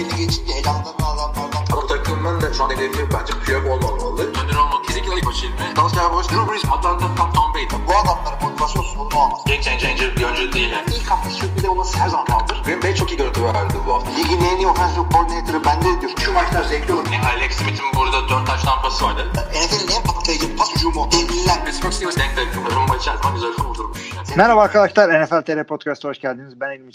belli 0.00 0.16
geçince 0.16 0.52
elanlarını 0.52 1.06
alanlardan. 1.06 1.64
Ama 1.72 1.86
takımın 1.86 2.40
da 2.40 2.52
şu 2.54 2.64
an 2.64 2.70
hedefi 2.70 3.08
bence 3.14 3.32
Piyok 3.44 3.66
olmamalı. 3.66 4.22
Önder 4.22 4.56
olmalı. 4.56 4.82
Kesinlikle 4.86 5.16
ilk 5.16 5.24
maçı 5.24 5.46
ilmi. 5.46 5.76
Dallas 5.76 5.94
Cowboys, 5.94 6.28
Drew 6.28 6.52
Brees, 6.52 6.64
Atlanta, 6.64 7.14
Tom, 7.16 7.32
Tom 7.32 7.54
Brady. 7.54 7.66
Bu 7.88 7.92
adamların 7.96 8.42
motivasyon 8.42 8.82
sorunu 8.82 9.18
olmaz. 9.22 9.40
Game 9.46 9.62
changer 9.62 10.16
bir 10.16 10.24
oyuncu 10.24 10.52
değil. 10.52 10.70
Yani. 10.70 10.86
İlk 10.96 11.10
hafta 11.10 11.30
sürpriz 11.30 11.64
olması 11.64 11.98
her 11.98 12.08
zaman 12.08 12.26
kaldır. 12.26 12.62
Green 12.64 12.82
Bay 12.82 12.94
çok 12.94 13.10
iyi 13.12 13.16
görüntü 13.16 13.44
verdi 13.44 13.74
bu 13.86 13.94
hafta. 13.94 14.10
Ligin 14.10 14.40
en 14.40 14.56
iyi 14.56 14.66
offensive 14.66 15.04
coordinator'ı 15.12 15.64
bende 15.64 16.00
diyor. 16.00 16.12
Şu 16.24 16.32
maçlar 16.32 16.62
zevkli 16.64 16.92
olur. 16.92 17.06
Yani 17.12 17.26
Alex 17.26 17.52
Smith'in 17.52 17.86
burada 17.96 18.28
4 18.28 18.46
taş 18.46 18.62
tampası 18.62 19.04
vardı. 19.04 19.26
NFL'in 19.34 19.96
en 19.96 20.02
patlayıcı 20.02 20.56
pas 20.56 20.74
hücumu. 20.74 21.08
Devliler. 21.12 21.64
Pittsburgh 21.64 21.92
Steelers 21.92 22.16
denk 22.16 22.36
denk. 22.36 22.74
Rumba 22.76 22.96
içerisinde 22.96 23.32
güzel 23.34 23.52
kurdurmuş. 23.52 24.00
Merhaba 24.36 24.62
arkadaşlar 24.62 25.22
NFL 25.22 25.42
TR 25.42 25.64
Podcast'a 25.64 26.08
hoş 26.08 26.20
geldiniz. 26.20 26.60
Ben 26.60 26.76
İlmi 26.76 26.92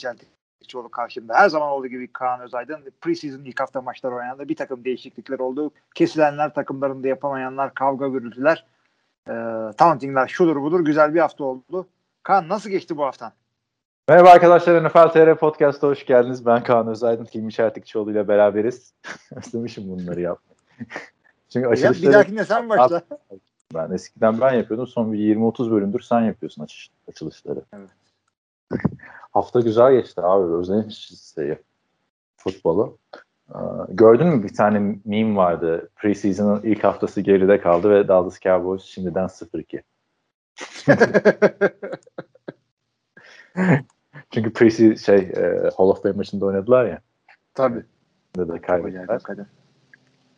Çeltikçioğlu 0.66 0.90
karşımda. 0.90 1.34
Her 1.34 1.50
zaman 1.50 1.70
olduğu 1.70 1.88
gibi 1.88 2.08
Kaan 2.08 2.42
Özaydın. 2.42 2.80
Preseason 3.02 3.44
ilk 3.44 3.60
hafta 3.60 3.82
maçları 3.82 4.16
oynandı. 4.16 4.50
Bir 4.50 4.56
takım 4.56 4.86
değişiklikler 4.86 5.40
oldu. 5.40 5.72
Kesilenler, 5.96 6.54
takımlarında 6.54 7.08
yapamayanlar, 7.08 7.74
kavga 7.74 8.08
gürültüler, 8.08 8.66
e, 9.28 9.34
tauntingler, 9.78 10.28
şudur 10.28 10.62
budur. 10.62 10.80
Güzel 10.80 11.14
bir 11.14 11.20
hafta 11.20 11.44
oldu. 11.44 11.88
Kaan 12.24 12.50
nasıl 12.50 12.70
geçti 12.70 12.98
bu 12.98 13.06
haftan? 13.06 13.32
Merhaba 14.08 14.30
arkadaşlar 14.30 14.86
NFL 14.86 15.10
TR 15.10 15.36
Podcast'a 15.36 15.88
hoş 15.88 16.06
geldiniz. 16.06 16.46
Ben 16.46 16.64
Kaan 16.64 16.88
Özaydın, 16.88 17.26
Hilmi 17.26 17.54
Çeltikçioğlu 17.54 18.12
ile 18.12 18.28
beraberiz. 18.28 18.94
Özlemişim 19.36 19.90
bunları 19.90 20.22
yapmayı. 20.22 20.58
Çünkü 21.50 21.66
Ya, 21.66 21.72
açılışları 21.72 22.10
bir 22.10 22.14
dahakine 22.14 22.46
sen 22.46 22.70
başla. 22.70 23.02
ben 23.74 23.92
eskiden 23.92 24.42
ben 24.42 24.54
yapıyordum. 24.54 24.88
Son 24.88 25.14
bir 25.14 25.36
20-30 25.36 25.72
bölümdür 25.72 26.00
sen 26.00 26.22
yapıyorsun 26.22 26.68
açılışları. 27.08 27.62
Evet. 27.74 27.90
Hafta 29.36 29.60
güzel 29.60 29.94
geçti 29.94 30.22
abi. 30.22 30.54
Özlemişiz 30.54 31.34
şeyi, 31.36 31.58
futbolu. 32.38 32.98
Ee, 33.50 33.58
gördün 33.90 34.28
mü 34.28 34.44
bir 34.44 34.54
tane 34.54 35.00
meme 35.06 35.36
vardı. 35.36 35.90
Preseason'ın 35.96 36.62
ilk 36.64 36.84
haftası 36.84 37.22
geride 37.22 37.62
kaldı 37.62 37.90
ve 37.90 38.08
Dallas 38.08 38.40
Cowboys 38.40 38.84
şimdiden 38.84 39.26
0-2. 39.26 39.82
Çünkü 44.32 44.54
preseason 44.54 44.96
şey 44.96 45.16
e, 45.16 45.70
Hall 45.78 45.88
of 45.88 46.04
Fame 46.04 46.16
maçında 46.16 46.46
oynadılar 46.46 46.86
ya. 46.86 47.00
Tabii. 47.54 47.84
Burada 48.36 48.54
da 48.54 48.62
kaybettiler. 48.62 49.22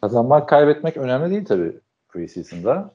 Kazanmak, 0.01 0.49
kaybetmek 0.49 0.97
önemli 0.97 1.29
değil 1.29 1.45
tabii 1.45 1.79
preseason'da. 2.09 2.93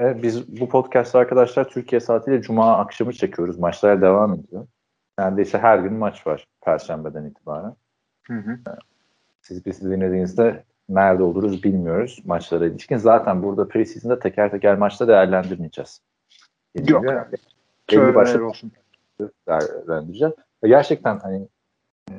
E, 0.00 0.22
biz 0.22 0.60
bu 0.60 0.68
podcast 0.68 1.14
arkadaşlar 1.14 1.68
Türkiye 1.68 2.00
saatiyle 2.00 2.42
Cuma 2.42 2.76
akşamı 2.76 3.12
çekiyoruz. 3.12 3.58
Maçlar 3.58 4.02
devam 4.02 4.34
ediyor. 4.34 4.66
Neredeyse 5.18 5.58
her 5.58 5.78
gün 5.78 5.92
maç 5.92 6.26
var 6.26 6.46
Perşembeden 6.60 7.24
itibaren. 7.24 7.74
Hı 8.26 8.34
hı. 8.34 8.58
Siz 9.42 9.66
bizi 9.66 9.90
dinlediğinizde 9.90 10.64
nerede 10.88 11.22
oluruz 11.22 11.64
bilmiyoruz 11.64 12.22
maçlara 12.24 12.66
ilişkin. 12.66 12.96
Zaten 12.96 13.42
burada 13.42 13.68
preseason'da 13.68 14.18
teker 14.18 14.50
teker 14.50 14.78
maçta 14.78 15.08
değerlendirmeyeceğiz. 15.08 16.00
Yok. 16.74 17.04
Belli 17.92 18.14
başlı 18.14 18.46
olsun. 18.46 18.72
değerlendireceğiz. 19.48 20.34
Gerçekten 20.62 21.18
hani 21.18 21.48
e, 22.10 22.14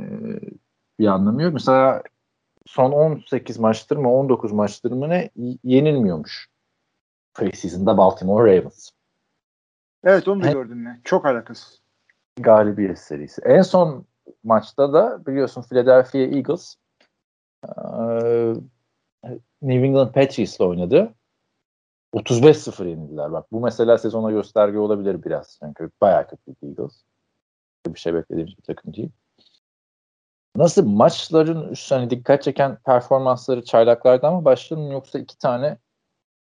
bir 1.00 1.08
anlamı 1.08 1.44
yok. 1.44 1.53
Mesela 1.53 2.03
son 2.66 2.92
18 2.92 3.59
maçtır 3.59 3.97
mı 3.97 4.14
19 4.14 4.52
maçtır 4.52 4.92
mı 4.92 5.09
ne 5.09 5.30
yenilmiyormuş. 5.64 6.50
Preseason'da 7.33 7.97
Baltimore 7.97 8.58
Ravens. 8.58 8.89
Evet 10.03 10.27
onu 10.27 10.44
da 10.44 10.47
He- 10.47 10.52
gördüm 10.52 10.86
ben. 10.86 11.02
Çok 11.03 11.25
alakasız. 11.25 11.81
Galibiyet 12.42 13.00
serisi. 13.00 13.42
En 13.42 13.62
son 13.62 14.05
maçta 14.44 14.94
da 14.94 15.26
biliyorsun 15.26 15.61
Philadelphia 15.61 16.17
Eagles 16.17 16.76
New 19.61 19.88
England 19.88 20.14
Patriots'la 20.14 20.66
oynadı. 20.66 21.14
35-0 22.14 22.88
yenildiler. 22.88 23.32
Bak 23.32 23.52
bu 23.52 23.60
mesela 23.60 23.98
sezona 23.98 24.32
gösterge 24.32 24.77
olabilir 24.77 25.23
biraz. 25.23 25.60
Çünkü 25.64 25.89
bayağı 26.02 26.27
kötü 26.27 26.55
Eagles. 26.64 27.04
Bir 27.88 28.00
şey 28.00 28.14
beklediğimiz 28.14 28.58
bir 28.58 28.64
takım 28.64 28.94
değil. 28.94 29.11
Nasıl 30.56 30.86
maçların 30.86 31.70
üst 31.70 31.92
hani 31.92 32.10
dikkat 32.10 32.44
çeken 32.44 32.77
performansları 32.86 33.64
çaylaklardan 33.64 34.36
mı 34.36 34.45
başlayalım 34.45 34.92
yoksa 34.92 35.20
iki 35.20 35.38
tane 35.38 35.77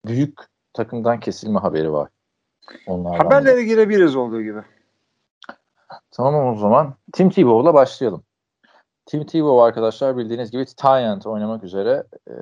büyük 0.06 0.40
takımdan 0.72 1.20
kesilme 1.20 1.58
haberi 1.58 1.92
var. 1.92 2.08
Onlardan? 2.86 3.24
Haberlere 3.24 3.64
girebiliriz 3.64 4.16
olduğu 4.16 4.42
gibi. 4.42 4.62
Tamam 6.10 6.54
o 6.54 6.58
zaman 6.58 6.94
Tim 7.12 7.30
Tebow'la 7.30 7.74
başlayalım. 7.74 8.24
Tim 9.06 9.26
Tebow 9.26 9.62
arkadaşlar 9.62 10.16
bildiğiniz 10.16 10.50
gibi 10.50 10.64
Tyent 10.64 11.26
oynamak 11.26 11.64
üzere 11.64 12.04
e, 12.28 12.34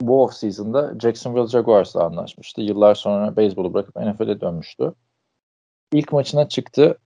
bu 0.00 0.24
off 0.24 0.34
season'da 0.34 0.94
Jacksonville 1.00 1.46
Jaguars'la 1.46 2.04
anlaşmıştı. 2.04 2.60
Yıllar 2.60 2.94
sonra 2.94 3.36
beyzbolu 3.36 3.74
bırakıp 3.74 3.96
NFL'e 3.96 4.40
dönmüştü. 4.40 4.94
İlk 5.92 6.12
maçına 6.12 6.48
çıktı. 6.48 6.98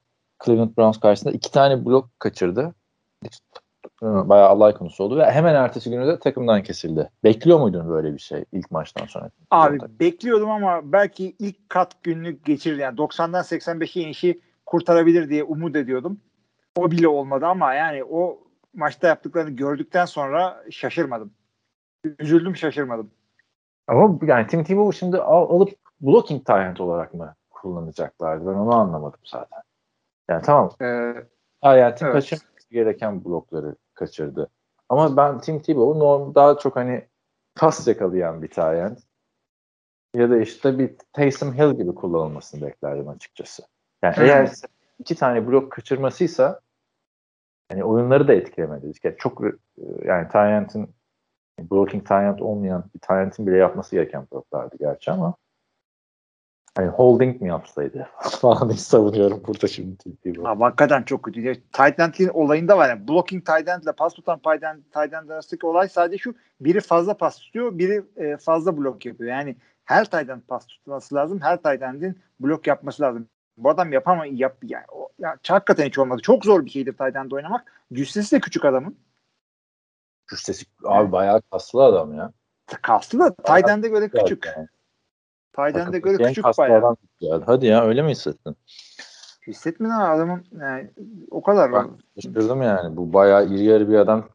Cleveland 0.45 0.77
Browns 0.79 1.01
karşısında 1.01 1.33
iki 1.33 1.53
tane 1.53 1.85
blok 1.85 2.21
kaçırdı. 2.21 2.75
E, 4.03 4.07
Bayağı 4.07 4.49
alay 4.49 4.75
konusu 4.75 5.05
oldu 5.05 5.19
ve 5.19 5.31
hemen 5.31 5.55
ertesi 5.55 5.91
günü 5.91 6.07
de 6.07 6.19
takımdan 6.19 6.63
kesildi. 6.63 7.11
Bekliyor 7.25 7.61
muydun 7.61 7.89
böyle 7.89 8.15
bir 8.15 8.19
şey 8.19 8.45
ilk 8.53 8.71
maçtan 8.71 9.07
sonra? 9.07 9.31
Abi 9.51 9.79
bekliyordum 10.01 10.51
ama 10.51 10.93
belki 10.93 11.37
ilk 11.39 11.69
kat 11.69 12.03
günlük 12.03 12.45
geçirir. 12.45 12.79
Yani 12.79 12.97
90'dan 12.97 13.43
85'e 13.43 14.03
inişi 14.03 14.41
kurtarabilir 14.67 15.29
diye 15.29 15.45
umut 15.45 15.77
ediyordum. 15.77 16.21
O 16.77 16.91
bile 16.91 17.09
olmadı 17.09 17.47
ama 17.47 17.75
yani 17.75 18.05
o 18.05 18.39
maçta 18.75 19.07
yaptıklarını 19.07 19.51
gördükten 19.51 20.05
sonra 20.05 20.65
şaşırmadım. 20.71 21.33
Üzüldüm 22.19 22.57
şaşırmadım. 22.57 23.11
Ama 23.87 24.19
yani 24.23 24.47
Tim 24.47 24.65
Tebow 24.65 24.99
şimdi 24.99 25.19
al, 25.19 25.57
alıp 25.57 25.71
blocking 26.01 26.47
talent 26.47 26.81
olarak 26.81 27.15
mı 27.15 27.35
kullanacaklardı? 27.51 28.47
Ben 28.47 28.55
onu 28.55 28.75
anlamadım 28.75 29.21
zaten. 29.25 29.63
Yani 30.29 30.43
tamam 30.43 30.71
Ee, 30.83 31.15
Hayatın 31.61 32.07
Evet. 32.07 32.15
kaçırması 32.15 32.71
gereken 32.71 33.25
blokları 33.25 33.77
kaçırdı. 33.95 34.51
Ama 34.89 35.17
ben 35.17 35.41
Tim 35.41 35.63
Tebow'u 35.63 35.99
norm 35.99 36.35
daha 36.35 36.59
çok 36.59 36.77
hani 36.77 37.07
pas 37.55 37.89
yakalayan 37.89 38.43
bir 38.43 38.51
talent 38.51 38.99
ya 40.15 40.31
da 40.31 40.39
işte 40.39 40.79
bir 40.79 40.97
Taysom 41.13 41.55
Hill 41.55 41.77
gibi 41.77 41.95
kullanılmasını 41.95 42.67
beklerdim 42.67 43.09
açıkçası. 43.09 43.63
Yani 44.05 44.17
Hı. 44.17 44.23
eğer 44.23 44.51
iki 44.99 45.15
tane 45.15 45.47
blok 45.47 45.73
kaçırmasıysa 45.73 46.61
hani 47.69 47.85
oyunları 47.85 48.29
da 48.29 48.35
etkilemedi. 48.35 48.93
Yani 49.05 49.17
çok 49.19 49.45
e, 49.45 49.53
yani 50.05 50.29
talent'in 50.29 50.95
blocking 51.59 52.07
talent 52.07 52.43
olmayan 52.43 52.85
bir 52.95 53.01
talent'in 53.01 53.47
bile 53.47 53.57
yapması 53.57 53.97
gereken 53.97 54.27
bloklardı 54.33 54.77
gerçi 54.81 55.11
ama 55.11 55.35
hani 56.75 56.89
holding 56.89 57.43
mi 57.43 57.49
yapsaydı 57.49 58.09
falan 58.21 58.69
diye 58.69 58.79
savunuyorum 58.79 59.43
burada 59.47 59.67
şimdi 59.67 59.97
abi 60.45 60.63
hakikaten 60.63 61.03
çok 61.03 61.23
kötü. 61.23 61.55
Tight 61.55 62.01
end'in 62.01 62.29
olayında 62.29 62.79
var. 62.79 62.89
Yani 62.89 63.09
blocking 63.09 63.47
tight 63.47 63.69
end 63.69 63.83
ile 63.83 63.93
pas 63.93 64.15
tutan 64.15 64.39
tight 64.39 64.63
end, 64.63 64.83
tight 64.83 65.15
end 65.15 65.29
arasındaki 65.29 65.67
olay 65.67 65.89
sadece 65.89 66.19
şu. 66.19 66.35
Biri 66.61 66.81
fazla 66.81 67.17
pas 67.17 67.39
tutuyor, 67.39 67.79
biri 67.79 68.05
e, 68.17 68.37
fazla 68.37 68.77
blok 68.77 69.07
yapıyor. 69.07 69.31
Yani 69.31 69.57
her 69.85 70.05
tight 70.05 70.31
end 70.31 70.43
pas 70.49 70.67
tutması 70.67 71.15
lazım. 71.15 71.41
Her 71.41 71.57
tight 71.57 71.83
end'in 71.83 72.19
blok 72.41 72.67
yapması 72.67 73.03
lazım. 73.03 73.29
Bu 73.57 73.71
adam 73.71 73.93
yapama 73.93 74.27
yap 74.27 74.57
yani 74.63 74.85
o, 74.93 75.09
ya, 75.19 75.37
hakikaten 75.49 75.87
hiç 75.87 75.99
olmadı. 75.99 76.23
Çok 76.23 76.45
zor 76.45 76.65
bir 76.65 76.71
şeydir 76.71 76.93
tight 76.93 77.33
oynamak. 77.33 77.73
Cüssesi 77.93 78.37
de 78.37 78.41
küçük 78.41 78.65
adamın. 78.65 78.97
Cüssesi 80.31 80.67
abi 80.85 81.13
bayağı 81.13 81.43
kaslı 81.53 81.85
adam 81.85 82.15
ya. 82.15 82.33
Kaslı 82.83 83.19
da 83.19 83.35
tight 83.35 83.83
göre 83.83 84.09
küçük. 84.09 84.47
Yani. 84.47 84.69
Tight 85.57 86.03
göre 86.03 86.29
küçük 86.29 86.45
bayağı. 86.45 86.97
Hadi 87.47 87.67
ya 87.67 87.85
öyle 87.85 88.03
mi 88.03 88.11
hissettin? 88.11 88.57
Hissetmedin 89.47 89.95
adamın 89.95 90.47
yani, 90.61 90.91
o 91.31 91.43
kadar. 91.43 91.73
Ben 91.73 91.91
şaşırdım 92.15 92.63
yani. 92.63 92.97
Bu 92.97 93.13
bayağı 93.13 93.47
iri 93.47 93.65
yarı 93.65 93.89
bir 93.89 93.95
adam 93.95 94.29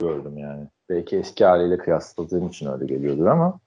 gördüm 0.00 0.38
yani. 0.38 0.68
Belki 0.88 1.16
eski 1.16 1.44
haliyle 1.44 1.78
kıyasladığım 1.78 2.48
için 2.48 2.72
öyle 2.72 2.86
geliyordur 2.86 3.26
ama 3.26 3.60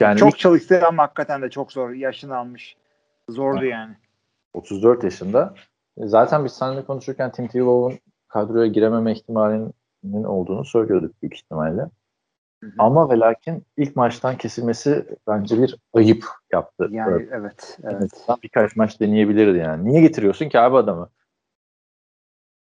yani 0.00 0.18
çok 0.18 0.32
ilk 0.32 0.38
çalıştı 0.38 0.86
ama 0.86 1.02
hakikaten 1.02 1.42
de 1.42 1.50
çok 1.50 1.72
zor. 1.72 1.90
Yaşını 1.90 2.36
almış. 2.36 2.76
Zordu 3.28 3.64
yani. 3.64 3.96
34 4.54 5.04
yaşında. 5.04 5.54
Zaten 5.98 6.44
biz 6.44 6.52
seninle 6.52 6.84
konuşurken 6.84 7.32
Tim 7.32 7.48
Tebow'un 7.48 7.98
kadroya 8.28 8.66
girememe 8.66 9.12
ihtimalinin 9.12 10.24
olduğunu 10.24 10.64
söylüyorduk 10.64 11.22
büyük 11.22 11.34
ihtimalle. 11.34 11.82
Hı 12.62 12.66
hı. 12.66 12.72
Ama 12.78 13.10
ve 13.10 13.18
lakin 13.18 13.64
ilk 13.76 13.96
maçtan 13.96 14.36
kesilmesi 14.36 15.06
bence 15.26 15.62
bir 15.62 15.76
ayıp 15.94 16.24
yaptı. 16.52 16.88
Yani 16.90 17.12
Böyle. 17.12 17.28
evet. 17.32 17.78
Evet. 17.82 18.10
birkaç 18.42 18.76
maç 18.76 19.00
deneyebilirdi 19.00 19.58
yani. 19.58 19.88
Niye 19.88 20.00
getiriyorsun 20.00 20.48
ki 20.48 20.60
abi 20.60 20.76
adamı? 20.76 21.10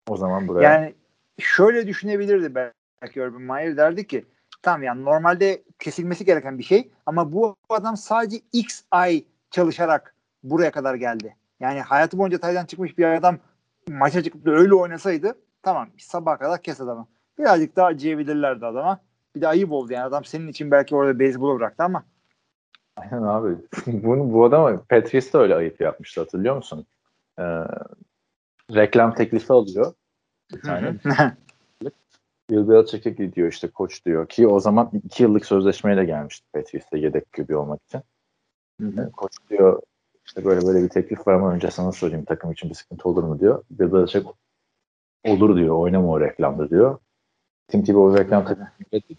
O 0.09 0.17
zaman 0.17 0.47
buraya. 0.47 0.63
Yani 0.63 0.93
şöyle 1.39 1.87
düşünebilirdi 1.87 2.55
belki 3.01 3.21
Urban 3.21 3.41
Meyer 3.41 3.77
derdi 3.77 4.07
ki 4.07 4.25
tamam 4.61 4.83
yani 4.83 5.05
normalde 5.05 5.63
kesilmesi 5.79 6.25
gereken 6.25 6.57
bir 6.57 6.63
şey 6.63 6.91
ama 7.05 7.31
bu 7.31 7.55
adam 7.69 7.97
sadece 7.97 8.37
X 8.53 8.83
ay 8.91 9.23
çalışarak 9.51 10.15
buraya 10.49 10.71
kadar 10.71 10.95
geldi. 10.95 11.35
Yani 11.59 11.81
hayatı 11.81 12.17
boyunca 12.17 12.37
Tay'dan 12.37 12.65
çıkmış 12.65 12.97
bir 12.97 13.05
adam 13.05 13.37
maça 13.89 14.23
çıkıp 14.23 14.45
da 14.45 14.51
öyle 14.51 14.75
oynasaydı 14.75 15.35
Tamam 15.67 15.89
sabah 15.97 16.39
kadar 16.39 16.61
kes 16.61 16.81
adamı. 16.81 17.07
Birazcık 17.39 17.75
daha 17.75 17.85
acıyabilirlerdi 17.85 18.65
adama. 18.65 18.99
Bir 19.35 19.41
de 19.41 19.47
ayıp 19.47 19.71
oldu 19.71 19.93
yani 19.93 20.03
adam 20.03 20.25
senin 20.25 20.47
için 20.47 20.71
belki 20.71 20.95
orada 20.95 21.19
beyzbolu 21.19 21.59
bıraktı 21.59 21.83
ama. 21.83 22.03
Aynen 22.95 23.21
abi. 23.21 23.55
Bunu, 23.87 24.33
bu 24.33 24.45
adama 24.45 24.83
Patrice 24.89 25.33
de 25.33 25.37
öyle 25.37 25.55
ayıp 25.55 25.81
yapmıştı 25.81 26.21
hatırlıyor 26.21 26.55
musun? 26.55 26.85
Ee, 27.39 27.43
reklam 28.75 29.13
teklifi 29.13 29.53
alıyor. 29.53 29.93
Bir 30.53 30.61
tane. 30.61 30.95
Bill 32.49 32.69
Belichick'e 32.69 33.09
gidiyor 33.09 33.51
işte 33.51 33.67
koç 33.67 34.05
diyor 34.05 34.27
ki 34.27 34.47
o 34.47 34.59
zaman 34.59 34.91
iki 35.05 35.23
yıllık 35.23 35.45
sözleşmeyle 35.45 36.05
gelmişti 36.05 36.47
Patrice'de 36.53 36.99
yedek 36.99 37.33
QB 37.33 37.55
olmak 37.55 37.79
için. 37.83 38.01
Koç 39.13 39.31
diyor 39.49 39.81
işte 40.27 40.45
böyle 40.45 40.67
böyle 40.67 40.83
bir 40.83 40.89
teklif 40.89 41.27
var 41.27 41.33
ama 41.33 41.53
önce 41.53 41.71
sana 41.71 41.91
sorayım 41.91 42.25
takım 42.25 42.51
için 42.51 42.69
bir 42.69 42.75
sıkıntı 42.75 43.09
olur 43.09 43.23
mu 43.23 43.39
diyor. 43.39 43.63
Bill 43.71 43.93
Belichick 43.93 44.27
olur 45.25 45.55
diyor 45.55 45.75
oynama 45.75 46.07
o 46.07 46.21
reklamda 46.21 46.69
diyor. 46.69 46.99
Tim 47.67 47.83
Tebow 47.83 48.23
reklam 48.23 48.45
takımı 48.45 48.67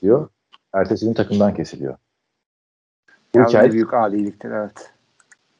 diyor. 0.02 0.28
Ertesi 0.72 1.06
gün 1.06 1.14
takımdan 1.14 1.55
kesiliyor. 1.55 1.96
Bu 3.34 3.44
hikaye 3.44 3.72
büyük 3.72 3.94
aliliktir 3.94 4.50
evet. 4.50 4.93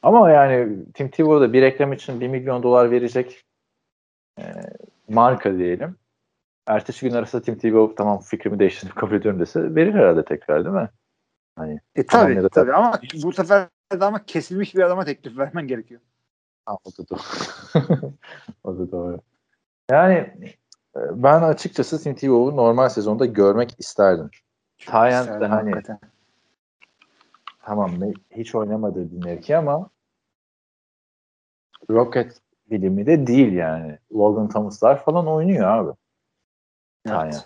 ama 0.01 0.31
yani 0.31 0.85
Tim 0.93 1.09
Tebow 1.09 1.47
da 1.47 1.53
bir 1.53 1.61
reklam 1.61 1.93
için 1.93 2.21
1 2.21 2.27
milyon 2.27 2.63
dolar 2.63 2.91
verecek 2.91 3.45
e, 4.39 4.43
marka 5.09 5.57
diyelim. 5.57 5.95
Ertesi 6.67 7.09
gün 7.09 7.15
arasında 7.15 7.41
Tim 7.41 7.57
Tebow 7.57 7.95
tamam 7.95 8.19
fikrimi 8.19 8.59
değiştirdim 8.59 8.95
kabul 8.95 9.15
ediyorum 9.15 9.39
dese 9.39 9.75
verir 9.75 9.93
herhalde 9.93 10.25
tekrar 10.25 10.65
değil 10.65 10.75
mi? 10.75 10.89
Hani 11.55 11.79
E 11.95 12.07
da- 12.07 12.49
tabii 12.49 12.73
ama 12.73 12.99
bu 13.23 13.31
sefer 13.31 13.67
ama 13.99 14.25
kesilmiş 14.25 14.75
bir 14.75 14.81
adama 14.81 15.05
teklif 15.05 15.37
vermen 15.37 15.67
gerekiyor. 15.67 16.01
ha, 16.65 16.77
o 16.85 16.89
da 16.91 17.09
doğru. 17.09 17.19
o 18.63 18.77
da 18.77 18.91
doğru. 18.91 19.19
Yani 19.91 20.15
e, 20.95 20.99
ben 21.23 21.41
açıkçası 21.41 22.03
Tim 22.03 22.15
Tebow'u 22.15 22.57
normal 22.57 22.89
sezonda 22.89 23.25
görmek 23.25 23.75
isterdim. 23.79 24.29
Tayent 24.85 25.27
de 25.27 25.31
İsterdim 25.31 25.49
hani 25.49 25.71
hakikaten. 25.71 25.99
tamam 27.61 27.91
hiç 28.31 28.55
oynamadı 28.55 29.07
mevki 29.25 29.57
ama 29.57 29.89
Rocket 31.89 32.41
bilimi 32.71 33.05
de 33.05 33.27
değil 33.27 33.53
yani. 33.53 33.97
Logan 34.13 34.49
Thomas'lar 34.49 35.03
falan 35.03 35.27
oynuyor 35.27 35.67
abi. 35.67 35.91
Evet. 37.07 37.45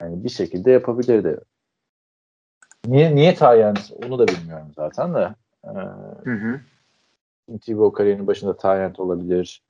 Yani 0.00 0.24
bir 0.24 0.28
şekilde 0.28 0.70
yapabilirdi. 0.70 1.40
Niye 2.84 3.14
niye 3.14 3.34
Tayent 3.34 3.92
onu 4.06 4.18
da 4.18 4.28
bilmiyorum 4.28 4.72
zaten 4.76 5.14
de. 5.14 5.34
Ee, 5.64 5.68
Hı 6.24 6.30
hı. 6.30 6.60
Tim 7.46 7.58
Tebow 7.58 7.96
kariyerinin 7.98 8.26
başında 8.26 8.56
Tayent 8.56 9.00
olabilir. 9.00 9.62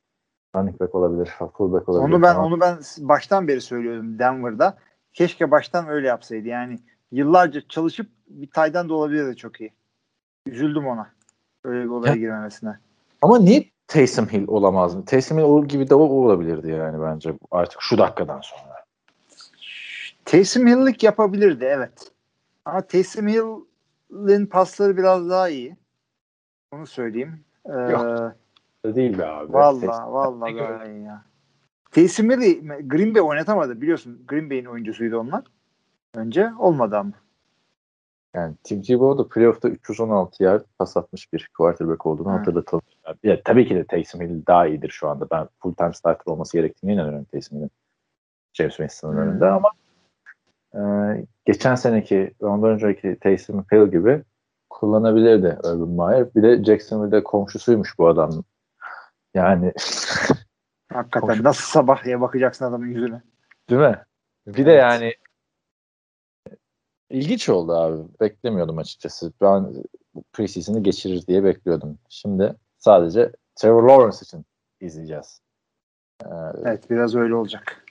Running 0.57 0.81
back 0.81 0.95
olabilir. 0.95 1.27
Fullback 1.57 1.89
olabilir. 1.89 2.15
Onu 2.15 2.23
ben 2.23 2.33
falan. 2.35 2.45
onu 2.47 2.61
ben 2.61 2.79
baştan 2.99 3.49
beri 3.49 3.61
söylüyordum 3.61 4.19
Denver'da. 4.19 4.77
Keşke 5.13 5.51
baştan 5.51 5.89
öyle 5.89 6.09
yapsaydı. 6.09 6.49
Yani 6.49 6.79
yıllarca 7.13 7.61
çalışıp 7.69 8.07
bir 8.29 8.51
taydan 8.51 8.89
da 8.89 8.95
olabilirdi 8.95 9.37
çok 9.37 9.61
iyi. 9.61 9.73
Üzüldüm 10.47 10.87
ona. 10.87 11.11
Öyle 11.65 11.85
bir 11.85 11.89
olaya 11.89 12.11
Ya. 12.13 12.17
girmemesine. 12.17 12.79
Ama 13.23 13.39
niye 13.39 13.65
Taysom 13.89 14.27
Hill 14.27 14.49
olamaz 14.49 14.95
mı? 14.95 15.05
Taysom 15.05 15.39
Hill 15.39 15.45
o 15.45 15.65
gibi 15.65 15.91
de 15.91 15.95
o 15.95 16.03
olabilirdi 16.03 16.71
yani 16.71 17.03
bence 17.03 17.35
artık 17.51 17.83
şu 17.83 17.99
dakikadan 17.99 18.41
sonra. 18.41 18.85
Taysom 20.25 20.67
Hill'lik 20.67 21.03
yapabilirdi 21.03 21.65
evet. 21.65 22.11
Ama 22.65 22.87
Taysom 22.87 23.29
Hill'in 23.29 24.47
pasları 24.47 24.97
biraz 24.97 25.31
daha 25.31 25.49
iyi. 25.49 25.77
Onu 26.73 26.87
söyleyeyim. 26.87 27.45
Ee, 27.67 27.73
Yok. 27.73 28.33
Değil 28.85 29.19
be 29.19 29.27
abi. 29.27 29.53
Vallahi 29.53 29.87
Taysom- 29.87 30.13
vallahi 30.13 30.57
daha 30.57 30.85
iyi 30.87 31.03
ya. 31.03 31.25
Taysom 31.91 32.31
Hill'i 32.31 32.67
Green 32.89 33.15
Bay 33.15 33.23
oynatamadı 33.23 33.81
biliyorsun. 33.81 34.25
Green 34.29 34.51
Bay'in 34.51 34.65
oyuncusuydu 34.65 35.19
onlar. 35.19 35.45
Önce 36.15 36.51
olmadı 36.59 36.97
ama. 36.97 37.13
Yani 38.35 38.55
Tim 38.65 38.83
Tebow 38.83 39.25
da 39.25 39.29
playoff'ta 39.29 39.69
316 39.69 40.43
yard 40.43 40.65
pas 40.79 40.97
atmış 40.97 41.33
bir 41.33 41.51
quarterback 41.59 42.07
olduğunu 42.07 42.29
Hı. 42.33 42.37
hatırlatalım. 42.37 42.83
Ya, 43.23 43.41
tabii 43.45 43.69
ki 43.69 43.75
de 43.75 43.85
Taysom 43.87 44.21
Hill 44.21 44.47
daha 44.47 44.67
iyidir 44.67 44.89
şu 44.91 45.09
anda. 45.09 45.31
Ben 45.31 45.49
full 45.63 45.75
time 45.75 45.93
starter 45.93 46.33
olması 46.33 46.57
gerektiğine 46.57 46.95
inanıyorum 46.95 47.25
Taysom 47.25 47.59
Hill'in. 47.59 47.71
James 48.53 48.77
Winston'ın 48.77 49.17
önünde 49.17 49.47
ama 49.47 49.69
e, 50.75 50.81
geçen 51.45 51.75
seneki 51.75 52.35
ve 52.43 52.47
ondan 52.47 52.71
önceki 52.71 53.19
Taysom 53.21 53.65
Hill 53.73 53.91
gibi 53.91 54.23
kullanabilirdi 54.71 55.59
Urban 55.65 56.09
Meyer. 56.11 56.35
Bir 56.35 56.43
de 56.43 56.65
Jacksonville'de 56.65 57.25
komşusuymuş 57.25 57.99
bu 57.99 58.09
adam. 58.09 58.45
Yani 59.35 59.73
Hakikaten 60.93 61.29
Hoş- 61.29 61.41
nasıl 61.41 61.63
sabah 61.73 62.05
diye 62.05 62.21
bakacaksın 62.21 62.65
adamın 62.65 62.87
yüzüne. 62.87 63.23
değil 63.71 63.81
mi? 63.81 64.05
Bir 64.47 64.67
de 64.67 64.71
Evet. 64.73 64.83
yani 64.83 65.15
ilginç 67.11 67.49
oldu 67.49 67.73
abi. 67.73 68.03
Beklemiyordum 68.21 68.79
açıkçası. 68.79 69.33
Ben 69.41 69.75
preseason'ı 70.33 70.83
geçirir 70.83 71.27
diye 71.27 71.45
bekliyordum. 71.45 71.99
Şimdi 72.09 72.55
sadece 72.79 73.33
Trevor 73.57 73.83
Lawrence 73.83 74.19
için 74.23 74.45
izleyeceğiz. 74.81 75.41
Ee, 76.25 76.29
Evet 76.65 76.91
biraz 76.91 77.15
öyle 77.17 77.35
olacak. 77.35 77.84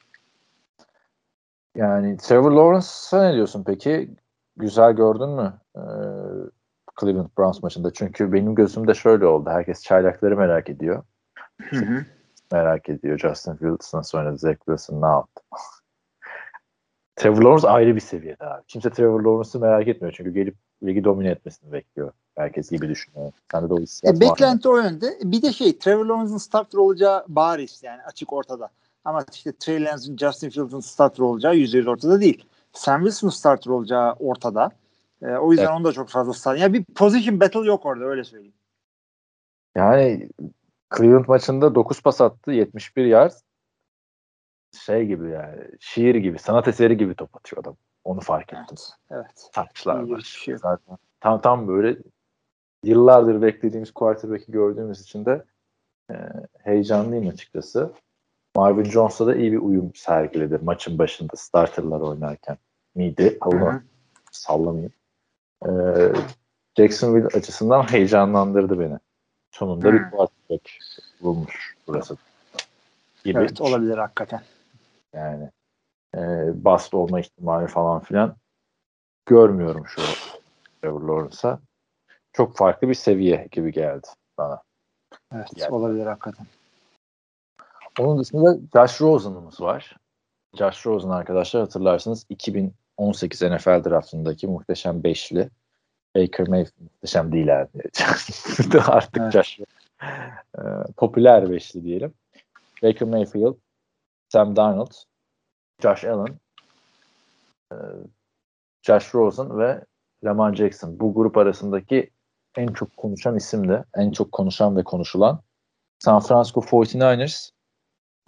Yani 1.76 2.18
Trevor 2.18 2.52
Lawrence'a 2.52 3.24
ne 3.24 3.34
diyorsun 3.34 3.64
peki? 3.68 4.16
Güzel 4.58 4.94
gördün 4.94 5.30
mü 5.30 5.54
ee, 5.76 5.82
Cleveland 7.00 7.30
Browns 7.38 7.64
maçında? 7.64 7.94
Çünkü 7.94 8.34
benim 8.34 8.56
gözümde 8.56 8.94
şöyle 8.94 9.26
oldu. 9.26 9.50
Herkes 9.50 9.84
çaylakları 9.84 10.38
merak 10.38 10.70
ediyor. 10.70 11.04
Hı 11.62 11.76
hı. 11.76 12.06
Merak 12.52 12.90
ediyor. 12.90 13.18
Justin 13.18 13.56
Fields 13.56 13.94
nasıl 13.94 14.18
oynadı? 14.18 14.38
Zach 14.38 14.58
Wilson 14.58 15.02
ne 15.02 15.06
yaptı? 15.06 15.44
Trevor 17.16 17.42
Lawrence 17.42 17.68
ayrı 17.68 17.96
bir 17.96 18.02
seviyede 18.02 18.46
abi. 18.46 18.64
Kimse 18.68 18.90
Trevor 18.90 19.22
Lawrence'ı 19.22 19.62
merak 19.62 19.88
etmiyor. 19.88 20.14
Çünkü 20.18 20.34
gelip 20.34 20.56
ligi 20.84 21.04
domine 21.04 21.30
etmesini 21.30 21.72
bekliyor. 21.72 22.12
Herkes 22.36 22.70
gibi 22.70 22.90
düşünüyor. 22.90 23.32
Sende 23.52 23.70
de 23.70 23.74
o 23.74 23.80
E, 23.80 24.20
beklenti 24.20 24.70
o 24.70 24.78
yönde. 24.78 25.18
Bir 25.24 25.42
de 25.42 25.54
şey 25.54 25.78
Trevor 25.78 26.06
Lawrence'ın 26.06 26.38
starter 26.38 26.78
olacağı 26.78 27.26
bariz 27.28 27.84
yani 27.84 28.02
açık 28.04 28.34
ortada. 28.34 28.70
Ama 29.06 29.26
işte 29.34 29.54
Trey 29.60 29.84
Lance'ın 29.86 30.18
Justin 30.18 30.50
Fields'ın 30.50 30.80
starter 30.80 31.24
olacağı 31.24 31.56
%100 31.56 31.90
ortada 31.90 32.22
değil. 32.22 32.46
Sam 32.74 33.02
Wilson'ın 33.02 33.32
starter 33.32 33.72
olacağı 33.72 34.14
ortada. 34.14 34.70
E, 35.22 35.28
o 35.28 35.52
yüzden 35.52 35.66
Evet. 35.66 35.76
onu 35.78 35.84
da 35.84 35.92
çok 35.92 36.10
fazla 36.10 36.34
starter. 36.34 36.62
Yani 36.62 36.74
bir 36.74 36.86
position 36.86 37.40
battle 37.40 37.60
yok 37.68 37.86
orada 37.86 38.06
öyle 38.06 38.24
söyleyeyim. 38.24 38.54
Yani 39.76 40.30
Cleveland 40.98 41.26
maçında 41.28 41.76
9 41.76 42.02
pas 42.02 42.22
attı. 42.22 42.52
71 42.52 43.06
yard. 43.06 43.32
Şey 44.86 45.06
gibi 45.06 45.30
yani. 45.30 45.62
Şiir 45.80 46.16
gibi. 46.16 46.40
Sanat 46.40 46.68
eseri 46.68 46.98
gibi 46.98 47.16
top 47.16 47.38
atıyor 47.38 47.62
adam. 47.62 47.76
Onu 48.04 48.20
fark 48.20 48.54
ettim. 48.54 48.78
Evet. 49.12 49.50
Evet. 49.58 49.86
Bir 49.86 50.12
var. 50.12 50.22
şey. 50.22 50.58
Zaten 50.58 50.98
tam 51.20 51.42
tam 51.42 51.68
böyle 51.68 51.98
yıllardır 52.84 53.42
beklediğimiz 53.42 53.92
quarterback'i 53.92 54.52
gördüğümüz 54.52 55.02
için 55.02 55.26
de 55.26 55.46
e, 56.12 56.16
heyecanlıyım 56.60 57.28
açıkçası. 57.28 57.94
Marvin 58.56 58.84
Jones'la 58.84 59.28
da 59.28 59.36
iyi 59.36 59.52
bir 59.52 59.58
uyum 59.58 59.92
sergiledi 59.96 60.60
maçın 60.64 60.98
başında 60.98 61.36
starterlar 61.36 62.00
oynarken. 62.00 62.58
Onu 63.46 63.72
hı. 63.72 63.82
sallamayayım. 64.32 64.94
E, 65.66 65.72
Jacksonville 66.78 67.28
açısından 67.28 67.84
heyecanlandırdı 67.92 68.80
beni. 68.80 69.00
Sonunda 69.52 69.88
Hı. 69.88 69.94
bir 69.94 70.12
quarterback 70.12 70.70
bulmuş 71.22 71.76
burası. 71.88 72.18
Gibi. 73.24 73.40
Evet 73.40 73.62
olabilir 73.62 73.98
hakikaten. 73.98 74.42
Yani 75.14 75.50
e, 76.16 76.20
bast 76.66 76.94
olma 76.94 77.20
ihtimali 77.20 77.68
falan 77.68 78.00
filan 78.00 78.36
görmüyorum 79.26 79.88
şu 79.88 80.02
Trevor 80.82 81.02
Lawrence'a. 81.02 81.60
Çok 82.34 82.58
farklı 82.58 82.90
bir 82.90 82.94
seviye 82.94 83.48
gibi 83.52 83.72
geldi 83.72 84.08
bana. 84.38 84.62
Evet 85.34 85.48
Yani. 85.56 85.74
olabilir 85.74 86.06
hakikaten. 86.06 86.46
Onun 88.00 88.20
dışında 88.20 88.58
Josh 88.74 89.02
Rosen'ımız 89.02 89.62
var. 89.62 89.98
Josh 90.58 90.86
Rosen 90.86 91.10
arkadaşlar 91.10 91.62
hatırlarsınız 91.62 92.26
2018 92.30 93.42
NFL 93.42 93.84
draftındaki 93.84 94.48
muhteşem 94.48 95.04
beşli. 95.04 95.50
Baker 96.16 96.48
Mayfield 96.48 96.82
muhteşem 96.82 97.32
değil 97.32 97.48
yani. 97.48 97.68
Artık 98.88 99.22
Evet. 99.22 99.34
Josh. 99.34 99.60
E, 100.58 100.62
popüler 100.98 101.50
beşli 101.50 101.84
diyelim. 101.84 102.14
Baker 102.84 103.08
Mayfield, 103.08 103.56
Sam 104.30 104.56
Darnold, 104.56 104.92
Josh 105.82 106.06
Allen, 106.06 106.40
e, 107.72 107.76
Josh 108.82 109.16
Rosen 109.16 109.60
ve 109.60 109.86
Lamar 110.24 110.56
Jackson. 110.56 111.00
Bu 111.00 111.14
grup 111.14 111.38
arasındaki 111.38 112.10
en 112.58 112.68
çok 112.68 112.98
konuşan 112.98 113.36
isim 113.36 113.70
de, 113.70 113.84
en 113.96 114.12
çok 114.12 114.32
konuşan 114.32 114.78
ve 114.78 114.84
konuşulan 114.84 115.42
San 116.00 116.20
Francisco 116.20 116.62
49ers. 116.62 117.53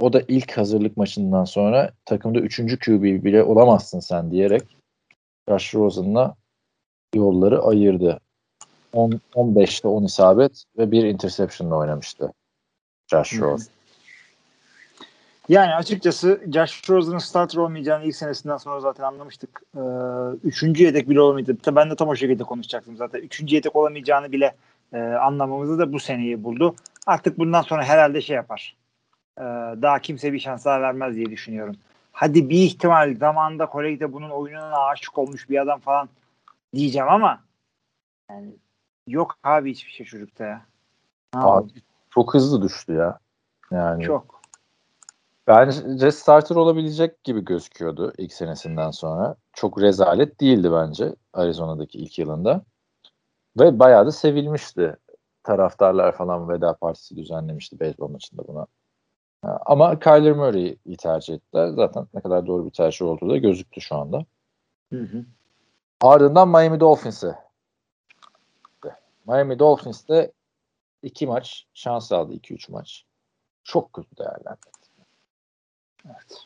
O 0.02 0.14
da 0.14 0.22
ilk 0.28 0.58
hazırlık 0.58 0.98
maçından 0.98 1.46
sonra 1.46 1.92
takımda 2.06 2.40
3. 2.40 2.80
QB 2.80 3.04
bile 3.04 3.44
olamazsın 3.44 4.00
sen 4.00 4.32
diyerek 4.32 4.78
Josh 5.50 5.76
Rosen'la 5.76 6.36
yolları 7.16 7.62
ayırdı. 7.62 8.20
10, 8.94 9.20
15'te 9.36 9.88
10 9.88 10.04
isabet 10.04 10.64
ve 10.78 10.92
bir 10.92 11.04
interception'la 11.04 11.76
oynamıştı 11.76 12.34
Josh. 13.12 13.40
Rosen. 13.40 13.76
Yani 15.50 15.76
açıkçası 15.76 16.42
Josh 16.54 16.90
Rosen'ın 16.90 17.18
starter 17.18 17.58
olmayacağını 17.60 18.06
ilk 18.06 18.16
senesinden 18.16 18.58
sonra 18.58 18.80
zaten 18.80 19.04
anlamıştık. 19.04 19.62
Ee, 19.76 19.80
üçüncü 20.44 20.84
yedek 20.84 21.10
bile 21.10 21.22
olamayacak. 21.22 21.58
Ben 21.68 21.90
de 21.90 21.96
tam 21.96 22.08
o 22.08 22.16
şekilde 22.16 22.44
konuşacaktım 22.44 22.98
zaten. 22.98 23.20
Üçüncü 23.20 23.56
yedek 23.56 23.76
olamayacağını 23.76 24.32
bile 24.32 24.56
e, 24.94 24.98
anlamamızı 24.98 25.80
da 25.80 25.94
bu 25.94 26.00
seneyi 26.00 26.44
buldu. 26.44 26.76
Artık 27.06 27.40
bundan 27.40 27.62
sonra 27.62 27.84
herhalde 27.84 28.22
şey 28.22 28.36
yapar. 28.36 28.76
Ee, 29.38 29.44
daha 29.82 30.00
kimse 30.00 30.34
bir 30.34 30.40
şans 30.40 30.66
daha 30.66 30.82
vermez 30.82 31.16
diye 31.16 31.26
düşünüyorum. 31.26 31.76
Hadi 32.12 32.50
bir 32.50 32.60
ihtimal 32.60 33.16
zamanında 33.16 33.66
kolejde 33.66 34.14
bunun 34.14 34.30
oyununa 34.30 34.86
aşık 34.86 35.18
olmuş 35.18 35.50
bir 35.50 35.62
adam 35.62 35.80
falan 35.80 36.10
diyeceğim 36.76 37.10
ama 37.10 37.44
yani 38.30 38.56
yok 39.08 39.38
abi 39.44 39.72
hiçbir 39.72 39.92
şey 39.92 40.06
çocukta 40.06 40.44
ya. 40.44 40.66
Abi, 41.34 41.70
çok 42.10 42.34
hızlı 42.34 42.62
düştü 42.62 42.94
ya. 42.94 43.20
Yani 43.72 44.04
Çok. 44.04 44.42
Bence 45.48 46.12
starter 46.12 46.56
olabilecek 46.56 47.24
gibi 47.24 47.46
gözüküyordu 47.46 48.14
ilk 48.18 48.34
senesinden 48.34 48.92
sonra. 48.92 49.36
Çok 49.54 49.82
rezalet 49.82 50.42
değildi 50.42 50.72
bence 50.72 51.16
Arizona'daki 51.34 51.98
ilk 51.98 52.20
yılında. 52.20 52.62
Ve 53.60 53.80
bayağı 53.80 54.06
da 54.06 54.12
sevilmişti. 54.12 54.96
Taraftarlar 55.44 56.12
falan 56.12 56.50
veda 56.50 56.74
partisi 56.74 57.16
düzenlemişti 57.16 57.80
beyzbol 57.80 58.10
maçında 58.10 58.48
buna. 58.48 58.68
Ama 59.44 60.00
Kyler 60.00 60.34
Murray'i 60.34 60.98
tercih 60.98 61.34
ettiler. 61.34 61.68
Zaten 61.68 62.08
ne 62.14 62.22
kadar 62.22 62.48
doğru 62.48 62.66
bir 62.66 62.72
tercih 62.72 63.06
olduğu 63.06 63.30
da 63.30 63.38
gözüktü 63.38 63.82
şu 63.82 63.96
anda. 63.96 64.26
Hı 64.94 65.00
hı. 65.00 65.26
Ardından 66.02 66.50
Miami 66.50 66.80
Dolphins'e. 66.80 67.36
Miami 69.28 69.60
Dolphins'te 69.60 70.32
iki 71.04 71.28
maç 71.28 71.66
şans 71.74 72.12
aldı. 72.12 72.34
2-3 72.34 72.72
maç. 72.72 73.06
Çok 73.64 73.94
kötü 73.94 74.18
değerlendirdi. 74.18 74.86
Evet. 76.06 76.46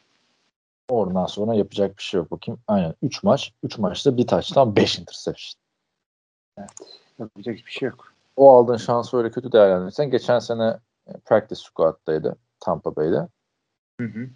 Oradan 0.89 1.25
sonra 1.25 1.53
yapacak 1.53 1.97
bir 1.97 2.03
şey 2.03 2.17
yok. 2.17 2.31
Bakayım. 2.31 2.61
Aynen. 2.67 2.93
3 3.01 3.23
maç. 3.23 3.53
3 3.63 3.77
maçta 3.77 4.17
bir 4.17 4.27
taçtan 4.27 4.75
5 4.75 4.99
interception. 4.99 5.61
Evet. 6.57 6.69
Yapacak 7.19 7.55
hiçbir 7.55 7.71
şey 7.71 7.89
yok. 7.89 8.13
O 8.35 8.51
aldığın 8.51 8.77
şansı 8.77 9.17
öyle 9.17 9.31
kötü 9.31 9.51
değerlendirirsen 9.51 10.09
geçen 10.11 10.39
sene 10.39 10.79
e, 11.07 11.13
practice 11.13 11.61
squad'daydı 11.61 12.37
Tampa 12.59 12.95
Bay'de. 12.95 13.27
Hı 13.99 14.07
hı. 14.07 14.29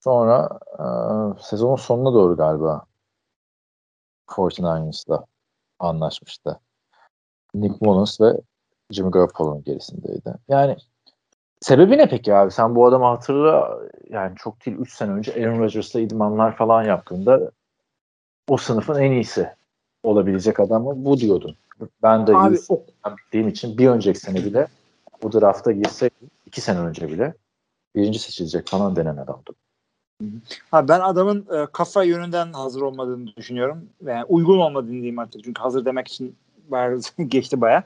Sonra 0.00 0.60
e, 0.78 0.84
sezonun 1.42 1.76
sonuna 1.76 2.14
doğru 2.14 2.36
galiba 2.36 2.84
49ers'la 4.26 5.24
anlaşmıştı. 5.78 6.60
Nick 7.54 7.76
Mullins 7.80 8.20
ve 8.20 8.40
Jimmy 8.90 9.10
Garoppolo'nun 9.10 9.62
gerisindeydi. 9.64 10.34
Yani 10.48 10.76
sebebi 11.60 11.98
ne 11.98 12.08
peki 12.08 12.34
abi? 12.34 12.50
Sen 12.50 12.74
bu 12.74 12.86
adamı 12.86 13.04
hatırla 13.04 13.78
yani 14.10 14.36
çok 14.36 14.66
değil 14.66 14.76
3 14.76 14.92
sene 14.92 15.12
önce 15.12 15.32
Aaron 15.32 15.58
Rodgers'la 15.58 16.00
idmanlar 16.00 16.56
falan 16.56 16.82
yaptığında 16.82 17.50
o 18.48 18.56
sınıfın 18.56 19.00
en 19.00 19.12
iyisi 19.12 19.50
olabilecek 20.02 20.60
adamı 20.60 21.04
bu 21.04 21.18
diyordun. 21.18 21.56
Ben 22.02 22.26
de 22.26 22.36
Abi, 22.36 22.58
o... 22.68 22.84
için 23.32 23.78
bir 23.78 23.88
önceki 23.88 24.20
sene 24.20 24.36
bile 24.36 24.68
bu 25.22 25.32
drafta 25.32 25.72
girseydi 25.72 26.14
iki 26.46 26.60
sene 26.60 26.78
önce 26.78 27.08
bile 27.08 27.34
birinci 27.96 28.18
seçilecek 28.18 28.66
falan 28.66 28.96
denen 28.96 29.16
adamdı. 29.16 29.50
Ha, 30.70 30.88
ben 30.88 31.00
adamın 31.00 31.46
e, 31.52 31.66
kafa 31.72 32.04
yönünden 32.04 32.52
hazır 32.52 32.80
olmadığını 32.80 33.36
düşünüyorum. 33.36 33.88
Yani 34.06 34.24
uygun 34.24 34.58
olmadığını 34.58 34.92
diyeyim 34.92 35.18
artık. 35.18 35.44
Çünkü 35.44 35.62
hazır 35.62 35.84
demek 35.84 36.08
için 36.08 36.36
geçti 37.28 37.60
baya. 37.60 37.84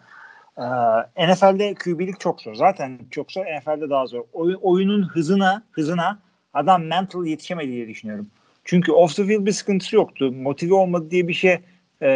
Ee, 0.59 1.33
NFL'de 1.33 1.75
QB'lik 1.75 2.21
çok 2.21 2.41
zor. 2.41 2.55
Zaten 2.55 2.99
çok 3.11 3.33
zor. 3.33 3.45
NFL'de 3.45 3.91
daha 3.91 4.07
zor. 4.07 4.25
Oy, 4.33 4.57
oyunun 4.63 5.03
hızına 5.03 5.63
hızına 5.71 6.19
adam 6.55 6.85
mental 6.85 7.27
yetişemedi 7.27 7.73
diye 7.73 7.89
düşünüyorum. 7.89 8.27
Çünkü 8.65 8.93
off 8.93 9.17
the 9.17 9.27
field 9.27 9.47
bir 9.47 9.53
sıkıntısı 9.53 9.97
yoktu. 9.97 10.33
Motive 10.33 10.75
olmadı 10.75 11.11
diye 11.11 11.29
bir 11.29 11.35
şey 11.35 11.61
e, 12.03 12.09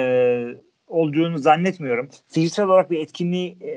olduğunu 0.87 1.39
zannetmiyorum. 1.39 2.09
Fiziksel 2.29 2.67
olarak 2.67 2.91
bir 2.91 3.01
etkinliği 3.01 3.57
e, 3.61 3.71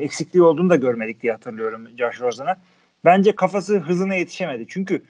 eksikliği 0.00 0.42
olduğunu 0.42 0.70
da 0.70 0.76
görmedik 0.76 1.22
diye 1.22 1.32
hatırlıyorum 1.32 1.88
Josh 1.98 2.20
Rosen'a. 2.20 2.56
Bence 3.04 3.34
kafası 3.34 3.78
hızına 3.78 4.14
yetişemedi. 4.14 4.66
Çünkü 4.68 5.02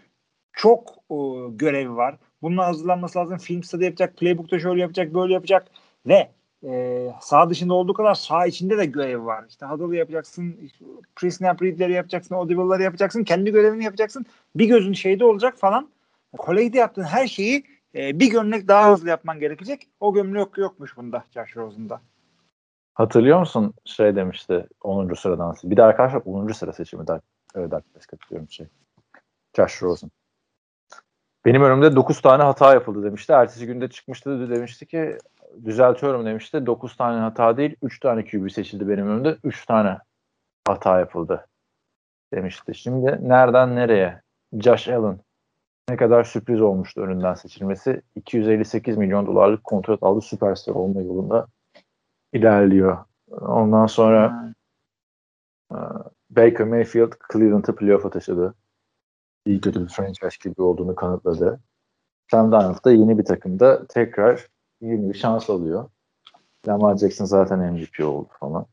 çok 0.52 0.94
o, 1.08 1.48
görevi 1.56 1.96
var. 1.96 2.16
Bunun 2.42 2.56
hazırlanması 2.56 3.18
lazım. 3.18 3.38
Film 3.38 3.62
stadı 3.62 3.84
yapacak, 3.84 4.16
playbook'ta 4.16 4.58
şöyle 4.58 4.80
yapacak, 4.80 5.14
böyle 5.14 5.32
yapacak 5.32 5.66
ve 6.06 6.28
e, 6.64 7.06
sağ 7.20 7.50
dışında 7.50 7.74
olduğu 7.74 7.94
kadar 7.94 8.14
sağ 8.14 8.46
içinde 8.46 8.78
de 8.78 8.86
görevi 8.86 9.24
var. 9.24 9.44
İşte 9.48 9.66
huddle 9.66 9.96
yapacaksın, 9.96 10.70
pre-snap 11.16 11.92
yapacaksın, 11.92 12.34
audible'ları 12.34 12.82
yapacaksın, 12.82 13.24
kendi 13.24 13.52
görevini 13.52 13.84
yapacaksın. 13.84 14.26
Bir 14.54 14.66
gözün 14.66 14.92
şeyde 14.92 15.24
olacak 15.24 15.58
falan. 15.58 15.88
Kolejde 16.38 16.78
yaptığın 16.78 17.02
her 17.02 17.26
şeyi 17.26 17.64
e, 17.96 18.20
bir 18.20 18.30
gömlek 18.30 18.68
daha 18.68 18.92
hızlı 18.92 19.08
yapman 19.08 19.40
gerekecek. 19.40 19.88
O 20.00 20.14
gömlek 20.14 20.36
yok, 20.36 20.58
yokmuş 20.58 20.96
bunda 20.96 21.24
Josh 21.30 21.56
Rosen'da. 21.56 22.00
Hatırlıyor 22.94 23.38
musun 23.38 23.74
şey 23.84 24.16
demişti 24.16 24.66
10. 24.82 25.14
sıradan. 25.14 25.56
Bir 25.64 25.76
de 25.76 25.82
arkadaşlar 25.82 26.22
10. 26.24 26.52
sıra 26.52 26.72
seçimi. 26.72 27.06
Dark, 27.06 27.22
evet 27.54 27.72
arkadaş 27.72 28.06
katılıyorum 28.06 28.50
şey. 28.50 28.66
Josh 29.56 29.82
Rosen. 29.82 30.10
Benim 31.44 31.62
önümde 31.62 31.96
9 31.96 32.20
tane 32.20 32.42
hata 32.42 32.74
yapıldı 32.74 33.02
demişti. 33.02 33.32
Ertesi 33.32 33.66
günde 33.66 33.88
çıkmıştı 33.90 34.50
demişti 34.50 34.86
ki 34.86 35.18
düzeltiyorum 35.64 36.26
demişti. 36.26 36.66
9 36.66 36.96
tane 36.96 37.20
hata 37.20 37.56
değil 37.56 37.76
3 37.82 38.00
tane 38.00 38.24
QB 38.24 38.50
seçildi 38.50 38.88
benim 38.88 39.08
önümde. 39.08 39.36
3 39.44 39.66
tane 39.66 39.98
hata 40.66 40.98
yapıldı 40.98 41.46
demişti. 42.34 42.74
Şimdi 42.74 43.18
nereden 43.28 43.76
nereye? 43.76 44.22
Josh 44.52 44.88
Allen 44.88 45.20
ne 45.88 45.96
kadar 45.96 46.24
sürpriz 46.24 46.60
olmuştu 46.60 47.00
önünden 47.00 47.34
seçilmesi. 47.34 48.02
258 48.14 48.96
milyon 48.96 49.26
dolarlık 49.26 49.64
kontrat 49.64 50.02
aldı. 50.02 50.20
Süperstar 50.20 50.74
olma 50.74 51.00
yolunda 51.02 51.46
ilerliyor. 52.32 53.04
Ondan 53.30 53.86
sonra 53.86 54.52
hmm. 55.70 55.86
Baker 56.30 56.66
Mayfield 56.66 57.12
Cleveland'ı 57.32 57.76
playoff'a 57.76 58.10
taşıdı. 58.10 58.54
İyi 59.46 59.60
kötü 59.60 59.84
bir 59.84 59.88
franchise 59.88 60.48
gibi 60.48 60.62
olduğunu 60.62 60.94
kanıtladı. 60.94 61.60
Sam 62.30 62.52
Darnold 62.52 62.84
da 62.84 62.92
yeni 62.92 63.18
bir 63.18 63.24
takımda 63.24 63.86
tekrar 63.86 64.48
yeni 64.80 65.08
bir 65.08 65.14
şans 65.14 65.50
alıyor. 65.50 65.90
Lamar 66.68 66.96
Jackson 66.96 67.24
zaten 67.24 67.58
MVP 67.58 68.00
oldu 68.04 68.28
falan. 68.40 68.66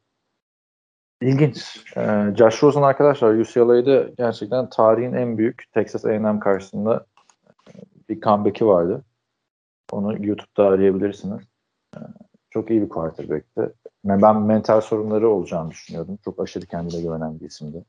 İlginç. 1.23 1.83
Ee, 1.97 2.33
Josh 2.37 2.63
Rosen 2.63 2.81
arkadaşlar 2.81 3.33
UCLA'da 3.33 4.09
gerçekten 4.17 4.69
tarihin 4.69 5.13
en 5.13 5.37
büyük 5.37 5.63
Texas 5.73 6.05
A&M 6.05 6.39
karşısında 6.39 7.05
bir 8.09 8.21
comeback'i 8.21 8.67
vardı. 8.67 9.03
Onu 9.91 10.25
YouTube'da 10.25 10.67
arayabilirsiniz. 10.67 11.41
Ee, 11.95 11.99
çok 12.49 12.69
iyi 12.69 12.81
bir 12.81 12.89
quarterback'ti. 12.89 13.73
Ben 14.05 14.41
mental 14.41 14.81
sorunları 14.81 15.29
olacağını 15.29 15.71
düşünüyordum. 15.71 16.19
Çok 16.25 16.41
aşırı 16.41 16.65
kendine 16.65 17.01
güvenen 17.01 17.39
bir 17.39 17.45
isimdi. 17.45 17.83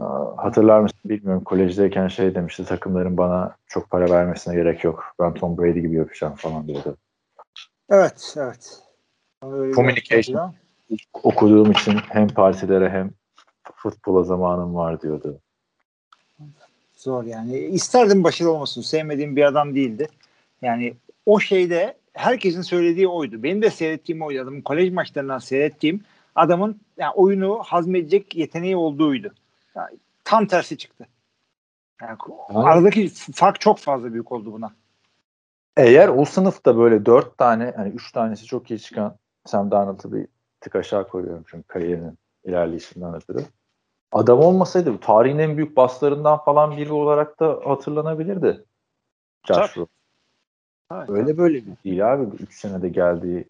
Ee, 0.00 0.04
hatırlar 0.36 0.80
mısın 0.80 1.00
bilmiyorum. 1.04 1.44
Kolejdeyken 1.44 2.08
şey 2.08 2.34
demişti 2.34 2.64
takımların 2.64 3.16
bana 3.16 3.56
çok 3.66 3.90
para 3.90 4.10
vermesine 4.10 4.54
gerek 4.54 4.84
yok. 4.84 5.04
Ben 5.20 5.34
Tom 5.34 5.58
Brady 5.58 5.80
gibi 5.80 5.96
yapacağım 5.96 6.34
falan 6.34 6.66
diyordu. 6.66 6.96
Evet, 7.90 8.34
evet. 8.38 8.82
Communication 9.74 10.54
okuduğum 11.22 11.70
için 11.70 11.92
hem 12.08 12.28
partilere 12.28 12.90
hem 12.90 13.10
futbola 13.74 14.22
zamanım 14.22 14.74
var 14.74 15.02
diyordu. 15.02 15.40
Zor 16.96 17.24
yani. 17.24 17.58
İsterdim 17.58 18.24
başarılı 18.24 18.52
olmasın. 18.52 18.82
Sevmediğim 18.82 19.36
bir 19.36 19.44
adam 19.44 19.74
değildi. 19.74 20.08
Yani 20.62 20.94
o 21.26 21.40
şeyde 21.40 21.96
herkesin 22.12 22.62
söylediği 22.62 23.08
oydu. 23.08 23.42
Benim 23.42 23.62
de 23.62 23.70
seyrettiğim 23.70 24.22
oydu. 24.22 24.42
Adamın 24.42 24.60
kolej 24.60 24.92
maçlarından 24.92 25.38
seyrettiğim 25.38 26.04
adamın 26.34 26.80
yani 26.96 27.12
oyunu 27.14 27.62
hazmedecek 27.62 28.36
yeteneği 28.36 28.76
olduğuydu. 28.76 29.32
Yani 29.74 29.90
tam 30.24 30.46
tersi 30.46 30.78
çıktı. 30.78 31.06
Yani 32.02 32.18
aradaki 32.54 33.08
fark 33.34 33.60
çok 33.60 33.78
fazla 33.78 34.12
büyük 34.12 34.32
oldu 34.32 34.52
buna. 34.52 34.70
Eğer 35.76 36.08
o 36.08 36.24
sınıfta 36.24 36.76
böyle 36.76 37.06
dört 37.06 37.38
tane 37.38 37.72
hani 37.76 37.88
üç 37.88 38.12
tanesi 38.12 38.46
çok 38.46 38.70
iyi 38.70 38.80
çıkan 38.80 39.16
Sam 39.46 39.70
Darnold'u 39.70 40.12
bir 40.12 40.26
tık 40.60 40.76
aşağı 40.76 41.08
koyuyorum 41.08 41.44
çünkü 41.46 41.68
kariyerinin 41.68 42.18
ilerleyişinden 42.44 43.14
ötürü. 43.14 43.44
Adam 44.12 44.38
olmasaydı 44.38 45.00
tarihin 45.00 45.38
en 45.38 45.56
büyük 45.56 45.76
baslarından 45.76 46.38
falan 46.38 46.76
biri 46.76 46.92
olarak 46.92 47.40
da 47.40 47.60
hatırlanabilirdi. 47.64 48.64
Josh 49.46 49.76
Rosen. 49.76 50.00
Öyle 51.08 51.38
böyle 51.38 51.62
değil 51.84 52.12
abi. 52.12 52.36
3 52.36 52.54
senede 52.54 52.88
geldiği 52.88 53.48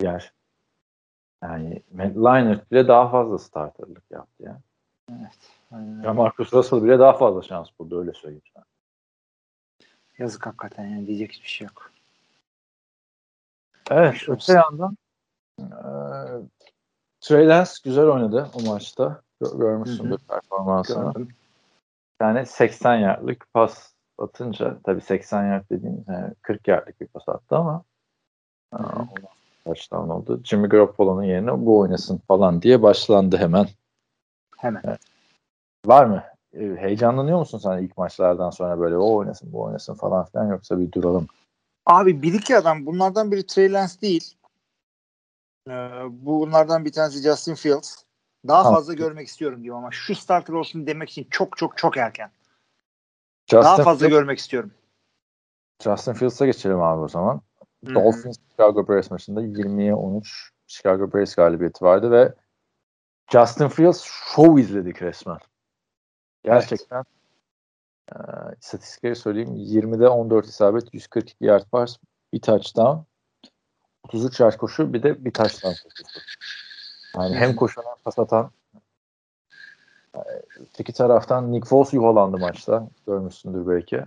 yer. 0.00 0.32
Yani 1.42 1.82
Matt 1.92 2.16
Leinart 2.16 2.70
bile 2.72 2.88
daha 2.88 3.08
fazla 3.08 3.38
starterlık 3.38 4.10
yaptı 4.10 4.42
ya. 4.42 4.60
Evet. 5.10 5.38
Ya 6.04 6.14
Marcus 6.14 6.52
Russell 6.52 6.84
bile 6.84 6.98
daha 6.98 7.12
fazla 7.12 7.42
şans 7.42 7.68
buldu 7.78 8.00
öyle 8.00 8.12
söyleyeyim 8.12 8.42
sana. 8.54 8.64
Yazık 10.18 10.46
hakikaten 10.46 10.86
yani 10.86 11.06
diyecek 11.06 11.32
hiçbir 11.32 11.48
şey 11.48 11.66
yok. 11.66 11.92
Evet 13.90 14.14
Hoş 14.14 14.28
öte 14.28 14.52
yandan 14.52 14.96
Trey 17.20 17.48
Lance 17.48 17.70
güzel 17.84 18.06
oynadı 18.06 18.50
o 18.54 18.70
maçta. 18.70 19.22
Görmüşsündür 19.40 20.18
performansını. 20.18 21.12
Gördüm. 21.12 21.28
tane 22.18 22.46
80 22.46 22.96
yardlık 22.96 23.46
pas 23.54 23.92
atınca 24.18 24.78
tabii 24.84 25.00
80 25.00 25.46
yard 25.46 25.64
dediğim 25.70 26.04
yani 26.08 26.34
40 26.42 26.68
yardlık 26.68 27.00
bir 27.00 27.06
pas 27.06 27.28
attı 27.28 27.56
ama 27.56 27.84
touchdown 29.64 30.08
oldu. 30.08 30.40
Jimmy 30.44 30.68
Garoppolo'nun 30.68 31.22
yerine 31.22 31.66
bu 31.66 31.78
oynasın 31.78 32.20
falan 32.28 32.62
diye 32.62 32.82
başlandı 32.82 33.36
hemen. 33.36 33.66
Hemen. 34.56 34.82
Evet. 34.84 35.00
Var 35.86 36.04
mı? 36.04 36.24
E, 36.54 36.76
heyecanlanıyor 36.76 37.38
musun 37.38 37.58
sen 37.58 37.78
ilk 37.78 37.98
maçlardan 37.98 38.50
sonra 38.50 38.80
böyle 38.80 38.96
o 38.96 39.14
oynasın 39.14 39.52
bu 39.52 39.62
oynasın 39.62 39.94
falan 39.94 40.24
filan 40.24 40.46
yoksa 40.46 40.80
bir 40.80 40.92
duralım? 40.92 41.26
Abi 41.86 42.22
bir 42.22 42.34
iki 42.34 42.56
adam 42.56 42.86
bunlardan 42.86 43.32
biri 43.32 43.46
Trey 43.46 43.72
Lance 43.72 44.00
değil. 44.02 44.34
Ee, 45.68 46.02
bunlardan 46.10 46.84
bir 46.84 46.92
tanesi 46.92 47.22
Justin 47.22 47.54
Fields. 47.54 47.96
Daha 48.48 48.62
Tamam. 48.62 48.76
fazla 48.78 48.94
görmek 48.94 49.28
istiyorum 49.28 49.62
diyorum 49.62 49.78
ama 49.84 49.90
şu 49.90 50.14
starter 50.14 50.54
olsun 50.54 50.86
demek 50.86 51.10
için 51.10 51.26
çok 51.30 51.56
çok 51.56 51.78
çok 51.78 51.96
erken. 51.96 52.30
Justin, 53.46 53.62
Daha 53.62 53.76
fazla 53.82 54.06
Fields- 54.06 54.10
görmek 54.10 54.38
istiyorum. 54.38 54.70
Justin 55.82 56.12
Fields'a 56.12 56.46
geçelim 56.46 56.82
abi 56.82 57.00
o 57.00 57.08
zaman. 57.08 57.40
Hı. 57.86 57.94
Dolphins 57.94 58.36
Chicago 58.50 58.88
Bears 58.88 59.10
maçında 59.10 59.42
20'ye 59.42 59.94
13 59.94 60.50
Chicago 60.66 61.12
Bears 61.12 61.34
galibiyeti 61.34 61.84
vardı 61.84 62.10
ve 62.10 62.34
Justin 63.32 63.68
Fields 63.68 64.02
show 64.02 64.60
izledik 64.60 65.02
resmen. 65.02 65.38
Gerçekten 66.44 67.04
e, 68.12 68.16
istatistikleri 68.60 69.16
söyleyeyim. 69.16 69.54
20'de 69.56 70.08
14 70.08 70.46
isabet, 70.46 70.94
142 70.94 71.44
yard 71.44 71.64
pass, 71.72 71.96
bir 72.32 72.40
touchdown, 72.40 72.98
33 74.08 74.40
yard 74.40 74.56
koşu, 74.56 74.92
bir 74.92 75.02
de 75.02 75.24
bir 75.24 75.30
touchdown 75.30 75.74
koşusu. 75.84 76.20
Yani 77.16 77.36
hem 77.36 77.56
koşan 77.56 77.82
hem 77.82 78.02
pas 78.04 78.18
atan 78.18 78.50
öteki 80.60 80.92
taraftan 80.92 81.52
Nick 81.52 81.68
Foles 81.68 81.92
yuvalandı 81.92 82.38
maçta. 82.38 82.88
Görmüşsündür 83.06 83.66
belki. 83.66 84.04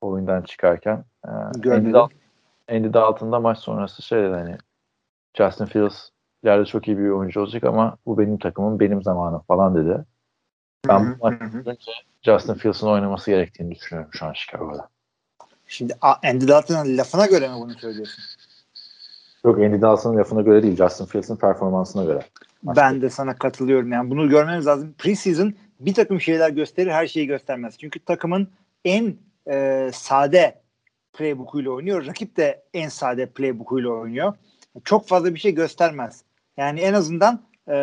Oyundan 0.00 0.42
çıkarken. 0.42 1.04
E, 1.24 1.30
Andy 1.30 1.60
Görmedim. 1.60 1.92
Dalton, 1.92 2.18
Andy 2.70 2.92
Dalton 2.92 3.32
da 3.32 3.40
maç 3.40 3.58
sonrası 3.58 4.02
şey 4.02 4.22
dedi 4.22 4.34
hani 4.34 4.58
Justin 5.34 5.64
Fields 5.64 6.08
ileride 6.42 6.64
çok 6.64 6.88
iyi 6.88 6.98
bir 6.98 7.08
oyuncu 7.08 7.40
olacak 7.40 7.64
ama 7.64 7.96
bu 8.06 8.18
benim 8.18 8.38
takımım, 8.38 8.80
benim 8.80 9.02
zamanım 9.02 9.42
falan 9.48 9.74
dedi. 9.74 10.04
Ben 10.88 11.14
bu 11.20 11.24
maçı 11.24 11.44
görünce 11.44 11.92
Justin 12.22 12.54
Fields'ın 12.54 12.88
oynaması 12.88 13.30
gerektiğini 13.30 13.74
düşünüyorum 13.74 14.10
şu 14.12 14.26
an 14.26 14.32
Chicago'da. 14.32 14.88
Şimdi 15.66 15.94
Andy 16.00 16.48
Dalton'ın 16.48 16.98
lafına 16.98 17.26
göre 17.26 17.48
mi 17.48 17.54
bunu 17.54 17.74
söylüyorsun? 17.74 18.24
Yok 19.46 19.58
Andy 19.58 19.80
Dalton'ın 19.80 20.18
lafına 20.18 20.42
göre 20.42 20.62
değil, 20.62 20.76
Justin 20.76 21.04
Fields'ın 21.04 21.36
performansına 21.36 22.04
göre. 22.04 22.20
Maçta. 22.62 22.82
Ben 22.82 23.02
de 23.02 23.10
sana 23.10 23.34
katılıyorum. 23.34 23.92
Yani 23.92 24.10
bunu 24.10 24.28
görmemiz 24.28 24.66
lazım. 24.66 24.94
Preseason 24.98 25.54
bir 25.80 25.94
takım 25.94 26.20
şeyler 26.20 26.50
gösterir, 26.50 26.90
her 26.90 27.06
şeyi 27.06 27.26
göstermez. 27.26 27.78
Çünkü 27.78 28.04
takımın 28.04 28.48
en 28.84 29.16
e, 29.50 29.90
sade 29.92 30.60
playbook'uyla 31.12 31.70
oynuyor. 31.70 32.06
Rakip 32.06 32.36
de 32.36 32.62
en 32.74 32.88
sade 32.88 33.26
playbook'uyla 33.26 33.90
oynuyor. 33.90 34.34
Çok 34.84 35.08
fazla 35.08 35.34
bir 35.34 35.40
şey 35.40 35.54
göstermez. 35.54 36.22
Yani 36.56 36.80
en 36.80 36.92
azından 36.92 37.42
e, 37.68 37.76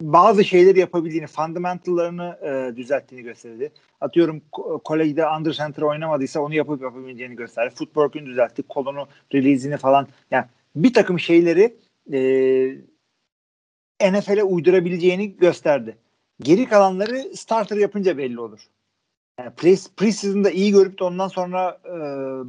bazı 0.00 0.44
şeyleri 0.44 0.78
yapabildiğini, 0.78 1.26
fundamentallarını 1.26 2.38
e, 2.42 2.76
düzelttiğini 2.76 3.24
gösterdi. 3.24 3.72
Atıyorum 4.00 4.42
ko- 4.52 4.82
kolejde 4.82 5.28
under 5.28 5.52
center 5.52 5.82
oynamadıysa 5.82 6.40
onu 6.40 6.54
yapıp 6.54 6.82
yapabileceğini 6.82 7.36
gösterdi. 7.36 7.74
Footwork'ünü 7.74 8.26
düzeltti, 8.26 8.62
kolunu, 8.62 9.08
release'ini 9.34 9.76
falan. 9.76 10.08
Yani 10.30 10.44
bir 10.76 10.94
takım 10.94 11.18
şeyleri 11.18 11.76
e, 12.12 12.20
NFL'e 14.12 14.42
uydurabileceğini 14.44 15.36
gösterdi. 15.36 15.96
Geri 16.40 16.68
kalanları 16.68 17.36
starter 17.36 17.76
yapınca 17.76 18.18
belli 18.18 18.40
olur. 18.40 18.60
Yani 19.38 19.50
pre, 19.56 19.74
preseason'da 19.96 20.50
iyi 20.50 20.72
görüp 20.72 20.98
de 20.98 21.04
ondan 21.04 21.28
sonra 21.28 21.80
e, 21.84 21.90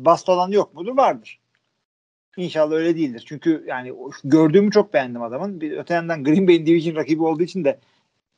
bast 0.05 0.29
olan 0.29 0.51
yok 0.51 0.73
mudur? 0.73 0.97
Vardır. 0.97 1.40
İnşallah 2.37 2.75
öyle 2.75 2.95
değildir. 2.95 3.23
Çünkü 3.27 3.63
yani 3.67 3.93
gördüğümü 4.23 4.71
çok 4.71 4.93
beğendim 4.93 5.21
adamın. 5.21 5.61
Bir 5.61 5.77
öte 5.77 5.93
yandan 5.93 6.23
Green 6.23 6.47
Bay'in 6.47 6.65
division 6.65 6.95
rakibi 6.95 7.23
olduğu 7.23 7.43
için 7.43 7.63
de 7.63 7.79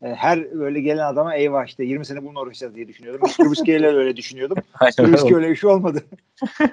e, 0.02 0.08
her 0.08 0.60
böyle 0.60 0.82
gelen 0.82 1.08
adama 1.08 1.36
eyvah 1.36 1.66
işte 1.66 1.84
20 1.84 2.06
sene 2.06 2.24
bununla 2.24 2.42
uğraşacağız 2.42 2.76
diye 2.76 2.88
düşünüyordum. 2.88 3.30
Trubisky 3.30 3.78
ile 3.78 3.88
öyle 3.88 4.18
düşünüyordum. 4.18 4.58
Trubisky 4.98 5.36
öyle 5.36 5.50
bir 5.50 5.56
şey 5.56 5.70
olmadı. 5.70 6.04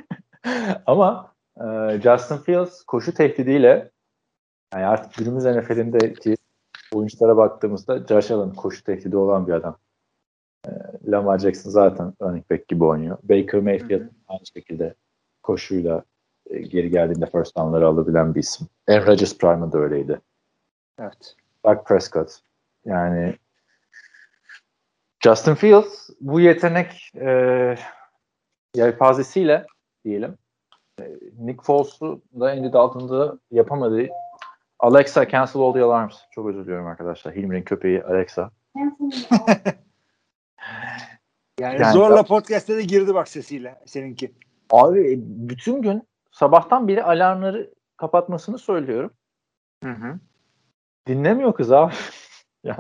Ama 0.87 1.33
e, 1.57 2.01
Justin 2.03 2.37
Fields 2.37 2.83
koşu 2.83 3.15
tehdidiyle 3.15 3.91
yani 4.75 4.87
artık 4.87 5.15
günümüz 5.15 5.45
NFL'indeki 5.45 6.37
oyunculara 6.93 7.37
baktığımızda 7.37 8.07
Josh 8.09 8.31
Allen 8.31 8.55
koşu 8.55 8.85
tehdidi 8.85 9.17
olan 9.17 9.47
bir 9.47 9.53
adam. 9.53 9.77
E, 10.67 10.71
Lamar 11.07 11.39
Jackson 11.39 11.71
zaten 11.71 12.13
running 12.23 12.51
back 12.51 12.69
gibi 12.69 12.85
oynuyor. 12.85 13.19
Baker 13.23 13.61
Mayfield 13.61 14.01
Hı 14.01 14.05
hı. 14.05 14.11
aynı 14.29 14.47
şekilde 14.55 14.95
koşuyla 15.43 16.05
geri 16.59 16.91
geldiğinde 16.91 17.27
first 17.27 17.57
down'ları 17.57 17.87
alabilen 17.87 18.35
bir 18.35 18.41
isim. 18.41 18.67
Aaron 18.89 19.07
Rodgers 19.07 19.39
Prime'ı 19.39 19.73
da 19.73 19.79
öyleydi. 19.79 20.21
Evet. 20.99 21.37
Dak 21.65 21.87
Prescott. 21.87 22.39
Yani 22.85 23.35
Justin 25.21 25.55
Fields 25.55 26.11
bu 26.21 26.41
yetenek 26.41 27.13
e, 27.15 27.77
yelpazesiyle 28.75 29.67
diyelim 30.05 30.39
e, 31.01 31.05
Nick 31.39 31.63
Foles'u 31.63 32.23
da 32.41 32.51
Andy 32.51 32.73
Dalton'da 32.73 33.39
yapamadığı 33.51 34.09
Alexa 34.79 35.29
cancel 35.29 35.63
all 35.63 35.73
the 35.73 35.83
alarms. 35.83 36.17
Çok 36.31 36.49
özür 36.49 36.63
diliyorum 36.63 36.87
arkadaşlar. 36.87 37.35
Hilmi'nin 37.35 37.63
köpeği 37.63 38.05
Alexa. 38.05 38.51
Yani, 41.61 41.83
Yani- 41.83 41.93
zorla 41.93 42.23
podcast'e 42.23 42.77
de 42.77 42.83
girdi 42.83 43.15
bak 43.15 43.29
sesiyle 43.29 43.81
seninki. 43.87 44.33
Abi 44.71 45.21
bütün 45.23 45.83
gün 45.83 46.03
sabahtan 46.45 46.89
beri 46.89 47.03
alarmları 47.05 47.71
kapatmasını 47.97 48.59
söylüyorum. 48.59 49.11
Hı 49.85 49.91
hı. 49.91 50.19
Dinlemiyor 51.07 51.55
kız 51.55 51.73
abi. 51.73 51.93
ya 52.65 52.77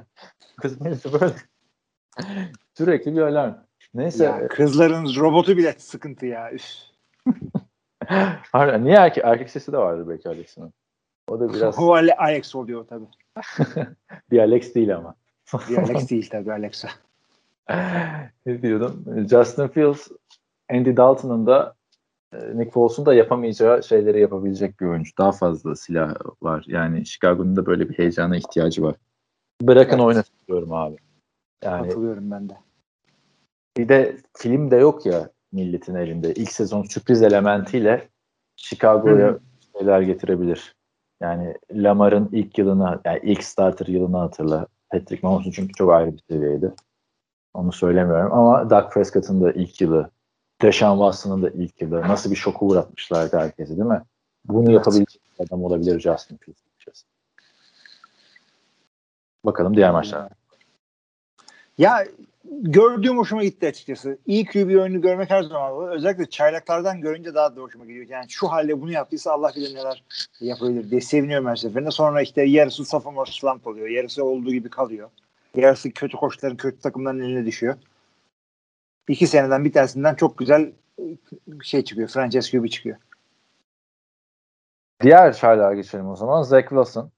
kız 0.60 0.80
neyse 0.80 1.12
böyle 1.20 1.32
sürekli 2.74 3.16
bir 3.16 3.20
alarm. 3.20 3.54
Neyse 3.94 4.24
Ya, 4.24 4.48
kızların 4.48 5.14
robotu 5.16 5.56
bile 5.56 5.72
sıkıntı 5.78 6.26
ya. 6.26 6.52
Üf. 6.52 6.64
Harbiden, 8.52 8.84
niye 8.84 8.96
erkek, 8.96 9.24
erkek 9.24 9.50
sesi 9.50 9.72
de 9.72 9.78
vardır 9.78 10.08
belki 10.08 10.28
Alex'in. 10.28 10.74
O 11.28 11.40
da 11.40 11.52
biraz 11.54 11.78
O 11.82 11.94
Ale- 11.94 12.16
Alex 12.16 12.54
oluyor 12.54 12.86
tabii. 12.86 13.08
bir 14.30 14.38
Alex 14.38 14.74
değil 14.74 14.96
ama. 14.96 15.14
Bir 15.68 15.78
Alex 15.78 16.10
değil 16.10 16.28
tabii 16.30 16.52
Alexa. 16.52 16.88
ne 18.46 18.62
diyordum? 18.62 19.04
Justin 19.30 19.68
Fields, 19.68 20.08
Andy 20.70 20.96
Dalton'ın 20.96 21.46
da 21.46 21.74
Nick 22.32 22.70
Foles'un 22.70 23.06
da 23.06 23.14
yapamayacağı 23.14 23.82
şeyleri 23.82 24.20
yapabilecek 24.20 24.80
bir 24.80 24.86
oyuncu. 24.86 25.10
Daha 25.18 25.32
fazla 25.32 25.76
silah 25.76 26.14
var. 26.42 26.64
Yani 26.66 27.06
Chicago'nun 27.06 27.56
da 27.56 27.66
böyle 27.66 27.88
bir 27.88 27.98
heyecana 27.98 28.36
ihtiyacı 28.36 28.82
var. 28.82 28.94
Bırakın 29.62 29.96
Evet. 29.96 30.06
oynatıyorum 30.06 30.72
abi. 30.72 30.96
Yani 31.64 31.88
Katılıyorum 31.88 32.30
ben 32.30 32.48
de. 32.48 32.54
bir 33.76 33.88
de 33.88 34.16
film 34.36 34.70
de 34.70 34.76
yok 34.76 35.06
ya 35.06 35.30
milletin 35.52 35.94
elinde. 35.94 36.34
İlk 36.34 36.52
sezon 36.52 36.82
sürpriz 36.82 37.22
elementiyle 37.22 38.08
Chicago'ya 38.56 39.38
şeyler 39.78 40.00
getirebilir. 40.00 40.74
Yani 41.20 41.54
Lamar'ın 41.72 42.28
ilk 42.32 42.58
yılını, 42.58 43.00
yani 43.04 43.20
ilk 43.22 43.44
starter 43.44 43.86
yılını 43.86 44.16
hatırla. 44.16 44.66
Patrick 44.90 45.26
Mahomes'un 45.26 45.50
çünkü 45.50 45.72
çok 45.72 45.92
ayrı 45.92 46.12
bir 46.12 46.22
seviyeydi. 46.30 46.74
Onu 47.54 47.72
söylemiyorum 47.72 48.32
ama 48.32 48.70
Dak 48.70 48.92
Prescott'ın 48.92 49.42
da 49.42 49.52
ilk 49.52 49.80
yılı, 49.80 50.10
Deshaun 50.62 50.96
Watson'ın 50.96 51.42
da 51.42 51.50
ilk 51.50 51.82
yılı. 51.82 52.00
Nasıl 52.00 52.30
bir 52.30 52.36
şoku 52.36 52.66
uğratmışlardı 52.66 53.36
herkese 53.36 53.76
değil 53.76 53.88
mi? 53.88 54.02
Bunu 54.44 54.64
Evet. 54.64 54.74
yapabilecek 54.74 55.22
adam 55.38 55.64
olabilir 55.64 56.00
Justin 56.00 56.36
Fields. 56.36 56.60
Bakalım 59.44 59.76
diğer 59.76 59.90
maçlar. 59.90 60.32
Ya 61.78 62.04
gördüğüm 62.44 63.18
hoşuma 63.18 63.44
gitti 63.44 63.66
açıkçası. 63.66 64.18
İyi 64.26 64.46
QB 64.46 64.80
oyunu 64.80 65.00
görmek 65.00 65.30
her 65.30 65.42
zaman 65.42 65.72
olur. 65.72 65.88
Özellikle 65.88 66.30
çaylaklardan 66.30 67.00
görünce 67.00 67.34
daha 67.34 67.56
da 67.56 67.60
hoşuma 67.60 67.84
gidiyor. 67.84 68.06
Yani 68.08 68.26
şu 68.28 68.48
halde 68.48 68.80
bunu 68.80 68.92
yaptıysa 68.92 69.32
Allah 69.32 69.52
bilir 69.56 69.74
neler 69.74 70.04
yapabilir 70.40 70.90
diye 70.90 71.00
seviniyorum 71.00 71.46
her 71.46 71.56
seferinde. 71.56 71.90
Sonra 71.90 72.22
işte 72.22 72.42
yarısı 72.42 72.84
sophomore 72.84 73.30
slump 73.30 73.66
oluyor. 73.66 73.88
Yarısı 73.88 74.24
olduğu 74.24 74.52
gibi 74.52 74.70
kalıyor. 74.70 75.10
Yarısı 75.56 75.90
kötü 75.90 76.16
koçların, 76.16 76.56
kötü 76.56 76.80
takımların 76.80 77.20
eline 77.20 77.46
düşüyor. 77.46 77.76
İki 79.10 79.26
seneden 79.26 79.64
bir 79.64 79.72
tanesinden 79.72 80.14
çok 80.14 80.38
güzel 80.38 80.72
şey 81.62 81.84
çıkıyor. 81.84 82.08
Franchise 82.08 82.58
QB 82.58 82.68
çıkıyor. 82.68 82.96
Diğer 85.02 85.32
çaylar 85.32 85.72
geçelim 85.72 86.08
o 86.08 86.16
zaman. 86.16 86.42
Zach 86.42 86.68
Wilson. 86.68 87.10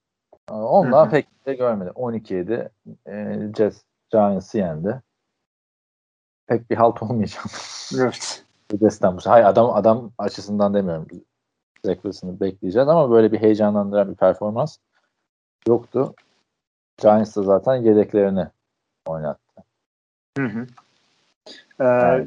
Ondan 0.51 1.11
pek 1.11 1.47
de 1.47 1.55
görmedi. 1.55 1.91
12-7 1.91 2.71
e, 3.07 3.53
Jets 3.57 3.83
Giants'ı 4.11 4.59
yendi. 4.59 5.03
Pek 6.47 6.71
bir 6.71 6.77
halt 6.77 7.03
olmayacak. 7.03 7.45
Evet. 8.01 8.45
Jets'ten 8.81 9.17
bu. 9.17 9.21
Hayır 9.25 9.45
adam 9.45 9.71
adam 9.71 10.13
açısından 10.19 10.75
demiyorum. 10.75 11.07
Zach 11.85 11.95
Wilson'ı 11.95 12.41
bekleyeceğiz 12.41 12.89
ama 12.89 13.11
böyle 13.11 13.33
bir 13.33 13.41
heyecanlandıran 13.41 14.11
bir 14.11 14.17
performans 14.17 14.79
yoktu. 15.69 16.15
Giants 16.99 17.37
da 17.37 17.43
zaten 17.43 17.75
yedeklerini 17.75 18.47
oynattı. 19.07 19.65
Hı 20.39 20.45
hı. 20.45 20.67
Ee, 21.81 21.85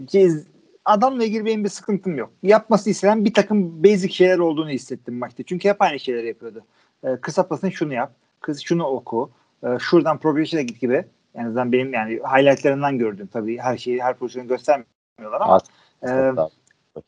Cez- 0.07 0.45
adamla 0.85 1.23
ilgili 1.23 1.45
benim 1.45 1.63
bir 1.63 1.69
sıkıntım 1.69 2.17
yok. 2.17 2.31
Yapması 2.43 2.89
istenen 2.89 3.25
bir 3.25 3.33
takım 3.33 3.83
basic 3.83 4.13
şeyler 4.13 4.37
olduğunu 4.37 4.69
hissettim 4.69 5.17
maçta. 5.17 5.43
Çünkü 5.43 5.69
hep 5.69 5.81
aynı 5.81 5.99
şeyler 5.99 6.23
yapıyordu. 6.23 6.63
Ee, 7.03 7.17
kısa 7.21 7.47
pasın 7.47 7.69
şunu 7.69 7.93
yap, 7.93 8.11
kız 8.39 8.61
şunu 8.61 8.83
oku, 8.83 9.31
e, 9.63 9.79
şuradan 9.79 10.17
progression'a 10.17 10.61
git 10.61 10.81
gibi. 10.81 11.05
En 11.35 11.45
azından 11.45 11.71
benim 11.71 11.93
yani 11.93 12.13
highlightlarından 12.13 12.97
gördüm 12.97 13.29
tabii 13.33 13.57
her 13.57 13.77
şeyi 13.77 14.03
her 14.03 14.17
pozisyonu 14.17 14.47
göstermiyorlar 14.47 15.41
ama 15.41 15.59
e, 16.03 16.09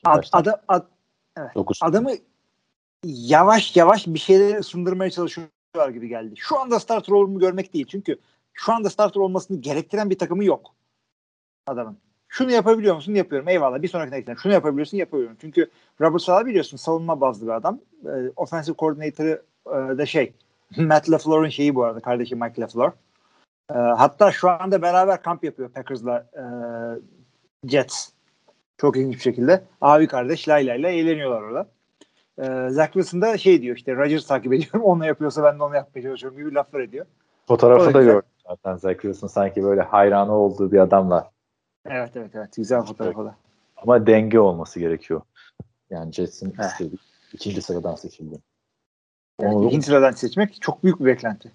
ad, 0.05 0.23
ada- 0.31 0.61
ad- 0.67 0.87
evet, 1.37 1.51
adamı 1.81 2.11
yavaş 3.05 3.75
yavaş 3.75 4.07
bir 4.07 4.19
şeyleri 4.19 4.57
ısındırmaya 4.57 5.11
çalışıyorlar 5.11 5.89
gibi 5.93 6.07
geldi. 6.07 6.33
Şu 6.37 6.59
anda 6.59 6.79
starter 6.79 7.13
olduğunu 7.13 7.39
görmek 7.39 7.73
değil. 7.73 7.85
Çünkü 7.89 8.17
şu 8.53 8.73
anda 8.73 8.89
starter 8.89 9.21
olmasını 9.21 9.61
gerektiren 9.61 10.09
bir 10.09 10.17
takımı 10.17 10.43
yok 10.43 10.75
adamın. 11.67 11.97
Şunu 12.29 12.51
yapabiliyor 12.51 12.95
musun? 12.95 13.13
Yapıyorum. 13.13 13.47
Eyvallah. 13.47 13.81
Bir 13.81 13.87
sonrakine 13.87 14.19
gidelim. 14.19 14.37
Şunu 14.37 14.53
yapabiliyorsun? 14.53 14.97
Yapıyorum. 14.97 15.37
Çünkü 15.41 15.69
Robert 16.01 16.21
Sala 16.21 16.45
biliyorsun 16.45 16.77
savunma 16.77 17.21
bazlı 17.21 17.47
bir 17.47 17.51
adam. 17.51 17.79
E, 18.05 18.31
offensive 18.35 18.75
coordinator'ı 18.79 19.41
e, 19.67 19.97
da 19.97 20.05
şey 20.05 20.33
Matt 20.77 21.09
LaFleur'un 21.09 21.49
şeyi 21.49 21.75
bu 21.75 21.83
arada. 21.83 21.99
Kardeşi 21.99 22.35
Mike 22.35 22.61
LaFleur. 22.61 22.91
E, 23.71 23.77
hatta 23.77 24.31
şu 24.31 24.49
anda 24.49 24.81
beraber 24.81 25.21
kamp 25.21 25.43
yapıyor 25.43 25.69
Packers'la 25.69 26.25
e, 26.33 26.43
Jets. 27.69 28.09
Çok 28.77 28.97
ilginç 28.97 29.15
bir 29.15 29.21
şekilde. 29.21 29.63
Abi 29.81 30.07
kardeş 30.07 30.49
Layla 30.49 30.75
ile 30.75 30.89
eğleniyorlar 30.89 31.41
orada. 31.41 31.67
E, 32.37 32.69
Zach 32.69 32.93
Wilson 32.93 33.21
da 33.21 33.37
şey 33.37 33.61
diyor 33.61 33.75
işte 33.77 33.95
Rodgers 33.95 34.27
takip 34.27 34.53
ediyorum. 34.53 34.81
Onu 34.83 35.05
yapıyorsa 35.05 35.43
ben 35.43 35.59
de 35.59 35.63
onu 35.63 35.75
yapmaya 35.75 36.01
çalışıyorum 36.01 36.37
gibi 36.37 36.53
laflar 36.53 36.79
ediyor. 36.79 37.05
Fotoğrafı 37.47 37.93
da 37.93 38.03
gördüm 38.03 38.29
zaten 38.47 38.75
Zach 38.75 39.01
Wilson 39.01 39.27
sanki 39.27 39.63
böyle 39.63 39.81
hayranı 39.81 40.33
olduğu 40.33 40.71
bir 40.71 40.79
adamla. 40.79 41.31
Evet 41.89 42.15
evet 42.15 42.31
evet. 42.35 42.55
Güzel 42.55 42.81
fotoğraf 42.81 43.17
o 43.17 43.25
da. 43.25 43.35
Ama 43.77 44.07
denge 44.07 44.39
olması 44.39 44.79
gerekiyor. 44.79 45.21
Yani 45.89 46.13
Jets'in 46.13 46.51
istediği 46.51 46.99
ikinci 47.33 47.61
sıradan 47.61 47.95
seçildi. 47.95 48.35
Evet, 49.39 49.53
Onu- 49.53 49.67
ikinci 49.67 49.85
sıradan 49.85 50.11
seçmek 50.11 50.61
çok 50.61 50.83
büyük 50.83 50.99
bir 50.99 51.05
beklenti. 51.05 51.51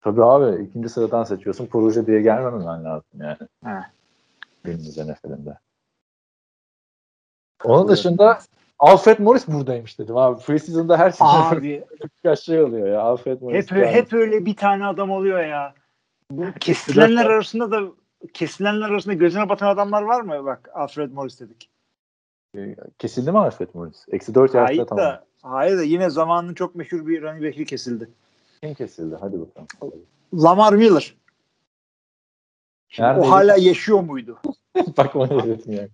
Tabii 0.00 0.24
abi 0.24 0.62
ikinci 0.64 0.88
sıradan 0.88 1.24
seçiyorsun. 1.24 1.66
Proje 1.66 2.06
diye 2.06 2.22
gelmemen 2.22 2.84
lazım 2.84 3.20
yani. 3.20 3.38
He. 3.64 3.80
Günümüzde 4.64 5.12
NFL'inde. 5.12 5.58
Onun 7.64 7.88
dışında 7.88 8.38
Alfred 8.78 9.18
Morris 9.18 9.48
buradaymış 9.48 9.98
dedim 9.98 10.16
abi. 10.16 10.42
Preseason'da 10.42 10.98
her 10.98 11.10
şey 11.10 11.84
birkaç 12.16 12.40
şey 12.40 12.62
oluyor 12.62 12.88
ya. 12.88 13.00
Alfred 13.00 13.40
Morris. 13.40 13.70
hep 13.70 13.86
hep 13.86 14.12
öyle 14.12 14.46
bir 14.46 14.56
tane 14.56 14.86
adam 14.86 15.10
oluyor 15.10 15.44
ya. 15.44 15.74
Bu 16.30 16.44
kesilenler 16.60 17.26
arasında 17.26 17.70
da 17.70 17.82
kesilenler 18.34 18.90
arasında 18.90 19.14
gözüne 19.14 19.48
batan 19.48 19.68
adamlar 19.68 20.02
var 20.02 20.20
mı? 20.20 20.44
Bak 20.44 20.70
Alfred 20.74 21.12
Morris 21.12 21.40
dedik. 21.40 21.70
Kesildi 22.98 23.32
mi 23.32 23.38
Alfred 23.38 23.68
Morris? 23.74 24.04
Eksi 24.12 24.34
4 24.34 24.54
Hayır 24.54 24.78
yaşta 24.78 24.96
da, 24.96 25.00
tamam. 25.00 25.18
hayır 25.42 25.78
da 25.78 25.82
yine 25.82 26.10
zamanın 26.10 26.54
çok 26.54 26.74
meşhur 26.74 27.06
bir 27.06 27.22
running 27.22 27.44
back'i 27.44 27.64
kesildi. 27.64 28.08
Kim 28.62 28.74
kesildi? 28.74 29.16
Hadi 29.20 29.40
bakalım. 29.40 29.66
Lamar 30.34 30.72
Miller. 30.72 31.14
Şimdi 32.88 33.08
o 33.20 33.30
hala 33.30 33.56
yaşıyor 33.56 34.00
muydu? 34.00 34.38
Bak 34.96 35.16
onu 35.16 35.44
dedim 35.44 35.72
yani. 35.72 35.88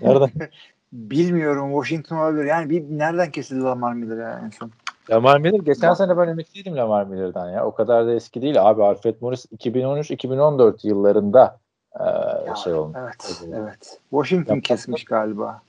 Nereden? 0.00 0.30
Bilmiyorum. 0.92 1.72
Washington 1.72 2.16
olabilir. 2.16 2.44
Yani 2.44 2.70
bir 2.70 2.82
nereden 2.82 3.30
kesildi 3.30 3.62
Lamar 3.62 3.92
Miller 3.92 4.16
ya 4.16 4.40
en 4.44 4.50
son? 4.50 4.70
Lamar 5.10 5.38
Miller 5.40 5.58
geçen 5.58 5.90
Bak. 5.90 5.96
sene 5.96 6.16
ben 6.16 6.28
ümitliydim 6.28 6.76
Lamar 6.76 7.06
Miller'dan 7.06 7.50
ya. 7.50 7.66
O 7.66 7.74
kadar 7.74 8.06
da 8.06 8.14
eski 8.14 8.42
değil 8.42 8.68
abi. 8.70 8.82
Alfred 8.82 9.14
Morris 9.20 9.46
2013-2014 9.46 10.88
yıllarında 10.88 11.60
eee, 12.00 12.54
şey 12.64 12.72
olmuş. 12.74 12.96
Evet, 13.00 13.42
Evet. 13.46 13.54
evet. 13.58 14.00
Washington 14.10 14.54
Yapmak- 14.54 14.64
kesmiş 14.64 15.04
galiba. 15.04 15.62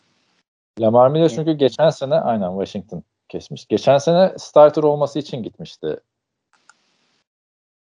Lamar 0.80 1.10
Miller 1.10 1.30
çünkü 1.30 1.52
geçen 1.54 1.90
sene 1.90 2.16
aynen 2.16 2.50
Washington 2.50 3.04
kesmiş. 3.30 3.66
Geçen 3.66 3.98
sene 3.98 4.34
starter 4.38 4.84
olması 4.84 5.20
için 5.20 5.44
gitmişti 5.44 6.00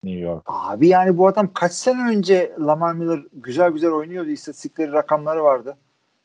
New 0.05 0.21
York. 0.21 0.43
Abi 0.47 0.89
yani 0.89 1.19
bu 1.19 1.27
adam 1.27 1.53
kaç 1.55 1.73
sene 1.73 2.11
önce 2.11 2.53
Lamar 2.59 2.93
Miller 2.95 3.21
güzel 3.33 3.71
güzel 3.71 3.91
oynuyordu. 3.91 4.29
İstatistikleri, 4.31 4.93
rakamları 4.93 5.45
vardı. 5.45 5.77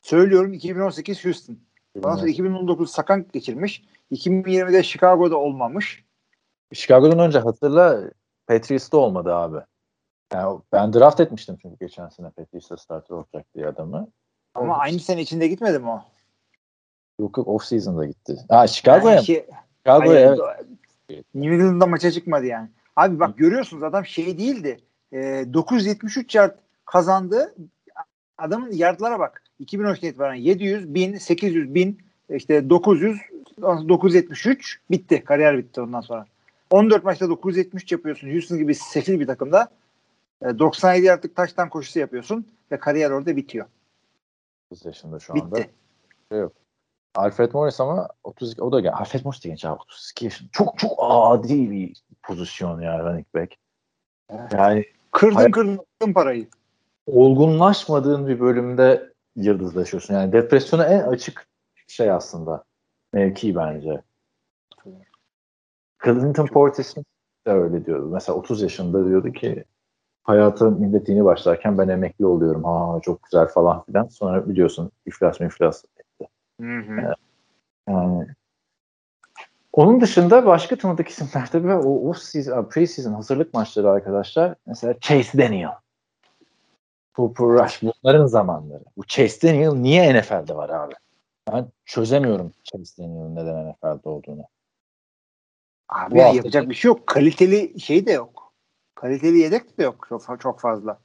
Söylüyorum 0.02 0.54
2018 0.54 1.26
Houston. 1.26 1.58
Ondan 1.98 2.16
sonra 2.16 2.28
2019 2.30 2.92
sakan 2.92 3.26
geçirmiş. 3.34 3.84
2020'de 4.12 4.84
Chicago'da 4.84 5.38
olmamış. 5.38 6.06
Chicago'dan 6.74 7.20
önce 7.20 7.40
hatırla 7.40 8.02
Patriots'ta 8.48 8.98
olmadı 8.98 9.36
abi. 9.36 9.58
Yani 10.34 10.60
ben 10.72 10.94
draft 10.94 11.20
etmiştim 11.20 11.58
çünkü 11.62 11.78
geçen 11.80 12.10
sene 12.10 12.30
Patriots'ta 12.30 12.78
starter 12.78 13.16
olacak 13.16 13.46
diye 13.56 13.68
adamı. 13.68 14.08
Ama 14.56 14.74
Oldu. 14.74 14.82
aynı 14.82 15.00
sene 15.00 15.22
içinde 15.22 15.48
gitmedi 15.48 15.80
mi 15.80 15.90
o? 15.90 16.02
Yok 17.20 17.38
yok 17.38 17.48
off 17.48 17.64
season'da 17.66 18.06
gitti. 18.06 18.38
Ha 18.50 18.68
Chicago'ya 18.68 19.14
Yani 19.14 19.20
mı? 19.20 19.26
şey- 19.26 19.46
Chicago'ya 19.78 20.30
Hayır, 20.30 20.40
evet. 21.10 21.26
New 21.36 21.56
England'da 21.56 21.86
maça 21.88 22.12
çıkmadı 22.12 22.46
yani. 22.46 22.70
Abi 22.96 23.20
bak 23.20 23.38
görüyorsunuz 23.38 23.84
adam 23.84 24.06
şey 24.06 24.38
değildi. 24.38 24.80
E, 25.14 25.46
973 25.54 26.36
yard 26.36 26.58
kazandı. 26.86 27.56
Adamın 28.38 28.72
yardlara 28.72 29.20
bak. 29.20 29.44
2013'ten 29.60 30.10
itibaren 30.10 30.36
700, 30.36 30.94
1000, 30.94 31.18
800, 31.18 31.74
1000, 31.76 31.98
işte 32.30 32.70
900, 32.70 33.18
973 33.62 34.80
bitti. 34.92 35.24
Kariyer 35.24 35.58
bitti 35.58 35.82
ondan 35.82 36.02
sonra. 36.02 36.26
14 36.72 37.04
maçta 37.04 37.30
973 37.30 37.92
yapıyorsun. 37.92 38.32
Houston 38.32 38.58
gibi 38.58 38.76
sefil 38.76 39.20
bir 39.20 39.28
takımda. 39.28 39.68
E, 40.42 40.60
97 40.60 41.06
yardlık 41.06 41.36
taştan 41.36 41.70
koşusu 41.70 42.00
yapıyorsun 42.00 42.48
ve 42.72 42.80
kariyer 42.80 43.12
orada 43.12 43.36
bitiyor. 43.36 43.66
30 44.72 44.86
yaşında 44.86 45.20
şu 45.20 45.34
anda. 45.34 45.56
Bitti. 45.56 46.50
Alfred 47.16 47.52
Morris 47.54 47.80
ama 47.82 48.08
32 48.24 48.62
o 48.62 48.72
da 48.72 48.80
genç. 48.80 48.94
Alfred 48.94 49.26
Morris 49.26 49.44
de 49.44 49.50
genç 49.50 49.66
abi 49.66 49.82
32 49.82 50.26
yaşında. 50.26 50.50
Çok 50.52 50.78
çok 50.78 50.92
adi 51.00 51.72
bir 51.72 52.04
pozisyon 52.24 52.82
ya 52.82 53.00
running 53.00 53.28
back. 53.36 53.54
Yani 54.52 54.86
Kırdın 55.12 55.36
Hayır. 55.36 55.52
kırdın 55.52 56.14
parayı. 56.14 56.48
olgunlaşmadığın 57.08 58.28
bir 58.28 58.40
bölümde 58.40 59.14
yıldızlaşıyorsun. 59.36 60.14
Yani 60.14 60.32
depresyona 60.32 60.86
en 60.86 61.02
açık 61.02 61.48
şey 61.88 62.12
aslında. 62.12 62.64
Mevki 63.14 63.56
bence. 63.56 64.02
Clinton 66.06 66.48
Portis 66.48 66.96
de 67.48 67.52
öyle 67.52 67.86
diyordu. 67.86 68.10
Mesela 68.14 68.38
30 68.38 68.62
yaşında 68.62 69.06
diyordu 69.08 69.32
ki 69.32 69.66
hayata 70.26 70.70
millet 70.70 71.10
yeni 71.10 71.26
başlarken 71.26 71.78
ben 71.78 71.88
emekli 71.88 72.26
oluyorum. 72.26 72.64
Ha 72.64 73.00
çok 73.02 73.24
güzel 73.24 73.48
falan 73.48 73.84
filan. 73.84 74.08
Sonra 74.08 74.50
biliyorsun 74.50 74.92
iflas 75.06 75.40
mı 75.40 75.46
iflas 75.46 75.84
Hı 76.62 76.78
hı. 76.80 77.16
Yani 77.90 78.28
onun 79.74 80.02
dışında 80.02 80.46
başka 80.46 80.76
tanıdık 80.76 81.08
isimler 81.08 81.52
tabii 81.52 81.74
o, 81.74 82.10
o 82.10 82.14
season, 82.14 82.64
pre-season 82.64 83.14
hazırlık 83.14 83.54
maçları 83.54 83.90
arkadaşlar. 83.90 84.56
Mesela 84.66 85.00
Chase 85.00 85.38
Daniel. 85.38 85.72
Cooper 87.16 87.48
Rush 87.48 87.84
bunların 87.84 88.26
zamanları. 88.26 88.84
Bu 88.98 89.06
Chase 89.08 89.48
Daniel 89.48 89.72
niye 89.74 90.20
NFL'de 90.20 90.56
var 90.56 90.70
abi? 90.70 90.94
Ben 91.54 91.68
çözemiyorum 91.86 92.52
Chase 92.64 93.04
Daniel'ın 93.04 93.36
neden 93.36 93.70
NFL'de 93.72 94.10
olduğunu. 94.10 94.44
Abi 95.90 96.12
Bu 96.12 96.18
ya 96.18 96.24
hafta- 96.26 96.36
yapacak 96.38 96.70
bir 96.70 96.76
şey 96.76 96.90
yok. 96.90 97.08
Kaliteli 97.08 97.80
şey 97.80 98.06
de 98.06 98.12
yok. 98.12 98.45
Kaliteli 98.96 99.38
yedek 99.38 99.78
de 99.80 99.84
yok 99.84 100.06
çok, 100.10 100.42
çok 100.42 100.60
fazla. 100.60 101.00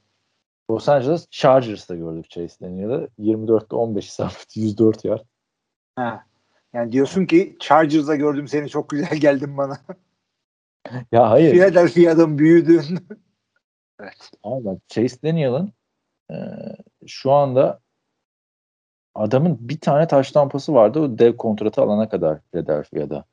Los 0.71 0.89
Angeles 0.89 1.27
Chargers'ta 1.29 1.95
gördük 1.95 2.29
Chase 2.29 2.65
Daniel'ı. 2.65 3.09
24'te 3.19 3.75
15 3.75 4.07
isabet 4.07 4.47
104 4.55 5.05
yard. 5.05 5.25
Ha. 5.95 6.25
Yani 6.73 6.91
diyorsun 6.91 7.25
ki 7.25 7.57
Chargers'da 7.59 8.15
gördüm 8.15 8.47
seni 8.47 8.69
çok 8.69 8.89
güzel 8.89 9.17
geldin 9.17 9.57
bana. 9.57 9.77
Ya 11.11 11.29
hayır. 11.29 11.51
Philadelphia'dan 11.51 12.37
büyüdün. 12.37 12.83
evet. 13.99 14.31
Bak 14.43 14.77
Chase 14.87 15.21
Daniel'ın 15.23 15.73
e, 16.31 16.35
şu 17.07 17.31
anda 17.31 17.79
adamın 19.15 19.57
bir 19.69 19.79
tane 19.79 20.07
taş 20.07 20.31
tampası 20.31 20.73
vardı 20.73 20.99
o 20.99 21.19
dev 21.19 21.37
kontratı 21.37 21.81
alana 21.81 22.09
kadar 22.09 22.39
Philadelphia'da. 22.41 23.25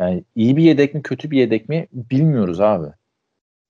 Yani 0.00 0.24
iyi 0.34 0.56
bir 0.56 0.62
yedek 0.62 0.94
mi 0.94 1.02
kötü 1.02 1.30
bir 1.30 1.38
yedek 1.38 1.68
mi 1.68 1.88
bilmiyoruz 1.92 2.60
abi. 2.60 2.86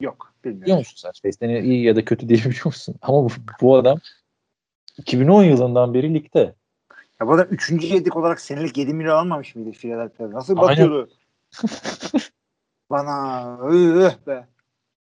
Yok 0.01 0.35
Biliyor 0.45 0.61
bilmiyorum. 0.61 0.79
musun 0.79 1.11
sen? 1.23 1.33
Daniel 1.43 1.65
iyi 1.65 1.85
ya 1.85 1.97
da 1.97 2.05
kötü 2.05 2.29
değil 2.29 2.45
biliyor 2.45 2.65
musun? 2.65 2.95
Ama 3.03 3.25
bu, 3.25 3.29
bu 3.61 3.77
adam 3.77 3.99
2010 4.99 5.45
yılından 5.45 5.95
beri 5.95 6.15
ligde. 6.15 6.55
Ya 7.21 7.27
bu 7.27 7.33
adam 7.33 7.47
3. 7.51 7.73
yedek 7.85 8.17
olarak 8.17 8.41
senelik 8.41 8.77
7 8.77 8.95
milyon 8.95 9.17
almamış 9.17 9.55
mıydı 9.55 9.71
Philadelphia'da? 9.73 10.33
Nasıl 10.33 10.57
bakıyordu? 10.57 11.11
Bana 12.91 13.43
ıh 13.69 14.27
be. 14.27 14.47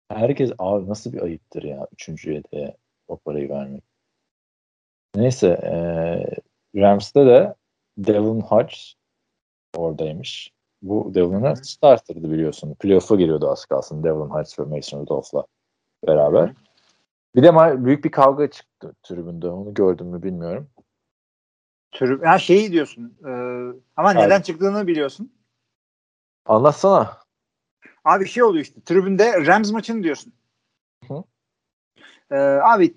Herkes 0.09 0.53
abi 0.59 0.89
nasıl 0.89 1.13
bir 1.13 1.23
ayıptır 1.23 1.63
ya 1.63 1.87
üçüncü 1.93 2.33
yedeğe 2.33 2.77
o 3.09 3.17
parayı 3.17 3.49
vermek. 3.49 3.85
Neyse 5.17 5.49
e, 5.49 5.75
Rams'te 6.81 7.27
de 7.27 7.55
Devin 7.99 8.41
Hodge 8.41 8.77
oradaymış. 9.77 10.53
Bu 10.85 11.15
Devin 11.15 11.43
Hodge 11.43 11.63
starter'dı 11.63 12.31
biliyorsun. 12.31 12.75
Playoff'a 12.75 13.17
giriyordu 13.17 13.51
az 13.51 13.65
kalsın 13.67 14.03
Devin 14.05 14.31
Hodge 14.31 14.51
ve 14.59 14.77
Mason 14.77 15.01
Rudolph'la 15.01 15.47
beraber. 16.07 16.53
Bir 17.37 17.43
de 17.43 17.85
büyük 17.85 18.05
bir 18.05 18.11
kavga 18.11 18.51
çıktı 18.51 18.95
tribünde. 19.03 19.49
Onu 19.49 19.75
gördüm 19.75 20.07
mü 20.07 20.23
bilmiyorum. 20.23 20.71
Trib 21.93 22.23
ha 22.25 22.39
şeyi 22.39 22.73
diyorsun. 22.73 23.17
e, 23.25 23.31
ama 23.97 24.13
Evet. 24.13 24.23
neden 24.23 24.41
çıktığını 24.41 24.87
biliyorsun. 24.87 25.33
Anlatsana. 26.47 27.17
Abi 28.05 28.27
şey 28.29 28.43
oluyor 28.43 28.65
işte. 28.65 28.81
Tribünde 28.81 29.47
Rams 29.47 29.73
maçını 29.73 30.03
diyorsun. 30.03 30.33
Hı. 31.09 31.25
E, 32.31 32.37
abi 32.39 32.95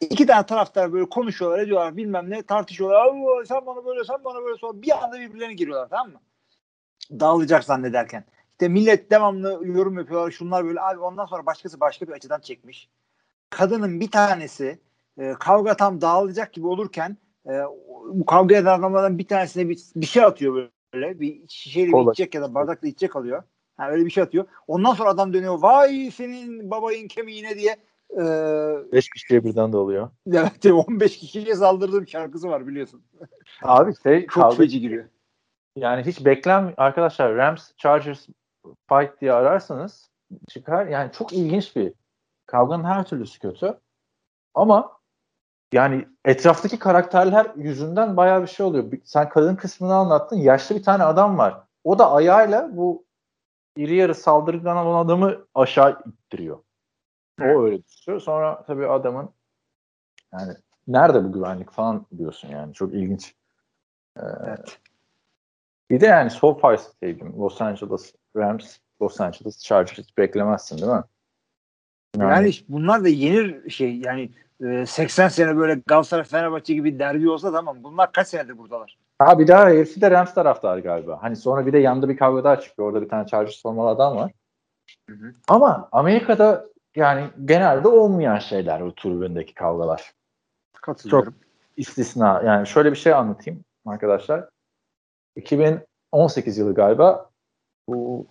iki 0.00 0.26
tane 0.26 0.46
taraftar 0.46 0.92
böyle 0.92 1.08
konuşuyorlar 1.08 1.58
ediyorlar 1.58 1.96
bilmem 1.96 2.30
ne 2.30 2.42
tartışıyorlar. 2.42 3.06
"Aa, 3.06 3.44
sen 3.44 3.66
bana 3.66 3.84
böyle 3.84 4.04
sen 4.04 4.24
bana 4.24 4.44
böyle 4.44 4.56
sonra 4.58 4.82
bir 4.82 5.04
anda 5.04 5.20
birbirlerine 5.20 5.54
giriyorlar 5.54 5.88
tamam 5.88 6.10
mı? 6.12 6.20
Dağılacak 7.10 7.64
zannederken. 7.64 8.24
İşte 8.50 8.68
millet 8.68 9.10
devamlı 9.10 9.60
yorum 9.64 9.98
yapıyorlar. 9.98 10.30
Şunlar 10.30 10.64
böyle 10.64 10.80
abi 10.80 11.00
ondan 11.00 11.24
sonra 11.24 11.46
başkası 11.46 11.80
başka 11.80 12.06
bir 12.06 12.12
açıdan 12.12 12.40
çekmiş. 12.40 12.88
Kadının 13.50 14.00
bir 14.00 14.10
tanesi 14.10 14.78
e, 15.18 15.34
kavga 15.40 15.76
tam 15.76 16.00
dağılacak 16.00 16.52
gibi 16.52 16.66
olurken 16.66 17.16
e, 17.46 17.52
bu 18.08 18.26
kavga 18.26 18.56
eden 18.56 18.78
adamlardan 18.78 19.18
bir 19.18 19.26
tanesine 19.26 19.68
bir, 19.68 19.78
bir 19.96 20.06
şey 20.06 20.24
atıyor 20.24 20.70
böyle. 20.94 21.20
Bir 21.20 21.48
şişeyle 21.48 21.92
bir 21.92 22.12
içecek 22.12 22.34
ya 22.34 22.42
da 22.42 22.54
bardakla 22.54 22.88
içecek 22.88 23.16
alıyor. 23.16 23.42
Ha, 23.76 23.90
öyle 23.90 24.04
bir 24.04 24.10
şey 24.10 24.22
atıyor. 24.22 24.44
Ondan 24.66 24.94
sonra 24.94 25.10
adam 25.10 25.32
dönüyor. 25.32 25.58
Vay 25.58 26.10
senin 26.10 26.70
babayın 26.70 27.08
kemiğine 27.08 27.56
diye 27.56 27.76
e, 28.10 28.22
Beş 28.92 29.08
kişiye 29.08 29.44
birden 29.44 29.72
de 29.72 29.76
oluyor. 29.76 30.10
evet, 30.32 30.66
15 30.66 31.18
kişiye 31.18 31.54
saldırdığım 31.54 32.08
şarkısı 32.08 32.48
var 32.48 32.66
biliyorsun. 32.66 33.02
Abi 33.62 33.92
şey 34.02 34.20
Çok 34.20 34.42
kavga 34.42 34.56
feci 34.56 34.80
giriyor. 34.80 35.04
Yani 35.76 36.06
hiç 36.06 36.24
beklen 36.24 36.74
arkadaşlar 36.76 37.36
Rams 37.36 37.76
Chargers 37.76 38.26
fight 38.88 39.20
diye 39.20 39.32
ararsanız 39.32 40.10
çıkar. 40.48 40.86
Yani 40.86 41.12
çok 41.12 41.32
ilginç 41.32 41.76
bir 41.76 41.92
kavganın 42.46 42.84
her 42.84 43.04
türlüsü 43.04 43.38
kötü. 43.38 43.80
Ama 44.54 44.96
yani 45.72 46.08
etraftaki 46.24 46.78
karakterler 46.78 47.46
yüzünden 47.56 48.16
bayağı 48.16 48.42
bir 48.42 48.46
şey 48.46 48.66
oluyor. 48.66 48.92
Sen 49.04 49.28
kadın 49.28 49.56
kısmını 49.56 49.94
anlattın. 49.94 50.36
Yaşlı 50.36 50.74
bir 50.76 50.82
tane 50.82 51.04
adam 51.04 51.38
var. 51.38 51.62
O 51.84 51.98
da 51.98 52.12
ayağıyla 52.12 52.76
bu 52.76 53.04
iri 53.76 53.94
yarı 53.94 54.14
saldırgan 54.14 54.76
olan 54.76 55.04
adamı 55.04 55.46
aşağı 55.54 56.02
ittiriyor. 56.06 56.58
O 57.40 57.44
öyle 57.44 57.84
düşüyor. 57.84 58.20
Sonra 58.20 58.64
tabii 58.66 58.88
adamın 58.88 59.30
yani 60.32 60.52
nerede 60.86 61.24
bu 61.24 61.32
güvenlik 61.32 61.70
falan 61.70 62.06
diyorsun 62.18 62.48
yani. 62.48 62.74
Çok 62.74 62.94
ilginç. 62.94 63.34
Ee, 64.16 64.22
Evet. 64.44 64.80
Bir 65.90 66.00
de 66.00 66.06
yani 66.06 66.30
SoFi 66.30 66.82
Stadium, 66.82 67.40
Los 67.40 67.62
Angeles 67.62 68.14
Rams, 68.36 68.78
Los 69.02 69.20
Angeles 69.20 69.64
Chargers 69.64 69.98
hiç 69.98 70.18
beklemezsin 70.18 70.78
değil 70.78 70.92
mi? 70.92 71.02
Yani 72.18 72.52
bunlar 72.68 73.04
da 73.04 73.08
yenir 73.08 73.70
şey 73.70 73.96
yani 73.96 74.30
e, 74.64 74.86
80 74.86 75.28
sene 75.28 75.56
böyle 75.56 75.82
Galatasaray 75.86 76.24
Fenerbahçe 76.24 76.74
gibi 76.74 76.98
derbi 76.98 77.30
olsa 77.30 77.52
tamam. 77.52 77.82
Bunlar 77.82 78.12
kaç 78.12 78.28
senedir 78.28 78.58
buradalar? 78.58 78.98
Ha 79.18 79.38
bir 79.38 79.48
daha 79.48 79.70
hepsi 79.70 80.00
de 80.00 80.10
Rams 80.10 80.34
taraftarı 80.34 80.80
galiba. 80.80 81.22
Hani 81.22 81.36
sonra 81.36 81.66
bir 81.66 81.72
de 81.72 81.78
yanda 81.78 82.08
bir 82.08 82.16
kavga 82.16 82.44
daha 82.44 82.60
çıkıyor. 82.60 82.88
Orada 82.88 83.02
bir 83.02 83.08
tane 83.08 83.26
Chargers 83.26 83.62
formalı 83.62 83.88
adam 83.88 84.16
var. 84.16 84.32
Hı 85.10 85.16
hı. 85.16 85.34
Ama 85.48 85.88
Amerika'da 85.92 86.66
yani 86.96 87.30
genelde 87.44 87.88
olmayan 87.88 88.38
şeyler 88.38 88.84
bu 88.84 88.94
tribündeki 88.94 89.54
kavgalar. 89.54 90.12
Katılıyorum. 90.72 91.34
istisna. 91.76 92.42
Yani 92.44 92.66
şöyle 92.66 92.90
bir 92.90 92.96
şey 92.96 93.12
anlatayım 93.12 93.64
arkadaşlar. 93.86 94.48
2018 95.36 96.58
yılı 96.58 96.74
galiba 96.74 97.30
bu 97.88 98.26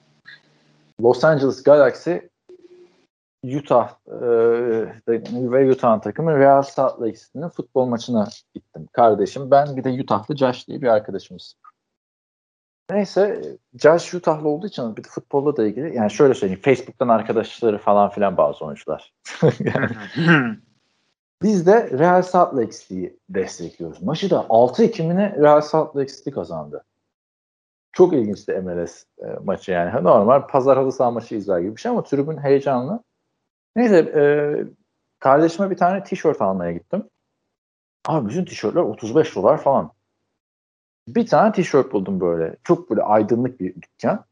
Los 1.01 1.23
Angeles 1.23 1.63
Galaxy 1.63 2.15
Utah 3.43 3.95
e, 4.07 4.17
ve 5.51 5.71
Utah'ın 5.71 5.99
takımı 5.99 6.39
Real 6.39 6.61
Salt 6.61 7.01
Lake 7.01 7.17
City'nin 7.17 7.49
futbol 7.49 7.85
maçına 7.85 8.27
gittim. 8.53 8.87
Kardeşim 8.91 9.51
ben 9.51 9.77
bir 9.77 9.83
de 9.83 10.01
Utah'lı 10.01 10.37
Josh 10.37 10.67
diye 10.67 10.81
bir 10.81 10.87
arkadaşımız. 10.87 11.55
Neyse 12.91 13.41
Josh 13.81 14.13
Utah'lı 14.13 14.49
olduğu 14.49 14.67
için 14.67 14.97
bir 14.97 15.03
de 15.03 15.07
futbolla 15.07 15.57
da 15.57 15.65
ilgili 15.65 15.95
yani 15.95 16.11
şöyle 16.11 16.33
söyleyeyim 16.33 16.61
Facebook'tan 16.61 17.07
arkadaşları 17.07 17.77
falan 17.77 18.09
filan 18.09 18.37
bazı 18.37 18.65
oyuncular. 18.65 19.13
Biz 21.41 21.67
de 21.67 21.89
Real 21.99 22.21
Salt 22.21 22.55
Lake 22.55 22.71
City'yi 22.71 23.19
destekliyoruz. 23.29 24.01
Maçı 24.01 24.29
da 24.29 24.35
6-2 24.35 25.07
mi 25.07 25.15
ne 25.15 25.35
Real 25.35 25.61
Salt 25.61 25.95
Lake 25.95 26.13
City 26.13 26.29
kazandı. 26.29 26.83
Çok 27.95 28.13
ilginçti 28.13 28.61
MLS 28.61 29.03
e, 29.19 29.25
maçı 29.43 29.71
yani. 29.71 30.03
Normal 30.03 30.47
pazar 30.47 30.77
halı 30.77 30.91
saha 30.91 31.11
maçı 31.11 31.35
izler 31.35 31.59
gibi 31.59 31.75
bir 31.75 31.81
şey 31.81 31.91
ama 31.91 32.03
tribün 32.03 32.37
heyecanlı. 32.37 33.03
Neyse 33.75 33.97
e, 33.97 34.23
kardeşime 35.19 35.69
bir 35.69 35.77
tane 35.77 36.03
tişört 36.03 36.41
almaya 36.41 36.71
gittim. 36.71 37.09
Abi 38.07 38.29
bütün 38.29 38.45
tişörtler 38.45 38.81
35 38.81 39.35
dolar 39.35 39.57
falan. 39.57 39.91
Bir 41.07 41.27
tane 41.27 41.51
tişört 41.51 41.93
buldum 41.93 42.19
böyle. 42.19 42.55
Çok 42.63 42.89
böyle 42.89 43.01
aydınlık 43.01 43.59
bir 43.59 43.75
dükkan. 43.81 44.25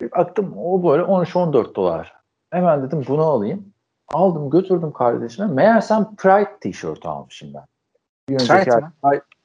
Bir 0.00 0.10
baktım 0.10 0.54
o 0.58 0.90
böyle 0.90 1.02
13-14 1.02 1.74
dolar. 1.74 2.16
Hemen 2.50 2.82
dedim 2.82 3.04
bunu 3.08 3.22
alayım. 3.22 3.72
Aldım 4.08 4.50
götürdüm 4.50 4.92
kardeşime. 4.92 5.46
Meğersem 5.46 6.16
Pride 6.16 6.58
tişörtü 6.60 7.08
almışım 7.08 7.54
ben. 7.54 7.64
Bir 8.28 8.38
Pride 8.38 8.76
mi? 8.76 8.92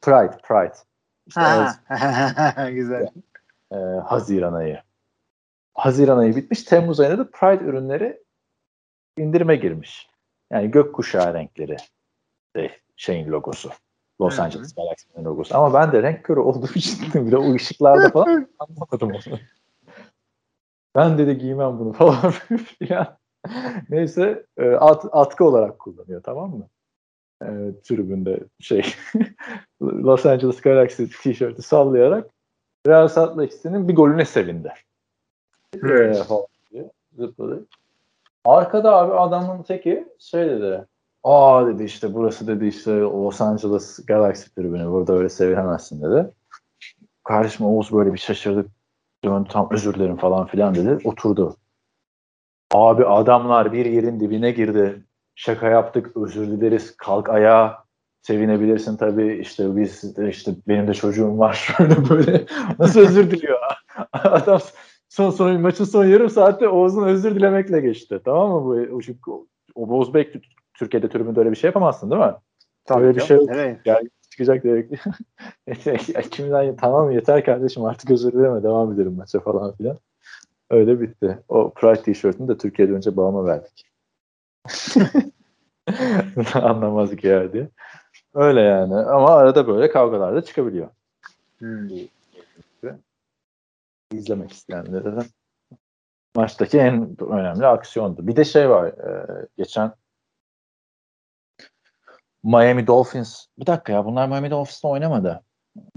Pride, 0.01 0.37
Pride. 0.43 0.88
İşte 1.29 1.41
Ha, 1.41 2.69
Güzel. 2.69 3.07
e, 3.71 3.75
Haziran 4.05 4.53
ayı. 4.53 4.81
Haziran 5.73 6.17
ayı 6.17 6.35
bitmiş. 6.35 6.63
Temmuz 6.63 6.99
ayında 6.99 7.17
da 7.17 7.31
Pride 7.31 7.63
ürünleri 7.63 8.23
indirime 9.17 9.55
girmiş. 9.55 10.09
Yani 10.51 10.71
gökkuşağı 10.71 11.33
renkleri 11.33 11.77
de 12.55 12.71
şeyin 12.95 13.31
logosu. 13.31 13.69
Los 14.21 14.37
Hı 14.37 14.41
hı. 14.41 14.45
Angeles 14.45 14.75
Galaxy'nin 14.75 15.25
logosu. 15.25 15.57
Ama 15.57 15.73
ben 15.73 15.91
de 15.91 16.03
renk 16.03 16.23
körü 16.23 16.39
olduğum 16.39 16.73
için 16.75 17.13
bile 17.27 17.37
o 17.37 17.53
ışıklarda 17.53 18.09
falan 18.09 18.49
anlamadım 18.59 19.11
onu. 19.11 19.39
Ben 20.95 21.17
de 21.17 21.27
de 21.27 21.33
giymem 21.33 21.79
bunu 21.79 21.93
falan 21.93 22.31
filan. 22.79 23.17
Neyse 23.89 24.45
e, 24.57 24.69
at, 24.69 25.05
atkı 25.11 25.45
olarak 25.45 25.79
kullanıyor 25.79 26.23
tamam 26.23 26.57
mı? 26.57 26.67
E, 27.41 27.47
tribünde 27.83 28.39
şey 28.59 28.85
Los 29.81 30.25
Angeles 30.25 30.61
Galaxy 30.61 31.03
tişörtü 31.03 31.61
sallayarak 31.61 32.29
Real 32.87 33.07
Salt 33.07 33.37
Lake 33.37 33.55
City'nin 33.55 33.87
bir 33.87 33.95
golüne 33.95 34.25
sevindi. 34.25 34.73
E, 35.75 36.13
diye 36.71 36.91
zıpladı. 37.17 37.65
Arkada 38.45 38.95
abi 38.95 39.13
adamın 39.13 39.63
teki 39.63 40.07
şey 40.19 40.49
dedi. 40.49 40.85
Aa 41.23 41.67
dedi 41.67 41.83
işte 41.83 42.13
burası 42.13 42.47
dedi 42.47 42.67
işte 42.67 42.99
Los 42.99 43.41
Angeles 43.41 44.05
Galaxy 44.05 44.49
tribünü 44.55 44.91
burada 44.91 45.13
öyle 45.13 45.29
sevilemezsin 45.29 46.01
dedi. 46.01 46.31
Kardeşim 47.23 47.65
Oğuz 47.65 47.91
böyle 47.91 48.13
bir 48.13 48.19
şaşırdı. 48.19 48.65
Döndü 49.23 49.49
tam 49.51 49.67
özür 49.71 49.93
dilerim 49.93 50.17
falan 50.17 50.47
filan 50.47 50.75
dedi. 50.75 50.97
Oturdu. 51.03 51.55
Abi 52.71 53.05
adamlar 53.05 53.73
bir 53.73 53.85
yerin 53.85 54.19
dibine 54.19 54.51
girdi. 54.51 55.03
Şaka 55.39 55.69
yaptık 55.69 56.17
özür 56.17 56.47
dileriz 56.47 56.97
kalk 56.97 57.29
ayağa. 57.29 57.83
Sevinebilirsin 58.21 58.97
tabii 58.97 59.37
işte 59.37 59.77
biz 59.77 60.17
işte 60.29 60.51
benim 60.67 60.87
de 60.87 60.93
çocuğum 60.93 61.39
var 61.39 61.53
şöyle 61.53 62.09
böyle. 62.09 62.45
Nasıl 62.79 62.99
özür 62.99 63.31
diliyor? 63.31 63.59
Adam 64.13 64.59
son 65.09 65.29
son 65.29 65.61
maçın 65.61 65.83
son 65.83 66.05
yarım 66.05 66.29
saatte 66.29 66.67
Oğuz'un 66.67 67.07
özür 67.07 67.35
dilemekle 67.35 67.79
geçti. 67.79 68.19
Tamam 68.25 68.51
mı 68.51 68.65
bu? 68.65 68.95
O, 68.95 69.01
çünkü 69.01 69.31
o, 69.75 70.13
Bey 70.13 70.31
Türkiye'de 70.73 71.09
tribünde 71.09 71.39
öyle 71.39 71.51
bir 71.51 71.55
şey 71.55 71.67
yapamazsın 71.67 72.11
değil 72.11 72.21
mi? 72.21 72.33
Tabii 72.85 73.05
Öyle 73.05 73.17
bir 73.17 73.23
şey. 73.23 73.37
Nereye? 73.37 73.79
Gel 73.83 74.09
çıkacak 74.29 74.63
direkt. 74.63 74.93
Kimden 76.31 76.75
tamam 76.75 77.11
yeter 77.11 77.45
kardeşim 77.45 77.85
artık 77.85 78.11
özür 78.11 78.31
dileme 78.31 78.63
devam 78.63 78.93
edelim 78.93 79.13
maça 79.13 79.39
falan 79.39 79.75
filan. 79.75 79.97
Öyle 80.69 81.01
bitti. 81.01 81.39
O 81.49 81.73
Pride 81.73 82.01
tişörtünü 82.01 82.47
de 82.47 82.57
Türkiye'de 82.57 82.93
önce 82.93 83.17
babama 83.17 83.45
verdik. 83.45 83.88
Anlamazdık 86.53 87.23
ya 87.23 87.53
diye. 87.53 87.69
Öyle 88.33 88.61
yani. 88.61 88.95
Ama 88.95 89.29
arada 89.29 89.67
böyle 89.67 89.91
kavgalar 89.91 90.35
da 90.35 90.43
çıkabiliyor. 90.43 90.89
Hmm. 91.57 91.89
İzlemek 94.11 94.51
isteyenlere 94.51 95.17
de 95.17 95.25
maçtaki 96.35 96.77
en 96.79 97.21
önemli 97.31 97.67
aksiyondu. 97.67 98.27
Bir 98.27 98.35
de 98.35 98.45
şey 98.45 98.69
var. 98.69 98.87
E, 98.87 99.25
geçen 99.57 99.93
Miami 102.43 102.87
Dolphins. 102.87 103.45
Bir 103.59 103.65
dakika 103.65 103.93
ya 103.93 104.05
bunlar 104.05 104.27
Miami 104.27 104.51
Dolphins'te 104.51 104.87
oynamadı. 104.87 105.43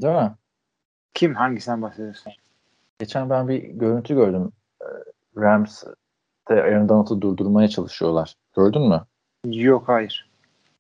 Değil 0.02 0.14
mi? 0.14 0.32
Kim? 1.14 1.34
Hangisinden 1.34 1.82
bahsediyorsun? 1.82 2.32
Geçen 2.98 3.30
ben 3.30 3.48
bir 3.48 3.62
görüntü 3.62 4.14
gördüm. 4.14 4.52
E, 4.80 4.86
Rams 5.36 5.84
de 6.48 6.62
Aaron 6.62 6.88
Donald'ı 6.88 7.20
durdurmaya 7.20 7.68
çalışıyorlar. 7.68 8.34
Gördün 8.56 8.82
mü? 8.88 9.02
Yok 9.46 9.88
hayır. 9.88 10.30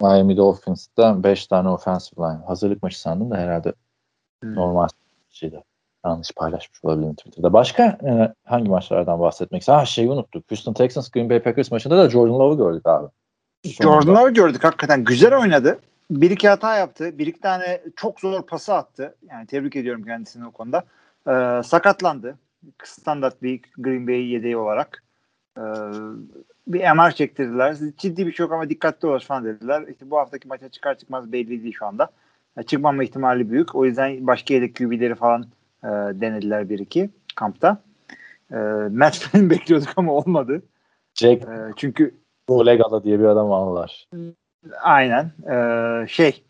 Miami 0.00 0.36
Dolphins'ten 0.36 1.22
5 1.24 1.46
tane 1.46 1.68
offensive 1.68 2.20
line. 2.26 2.44
Hazırlık 2.46 2.82
maçı 2.82 3.00
sandım 3.00 3.30
da 3.30 3.36
herhalde 3.36 3.72
Hmm. 4.42 4.54
normal 4.54 4.88
şeydi. 5.30 5.62
Yanlış 6.06 6.30
paylaşmış 6.36 6.84
olabilirim 6.84 7.14
Twitter'da. 7.14 7.52
Başka 7.52 7.82
e, 7.84 8.34
hangi 8.44 8.70
maçlardan 8.70 9.20
bahsetmek 9.20 9.62
istiyorum? 9.62 9.80
Ha 9.80 9.86
şeyi 9.86 10.10
unuttuk. 10.10 10.50
Houston 10.50 10.72
Texans 10.72 11.10
Green 11.10 11.30
Bay 11.30 11.42
Packers 11.42 11.70
maçında 11.70 11.98
da 11.98 12.10
Jordan 12.10 12.34
Love'ı 12.34 12.56
gördük 12.56 12.86
abi. 12.86 13.08
Jordan'ları 13.64 14.30
gördük 14.30 14.64
hakikaten. 14.64 15.04
Güzel 15.04 15.38
oynadı. 15.38 15.78
Bir 16.10 16.30
iki 16.30 16.48
hata 16.48 16.76
yaptı. 16.76 17.18
Bir 17.18 17.26
iki 17.26 17.40
tane 17.40 17.82
çok 17.96 18.20
zor 18.20 18.42
pası 18.42 18.74
attı. 18.74 19.14
Yani 19.30 19.46
tebrik 19.46 19.76
ediyorum 19.76 20.04
kendisini 20.04 20.46
o 20.46 20.50
konuda. 20.50 20.84
Ee, 21.28 21.62
sakatlandı. 21.64 22.38
Standart 22.84 23.42
bir 23.42 23.60
Green 23.78 24.06
Bay 24.06 24.26
yedeği 24.26 24.56
olarak. 24.56 25.02
Ee, 25.58 25.62
bir 26.66 26.80
MR 26.80 27.10
çektirdiler. 27.10 27.76
Ciddi 27.98 28.26
bir 28.26 28.32
şey 28.32 28.44
yok 28.44 28.52
ama 28.52 28.70
dikkatli 28.70 29.08
ol 29.08 29.18
falan 29.18 29.44
dediler. 29.44 29.84
İşte 29.88 30.10
bu 30.10 30.18
haftaki 30.18 30.48
maça 30.48 30.68
çıkar 30.68 30.98
çıkmaz 30.98 31.32
belli 31.32 31.62
değil 31.62 31.74
şu 31.78 31.86
anda. 31.86 32.08
Yani 32.56 32.66
çıkmama 32.66 33.04
ihtimali 33.04 33.50
büyük. 33.50 33.74
O 33.74 33.84
yüzden 33.84 34.26
başka 34.26 34.54
yedek 34.54 34.76
QB'leri 34.76 35.14
falan 35.14 35.42
e, 35.84 35.88
denediler 35.88 36.68
bir 36.70 36.78
iki 36.78 37.10
kampta. 37.36 37.82
E, 38.50 38.56
Matt 38.90 39.16
Flynn 39.18 39.50
bekliyorduk 39.50 39.88
ama 39.96 40.12
olmadı. 40.12 40.62
Jack 41.14 41.42
E, 41.42 41.72
çünkü 41.76 42.14
Bolegala 42.48 43.04
diye 43.04 43.18
bir 43.20 43.24
adam 43.24 43.52
aldılar. 43.52 44.08
aynen 44.82 45.32
e, 45.50 46.06
şey 46.08 46.42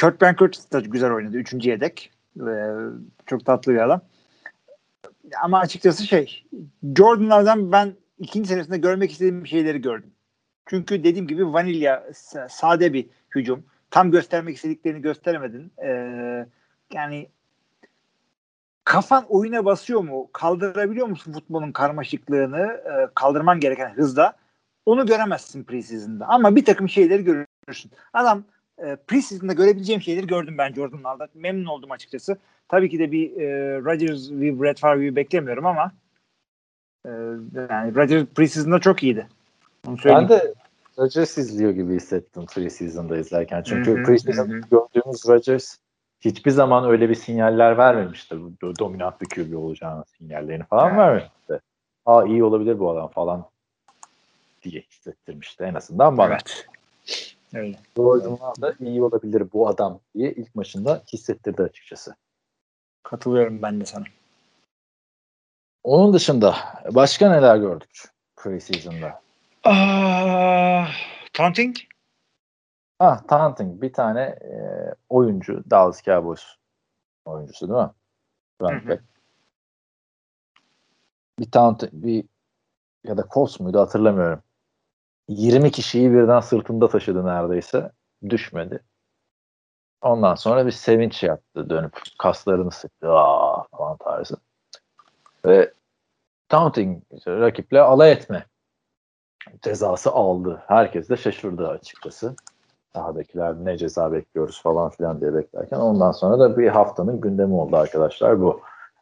Kurt 0.00 0.20
Bankert 0.20 0.72
da 0.72 0.80
güzel 0.80 1.12
oynadı. 1.12 1.36
Üçüncü 1.36 1.70
yedek. 1.70 2.10
E, 2.40 2.54
çok 3.26 3.46
tatlı 3.46 3.72
bir 3.72 3.84
adam. 3.84 4.00
Ama 5.42 5.58
açıkçası 5.58 6.06
şey 6.06 6.46
Jordan'lardan 6.96 7.72
ben 7.72 7.94
ikinci 8.18 8.48
senesinde 8.48 8.78
görmek 8.78 9.10
istediğim 9.10 9.46
şeyleri 9.46 9.80
gördüm. 9.80 10.10
Çünkü 10.66 11.04
dediğim 11.04 11.26
gibi 11.26 11.52
vanilya 11.52 12.06
sade 12.48 12.92
bir 12.92 13.06
hücum. 13.34 13.64
Tam 13.90 14.10
göstermek 14.10 14.56
istediklerini 14.56 15.02
gösteremedin. 15.02 15.72
Ee, 15.84 16.46
yani 16.92 17.28
kafan 18.84 19.24
oyuna 19.28 19.64
basıyor 19.64 20.00
mu? 20.00 20.30
Kaldırabiliyor 20.32 21.06
musun 21.06 21.32
futbolun 21.32 21.72
karmaşıklığını? 21.72 22.62
E, 22.62 23.08
kaldırman 23.14 23.60
gereken 23.60 23.94
hızda. 23.94 24.36
Onu 24.86 25.06
göremezsin 25.06 25.64
preseason'da. 25.64 26.26
Ama 26.26 26.56
bir 26.56 26.64
takım 26.64 26.88
şeyleri 26.88 27.24
görürsün. 27.24 27.90
Adam 28.12 28.44
e, 28.78 28.96
preseason'da 28.96 29.52
görebileceğim 29.52 30.02
şeyleri 30.02 30.26
gördüm 30.26 30.58
ben 30.58 30.72
Jordan'larda. 30.72 31.28
Memnun 31.34 31.66
oldum 31.66 31.90
açıkçası. 31.90 32.38
Tabii 32.68 32.90
ki 32.90 32.98
de 32.98 33.12
bir 33.12 33.36
e, 33.40 33.78
Rodgers 33.80 34.30
ve 34.30 34.60
Brett 34.60 34.80
Favre'yi 34.80 35.16
beklemiyorum 35.16 35.66
ama 35.66 35.92
e, 37.04 37.10
yani 37.70 37.94
Rodgers 37.94 38.26
preseason'da 38.26 38.78
çok 38.78 39.02
iyiydi. 39.02 39.28
Onu 39.88 39.96
ben 40.04 40.28
de 40.28 40.54
Rodgers 40.98 41.38
izliyor 41.38 41.70
gibi 41.70 41.94
hissettim 41.94 42.46
preseason'da 42.46 43.16
izlerken. 43.16 43.62
Çünkü 43.62 44.02
preseason'da 44.02 44.54
gördüğümüz 44.54 45.28
Rodgers 45.28 45.76
hiçbir 46.20 46.50
zaman 46.50 46.90
öyle 46.90 47.08
bir 47.08 47.14
sinyaller 47.14 47.78
vermemişti. 47.78 48.36
Dominant 48.78 49.20
bir 49.20 49.28
QB 49.28 49.56
olacağını 49.56 50.04
sinyallerini 50.18 50.64
falan 50.64 50.88
evet. 50.88 50.98
vermemişti. 50.98 51.60
Aa 52.06 52.24
iyi 52.24 52.44
olabilir 52.44 52.78
bu 52.78 52.90
adam 52.90 53.08
falan 53.08 53.44
diye 54.62 54.80
hissettirmişti 54.80 55.64
en 55.64 55.74
azından 55.74 56.18
bana. 56.18 56.32
Evet. 56.32 56.66
Öyle. 57.56 57.78
Da 58.60 58.74
iyi 58.80 59.02
olabilir 59.02 59.52
bu 59.52 59.68
adam 59.68 60.00
diye 60.14 60.32
ilk 60.32 60.54
maçında 60.54 61.02
hissettirdi 61.12 61.62
açıkçası. 61.62 62.14
Katılıyorum 63.02 63.62
ben 63.62 63.80
de 63.80 63.84
sana. 63.84 64.04
Onun 65.84 66.12
dışında 66.12 66.54
başka 66.90 67.30
neler 67.30 67.56
gördük 67.56 68.02
preseason'da? 68.36 69.20
Uh, 69.66 70.88
taunting? 71.32 71.76
Ah, 72.98 73.26
taunting. 73.28 73.82
Bir 73.82 73.92
tane 73.92 74.20
e, 74.20 74.54
oyuncu 75.08 75.64
Dallas 75.70 76.02
Cowboys 76.02 76.44
oyuncusu 77.24 77.68
değil 77.68 77.80
mi? 77.80 77.90
Running 78.62 78.88
back. 78.88 79.02
Bir 81.38 81.50
taunting, 81.50 81.92
bir 81.92 82.24
ya 83.04 83.16
da 83.16 83.24
Colts 83.34 83.60
muydu 83.60 83.80
hatırlamıyorum. 83.80 84.42
20 85.28 85.70
kişiyi 85.70 86.12
birden 86.12 86.40
sırtında 86.40 86.88
taşıdı 86.88 87.26
neredeyse. 87.26 87.92
Düşmedi. 88.28 88.82
Ondan 90.02 90.34
sonra 90.34 90.66
bir 90.66 90.70
sevinç 90.70 91.22
yaptı 91.22 91.70
dönüp 91.70 91.92
kaslarını 92.18 92.70
sıktı 92.70 93.12
aa 93.12 93.62
falan 93.62 93.96
tarzı. 93.96 94.36
Ve 95.44 95.72
taunting 96.48 97.02
rakiple 97.26 97.80
alay 97.80 98.12
etme 98.12 98.46
cezası 99.62 100.10
aldı. 100.10 100.62
Herkes 100.66 101.08
de 101.08 101.16
şaşırdı 101.16 101.68
açıkçası. 101.68 102.36
Sahadakiler 102.94 103.54
ne 103.54 103.78
ceza 103.78 104.12
bekliyoruz 104.12 104.62
falan 104.62 104.90
filan 104.90 105.20
diye 105.20 105.34
beklerken 105.34 105.76
ondan 105.76 106.12
sonra 106.12 106.38
da 106.38 106.58
bir 106.58 106.68
haftanın 106.68 107.20
gündemi 107.20 107.54
oldu 107.54 107.76
arkadaşlar 107.76 108.40
bu. 108.40 108.60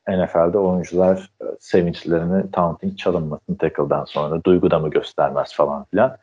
NFL'de 0.09 0.59
oyuncular 0.59 1.31
e, 1.40 1.45
sevinçlerini 1.61 2.51
taunting 2.51 2.99
çalınmasın 2.99 3.55
tackle'dan 3.55 4.05
sonra 4.05 4.45
duyguda 4.45 4.79
mı 4.79 4.90
göstermez 4.90 5.55
falan 5.55 5.85
filan. 5.85 6.17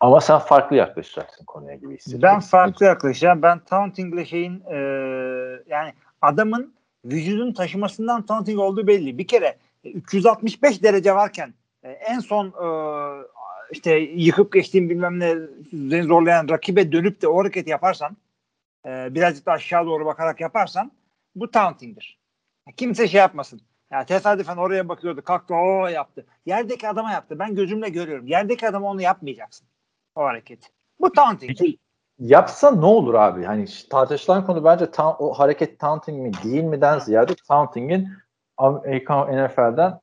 Ama 0.00 0.20
sen 0.20 0.38
farklı 0.38 0.76
yaklaşacaksın 0.76 1.44
konuya 1.44 1.74
gibi 1.74 1.96
hissediyorum. 1.96 2.28
Ben 2.34 2.40
farklı 2.40 2.86
yaklaşacağım. 2.86 3.42
Ben 3.42 3.58
tauntingle 3.58 4.24
şeyin 4.24 4.62
e, 4.70 4.76
yani 5.68 5.92
adamın 6.22 6.74
vücudun 7.04 7.52
taşımasından 7.52 8.22
taunting 8.22 8.58
olduğu 8.58 8.86
belli. 8.86 9.18
Bir 9.18 9.26
kere 9.26 9.56
365 9.84 10.82
derece 10.82 11.14
varken 11.14 11.54
e, 11.82 11.90
en 11.90 12.18
son 12.18 12.46
e, 12.46 12.68
işte 13.70 13.96
yıkıp 13.98 14.52
geçtiğim 14.52 14.90
bilmem 14.90 15.20
ne 15.72 16.02
zorlayan 16.02 16.48
rakibe 16.48 16.92
dönüp 16.92 17.22
de 17.22 17.28
o 17.28 17.40
hareketi 17.40 17.70
yaparsan 17.70 18.16
e, 18.86 19.14
birazcık 19.14 19.46
da 19.46 19.52
aşağı 19.52 19.86
doğru 19.86 20.06
bakarak 20.06 20.40
yaparsan 20.40 20.92
bu 21.34 21.50
taunting'dir. 21.50 22.17
Kimse 22.76 23.08
şey 23.08 23.18
yapmasın. 23.20 23.60
Yani 23.90 24.06
tesadüfen 24.06 24.56
oraya 24.56 24.88
bakıyordu. 24.88 25.22
Kalktı 25.22 25.54
o 25.54 25.86
yaptı. 25.86 26.26
Yerdeki 26.46 26.88
adama 26.88 27.12
yaptı. 27.12 27.38
Ben 27.38 27.54
gözümle 27.54 27.88
görüyorum. 27.88 28.26
Yerdeki 28.26 28.68
adama 28.68 28.90
onu 28.90 29.02
yapmayacaksın. 29.02 29.68
O 30.14 30.22
hareket. 30.22 30.70
Bu 31.00 31.12
taunting. 31.12 31.48
Peki, 31.48 31.78
yapsa 32.18 32.70
ne 32.70 32.84
olur 32.84 33.14
abi? 33.14 33.44
Hani 33.44 33.66
tartışılan 33.90 34.46
konu 34.46 34.64
bence 34.64 34.90
ta- 34.90 35.16
o 35.18 35.32
hareket 35.32 35.78
taunting 35.78 36.18
mi 36.22 36.32
değil 36.44 36.64
miden 36.64 36.98
ziyade 36.98 37.34
taunting'in 37.48 38.08
Amerikan 38.56 39.44
NFL'den 39.44 40.00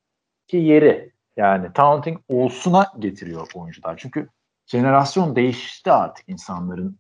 ki 0.48 0.58
yeri. 0.58 1.16
Yani 1.38 1.74
taunting 1.74 2.20
olsuna 2.30 2.92
getiriyor 3.00 3.48
oyuncular. 3.56 3.98
Çünkü 3.98 4.30
jenerasyon 4.66 5.36
değişti 5.36 5.92
artık 5.92 6.30
insanların. 6.30 7.00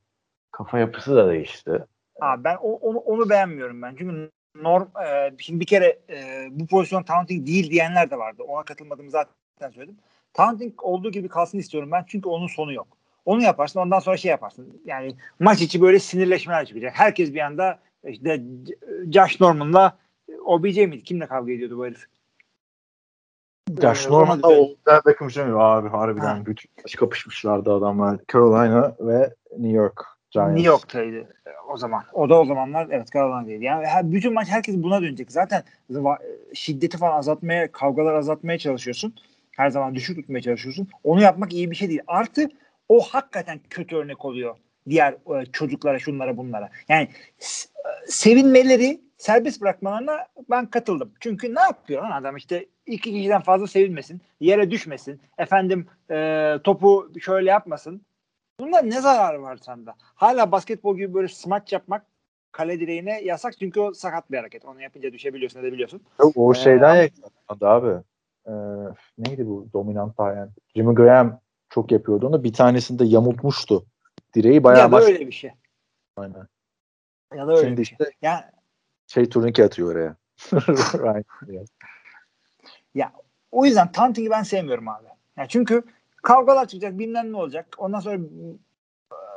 Kafa 0.51 0.80
yapısı 0.80 1.15
da 1.15 1.30
değişti. 1.30 1.86
Abi 2.21 2.43
ben 2.43 2.56
onu, 2.56 2.97
onu 2.97 3.30
beğenmiyorum 3.30 3.82
ben. 3.82 3.95
Çünkü 3.95 4.32
norm 4.63 4.87
e, 5.07 5.31
şimdi 5.37 5.59
bir 5.59 5.65
kere 5.65 5.99
e, 6.09 6.47
bu 6.51 6.67
pozisyon 6.67 7.03
taunting 7.03 7.47
değil 7.47 7.71
diyenler 7.71 8.11
de 8.11 8.17
vardı. 8.17 8.43
Ona 8.43 8.63
katılmadığımı 8.63 9.11
zaten 9.11 9.69
söyledim. 9.71 9.97
Taunting 10.33 10.73
olduğu 10.83 11.11
gibi 11.11 11.27
kalsın 11.27 11.57
istiyorum 11.57 11.91
ben. 11.91 12.05
Çünkü 12.07 12.29
onun 12.29 12.47
sonu 12.47 12.73
yok. 12.73 12.87
Onu 13.25 13.41
yaparsın 13.41 13.79
ondan 13.79 13.99
sonra 13.99 14.17
şey 14.17 14.31
yaparsın. 14.31 14.81
Yani 14.85 15.15
maç 15.39 15.61
içi 15.61 15.81
böyle 15.81 15.99
sinirleşmeler 15.99 16.65
çıkacak. 16.65 16.93
Herkes 16.95 17.33
bir 17.33 17.39
anda 17.39 17.79
işte 18.03 18.41
Josh 19.13 19.41
Norman'la 19.41 19.97
OBJ 20.45 20.77
miydi? 20.77 21.03
Kimle 21.03 21.27
kavga 21.27 21.51
ediyordu 21.51 21.77
bu 21.77 21.85
herif? 21.85 22.05
Josh 23.81 24.07
ee, 24.07 24.09
Norman'la 24.09 24.47
Odell 24.47 25.01
Beckham 25.05 25.31
Jr. 25.31 25.39
abi 25.39 25.89
harbiden 25.89 26.37
ha. 26.37 26.45
bütün 26.45 26.69
kapışmışlardı 26.97 27.73
adamlar. 27.73 28.19
Carolina 28.33 28.95
ve 28.99 29.33
New 29.51 29.77
York 29.77 30.14
Giants. 30.35 30.55
New 30.55 30.67
York'taydı 30.67 31.27
o 31.69 31.77
zaman. 31.77 32.03
O 32.13 32.29
da 32.29 32.41
o 32.41 32.45
zamanlar 32.45 32.87
evet 32.91 33.07
Carolina'daydı. 33.13 33.63
Yani 33.63 33.85
her, 33.85 34.11
bütün 34.11 34.33
maç 34.33 34.47
herkes 34.49 34.75
buna 34.75 35.01
dönecek. 35.01 35.31
Zaten 35.31 35.63
şiddeti 36.53 36.97
falan 36.97 37.17
azaltmaya, 37.17 37.71
kavgalar 37.71 38.13
azaltmaya 38.13 38.57
çalışıyorsun. 38.57 39.13
Her 39.51 39.69
zaman 39.69 39.95
düşük 39.95 40.17
tutmaya 40.17 40.41
çalışıyorsun. 40.41 40.87
Onu 41.03 41.21
yapmak 41.21 41.53
iyi 41.53 41.71
bir 41.71 41.75
şey 41.75 41.89
değil. 41.89 42.01
Artı 42.07 42.49
o 42.89 43.01
hakikaten 43.01 43.59
kötü 43.69 43.95
örnek 43.95 44.25
oluyor 44.25 44.55
diğer 44.89 45.13
e, 45.13 45.45
çocuklara, 45.45 45.99
şunlara, 45.99 46.38
bunlara. 46.38 46.69
Yani 46.89 47.07
sevinmeleri, 48.07 49.01
serbest 49.17 49.61
bırakmalarına 49.61 50.27
ben 50.49 50.65
katıldım. 50.65 51.11
Çünkü 51.19 51.55
ne 51.55 51.61
yapıyor 51.61 52.03
lan 52.03 52.11
adam 52.11 52.38
işte 52.38 52.65
iki 52.86 53.11
kişiden 53.11 53.41
fazla 53.41 53.67
sevinmesin, 53.67 54.21
yere 54.39 54.71
düşmesin, 54.71 55.21
efendim 55.38 55.88
e, 56.11 56.53
topu 56.63 57.11
şöyle 57.21 57.49
yapmasın. 57.49 58.01
Bunda 58.60 58.82
ne 58.82 59.01
zararı 59.01 59.41
var 59.41 59.58
sende? 59.58 59.91
Hala 59.99 60.51
basketbol 60.51 60.97
gibi 60.97 61.14
böyle 61.14 61.28
smaç 61.28 61.74
yapmak 61.74 62.06
kale 62.51 62.80
direğine 62.80 63.22
yasak 63.22 63.58
çünkü 63.60 63.80
o 63.80 63.93
sakat 63.93 64.32
bir 64.32 64.38
hareket. 64.38 64.66
Onu 64.66 64.82
yapınca 64.82 65.14
düşebiliyorsun, 65.14 65.60
edebiliyorsun. 65.60 66.01
Yok, 66.20 66.34
o 66.36 66.51
ee, 66.51 66.56
şeyden 66.56 66.95
yakalandı 66.95 67.68
abi. 67.68 68.03
Ee, 68.47 68.51
neydi 69.18 69.47
bu 69.47 69.68
dominant 69.74 70.20
yani? 70.20 70.51
Jimmy 70.76 70.95
Graham 70.95 71.39
çok 71.70 71.91
yapıyordu 71.91 72.28
onu. 72.28 72.43
Bir 72.43 72.53
tanesinde 72.53 73.06
yamultmuştu. 73.06 73.86
Direği 74.34 74.64
bayağı 74.64 74.80
ya 74.80 74.88
da 74.88 74.91
baş... 74.91 75.03
öyle 75.03 75.28
bir 75.28 75.32
şey. 75.32 75.51
Aynen. 76.18 76.47
Ya 77.36 77.47
da 77.47 77.51
öyle 77.51 77.68
Şimdi 77.68 77.82
bir 77.82 77.86
şey. 77.86 77.97
işte 78.01 78.12
yani, 78.22 78.43
şey 79.08 79.30
turnike 79.30 79.64
atıyor 79.64 79.91
oraya. 79.91 80.16
ya 82.95 83.12
o 83.51 83.66
yüzden 83.66 83.91
Tanting'i 83.91 84.30
ben 84.30 84.43
sevmiyorum 84.43 84.88
abi. 84.88 85.08
Ya 85.38 85.47
çünkü 85.47 85.84
kavgalar 86.26 86.67
çıkacak 86.67 86.99
bilmem 86.99 87.32
ne 87.32 87.38
olacak. 87.38 87.76
Ondan 87.78 87.99
sonra 87.99 88.19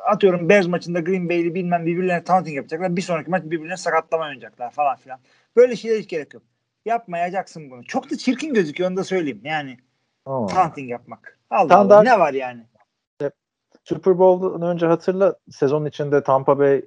atıyorum 0.07 0.49
Bears 0.49 0.67
maçında 0.67 1.01
Green 1.01 1.29
Bay'li 1.29 1.55
bilmem 1.55 1.87
birbirlerine 1.87 2.25
taunting 2.25 2.57
yapacaklar. 2.57 2.97
Bir 2.97 3.03
sonraki 3.03 3.31
maç 3.31 3.45
birbirlerine 3.45 3.77
sakatlama 3.77 4.25
oynayacaklar 4.25 4.71
falan 4.71 4.97
filan. 4.97 5.19
Böyle 5.57 5.77
şeyler 5.77 5.99
hiç 5.99 6.09
gerek 6.09 6.35
yok. 6.35 6.43
Yapmayacaksın 6.85 7.71
bunu. 7.71 7.85
Çok 7.85 8.11
da 8.11 8.17
çirkin 8.17 8.55
gözüküyor 8.55 8.91
onu 8.91 8.97
da 8.97 9.05
söyleyeyim. 9.05 9.41
Yani 9.45 9.79
oh. 10.25 10.49
taunting 10.49 10.91
yapmak. 10.91 11.39
Allah 11.51 11.77
Allah 11.77 12.03
ne 12.03 12.19
var 12.19 12.33
yani? 12.33 12.63
Super 13.85 14.19
Bowl'dan 14.19 14.63
önce 14.63 14.87
hatırla 14.87 15.35
sezon 15.51 15.85
içinde 15.85 16.23
Tampa 16.23 16.59
Bay 16.59 16.83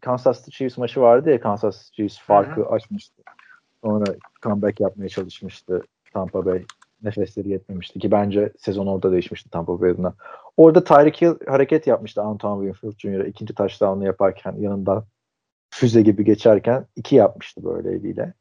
Kansas 0.00 0.38
City 0.38 0.50
Chiefs 0.50 0.78
maçı 0.78 1.00
vardı 1.00 1.30
ya 1.30 1.40
Kansas 1.40 1.82
City 1.82 1.96
Chiefs 1.96 2.18
farkı 2.18 2.60
Hı 2.60 2.66
açmıştı. 2.66 3.22
Sonra 3.84 4.04
comeback 4.42 4.80
yapmaya 4.80 5.08
çalışmıştı 5.08 5.82
Tampa 6.12 6.46
Bay. 6.46 6.64
Nefesleri 7.04 7.48
yetmemişti 7.48 7.98
ki 7.98 8.10
bence 8.10 8.52
sezon 8.58 8.86
orada 8.86 9.12
değişmişti 9.12 9.50
Tampa 9.50 9.80
Bay 9.80 9.90
adına. 9.90 10.14
Orada 10.56 10.84
Tyreek 10.84 11.22
Hill 11.22 11.46
hareket 11.46 11.86
yapmıştı 11.86 12.22
Antoine 12.22 12.72
Winfield 12.72 12.98
Jr. 12.98 13.24
ikinci 13.26 13.54
touchdown'u 13.54 14.04
yaparken 14.04 14.54
yanından 14.58 15.04
füze 15.70 16.02
gibi 16.02 16.24
geçerken 16.24 16.86
iki 16.96 17.16
yapmıştı 17.16 17.64
böyle 17.64 17.92
eliyle. 17.92 18.34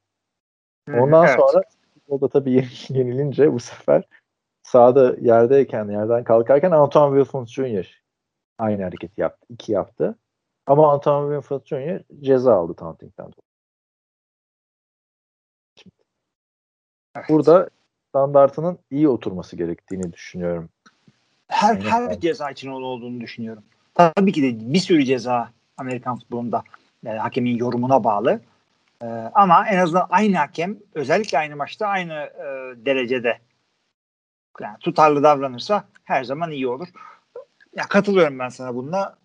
Ondan 0.89 1.27
Evet. 1.27 1.35
sonra 1.39 1.63
o 2.07 2.21
da 2.21 2.27
tabii 2.29 2.67
yenilince 2.89 3.53
bu 3.53 3.59
sefer 3.59 4.03
sahada 4.63 5.15
yerdeyken, 5.21 5.89
yerden 5.89 6.23
kalkarken 6.23 6.71
Antoine 6.71 7.17
Wilford 7.23 7.47
Jr. 7.47 8.03
aynı 8.57 8.83
hareketi 8.83 9.21
yaptı. 9.21 9.45
iki 9.49 9.71
yaptı. 9.71 10.15
Ama 10.65 10.91
Antoine 10.93 11.35
Wilford 11.41 11.65
Jr. 11.65 12.01
ceza 12.21 12.53
aldı 12.55 12.73
taunting'den. 12.73 13.25
dolayı. 13.25 13.43
Evet. 17.15 17.29
Burada 17.29 17.69
standartının 18.13 18.79
iyi 18.91 19.09
oturması 19.09 19.55
gerektiğini 19.55 20.13
düşünüyorum. 20.13 20.69
her 21.47 21.75
Evet, 21.75 21.85
her 21.91 22.01
evet. 22.01 22.21
ceza 22.21 22.51
için 22.51 22.69
olduğunu 22.69 23.21
düşünüyorum. 23.21 23.63
Tabii 23.93 24.31
ki 24.31 24.43
de 24.43 24.73
bir 24.73 24.79
sürü 24.79 25.05
ceza 25.05 25.49
Amerikan 25.77 26.19
futbolunda 26.19 26.63
e, 27.05 27.09
hakemin 27.09 27.57
yorumuna 27.57 28.03
bağlı. 28.03 28.41
E, 29.01 29.05
ama 29.33 29.67
en 29.67 29.77
azından 29.77 30.07
aynı 30.09 30.37
hakem 30.37 30.77
özellikle 30.93 31.37
aynı 31.37 31.55
maçta 31.55 31.87
aynı 31.87 32.13
e, 32.13 32.45
derecede 32.85 33.39
yani 34.61 34.77
tutarlı 34.79 35.23
davranırsa 35.23 35.83
her 36.03 36.23
zaman 36.23 36.51
iyi 36.51 36.67
olur. 36.67 36.87
Ya 37.75 37.83
katılıyorum 37.83 38.39
ben 38.39 38.49
sana 38.49 38.75
bununla. 38.75 39.15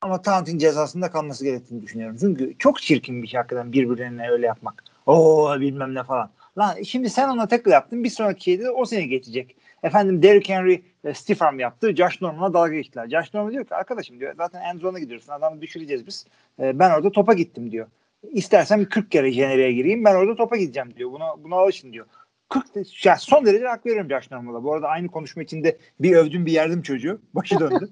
Ama 0.00 0.22
taunting 0.22 0.60
cezasında 0.60 1.10
kalması 1.10 1.44
gerektiğini 1.44 1.82
düşünüyorum. 1.82 2.16
Çünkü 2.20 2.58
çok 2.58 2.82
çirkin 2.82 3.22
bir 3.22 3.28
şey 3.28 3.38
hakikaten 3.38 3.72
birbirlerine 3.72 4.30
öyle 4.30 4.46
yapmak. 4.46 4.84
Oo 5.06 5.60
bilmem 5.60 5.94
ne 5.94 6.02
falan. 6.02 6.30
Lan 6.58 6.82
şimdi 6.82 7.10
sen 7.10 7.28
ona 7.28 7.48
tackle 7.48 7.70
yaptın. 7.70 8.04
Bir 8.04 8.08
sonraki 8.10 8.60
de 8.60 8.70
o 8.70 8.84
seni 8.84 9.08
geçecek. 9.08 9.56
Efendim 9.82 10.22
Derrick 10.22 10.54
Henry 10.54 10.82
e, 11.04 11.14
stiff 11.14 11.42
arm 11.42 11.58
yaptı. 11.58 11.96
Josh 11.96 12.22
Norman'a 12.22 12.54
dalga 12.54 12.74
geçtiler. 12.74 13.08
Josh 13.08 13.34
Norman 13.34 13.52
diyor 13.52 13.64
ki 13.64 13.74
arkadaşım 13.74 14.20
diyor 14.20 14.34
zaten 14.36 14.60
end 14.62 14.80
zone'a 14.80 14.98
gidiyorsun. 14.98 15.32
Adamı 15.32 15.60
düşüreceğiz 15.60 16.06
biz. 16.06 16.26
E, 16.60 16.78
ben 16.78 16.90
orada 16.90 17.10
topa 17.10 17.32
gittim 17.32 17.70
diyor. 17.70 17.86
İstersen 18.22 18.84
40 18.84 19.10
kere 19.10 19.32
jeneriğe 19.32 19.72
gireyim. 19.72 20.04
Ben 20.04 20.14
orada 20.14 20.36
topa 20.36 20.56
gideceğim 20.56 20.94
diyor. 20.96 21.12
Buna, 21.12 21.44
buna 21.44 21.54
alışın 21.54 21.92
diyor. 21.92 22.06
40 22.48 22.74
de- 22.74 22.82
ya 23.04 23.16
son 23.16 23.46
derece 23.46 23.66
hak 23.66 23.86
veriyorum 23.86 24.10
Josh 24.10 24.30
Norman'a. 24.30 24.64
Bu 24.64 24.74
arada 24.74 24.88
aynı 24.88 25.08
konuşma 25.08 25.42
içinde 25.42 25.78
bir 26.00 26.16
övdüm 26.16 26.46
bir 26.46 26.52
yerdim 26.52 26.82
çocuğu. 26.82 27.20
Başı 27.34 27.60
döndü. 27.60 27.88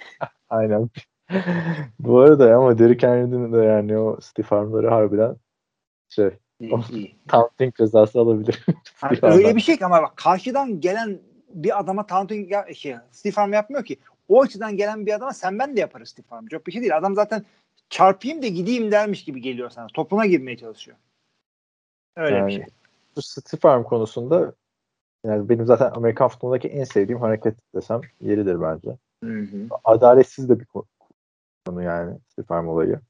Aynen. 0.50 0.90
Bu 1.98 2.20
arada 2.20 2.56
ama 2.56 2.78
Derrick 2.78 3.06
Henry'nin 3.06 3.52
de 3.52 3.64
yani 3.64 3.98
o 3.98 4.20
stiff 4.20 4.52
armları 4.52 4.88
harbiden 4.88 5.36
şey. 6.08 6.30
Taunting 7.28 7.76
cezası 7.76 8.20
alabilir. 8.20 8.66
Stiff 8.84 9.24
öyle 9.24 9.56
bir 9.56 9.60
şey 9.60 9.76
ki 9.76 9.86
ama 9.86 10.02
bak 10.02 10.16
karşıdan 10.16 10.80
gelen 10.80 11.18
bir 11.54 11.80
adama 11.80 12.06
taunting 12.06 12.52
ya, 12.52 12.74
şey, 12.74 12.96
stiff 13.10 13.38
arm 13.38 13.52
yapmıyor 13.52 13.84
ki. 13.84 13.98
O 14.28 14.42
açıdan 14.42 14.76
gelen 14.76 15.06
bir 15.06 15.12
adama 15.12 15.32
sen 15.32 15.58
ben 15.58 15.76
de 15.76 15.80
yaparız 15.80 16.08
stiff 16.08 16.32
arm. 16.32 16.46
Çok 16.46 16.66
bir 16.66 16.72
şey 16.72 16.80
değil. 16.80 16.96
Adam 16.96 17.14
zaten 17.14 17.44
çarpayım 17.90 18.42
da 18.42 18.46
gideyim 18.46 18.92
dermiş 18.92 19.24
gibi 19.24 19.40
geliyor 19.40 19.70
sana. 19.70 19.86
Topuna 19.94 20.26
girmeye 20.26 20.56
çalışıyor. 20.56 20.96
Öyle 22.16 22.36
Yani 22.36 22.46
bir 22.46 22.52
şey. 22.52 22.64
Bu 23.16 23.22
stiff 23.22 23.64
arm 23.64 23.82
konusunda 23.82 24.54
yani 25.24 25.48
benim 25.48 25.66
zaten 25.66 25.90
Amerikan 25.90 26.28
futbolundaki 26.28 26.68
en 26.68 26.84
sevdiğim 26.84 27.20
hareket 27.20 27.54
desem 27.74 28.00
yeridir 28.20 28.60
bence. 28.60 28.96
Hı 29.24 29.40
hı. 29.40 29.68
Adaletsiz 29.84 30.48
de 30.48 30.60
bir 30.60 30.64
konu 30.64 31.82
yani 31.82 32.18
stiff 32.28 32.50
arm 32.50 32.68
olayı. 32.68 33.00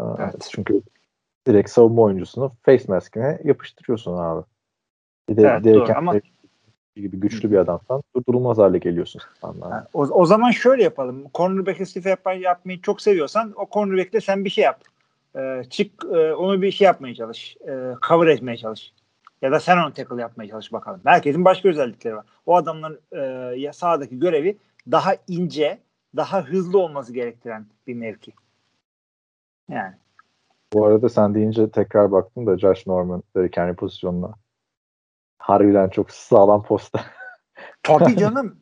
Evet. 0.00 0.48
Çünkü 0.50 0.82
direkt 1.46 1.70
savunma 1.70 2.02
oyuncusunu 2.02 2.52
face 2.62 2.84
maskine 2.88 3.38
yapıştırıyorsun 3.44 4.16
abi. 4.16 4.44
Bir 5.28 5.36
de 5.36 5.42
Evet, 5.42 5.64
doğru 5.64 5.92
ama- 5.96 6.14
gibi 6.96 7.20
güçlü 7.20 7.50
bir 7.50 7.56
adamsan 7.56 8.02
durdurulmaz 8.16 8.58
hale 8.58 8.78
geliyorsun. 8.78 9.22
Ha, 9.40 9.88
O, 9.94 10.00
o 10.02 10.26
zaman 10.26 10.50
şöyle 10.50 10.82
yapalım. 10.82 11.24
Cornerback'e 11.34 11.86
stiff 11.86 12.06
yap, 12.06 12.26
yapmayı 12.40 12.82
çok 12.82 13.00
seviyorsan 13.00 13.52
o 13.56 13.68
cornerback'le 13.72 14.20
sen 14.24 14.44
bir 14.44 14.50
şey 14.50 14.64
yap. 14.64 14.80
Ee, 15.36 15.62
çık 15.70 16.04
e, 16.04 16.34
onu 16.34 16.62
bir 16.62 16.72
şey 16.72 16.84
yapmaya 16.84 17.14
çalış. 17.14 17.56
Ee, 17.68 17.94
cover 18.08 18.26
etmeye 18.26 18.56
çalış. 18.56 18.92
Ya 19.42 19.52
da 19.52 19.60
sen 19.60 19.76
onu 19.76 19.92
tackle 19.92 20.20
yapmaya 20.20 20.48
çalış 20.48 20.72
bakalım. 20.72 21.00
Herkesin 21.04 21.44
başka 21.44 21.68
özellikleri 21.68 22.16
var. 22.16 22.26
O 22.46 22.56
adamların 22.56 23.00
e, 23.68 23.72
sahadaki 23.72 24.18
görevi 24.18 24.58
daha 24.90 25.16
ince, 25.28 25.78
daha 26.16 26.42
hızlı 26.44 26.78
olması 26.78 27.12
gerektiren 27.12 27.66
bir 27.86 27.94
mevki. 27.94 28.32
Yani. 29.70 29.94
Bu 30.72 30.86
arada 30.86 31.08
sen 31.08 31.34
deyince 31.34 31.70
tekrar 31.70 32.12
baktım 32.12 32.46
da 32.46 32.58
Josh 32.58 32.86
Norman 32.86 33.22
Derrick 33.36 33.60
Henry 33.60 33.74
pozisyonuna. 33.74 34.34
Harbiden 35.38 35.88
çok 35.88 36.10
sağlam 36.10 36.62
posta. 36.62 37.00
Tabii 37.82 38.16
canım. 38.18 38.56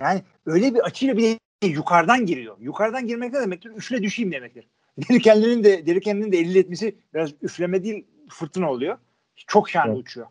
Yani 0.00 0.22
öyle 0.46 0.74
bir 0.74 0.80
açıyla 0.80 1.16
bir 1.16 1.22
de 1.62 1.66
yukarıdan 1.66 2.26
giriyor. 2.26 2.56
Yukarıdan 2.58 3.06
girmek 3.06 3.32
ne 3.32 3.40
demektir? 3.40 3.70
Üfle 3.70 4.02
düşeyim 4.02 4.32
demektir. 4.32 4.68
Derrick 4.98 5.30
Henry'nin 5.30 5.64
de 5.64 5.86
Derrick 5.86 6.10
Henry'nin 6.10 6.32
de 6.32 6.38
50 6.38 6.58
etmesi 6.58 6.96
biraz 7.14 7.30
üfleme 7.42 7.84
değil 7.84 8.06
fırtına 8.30 8.70
oluyor. 8.70 8.98
Çok 9.36 9.70
şahane 9.70 9.90
Evet. 9.92 10.00
uçuyor. 10.00 10.26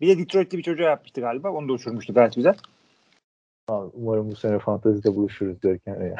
Bir 0.00 0.08
de 0.08 0.18
Detroit'te 0.18 0.58
bir 0.58 0.62
çocuğa 0.62 0.88
yapmıştı 0.90 1.20
galiba. 1.20 1.50
Onu 1.50 1.68
da 1.68 1.72
uçurmuştu 1.72 2.14
gayet 2.14 2.34
güzel. 2.34 2.56
Abi, 3.68 3.90
Umarım 3.94 4.30
bu 4.30 4.36
sene 4.36 4.58
fantezide 4.58 5.14
buluşuruz 5.14 5.62
Derrick 5.62 5.90
Henry. 5.90 6.08
ya. 6.08 6.16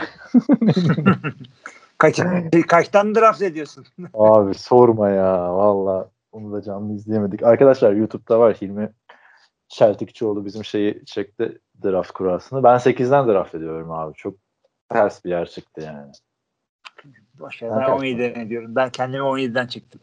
Kaç, 1.98 2.20
kaçtan 2.68 3.14
draft 3.14 3.42
ediyorsun? 3.42 3.86
Abi 4.14 4.54
sorma 4.54 5.10
ya 5.10 5.56
valla. 5.56 6.10
Onu 6.32 6.52
da 6.52 6.62
canlı 6.62 6.92
izleyemedik. 6.92 7.42
Arkadaşlar 7.42 7.92
YouTube'da 7.92 8.40
var 8.40 8.54
Hilmi 8.54 8.92
Çeltikçioğlu 9.68 10.44
bizim 10.44 10.64
şeyi 10.64 11.04
çekti 11.04 11.58
draft 11.84 12.10
kurasını. 12.10 12.62
Ben 12.62 12.76
8'den 12.76 13.28
draft 13.28 13.54
ediyorum 13.54 13.90
abi. 13.90 14.14
Çok 14.14 14.34
ters 14.88 15.24
bir 15.24 15.30
yer 15.30 15.46
çıktı 15.48 15.80
yani. 15.80 16.12
Ver, 17.40 17.58
Ben 17.62 17.70
ben 17.70 17.86
kaç- 17.86 18.00
17'den 18.00 18.40
ediyorum. 18.40 18.76
Ben 18.76 18.90
kendimi 18.90 19.22
17'den 19.22 19.66
çıktım. 19.66 20.00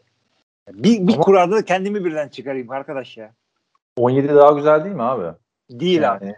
Bir, 0.69 1.07
bir 1.07 1.13
Ama- 1.13 1.23
kurada 1.23 1.55
da 1.55 1.65
kendimi 1.65 2.05
birden 2.05 2.27
çıkarayım 2.27 2.69
arkadaş 2.71 3.17
ya. 3.17 3.33
17 3.97 4.35
daha 4.35 4.51
güzel 4.51 4.83
değil 4.83 4.95
mi 4.95 5.03
abi? 5.03 5.37
Değil 5.69 6.11
abi. 6.13 6.25
Yani 6.25 6.35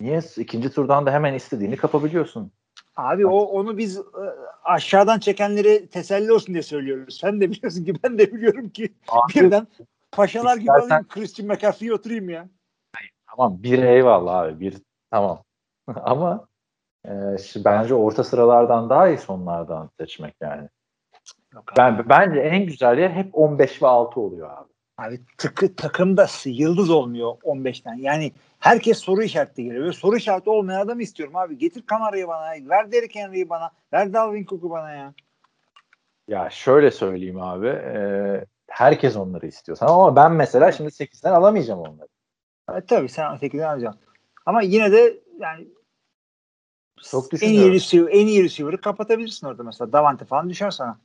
Niye? 0.00 0.20
İkinci 0.36 0.70
turdan 0.70 1.06
da 1.06 1.12
hemen 1.12 1.34
istediğini 1.34 1.76
kapabiliyorsun. 1.76 2.52
Abi 3.00 3.26
o 3.26 3.38
onu 3.38 3.78
biz 3.78 3.98
e, 3.98 4.02
aşağıdan 4.64 5.18
çekenlere 5.18 5.86
teselli 5.86 6.32
olsun 6.32 6.54
diye 6.54 6.62
söylüyoruz. 6.62 7.18
Sen 7.20 7.40
de 7.40 7.50
biliyorsun 7.50 7.84
ki 7.84 7.94
ben 8.04 8.18
de 8.18 8.32
biliyorum 8.32 8.68
ki 8.68 8.92
Abi, 9.08 9.34
birden 9.34 9.66
paşalar 10.12 10.56
gibi 10.56 10.70
İstersen- 10.70 10.86
alayım 10.86 11.08
Christian 11.08 11.48
McCaffrey'e 11.48 11.94
oturayım 11.94 12.28
ya. 12.28 12.48
Tamam 13.30 13.62
bir 13.62 13.82
eyvallah 13.82 14.38
abi 14.38 14.60
bir 14.60 14.76
tamam. 15.10 15.42
Ama 15.94 16.46
e, 17.06 17.10
bence 17.56 17.94
orta 17.94 18.24
sıralardan 18.24 18.90
daha 18.90 19.08
iyi 19.08 19.18
sonlardan 19.18 19.90
seçmek 20.00 20.34
yani. 20.40 20.68
Yok 21.54 21.64
abi. 21.72 21.98
Ben 21.98 22.08
bence 22.08 22.40
en 22.40 22.66
güzel 22.66 22.98
yer 22.98 23.10
hep 23.10 23.28
15 23.32 23.82
ve 23.82 23.86
6 23.86 24.20
oluyor 24.20 24.50
abi. 24.50 24.70
Abi 24.98 25.20
tıkı, 25.38 25.76
takımda 25.76 26.26
yıldız 26.44 26.90
olmuyor 26.90 27.30
15'ten. 27.30 27.94
Yani 27.94 28.32
herkes 28.60 28.98
soru 28.98 29.22
işareti 29.22 29.64
geliyor. 29.64 29.82
Böyle 29.82 29.92
soru 29.92 30.16
işareti 30.16 30.50
olmayan 30.50 30.80
adamı 30.80 31.02
istiyorum 31.02 31.36
abi. 31.36 31.58
Getir 31.58 31.86
Kamara'yı 31.86 32.28
bana. 32.28 32.50
Ver 32.68 32.92
Derrick 32.92 33.20
Henry'i 33.20 33.48
bana. 33.48 33.70
Ver 33.92 34.12
Dalvin 34.12 34.44
Cook'u 34.44 34.70
bana 34.70 34.90
ya. 34.90 35.14
Ya 36.28 36.50
şöyle 36.50 36.90
söyleyeyim 36.90 37.40
abi. 37.40 37.66
e, 37.66 38.44
herkes 38.68 39.16
onları 39.16 39.46
istiyor. 39.46 39.78
Tamam 39.78 40.00
ama 40.00 40.16
ben 40.16 40.32
mesela 40.32 40.72
şimdi 40.72 40.90
8'den 40.90 41.32
alamayacağım 41.32 41.80
onları. 41.80 42.08
Evet, 42.72 42.88
tabii 42.88 43.08
sen 43.08 43.24
8'den 43.24 43.68
alacaksın. 43.68 44.00
Ama 44.46 44.62
yine 44.62 44.92
de 44.92 45.20
yani 45.38 45.68
Çok 47.02 47.42
en 47.42 47.52
iyi, 47.52 47.72
receiver, 47.72 48.12
en 48.12 48.26
iyi 48.26 48.44
receiver'ı 48.44 48.80
kapatabilirsin 48.80 49.46
orada 49.46 49.62
mesela. 49.62 49.92
Davante 49.92 50.24
falan 50.24 50.50
düşer 50.50 50.70
sana. 50.70 50.98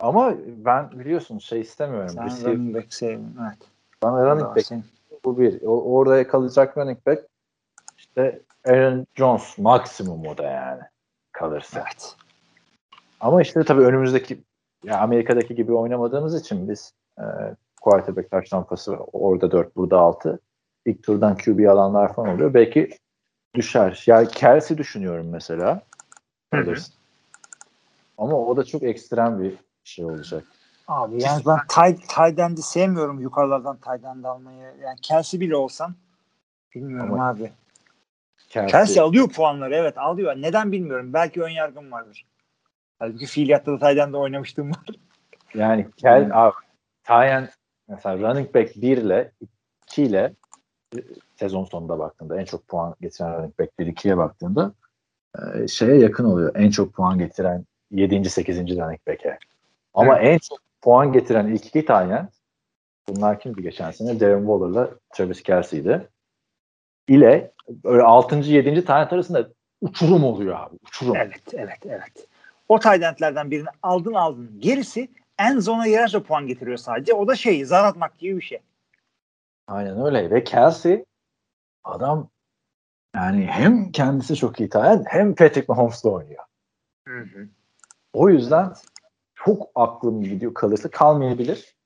Ama 0.00 0.34
ben 0.46 0.90
biliyorsun 0.90 1.38
şey 1.38 1.60
istemiyorum. 1.60 2.10
Sen 2.14 2.24
Receiver, 2.24 2.52
running 2.52 2.76
back 2.76 2.94
sevin. 2.94 3.36
Evet. 3.40 3.58
da 4.02 4.26
running 4.26 4.56
back 4.56 4.66
senin. 4.66 4.84
Bu 5.26 5.38
bir. 5.38 5.62
O, 5.62 5.82
orada 5.82 6.28
kalacak 6.28 6.76
running 6.76 7.06
back 7.06 7.22
işte 7.96 8.42
Aaron 8.64 9.06
Jones 9.14 9.58
maksimum 9.58 10.26
o 10.26 10.38
da 10.38 10.42
yani 10.42 10.80
kalırsa. 11.32 11.80
Evet. 11.80 12.16
Ama 13.20 13.42
işte 13.42 13.64
tabii 13.64 13.82
önümüzdeki 13.82 14.44
ya 14.84 14.98
Amerika'daki 15.00 15.54
gibi 15.54 15.72
oynamadığımız 15.72 16.40
için 16.40 16.68
biz 16.68 16.92
e, 17.18 17.24
quarterback 17.82 18.30
taş 18.30 18.48
tampası 18.48 18.92
orada 18.96 19.50
4 19.50 19.76
burada 19.76 19.98
6 19.98 20.40
ilk 20.86 21.02
turdan 21.02 21.36
QB 21.36 21.68
alanlar 21.68 22.14
falan 22.14 22.34
oluyor. 22.34 22.54
Belki 22.54 22.90
düşer. 23.54 24.04
Yani 24.06 24.28
Kelsey 24.28 24.78
düşünüyorum 24.78 25.28
mesela. 25.30 25.82
Hı. 26.54 26.74
Ama 28.18 28.38
o 28.38 28.56
da 28.56 28.64
çok 28.64 28.82
ekstrem 28.82 29.42
bir 29.42 29.54
şey 29.84 30.04
olacak. 30.04 30.44
Abi 30.88 31.22
yani 31.22 31.42
ben 31.46 31.58
tight, 31.68 32.08
tight 32.08 32.38
end'i 32.38 32.62
sevmiyorum 32.62 33.20
yukarılardan 33.20 33.76
tight 33.76 34.04
end 34.04 34.24
almayı. 34.24 34.74
Yani 34.82 34.96
Kelsey 35.02 35.40
bile 35.40 35.56
olsam 35.56 35.94
bilmiyorum 36.74 37.12
Ama- 37.14 37.28
abi. 37.28 37.52
Kelsey. 38.48 38.70
Chelsea 38.70 39.04
alıyor 39.04 39.28
puanları 39.28 39.74
evet 39.74 39.98
alıyor. 39.98 40.34
Neden 40.36 40.72
bilmiyorum. 40.72 41.12
Belki 41.12 41.42
ön 41.42 41.48
yargım 41.48 41.92
vardır. 41.92 42.26
Halbuki 42.98 43.26
fiiliyatta 43.26 43.72
da 43.72 43.78
Tayden'de 43.78 44.16
oynamıştım 44.16 44.70
var. 44.70 44.86
Yani 45.54 45.86
Kel 45.96 46.30
abi 46.32 46.54
Tyen 47.04 47.48
mesela 47.88 48.18
running 48.18 48.54
back 48.54 48.76
1 48.76 48.96
ile 48.96 49.32
2 49.86 50.02
ile 50.02 50.32
e, 50.96 50.98
sezon 51.36 51.64
sonunda 51.64 51.98
baktığında 51.98 52.40
en 52.40 52.44
çok 52.44 52.68
puan 52.68 52.94
getiren 53.00 53.34
running 53.38 53.58
back 53.58 53.78
1 53.78 53.86
2'ye 53.86 54.16
baktığında 54.16 54.72
e, 55.38 55.68
şeye 55.68 55.96
yakın 55.98 56.24
oluyor. 56.24 56.52
En 56.54 56.70
çok 56.70 56.92
puan 56.92 57.18
getiren 57.18 57.64
7. 57.90 58.30
8. 58.30 58.58
running 58.58 59.00
back'e. 59.08 59.38
Ama 59.94 60.18
en 60.18 60.38
çok 60.38 60.65
puan 60.82 61.12
getiren 61.12 61.46
ilk 61.46 61.66
iki 61.66 61.84
Tyen 61.84 62.28
bunlar 63.08 63.40
kimdi 63.40 63.62
geçen 63.62 63.90
sene? 63.90 64.20
Darren 64.20 64.38
Waller'la 64.38 64.90
Travis 65.14 65.42
Kelsey'di. 65.42 66.08
ile 67.08 67.52
öyle 67.84 68.02
6. 68.02 68.36
7. 68.36 68.84
tane 68.84 69.04
arasında 69.04 69.48
uçurum 69.80 70.24
oluyor 70.24 70.60
abi. 70.60 70.76
Uçurum. 70.86 71.16
Evet, 71.16 71.54
evet, 71.54 71.78
evet. 71.86 72.28
O 72.68 72.78
Tayden'lerden 72.78 73.50
birini 73.50 73.68
aldın 73.82 74.14
aldın. 74.14 74.50
Gerisi 74.58 75.08
en 75.38 75.58
zona 75.58 75.86
girerse 75.86 76.22
puan 76.22 76.46
getiriyor 76.46 76.76
sadece. 76.76 77.14
O 77.14 77.28
da 77.28 77.36
şey 77.36 77.64
zar 77.64 77.84
atmak 77.84 78.18
gibi 78.18 78.36
bir 78.36 78.42
şey. 78.42 78.58
Aynen 79.68 80.04
öyle. 80.06 80.30
Ve 80.30 80.44
Kelsey 80.44 81.04
adam 81.84 82.28
yani 83.16 83.46
hem 83.46 83.92
kendisi 83.92 84.36
çok 84.36 84.60
iyi 84.60 84.68
tayan 84.68 85.04
hem 85.08 85.34
Patrick 85.34 85.64
Mahomes'la 85.68 86.10
oynuyor. 86.10 86.44
Hı 87.08 87.20
hı. 87.20 87.48
O 88.12 88.28
yüzden 88.28 88.72
çok 89.46 89.70
aklım 89.74 90.22
gidiyor 90.22 90.54
kalırsa 90.54 90.90
kalmayabilir. 90.90 91.76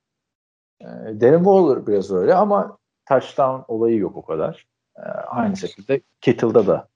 Ee, 0.80 0.84
Darren 1.20 1.38
Waller 1.38 1.86
biraz 1.86 2.11
öyle 2.11 2.34
ama 2.34 2.78
touchdown 3.08 3.72
olayı 3.72 3.96
yok 3.96 4.16
o 4.16 4.22
kadar. 4.24 4.66
Ee, 4.98 5.02
aynı 5.11 5.56
şekilde 5.56 6.00
Kittle'da 6.20 6.66
da 6.66 6.88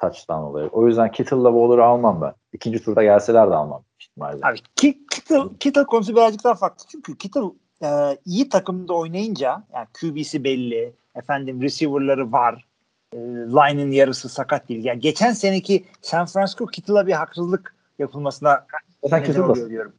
touchdown 0.00 0.42
olayı. 0.42 0.68
O 0.68 0.86
yüzden 0.86 1.10
Kittle'la 1.10 1.50
Waller'ı 1.50 1.84
almam 1.84 2.20
ben. 2.22 2.32
İkinci 2.52 2.84
turda 2.84 3.02
gelseler 3.02 3.50
de 3.50 3.54
almam 3.54 3.84
ihtimalle. 4.00 4.46
Abi 4.46 4.58
Ki- 4.76 5.06
Kittle, 5.10 5.42
Kittle 5.60 5.84
konusu 5.84 6.16
birazcık 6.16 6.44
daha 6.44 6.54
farklı. 6.54 6.84
Çünkü 6.88 7.18
Kittle 7.18 7.40
e, 7.82 8.18
iyi 8.24 8.48
takımda 8.48 8.94
oynayınca 8.94 9.62
yani 9.74 9.86
QB'si 10.00 10.44
belli, 10.44 10.92
efendim 11.14 11.62
receiver'ları 11.62 12.32
var. 12.32 12.68
E, 13.12 13.18
line'ın 13.28 13.90
yarısı 13.90 14.28
sakat 14.28 14.68
değil. 14.68 14.84
Yani 14.84 15.00
geçen 15.00 15.32
seneki 15.32 15.84
San 16.02 16.26
Francisco 16.26 16.66
Kittle'a 16.66 17.06
bir 17.06 17.12
haksızlık 17.12 17.74
yapılmasına 17.98 18.66
Zaten 19.04 19.30
neden 19.30 19.40
oluyor 19.40 19.70
diyorum. 19.70 19.92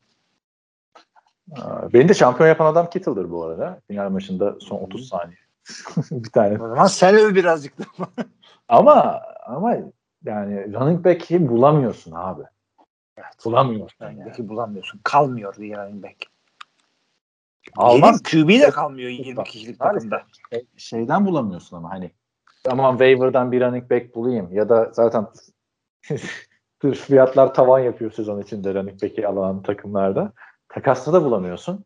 Beni 1.94 2.10
de 2.10 2.14
şampiyon 2.14 2.50
yapan 2.50 2.66
adam 2.66 2.90
Kittle'dır 2.90 3.32
bu 3.32 3.44
arada. 3.44 3.82
Final 3.88 4.10
maçında 4.10 4.56
son 4.60 4.78
30 4.78 5.08
saniye. 5.08 5.38
bir 6.12 6.30
tane. 6.30 6.64
O 6.64 6.68
zaman 6.70 6.88
sen 6.88 7.16
öv 7.16 7.36
birazcık 7.36 7.80
da. 7.80 7.84
Ama 8.68 9.22
ama 9.46 9.76
yani 10.24 10.74
running 10.74 11.06
back'i 11.06 11.50
bulamıyorsun 11.50 12.12
abi. 12.12 12.44
evet. 13.18 13.46
Bulamıyorsun. 13.46 14.06
Running 14.06 14.20
Yani. 14.20 14.30
back'i 14.30 14.50
bulamıyorsun. 14.50 15.00
Kalmıyor 15.04 15.56
bir 15.58 15.78
running 15.78 16.04
back. 16.04 16.16
Almaz. 17.78 18.24
QB 18.24 18.50
de 18.50 18.70
kalmıyor 18.70 19.10
20 19.10 19.44
kişilik 19.44 19.80
takımda. 19.80 20.24
Şey- 20.52 20.68
şeyden 20.78 21.26
bulamıyorsun 21.26 21.78
ama 21.78 21.92
hani 21.92 22.12
aman 22.70 22.92
waiver'dan 22.92 23.52
bir 23.52 23.62
running 23.62 23.92
back 23.92 24.16
bulayım 24.16 24.50
ya 24.54 24.70
da 24.70 24.90
zaten 24.94 25.28
fiyatlar 26.94 27.54
tavan 27.54 27.80
yapıyor 27.80 28.12
sezon 28.12 28.42
içinde 28.42 28.74
running 28.74 29.04
back'i 29.04 29.28
alan 29.28 29.64
takımlarda. 29.64 30.34
Takasta 30.76 31.14
da 31.14 31.24
bulamıyorsun. 31.24 31.86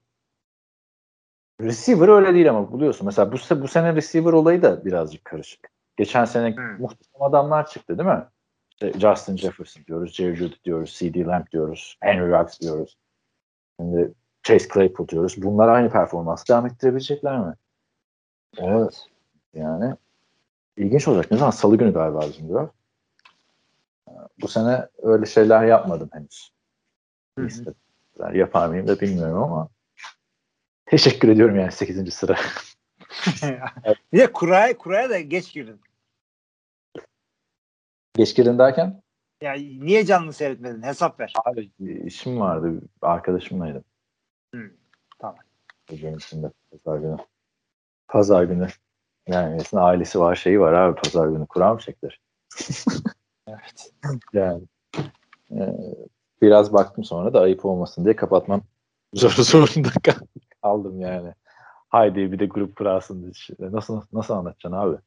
Receiver 1.61 2.07
öyle 2.07 2.33
değil 2.33 2.49
ama 2.49 2.71
buluyorsun. 2.71 3.05
Mesela 3.05 3.31
bu, 3.31 3.61
bu 3.61 3.67
sene 3.67 3.95
receiver 3.95 4.33
olayı 4.33 4.61
da 4.61 4.85
birazcık 4.85 5.25
karışık. 5.25 5.69
Geçen 5.97 6.25
sene 6.25 6.55
Hmm. 6.55 6.81
muhteşem 6.81 7.21
adamlar 7.21 7.67
çıktı 7.67 7.97
değil 7.97 8.09
mi? 8.09 8.25
İşte 8.69 8.99
Justin 8.99 9.37
Jefferson 9.37 9.83
diyoruz, 9.85 10.13
Jerry 10.13 10.35
Jeudy 10.35 10.55
diyoruz, 10.65 10.95
C.D. 10.99 11.25
Lamb 11.25 11.47
diyoruz, 11.51 11.97
Henry 12.01 12.31
Ruggs 12.31 12.59
diyoruz. 12.59 12.97
Şimdi 13.79 14.13
Chase 14.43 14.67
Claypool 14.73 15.07
diyoruz. 15.07 15.35
Bunlar 15.37 15.67
aynı 15.67 15.89
performans 15.89 16.49
devam 16.49 16.65
ettirebilecekler 16.65 17.39
mi? 17.39 17.53
Evet. 18.57 19.07
Yani 19.53 19.95
ilginç 20.77 21.07
olacak. 21.07 21.31
Ne 21.31 21.37
zaman? 21.37 21.51
Salı 21.51 21.77
günü 21.77 21.93
galiba 21.93 22.21
bizim 22.21 22.49
biraz. 22.49 22.69
Bu 24.41 24.47
sene 24.47 24.87
öyle 25.01 25.25
şeyler 25.25 25.63
yapmadım 25.63 26.09
henüz. 26.13 26.51
Hı 27.39 27.45
hı. 27.45 27.73
İstediler. 28.19 28.39
Yapar 28.39 28.67
mıyım 28.67 28.87
da 28.87 28.99
bilmiyorum 28.99 29.43
ama 29.43 29.69
teşekkür 30.85 31.27
ediyorum 31.27 31.55
yani 31.55 31.71
8. 31.71 32.13
sıra. 32.13 32.35
bir 34.13 34.19
de 34.19 34.31
kuraya, 34.31 34.77
kuraya 34.77 35.09
da 35.09 35.19
geç 35.19 35.53
girdin. 35.53 35.81
Geç 38.13 38.35
girin 38.35 38.59
derken 38.59 39.01
Yani 39.41 39.85
niye 39.85 40.05
canlı 40.05 40.33
seyretmedin? 40.33 40.83
Hesap 40.83 41.19
ver. 41.19 41.33
abi 41.45 41.71
işim 42.05 42.39
vardı. 42.39 42.81
Arkadaşımlaydım. 43.01 43.83
Hı, 44.55 44.71
tamam. 45.19 45.39
Bugün 45.91 46.17
içinde 46.17 46.51
pazar 46.71 46.99
günü. 46.99 47.17
Pazar 48.07 48.43
günü. 48.43 48.67
Yani 49.27 49.61
aslında 49.61 49.83
ailesi 49.83 50.19
var 50.19 50.35
şeyi 50.35 50.59
var 50.59 50.73
abi 50.73 51.01
pazar 51.01 51.27
günü 51.27 51.47
kura 51.47 51.73
mı 51.73 51.79
çekilir? 51.79 52.21
Evet. 53.47 53.93
Yani 54.33 54.63
e, 55.51 55.63
biraz 56.41 56.73
baktım 56.73 57.03
sonra 57.03 57.33
da 57.33 57.41
ayıp 57.41 57.65
olmasın 57.65 58.05
diye 58.05 58.15
kapatmam 58.15 58.61
zor 59.13 59.29
zorunda 59.29 59.89
kal- 60.03 60.25
kaldım 60.61 61.01
yani. 61.01 61.33
Haydi 61.89 62.31
bir 62.31 62.39
de 62.39 62.45
grup 62.45 62.75
kurasın. 62.75 63.33
Nasıl 63.59 64.01
nasıl 64.13 64.33
anlatacaksın 64.33 64.77
abi? 64.77 64.97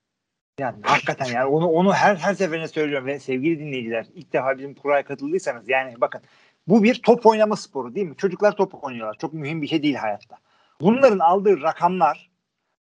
Yani 0.59 0.77
hakikaten 0.83 1.27
yani 1.27 1.45
onu 1.45 1.67
onu 1.69 1.93
her 1.93 2.17
her 2.17 2.35
seferinde 2.35 2.69
söylüyorum 2.69 3.07
ve 3.07 3.19
sevgili 3.19 3.59
dinleyiciler 3.59 4.07
ilk 4.15 4.33
defa 4.33 4.59
bizim 4.59 4.75
kuraya 4.75 5.05
katıldıysanız 5.05 5.69
yani 5.69 5.95
bakın 6.01 6.21
bu 6.69 6.83
bir 6.83 7.03
top 7.03 7.27
oynama 7.27 7.57
sporu 7.57 7.95
değil 7.95 8.07
mi? 8.07 8.17
Çocuklar 8.17 8.57
top 8.57 8.85
oynuyorlar. 8.85 9.17
Çok 9.19 9.33
mühim 9.33 9.63
bir 9.63 9.67
şey 9.67 9.83
değil 9.83 9.95
hayatta. 9.95 10.37
Bunların 10.81 11.19
aldığı 11.19 11.63
rakamlar 11.63 12.31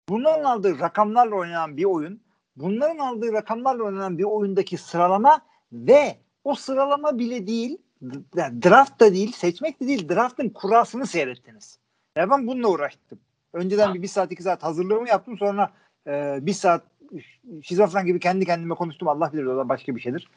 bunların 0.08 0.44
aldığı 0.44 0.78
rakamlarla 0.78 1.34
oynanan 1.34 1.76
bir 1.76 1.84
oyun 1.84 2.20
bunların 2.56 2.98
aldığı 2.98 3.32
rakamlarla 3.32 3.84
oynanan 3.84 4.18
bir 4.18 4.24
oyundaki 4.24 4.76
sıralama 4.76 5.40
ve 5.72 6.16
o 6.44 6.54
sıralama 6.54 7.18
bile 7.18 7.46
değil 7.46 7.78
draft 8.36 9.00
da 9.00 9.12
değil 9.12 9.32
seçmek 9.32 9.80
de 9.80 9.86
değil 9.86 10.08
draftın 10.08 10.48
kurasını 10.48 11.06
seyrettiniz. 11.06 11.78
Ya 12.16 12.30
ben 12.30 12.46
bununla 12.46 12.68
uğraştım. 12.68 13.18
Önceden 13.52 13.94
bir, 13.94 14.02
bir 14.02 14.08
saat 14.08 14.32
iki 14.32 14.42
saat 14.42 14.62
hazırlığımı 14.62 15.08
yaptım 15.08 15.38
sonra 15.38 15.70
e, 16.06 16.38
bir 16.42 16.52
saat 16.52 16.82
şizofren 17.62 18.06
gibi 18.06 18.20
kendi 18.20 18.46
kendime 18.46 18.74
konuştum. 18.74 19.08
Allah 19.08 19.32
bilir 19.32 19.44
o 19.44 19.56
da 19.56 19.68
başka 19.68 19.96
bir 19.96 20.00
şeydir. 20.00 20.28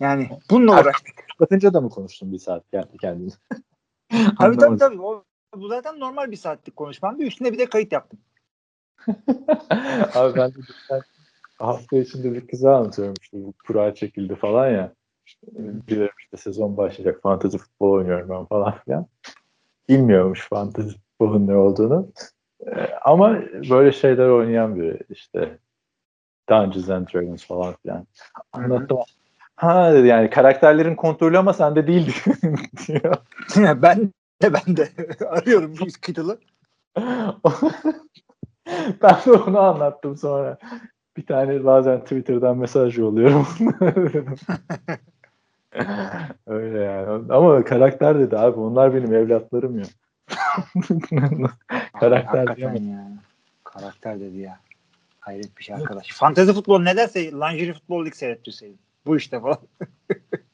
Yani 0.00 0.30
bununla 0.50 0.80
uğraştık. 0.80 1.24
Kapatınca 1.28 1.72
da 1.72 1.80
mı 1.80 1.90
konuştun 1.90 2.32
bir 2.32 2.38
saat 2.38 2.70
kendi 2.70 2.98
kendine? 2.98 3.30
tabii 4.38 4.56
tabii 4.56 4.78
tabii. 4.78 5.00
O, 5.00 5.24
bu 5.56 5.68
zaten 5.68 6.00
normal 6.00 6.30
bir 6.30 6.36
saatlik 6.36 6.76
konuşmamdı. 6.76 7.22
Üstüne 7.22 7.52
bir 7.52 7.58
de 7.58 7.66
kayıt 7.66 7.92
yaptım. 7.92 8.18
Abi 10.14 10.36
ben 10.36 10.50
de 10.50 10.58
hafta 11.58 11.96
içinde 11.96 12.32
bir 12.32 12.46
kıza 12.46 12.76
anlatıyorum 12.76 13.14
işte 13.22 13.36
bu 13.44 13.54
kura 13.66 13.94
çekildi 13.94 14.34
falan 14.34 14.70
ya. 14.70 14.92
Bir 15.88 16.10
işte 16.18 16.36
sezon 16.36 16.76
başlayacak 16.76 17.22
fantezi 17.22 17.58
futbol 17.58 17.90
oynuyorum 17.90 18.28
ben 18.28 18.44
falan 18.44 18.74
filan. 18.84 19.06
Bilmiyormuş 19.88 20.48
fantezi 20.48 20.96
futbolun 20.98 21.46
ne 21.46 21.56
olduğunu. 21.56 22.08
Ee, 22.66 22.88
ama 23.04 23.38
böyle 23.70 23.92
şeyler 23.92 24.28
oynayan 24.28 24.76
biri 24.76 25.00
işte 25.10 25.58
Dungeons 26.50 26.90
and 26.90 27.06
Dragons 27.14 27.46
falan 27.46 27.74
filan. 27.82 28.06
Anlattım. 28.52 28.98
Ha 29.56 29.94
dedi 29.94 30.06
yani 30.06 30.30
karakterlerin 30.30 30.94
kontrolü 30.94 31.38
ama 31.38 31.52
sende 31.52 31.86
değil 31.86 32.14
diyor. 32.86 33.14
ben 33.82 34.12
de 34.42 34.52
ben 34.52 34.76
de 34.76 34.88
arıyorum 35.26 35.74
bu 35.80 35.86
Kittle'ı. 35.86 36.38
ben 39.02 39.16
de 39.26 39.32
onu 39.32 39.58
anlattım 39.58 40.16
sonra. 40.16 40.58
Bir 41.16 41.26
tane 41.26 41.64
bazen 41.64 42.00
Twitter'dan 42.00 42.58
mesaj 42.58 42.98
yolluyorum. 42.98 43.46
Öyle 46.46 46.78
yani. 46.78 47.32
Ama 47.32 47.64
karakter 47.64 48.18
dedi 48.18 48.38
abi. 48.38 48.60
Onlar 48.60 48.94
benim 48.94 49.14
evlatlarım 49.14 49.78
ya. 49.78 49.84
karakter 52.00 52.56
diyemem. 52.56 52.88
ya. 52.88 53.08
Karakter 53.64 54.20
dedi 54.20 54.38
ya. 54.38 54.60
Hayret 55.20 55.58
bir 55.58 55.64
şey 55.64 55.74
arkadaş. 55.74 56.12
Fantezi 56.12 56.52
futbol 56.52 56.80
ne 56.80 56.96
derse 56.96 57.32
lingerie 57.32 57.72
futbol 57.72 58.06
lig 58.06 58.14
seyrettirseydin. 58.14 58.78
Bu 59.06 59.16
işte 59.16 59.40
falan. 59.40 59.58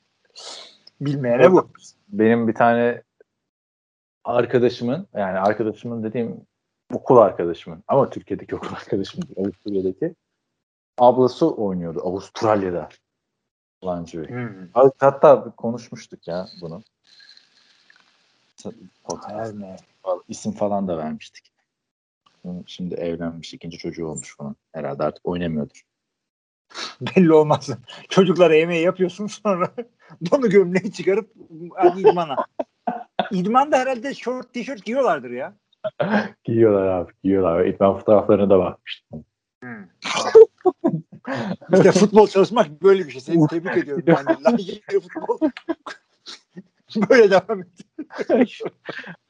Bilmeyene 1.00 1.52
bu. 1.52 1.70
Benim 2.08 2.48
bir 2.48 2.54
tane 2.54 3.02
arkadaşımın 4.24 5.06
yani 5.14 5.38
arkadaşımın 5.38 6.02
dediğim 6.02 6.40
okul 6.94 7.16
arkadaşımın 7.16 7.84
ama 7.88 8.10
Türkiye'deki 8.10 8.56
okul 8.56 8.74
arkadaşım 8.76 9.22
değil, 9.22 9.38
Avusturya'daki 9.38 10.14
ablası 10.98 11.54
oynuyordu 11.54 12.00
Avustralya'da. 12.04 12.88
Lingerie. 13.84 14.28
Hmm. 14.28 14.68
Hatta 14.98 15.50
konuşmuştuk 15.56 16.28
ya 16.28 16.46
bunu. 16.60 16.82
Ne? 19.54 19.76
isim 20.28 20.52
falan 20.52 20.88
da 20.88 20.98
vermiştik. 20.98 21.52
Şimdi 22.66 22.94
evlenmiş, 22.94 23.54
ikinci 23.54 23.78
çocuğu 23.78 24.06
olmuş 24.06 24.36
falan. 24.36 24.56
Herhalde 24.72 25.02
artık 25.02 25.28
oynamıyordur. 25.28 25.82
Belli 27.00 27.32
olmaz. 27.32 27.70
Çocuklara 28.08 28.54
yemeği 28.54 28.84
yapıyorsun 28.84 29.26
sonra 29.26 29.70
donu 30.30 30.50
gömleği 30.50 30.92
çıkarıp 30.92 31.32
hadi 31.74 32.00
idmana. 32.08 32.36
İdmanda 33.30 33.78
herhalde 33.78 34.14
short 34.14 34.52
tişört 34.52 34.84
giyiyorlardır 34.84 35.30
ya. 35.30 35.56
Giyiyorlar 36.44 36.86
abi 36.86 37.12
giyiyorlar. 37.24 37.64
İdman 37.64 37.98
fotoğraflarına 37.98 38.50
da 38.50 38.58
bakmıştım. 38.58 39.24
İşte 41.72 41.92
futbol 41.92 42.26
çalışmak 42.28 42.82
böyle 42.82 43.06
bir 43.06 43.10
şey. 43.10 43.20
Seni 43.20 43.46
tebrik 43.46 43.76
ediyorum. 43.76 44.04
Ligeri 44.58 45.00
futbol 45.00 45.50
böyle 47.10 47.30
devam 47.30 47.60
et. 47.60 47.68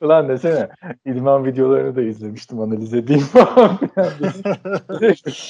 Ulan 0.00 0.28
desene 0.28 0.68
idman 1.06 1.44
videolarını 1.44 1.96
da 1.96 2.02
izlemiştim 2.02 2.60
analiz 2.60 2.94
edeyim 2.94 3.22
falan. 3.22 3.78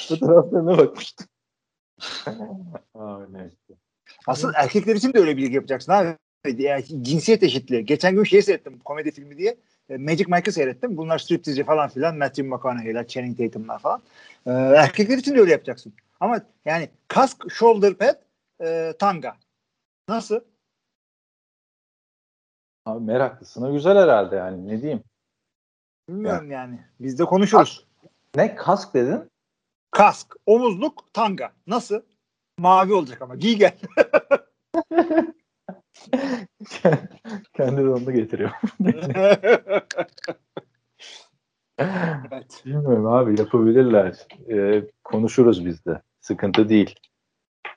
Fotoğraflarına 0.08 0.78
bakmıştım. 0.78 1.26
Abi 2.94 3.32
neyse. 3.32 3.56
Asıl 4.26 4.52
erkekler 4.54 4.96
için 4.96 5.12
de 5.12 5.18
öyle 5.18 5.36
bir 5.36 5.42
lig 5.42 5.54
yapacaksın 5.54 5.92
abi. 5.92 6.16
Yani 6.58 6.84
cinsiyet 7.02 7.42
eşitliği. 7.42 7.84
Geçen 7.84 8.14
gün 8.14 8.24
şey 8.24 8.42
seyrettim 8.42 8.78
komedi 8.78 9.10
filmi 9.10 9.38
diye. 9.38 9.56
E, 9.88 9.96
Magic 9.96 10.26
Mike'ı 10.28 10.52
seyrettim. 10.52 10.96
Bunlar 10.96 11.18
striptizci 11.18 11.64
falan 11.64 11.88
filan. 11.88 12.16
Matthew 12.16 12.42
McConaughey'ler, 12.42 13.06
Channing 13.06 13.38
Tatum'lar 13.38 13.78
falan. 13.78 14.02
Ee, 14.46 14.50
erkekler 14.50 15.18
için 15.18 15.34
de 15.34 15.40
öyle 15.40 15.52
yapacaksın. 15.52 15.92
Ama 16.20 16.40
yani 16.64 16.88
kask, 17.08 17.50
shoulder 17.50 17.94
pad, 17.94 18.14
e, 18.60 18.92
tanga. 18.98 19.36
Nasıl? 20.08 20.40
Abi 22.86 23.04
meraklısına 23.04 23.70
güzel 23.70 23.96
herhalde 23.98 24.36
yani 24.36 24.68
ne 24.68 24.82
diyeyim. 24.82 25.02
Bilmiyorum 26.08 26.50
yani. 26.50 26.80
Biz 27.00 27.18
de 27.18 27.24
konuşuruz. 27.24 27.86
Ne 28.34 28.54
kask 28.54 28.94
dedin? 28.94 29.30
Kask, 29.90 30.36
omuzluk, 30.46 31.12
tanga. 31.12 31.52
Nasıl? 31.66 32.00
Mavi 32.58 32.92
olacak 32.92 33.22
ama. 33.22 33.36
Giy 33.36 33.56
gel. 33.56 33.78
Kendi 37.54 37.82
donunu 37.82 38.12
getiriyor. 38.12 38.50
evet. 41.78 42.62
Bilmiyorum 42.66 43.06
abi 43.06 43.40
yapabilirler. 43.40 44.26
Ee, 44.50 44.82
konuşuruz 45.04 45.66
biz 45.66 45.84
de. 45.84 46.02
Sıkıntı 46.20 46.68
değil. 46.68 46.94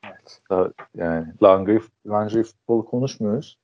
Evet. 0.04 0.42
Daha, 0.50 0.70
yani 0.96 1.28
lingerie, 1.44 1.82
lingerie 2.08 2.44
futbolu 2.44 2.86
konuşmuyoruz. 2.86 3.58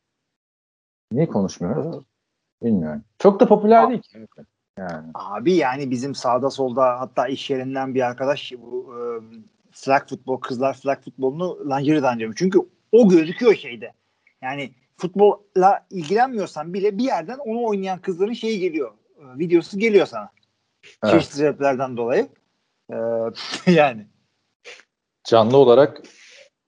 Niye 1.11 1.27
konuşmuyoruz? 1.27 2.03
Bilmiyorum. 2.63 3.03
Çok 3.19 3.39
da 3.39 3.47
popüler 3.47 3.89
değil 3.89 4.01
ki. 4.01 4.25
Yani. 4.77 5.11
Abi 5.13 5.53
yani 5.53 5.91
bizim 5.91 6.15
sağda 6.15 6.49
solda 6.49 6.99
hatta 6.99 7.27
iş 7.27 7.49
yerinden 7.49 7.95
bir 7.95 8.01
arkadaş 8.01 8.53
bu 8.57 8.95
e, 8.95 9.01
flag 9.71 10.09
futbol 10.09 10.37
kızlar 10.37 10.73
flag 10.73 11.01
futbolunu 11.01 11.59
lingerie'den 11.69 12.19
diyorum. 12.19 12.35
Çünkü 12.37 12.59
o 12.91 13.09
gözüküyor 13.09 13.55
şeyde. 13.55 13.93
Yani 14.41 14.73
futbolla 14.97 15.85
ilgilenmiyorsan 15.89 16.73
bile 16.73 16.97
bir 16.97 17.03
yerden 17.03 17.38
onu 17.38 17.63
oynayan 17.63 18.01
kızların 18.01 18.33
şeyi 18.33 18.59
geliyor. 18.59 18.93
e, 19.17 19.39
videosu 19.39 19.79
geliyor 19.79 20.05
sana. 20.05 20.29
Evet. 21.03 21.13
Çeşitli 21.13 21.35
sebeplerden 21.35 21.97
dolayı. 21.97 22.27
E, 22.89 22.95
yani. 23.71 24.07
Canlı 25.23 25.57
olarak 25.57 26.01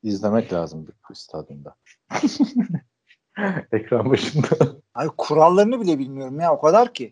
izlemek 0.03 0.53
lazım 0.53 0.88
bir 1.09 1.15
stadyumda. 1.15 1.76
Ekran 3.72 4.09
başında. 4.09 4.47
Abi 4.95 5.09
kurallarını 5.17 5.82
bile 5.82 5.99
bilmiyorum 5.99 6.39
ya 6.39 6.53
o 6.53 6.61
kadar 6.61 6.93
ki. 6.93 7.11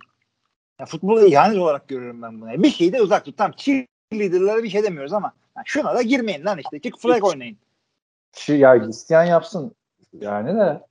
Ya 0.80 0.86
futbolu 0.86 1.28
ihanet 1.28 1.58
olarak 1.58 1.88
görüyorum 1.88 2.22
ben 2.22 2.42
bunu. 2.42 2.64
Bir 2.64 2.70
şeyde 2.70 3.02
uzak 3.02 3.26
tut. 3.26 3.38
Tamam 3.38 3.54
cheerleader'lara 3.58 4.64
bir 4.64 4.70
şey 4.70 4.84
demiyoruz 4.84 5.14
ama 5.14 5.34
ya 5.58 5.64
şuna 5.66 5.96
da 5.96 6.02
girmeyin 6.02 6.46
lan 6.46 6.58
işte. 6.58 6.80
Kick 6.80 7.00
flag 7.00 7.24
oynayın. 7.24 7.58
Ya 8.48 8.76
isteyen 8.76 9.24
yapsın. 9.24 9.76
Yani 10.14 10.56
de 10.60 10.82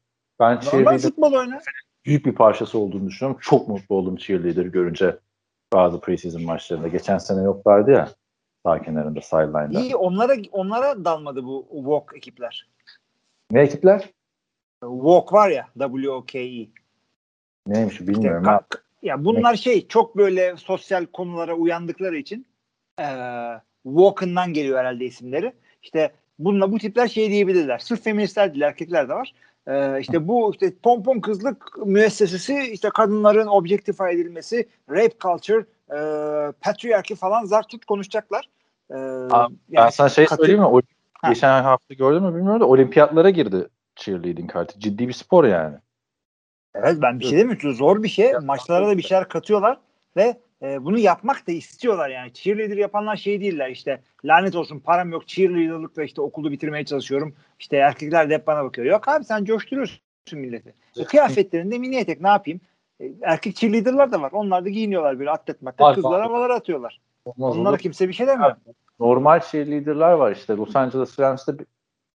ben 0.41 0.61
cheerleader 0.61 1.13
büyük 2.07 2.27
bir 2.27 2.35
parçası 2.35 2.79
olduğunu 2.79 3.09
düşünüyorum. 3.09 3.41
Çok 3.43 3.69
mutlu 3.69 3.95
oldum 3.95 4.17
cheerleader 4.17 4.67
görünce 4.67 5.19
bazı 5.73 6.01
preseason 6.01 6.43
maçlarında. 6.43 6.89
Geçen 6.89 7.19
sene 7.19 7.43
yoklardı 7.43 7.91
ya 7.91 8.09
sağ 8.67 8.83
kenarında, 8.83 9.21
sideline'da. 9.21 9.81
İyi 9.81 9.97
onlara 9.97 10.33
onlara 10.53 11.05
dalmadı 11.05 11.45
bu 11.45 11.69
walk 11.73 12.17
ekipler. 12.17 12.69
Ne 13.51 13.61
ekipler? 13.61 14.11
Walk 14.81 15.33
var 15.33 15.51
ya 15.51 15.69
W-O-K-E. 15.79 16.69
Neymiş 17.67 17.93
İşte 17.93 18.09
bilmiyorum. 18.09 18.45
ka- 18.45 18.49
ha. 18.49 18.61
ya 19.03 19.25
bunlar 19.25 19.57
şey 19.57 19.89
çok 19.89 20.17
böyle 20.17 20.57
sosyal 20.57 21.07
konulara 21.07 21.55
uyandıkları 21.55 22.17
için 22.17 22.47
e, 23.01 23.07
Walken'dan 23.83 24.53
geliyor 24.53 24.79
herhalde 24.79 25.05
isimleri. 25.05 25.53
İşte 25.83 26.13
bununla 26.39 26.73
bu 26.73 26.79
tipler 26.79 27.09
şey 27.09 27.31
diyebilirler. 27.31 27.79
Sırf 27.79 28.05
feministler 28.05 28.53
değil 28.55 28.63
erkekler 28.63 29.09
de 29.09 29.15
var. 29.15 29.35
E, 29.67 30.01
işte 30.01 30.29
bu 30.29 30.53
işte 30.53 30.73
pompon 30.83 31.21
kızlık 31.21 31.87
müessesesi 31.87 32.59
işte 32.73 32.91
kadınların 32.95 33.47
objectify 33.47 34.05
edilmesi, 34.05 34.69
rape 34.91 35.15
culture, 35.21 35.65
e, 35.91 35.99
patriarchy 36.61 37.15
falan 37.19 37.45
zar 37.45 37.63
tut 37.63 37.85
konuşacaklar. 37.85 38.49
E, 38.91 38.95
Abi, 38.95 39.55
ben 39.69 39.81
yani 39.83 39.93
sana 39.93 40.09
şey 40.09 40.25
katı- 40.27 40.37
söyleyeyim 40.37 40.61
mi? 40.61 40.67
O, 40.67 40.81
Ha. 41.15 41.29
geçen 41.29 41.63
hafta 41.63 41.95
gördün 41.95 42.23
mü 42.23 42.35
bilmiyorum 42.37 42.61
da 42.61 42.67
olimpiyatlara 42.69 43.31
girdi 43.31 43.69
cheerleading 43.97 44.53
kartı. 44.53 44.81
Ciddi 44.81 45.09
bir 45.09 45.13
spor 45.13 45.45
yani. 45.45 45.77
Evet 46.75 46.97
ben 47.03 47.21
bir 47.21 47.25
şey 47.25 47.39
demiyorum. 47.39 47.75
Zor 47.75 48.03
bir 48.03 48.09
şey. 48.09 48.33
Maçlara 48.43 48.87
da 48.89 48.97
bir 48.97 49.03
şeyler 49.03 49.29
katıyorlar 49.29 49.79
ve 50.17 50.37
e, 50.63 50.85
bunu 50.85 50.99
yapmak 50.99 51.47
da 51.47 51.53
istiyorlar 51.53 52.09
yani. 52.09 52.33
Cheerleader 52.33 52.77
yapanlar 52.77 53.17
şey 53.17 53.41
değiller 53.41 53.71
işte 53.71 54.01
lanet 54.25 54.57
olsun 54.57 54.81
param 54.81 55.11
yok 55.11 55.29
cheerleaderlıkla 55.29 56.05
işte 56.05 56.21
okulu 56.21 56.51
bitirmeye 56.51 56.85
çalışıyorum. 56.85 57.35
İşte 57.59 57.77
erkekler 57.77 58.31
de 58.31 58.35
hep 58.35 58.47
bana 58.47 58.65
bakıyor. 58.65 58.87
Yok 58.87 59.09
abi 59.09 59.25
sen 59.25 59.45
coşturuyorsun 59.45 60.01
milleti. 60.33 60.75
E, 60.97 61.05
kıyafetlerinde 61.05 61.79
mini 61.79 61.97
etek 61.97 62.21
ne 62.21 62.29
yapayım? 62.29 62.61
E, 63.01 63.13
erkek 63.23 63.57
cheerleaderlar 63.57 64.13
da 64.13 64.23
var. 64.23 64.33
Onlar 64.33 64.65
da 64.65 64.69
giyiniyorlar 64.69 65.19
böyle 65.19 65.31
atlet 65.31 65.63
matlet 65.63 65.81
Var, 65.81 65.95
kızlar 65.95 66.23
havalara 66.23 66.55
atıyorlar. 66.55 67.01
Olmaz 67.25 67.57
Onlara 67.57 67.71
olur. 67.71 67.79
kimse 67.79 68.09
bir 68.09 68.13
şey 68.13 68.27
demiyor. 68.27 68.57
Normal 69.01 69.41
cheerleader'lar 69.41 70.13
var 70.13 70.33
işte. 70.33 70.57
Los 70.57 70.77
Angeles 70.77 71.21
Rams'te 71.21 71.59
bir 71.59 71.67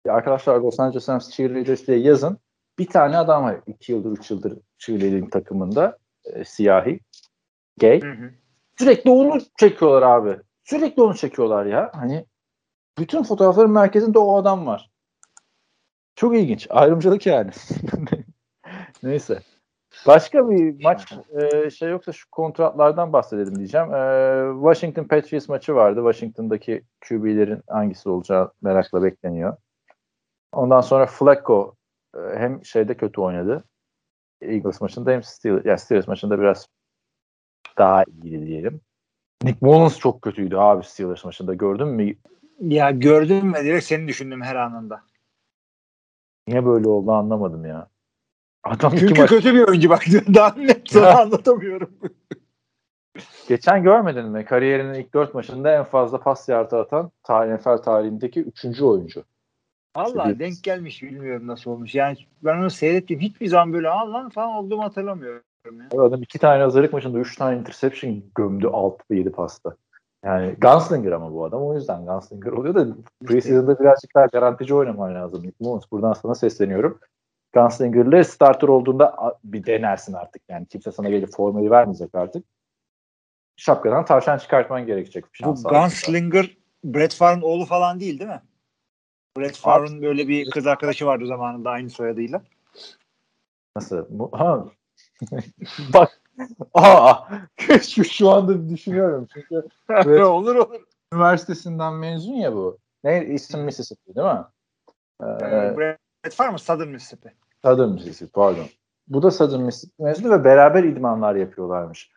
arkadaşlar 0.09 0.59
Los 0.59 0.79
Angeles 0.79 1.09
Rams 1.09 1.29
cheerleaders 1.31 1.87
diye 1.87 1.97
yazın. 1.97 2.37
Bir 2.79 2.85
tane 2.87 3.17
adam 3.17 3.43
var. 3.43 3.55
2 3.67 3.91
yıldır 3.91 4.11
3 4.11 4.31
yıldır 4.31 4.57
cheerleading 4.77 5.31
takımında. 5.31 5.97
e, 6.25 6.43
siyahi. 6.43 6.99
Gay. 7.77 8.01
Hı 8.01 8.11
hı. 8.11 8.31
Sürekli 8.79 9.11
onu 9.11 9.41
çekiyorlar 9.59 10.01
abi. 10.01 10.37
Sürekli 10.63 11.01
onu 11.01 11.15
çekiyorlar 11.15 11.65
ya. 11.65 11.91
Hani 11.93 12.25
bütün 12.97 13.23
fotoğrafların 13.23 13.71
merkezinde 13.71 14.19
o 14.19 14.35
adam 14.35 14.65
var. 14.65 14.91
Çok 16.15 16.35
ilginç. 16.35 16.67
Ayrımcılık 16.69 17.25
yani. 17.25 17.51
Neyse. 19.03 19.39
Başka 20.07 20.49
bir 20.49 20.83
maç 20.83 21.13
e, 21.41 21.69
şey 21.69 21.89
yoksa 21.89 22.11
şu 22.11 22.29
kontratlardan 22.31 23.13
bahsedelim 23.13 23.55
diyeceğim. 23.55 23.93
E, 23.93 24.53
Washington 24.53 25.03
Patriots 25.03 25.49
maçı 25.49 25.75
vardı. 25.75 25.99
Washington'daki 25.99 26.83
QB'lerin 27.07 27.61
hangisi 27.67 28.09
olacağı 28.09 28.51
merakla 28.61 29.03
bekleniyor. 29.03 29.57
Ondan 30.51 30.81
sonra 30.81 31.05
Flacco 31.05 31.75
e, 32.15 32.19
hem 32.19 32.65
şeyde 32.65 32.97
kötü 32.97 33.21
oynadı. 33.21 33.63
Eagles 34.41 34.81
maçında 34.81 35.11
hem 35.11 35.23
Steelers, 35.23 35.65
yani 35.65 35.79
Steelers 35.79 36.07
maçında 36.07 36.39
biraz 36.39 36.67
daha 37.77 38.03
iyiydi 38.03 38.47
diyelim. 38.47 38.81
Nick 39.43 39.57
Mullins 39.61 39.99
çok 39.99 40.21
kötüydü 40.21 40.55
abi 40.55 40.85
Steelers 40.85 41.25
maçında. 41.25 41.53
Gördün 41.53 41.87
mü? 41.87 42.15
Ya 42.59 42.91
gördüm 42.91 43.53
ve 43.53 43.63
direkt 43.63 43.85
seni 43.85 44.07
düşündüm 44.07 44.41
her 44.41 44.55
anında. 44.55 45.03
Niye 46.47 46.65
böyle 46.65 46.87
oldu 46.87 47.11
anlamadım 47.11 47.65
ya. 47.65 47.87
Adam 48.63 48.93
Çünkü 48.97 49.21
maç 49.21 49.29
kötü 49.29 49.53
bir 49.53 49.67
oyuncu 49.67 49.89
bak. 49.89 50.03
Daha 50.33 50.55
net 50.55 50.89
sana 50.89 51.19
anlatamıyorum. 51.19 51.89
Geçen 53.47 53.83
görmedin 53.83 54.25
mi? 54.25 54.45
Kariyerinin 54.45 54.93
ilk 54.93 55.13
dört 55.13 55.33
maçında 55.33 55.75
en 55.75 55.83
fazla 55.83 56.19
pas 56.19 56.49
yardı 56.49 56.77
atan 56.77 57.11
NFL 57.29 57.77
tarihindeki 57.77 58.39
üçüncü 58.39 58.83
oyuncu. 58.83 59.23
Allah 59.95 60.25
İşte 60.25 60.39
denk 60.39 60.63
gelmiş 60.63 61.03
bilmiyorum 61.03 61.47
nasıl 61.47 61.71
olmuş. 61.71 61.95
Yani 61.95 62.17
ben 62.43 62.57
onu 62.57 62.69
seyrettim 62.69 63.19
hiçbir 63.19 63.47
zaman 63.47 63.73
böyle 63.73 63.89
al 63.89 64.13
lan 64.13 64.29
falan 64.29 64.49
olduğumu 64.49 64.83
hatırlamıyorum 64.83 65.43
ya. 65.65 66.01
Adam 66.01 66.21
iki 66.21 66.39
tane 66.39 66.63
hazırlık 66.63 66.93
maçında 66.93 67.19
üç 67.19 67.35
tane 67.35 67.59
interception 67.59 68.23
gömdü 68.35 68.67
alt 68.67 69.01
ve 69.11 69.17
yedi 69.17 69.31
pasta. 69.31 69.75
Yani 70.25 70.55
Gunslinger 70.61 71.11
ama 71.11 71.33
bu 71.33 71.45
adam 71.45 71.63
o 71.63 71.73
yüzden 71.73 72.05
Gunslinger 72.05 72.51
oluyor 72.51 72.75
da 72.75 72.87
preseason'da 73.25 73.79
birazcık 73.79 74.15
daha 74.15 74.25
garantici 74.25 74.73
oynaman 74.73 75.15
lazım. 75.15 75.43
Nick 75.43 75.55
Mullins 75.59 75.91
buradan 75.91 76.13
sana 76.13 76.35
sesleniyorum. 76.35 76.99
Gunslinger'le 77.53 78.23
starter 78.23 78.67
olduğunda 78.67 79.37
bir 79.43 79.65
denersin 79.65 80.13
artık. 80.13 80.41
Yani 80.49 80.65
kimse 80.65 80.91
sana 80.91 81.09
gelip 81.09 81.29
formayı 81.29 81.69
vermeyecek 81.69 82.15
artık. 82.15 82.45
Şapkadan 83.55 84.05
tavşan 84.05 84.37
çıkartman 84.37 84.85
gerekecek. 84.85 85.25
Bu. 85.45 85.55
Gunslinger 85.55 86.57
Brett 86.83 87.15
Favre'ın 87.15 87.41
oğlu 87.41 87.65
falan 87.65 87.99
değil 87.99 88.19
değil 88.19 88.29
mi? 88.29 88.41
Brett 89.37 89.57
Favre'ın 89.57 90.01
böyle 90.01 90.27
bir 90.27 90.51
kız 90.51 90.67
arkadaşı 90.67 91.05
vardı 91.05 91.25
zamanında 91.25 91.69
aynı 91.69 91.89
soyadıyla. 91.89 92.41
Nasıl? 93.75 94.05
Bu, 94.09 94.29
ha. 94.33 94.65
Bak. 95.93 96.21
Aa, 96.73 97.15
şu, 97.81 98.03
şu 98.03 98.29
anda 98.29 98.69
düşünüyorum. 98.69 99.27
Çünkü 99.33 99.67
Evet. 99.89 100.21
olur 100.21 100.55
olur. 100.55 100.81
üniversitesinden 101.13 101.93
mezun 101.93 102.33
ya 102.33 102.53
bu. 102.53 102.77
ne 103.03 103.11
Eastern 103.11 103.61
Mississippi 103.61 104.15
değil 104.15 104.27
mi? 104.27 104.43
Ee, 105.21 105.77
Brett 105.77 106.33
Favre 106.33 106.51
mı? 106.51 106.59
Southern 106.59 106.87
Mississippi. 106.87 107.33
Southern 107.63 107.89
Mississippi 107.89 108.31
pardon. 108.31 108.65
Bu 109.07 109.23
da 109.23 109.31
Southern 109.31 109.61
Mississippi 109.61 110.03
mezunu 110.03 110.31
ve 110.31 110.43
beraber 110.43 110.83
idmanlar 110.83 111.35
yapıyorlarmış. 111.35 112.11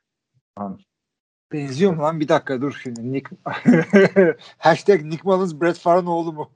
Benziyor 1.52 1.94
mu 1.94 2.02
lan? 2.02 2.20
Bir 2.20 2.28
dakika 2.28 2.60
dur 2.60 2.80
şimdi. 2.82 3.12
Nick... 3.12 3.36
Hashtag 4.58 5.02
Nick 5.02 5.22
Mullins 5.24 5.60
Brett 5.60 5.78
Favre'ın 5.78 6.06
oğlu 6.06 6.32
mu? 6.32 6.50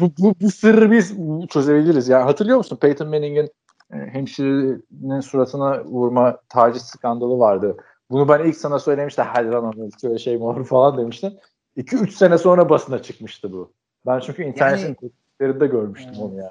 bu, 0.00 0.12
bu, 0.18 0.34
bu 0.40 0.50
sırrı 0.50 0.90
biz 0.90 1.16
çözebiliriz. 1.48 2.08
Yani 2.08 2.22
hatırlıyor 2.22 2.58
musun 2.58 2.76
Peyton 2.76 3.08
Manning'in 3.08 3.50
e, 3.92 3.96
hemşirenin 3.96 5.20
suratına 5.20 5.84
vurma 5.84 6.38
taciz 6.48 6.82
skandalı 6.82 7.38
vardı. 7.38 7.76
Bunu 8.10 8.28
ben 8.28 8.44
ilk 8.44 8.56
sana 8.56 8.78
söylemiştim. 8.78 9.24
Hadi 9.28 9.50
lan 9.50 9.64
onu 9.64 9.88
şöyle 10.00 10.18
şey 10.18 10.36
mi 10.36 10.44
olur 10.44 10.66
falan 10.66 10.98
demiştin. 10.98 11.38
2-3 11.76 12.10
sene 12.10 12.38
sonra 12.38 12.68
basına 12.68 13.02
çıkmıştı 13.02 13.52
bu. 13.52 13.72
Ben 14.06 14.20
çünkü 14.20 14.42
internetin 14.42 14.96
yani, 15.40 15.58
görmüştüm 15.58 16.14
onu 16.20 16.34
yani. 16.34 16.50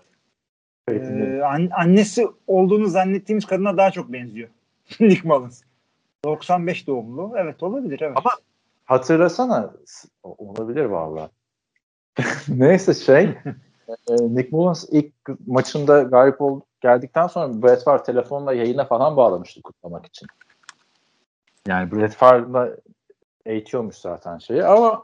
Ee, 0.89 1.41
an, 1.41 1.69
annesi 1.77 2.27
olduğunu 2.47 2.87
zannettiğimiz 2.87 3.45
kadına 3.45 3.77
daha 3.77 3.91
çok 3.91 4.13
benziyor. 4.13 4.49
Nick 4.99 5.27
Mullins. 5.27 5.61
95 6.25 6.87
doğumlu. 6.87 7.33
Evet 7.37 7.63
olabilir 7.63 7.99
evet. 8.01 8.17
Ama 8.17 8.31
hatırlasana 8.85 9.73
olabilir 10.23 10.85
vallahi. 10.85 11.29
Neyse 12.47 12.93
şey 12.93 13.23
e, 14.09 14.13
Nick 14.21 14.49
Mullins 14.51 14.85
ilk 14.91 15.13
maçında 15.47 16.03
galip 16.03 16.41
ol, 16.41 16.61
geldikten 16.85 17.27
sonra 17.27 17.63
Brett 17.63 17.83
Favre 17.83 18.03
telefonla 18.03 18.53
yayına 18.53 18.85
falan 18.85 19.17
bağlamıştı 19.17 19.61
kutlamak 19.61 20.05
için. 20.05 20.27
Yani 21.67 21.91
Brett 21.91 22.15
Favre'la 22.15 22.69
eğitiyormuş 23.45 23.95
zaten 23.95 24.37
şeyi 24.37 24.63
ama 24.63 25.03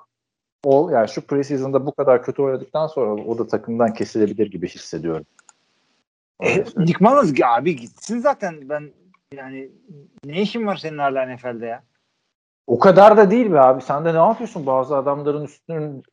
o 0.63 0.89
yani 0.89 1.09
şu 1.09 1.27
preseason'da 1.27 1.85
bu 1.85 1.93
kadar 1.93 2.23
kötü 2.23 2.41
oynadıktan 2.41 2.87
sonra 2.87 3.23
o 3.23 3.37
da 3.37 3.47
takımdan 3.47 3.93
kesilebilir 3.93 4.51
gibi 4.51 4.67
hissediyorum. 4.67 5.25
E, 6.39 6.63
Nick 6.77 6.97
Mullins 6.99 7.41
abi 7.43 7.75
gitsin 7.75 8.19
zaten 8.19 8.69
ben 8.69 8.91
yani 9.33 9.69
ne 10.25 10.41
işin 10.41 10.67
var 10.67 10.75
senin 10.75 10.97
hala 10.97 11.25
NFL'de 11.25 11.65
ya? 11.65 11.83
O 12.67 12.79
kadar 12.79 13.17
da 13.17 13.31
değil 13.31 13.51
be 13.51 13.59
abi. 13.59 13.81
Sen 13.81 14.05
de 14.05 14.13
ne 14.13 14.17
yapıyorsun 14.17 14.65
bazı 14.65 14.97
adamların 14.97 15.43
üstünün 15.43 16.03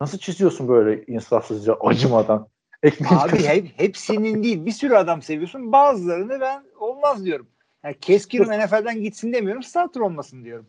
nasıl 0.00 0.18
çiziyorsun 0.18 0.68
böyle 0.68 1.04
insafsızca 1.06 1.74
acımadan? 1.74 2.48
Ekmeği 2.82 3.20
abi 3.20 3.42
hep, 3.42 3.80
hepsinin 3.80 4.42
değil. 4.42 4.66
Bir 4.66 4.70
sürü 4.70 4.94
adam 4.94 5.22
seviyorsun. 5.22 5.72
Bazılarını 5.72 6.40
ben 6.40 6.64
olmaz 6.78 7.24
diyorum. 7.24 7.48
Yani 7.84 7.98
Keskin'in 8.00 8.60
NFL'den 8.60 9.02
gitsin 9.02 9.32
demiyorum. 9.32 9.62
Starter 9.62 10.00
olmasın 10.00 10.44
diyorum. 10.44 10.66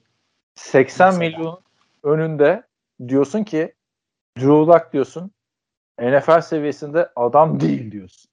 80 0.55 1.07
Mesela. 1.07 1.37
milyon 1.37 1.61
önünde 2.03 2.63
diyorsun 3.07 3.43
ki 3.43 3.73
Drew 4.37 4.47
Luck 4.47 4.93
diyorsun. 4.93 5.31
NFL 6.01 6.41
seviyesinde 6.41 7.09
adam 7.15 7.59
değil 7.59 7.91
diyorsun. 7.91 8.29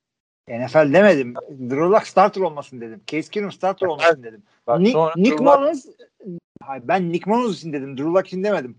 NFL 0.49 0.93
demedim. 0.93 1.35
Drew 1.51 1.85
Luck 1.85 2.07
starter 2.07 2.41
olmasın 2.41 2.81
dedim. 2.81 3.01
Case 3.07 3.31
Keenum 3.31 3.53
starter 3.53 3.87
olmasın 3.87 4.23
dedim. 4.23 4.43
Bak, 4.67 4.81
Nick, 4.81 4.99
Nick 5.17 5.45
Mullins 5.45 5.87
hayır, 6.63 6.89
ben 6.89 7.13
Nick 7.13 7.31
Mullins 7.31 7.59
için 7.59 7.73
dedim. 7.73 7.97
Drew 7.99 8.11
Luck 8.11 8.27
için 8.27 8.45
demedim. 8.45 8.79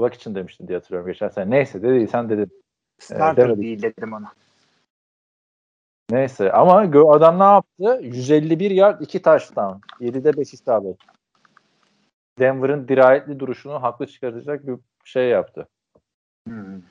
Luck 0.00 0.14
için 0.14 0.34
demiştin 0.34 0.68
diye 0.68 0.78
hatırlıyorum 0.78 1.12
geçen 1.12 1.28
sene. 1.28 1.50
Neyse 1.50 1.82
dedi 1.82 2.08
sen 2.08 2.28
dedin. 2.28 2.61
Starter 3.02 3.48
ee, 3.48 3.56
değil 3.56 3.82
dedim 3.82 4.12
ona. 4.12 4.32
Neyse 6.10 6.52
ama 6.52 6.74
adam 7.12 7.38
ne 7.38 7.44
yaptı? 7.44 8.00
151 8.02 8.70
yard 8.70 9.00
2 9.00 9.22
touchdown. 9.22 9.76
7'de 10.00 10.36
5 10.36 10.54
isabet. 10.54 10.96
Denver'ın 12.38 12.88
dirayetli 12.88 13.40
duruşunu 13.40 13.82
haklı 13.82 14.06
çıkartacak 14.06 14.66
bir 14.66 14.78
şey 15.04 15.28
yaptı. 15.28 15.68
Hmm. 16.48 16.82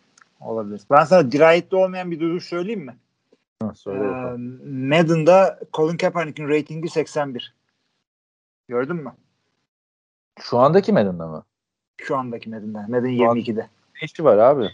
Olabilir. 0.42 0.82
Ben 0.92 1.04
sana 1.04 1.32
dirayetli 1.32 1.78
olmayan 1.78 2.12
bir 2.12 2.20
duruş 2.20 2.46
söyleyeyim 2.46 2.86
mi? 2.86 2.98
Ha, 3.62 3.74
söyle 3.76 4.04
ee, 4.04 4.38
Madden'da 4.68 5.60
Colin 5.74 5.98
Kaepernick'in 5.98 6.50
ratingi 6.50 6.90
81. 6.90 7.56
Gördün 8.68 8.96
mü? 8.96 9.14
Şu 10.40 10.58
andaki 10.58 10.94
Madden'da 10.94 11.28
mı? 11.28 11.44
Şu 12.02 12.18
andaki 12.18 12.50
Madden'da. 12.50 12.86
Madden 12.88 13.10
22'de. 13.10 13.62
Ne 13.62 14.02
işi 14.02 14.24
var 14.24 14.38
abi? 14.38 14.72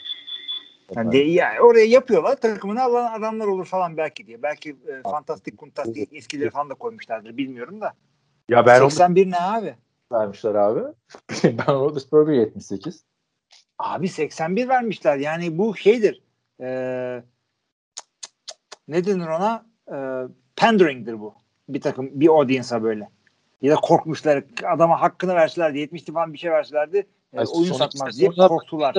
Yani, 0.95 1.11
de, 1.11 1.17
yani 1.17 1.61
oraya 1.61 1.85
yapıyorlar. 1.85 2.35
Takımını 2.35 2.83
alan 2.83 3.19
adamlar 3.19 3.47
olur 3.47 3.65
falan 3.65 3.97
belki 3.97 4.27
diye. 4.27 4.43
Belki 4.43 4.69
e, 4.69 5.01
fantastik 5.03 5.57
kuntastik 5.57 6.13
eskileri 6.13 6.49
falan 6.49 6.69
da 6.69 6.73
koymuşlardır. 6.73 7.38
Bilmiyorum 7.38 7.81
da. 7.81 7.93
Ya 8.49 8.65
ben 8.65 8.79
81 8.79 9.31
ne 9.31 9.39
abi? 9.39 9.75
Vermişler 10.11 10.55
abi. 10.55 10.79
ben 11.43 11.67
Roethlisberger 11.67 12.33
78. 12.33 13.03
Abi 13.79 14.09
81 14.09 14.69
vermişler. 14.69 15.17
Yani 15.17 15.57
bu 15.57 15.75
şeydir. 15.75 16.21
Eee 16.59 17.23
ne 18.88 19.05
denir 19.05 19.27
ona? 19.27 19.65
E, 19.91 19.97
pandering'dir 20.55 21.19
bu. 21.19 21.33
Bir 21.69 21.81
takım 21.81 22.09
bir 22.13 22.27
audience'a 22.27 22.83
böyle. 22.83 23.09
Ya 23.61 23.71
da 23.71 23.75
korkmuşlar. 23.75 24.43
Adama 24.65 25.01
hakkını 25.01 25.35
verselerdi. 25.35 25.79
70 25.79 26.05
falan 26.05 26.33
bir 26.33 26.38
şey 26.38 26.51
verselerdi. 26.51 27.07
E, 27.33 27.45
oyun 27.45 27.73
satmaz 27.73 28.19
diye 28.19 28.29
korktular. 28.29 28.95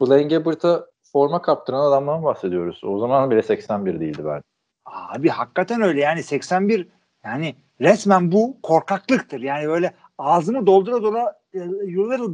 Blaine 0.00 0.28
Gabbert'a 0.28 0.86
forma 1.16 1.42
kaptıran 1.42 1.80
adamdan 1.80 2.24
bahsediyoruz. 2.24 2.80
O 2.84 2.98
zaman 2.98 3.30
bile 3.30 3.42
81 3.42 4.00
değildi 4.00 4.22
ben. 4.24 4.42
Abi 4.84 5.28
hakikaten 5.28 5.82
öyle 5.82 6.00
yani 6.00 6.22
81 6.22 6.88
yani 7.24 7.54
resmen 7.80 8.32
bu 8.32 8.58
korkaklıktır. 8.62 9.40
Yani 9.40 9.68
böyle 9.68 9.94
ağzımı 10.18 10.66
doldura 10.66 11.02
dola 11.02 11.40
e, 11.54 11.58
you 11.86 12.10
little 12.10 12.32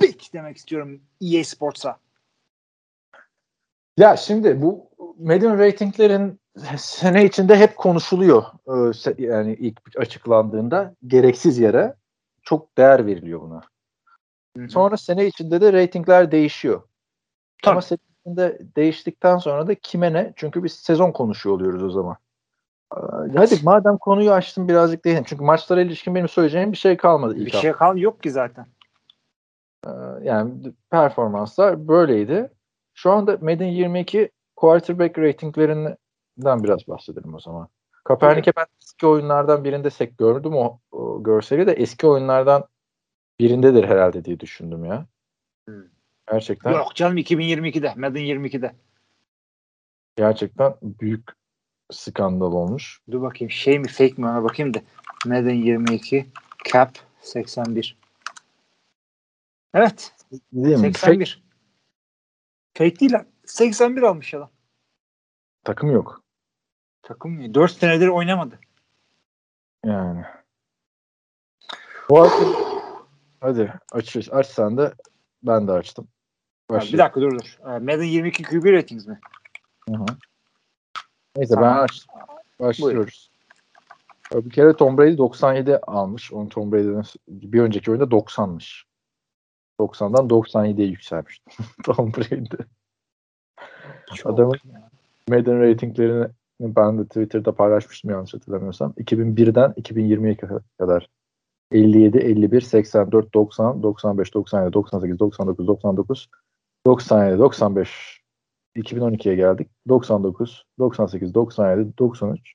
bitch 0.00 0.32
demek 0.32 0.56
istiyorum 0.56 1.00
EA 1.20 1.44
Sports'a. 1.44 1.98
Ya 3.96 4.16
şimdi 4.16 4.62
bu 4.62 4.90
Madden 5.18 5.58
ratinglerin 5.58 6.40
sene 6.76 7.24
içinde 7.24 7.56
hep 7.56 7.76
konuşuluyor. 7.76 8.44
Ee, 8.68 9.22
yani 9.22 9.54
ilk 9.54 9.80
açıklandığında 9.98 10.94
gereksiz 11.06 11.58
yere 11.58 11.94
çok 12.42 12.78
değer 12.78 13.06
veriliyor 13.06 13.40
buna. 13.40 13.60
Hı-hı. 14.56 14.68
Sonra 14.68 14.96
sene 14.96 15.26
içinde 15.26 15.60
de 15.60 15.72
ratingler 15.72 16.32
değişiyor. 16.32 16.82
Tabii. 17.62 17.72
Ama 17.72 17.82
içinde 18.24 18.58
değiştikten 18.76 19.38
sonra 19.38 19.66
da 19.66 19.74
kime 19.74 20.12
ne? 20.12 20.32
Çünkü 20.36 20.64
biz 20.64 20.72
sezon 20.72 21.12
konuşuyor 21.12 21.56
oluyoruz 21.56 21.84
o 21.84 21.90
zaman. 21.90 22.16
Ee, 22.96 23.00
hadi 23.36 23.54
madem 23.62 23.98
konuyu 23.98 24.32
açtım 24.32 24.68
birazcık 24.68 25.04
değinelim. 25.04 25.24
Çünkü 25.26 25.44
maçlara 25.44 25.80
ilişkin 25.80 26.14
benim 26.14 26.28
söyleyeceğim 26.28 26.72
bir 26.72 26.76
şey 26.76 26.96
kalmadı. 26.96 27.36
Bir 27.36 27.50
şey 27.50 27.72
kal 27.72 27.98
yok 27.98 28.22
ki 28.22 28.30
zaten. 28.30 28.66
Ee, 29.86 29.90
yani 30.22 30.72
performanslar 30.90 31.88
böyleydi. 31.88 32.50
Şu 32.94 33.10
anda 33.10 33.38
Madden 33.40 33.66
22 33.66 34.30
quarterback 34.56 35.18
ratinglerinden 35.18 36.64
biraz 36.64 36.88
bahsedelim 36.88 37.34
o 37.34 37.40
zaman. 37.40 37.68
Kaepernick'e 38.04 38.52
ben 38.56 38.66
eski 38.82 39.06
oyunlardan 39.06 39.64
birinde 39.64 39.90
sek 39.90 40.18
gördüm 40.18 40.54
o, 40.54 40.80
o 40.92 41.22
görseli 41.22 41.66
de 41.66 41.72
eski 41.72 42.06
oyunlardan 42.06 42.64
birindedir 43.40 43.84
herhalde 43.84 44.24
diye 44.24 44.40
düşündüm 44.40 44.84
ya. 44.84 45.06
Hmm. 45.68 45.93
Gerçekten. 46.30 46.72
Yok 46.72 46.94
canım 46.94 47.18
2022'de. 47.18 47.94
Madden 47.96 48.22
22'de. 48.22 48.74
Gerçekten 50.16 50.74
büyük 50.82 51.30
skandal 51.92 52.52
olmuş. 52.52 53.00
Dur 53.10 53.22
bakayım 53.22 53.50
şey 53.50 53.78
mi 53.78 53.88
fake 53.88 54.14
mi 54.16 54.26
ona 54.26 54.44
bakayım 54.44 54.74
da. 54.74 54.82
Madden 55.26 55.54
22 55.54 56.26
cap 56.72 56.98
81. 57.20 57.98
Evet. 59.74 60.14
Değil 60.52 60.76
81. 60.76 61.26
Fake, 62.74 62.90
fake 62.90 63.00
değil 63.00 63.12
lan. 63.12 63.26
81 63.46 64.02
almış 64.02 64.34
adam. 64.34 64.50
Takım 65.64 65.90
yok. 65.90 66.22
Takım 67.02 67.40
yok. 67.40 67.54
4 67.54 67.72
senedir 67.72 68.08
oynamadı. 68.08 68.60
Yani. 69.84 70.24
Bu 72.08 72.22
arada 72.22 72.34
hadi 73.40 73.72
aç, 73.92 74.16
aç 74.32 74.46
sen 74.46 74.76
de 74.76 74.94
ben 75.46 75.68
de 75.68 75.72
açtım. 75.72 76.08
Başlayalım. 76.70 76.92
Bir 76.92 76.98
dakika 76.98 77.20
dur 77.20 77.38
dur. 77.38 77.58
Madden 77.64 78.02
22 78.02 78.42
QB 78.42 78.64
ratings 78.64 79.06
mi? 79.06 79.20
Hı 79.88 79.94
hı. 79.94 80.06
Neyse 81.36 81.54
tamam. 81.54 81.76
ben 81.76 81.82
açtım. 81.82 82.14
Başlıyoruz. 82.60 83.30
Buyurun. 84.32 84.50
Bir 84.50 84.50
kere 84.50 84.76
Tom 84.76 84.98
Brady 84.98 85.18
97 85.18 85.78
almış. 85.78 86.32
Onun 86.32 86.48
Tom 86.48 86.72
Brady'den 86.72 87.04
bir 87.28 87.60
önceki 87.60 87.90
oyunda 87.90 88.04
90'mış. 88.04 88.82
90'dan 89.80 90.28
97'ye 90.28 90.86
yükselmiş 90.86 91.42
Tom 91.84 92.12
Brady. 92.12 92.62
Çok 94.14 94.34
Adamın 94.34 94.58
Madden 95.28 95.60
ratinglerini 95.60 96.28
ben 96.60 96.98
de 96.98 97.04
Twitter'da 97.04 97.52
paylaşmıştım 97.52 98.10
yanlış 98.10 98.34
hatırlamıyorsam. 98.34 98.90
2001'den 98.92 99.70
2020'ye 99.70 100.36
kadar 100.78 101.08
57, 101.74 102.18
51, 102.18 102.60
84, 102.60 103.34
90, 103.34 103.82
95, 103.82 104.34
97, 104.34 104.72
98, 104.72 105.18
99, 105.18 105.66
99, 105.66 106.28
97, 106.86 107.38
95, 107.38 108.20
2012'ye 108.76 109.34
geldik. 109.34 109.68
99, 109.88 110.64
98, 110.78 111.34
97, 111.34 111.98
93, 111.98 112.54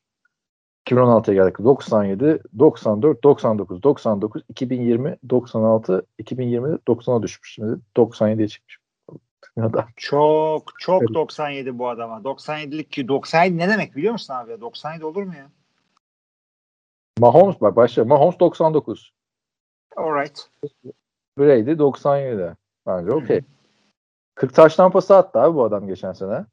2016'ya 0.87 1.33
geldik. 1.33 1.59
97, 1.59 2.39
94, 2.59 3.23
99, 3.23 3.83
99, 3.83 4.43
2020, 4.49 5.17
96, 5.29 6.05
2020'de 6.19 6.75
90'a 6.87 7.23
düşmüş. 7.23 7.53
Şimdi 7.53 7.79
97'ye 7.97 8.47
çıkmış. 8.47 8.77
Adam. 9.57 9.87
Çok 9.95 10.71
çok 10.79 11.01
Evet. 11.01 11.13
97 11.13 11.79
bu 11.79 11.89
adama. 11.89 12.17
97'lik 12.17 12.91
ki 12.91 13.07
97 13.07 13.57
ne 13.57 13.69
demek 13.69 13.95
biliyor 13.95 14.13
musun 14.13 14.33
abi? 14.33 14.51
ya? 14.51 14.61
97 14.61 15.05
olur 15.05 15.23
mu 15.23 15.33
ya? 15.35 15.49
Mahomes 17.19 17.61
bak 17.61 17.75
başla. 17.75 18.05
Mahomes 18.05 18.39
99. 18.39 19.13
Alright. 19.97 20.49
Brady 21.37 21.79
97. 21.79 22.55
Bence 22.87 23.11
okey. 23.11 23.41
40 24.35 24.53
taş 24.53 24.75
tampası 24.75 25.15
attı 25.15 25.39
abi 25.39 25.55
bu 25.55 25.63
adam 25.63 25.87
geçen 25.87 26.13
sene. 26.13 26.45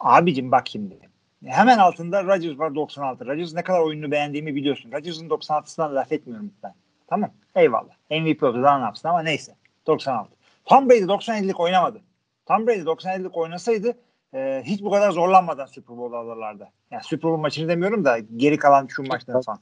Abicim 0.00 0.52
bak 0.52 0.68
şimdi. 0.68 0.98
Hemen 1.44 1.78
altında 1.78 2.24
Rodgers 2.24 2.58
var 2.58 2.74
96. 2.74 3.26
Rodgers 3.26 3.54
ne 3.54 3.62
kadar 3.62 3.80
oyununu 3.80 4.10
beğendiğimi 4.10 4.54
biliyorsun. 4.54 4.92
Rodgers'ın 4.92 5.28
96'sından 5.28 5.94
laf 5.94 6.12
etmiyorum 6.12 6.52
ben. 6.62 6.74
Tamam. 7.06 7.30
Eyvallah. 7.54 7.92
MVP 8.10 8.42
oldu 8.42 8.62
daha 8.62 8.78
ne 8.78 8.84
yapsın 8.84 9.08
ama 9.08 9.22
neyse. 9.22 9.54
96. 9.86 10.30
Tom 10.64 10.90
Brady 10.90 11.02
97'lik 11.02 11.60
oynamadı. 11.60 12.00
Tom 12.46 12.66
Brady 12.66 12.80
97'lik 12.80 13.36
oynasaydı 13.36 13.96
e, 14.34 14.62
hiç 14.64 14.82
bu 14.82 14.90
kadar 14.90 15.10
zorlanmadan 15.10 15.66
Super 15.66 15.96
Bowl 15.96 16.14
alırlardı. 16.14 16.68
Yani 16.90 17.02
Super 17.04 17.30
Bowl 17.30 17.40
maçını 17.40 17.68
demiyorum 17.68 18.04
da 18.04 18.18
geri 18.18 18.56
kalan 18.56 18.86
şu 18.86 19.02
maçları 19.02 19.42
falan. 19.42 19.60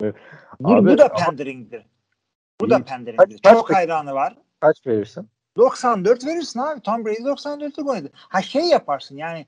Evet. 0.00 0.14
Bu, 0.60 0.74
Abi- 0.74 0.90
bu 0.90 0.98
da 0.98 1.12
penderingdir. 1.12 1.86
Bu 2.60 2.70
da 2.70 2.84
penderingdir. 2.84 3.26
Kaç- 3.26 3.42
kaç 3.42 3.54
Çok 3.54 3.68
peki? 3.68 3.76
hayranı 3.76 4.14
var. 4.14 4.36
Kaç 4.60 4.86
verirsin? 4.86 5.28
94 5.56 6.26
verirsin 6.26 6.60
abi. 6.60 6.80
Tom 6.80 7.04
Brady 7.04 7.22
94'lük 7.22 7.88
oynadı. 7.88 8.10
Ha 8.14 8.42
şey 8.42 8.62
yaparsın 8.64 9.16
yani 9.16 9.46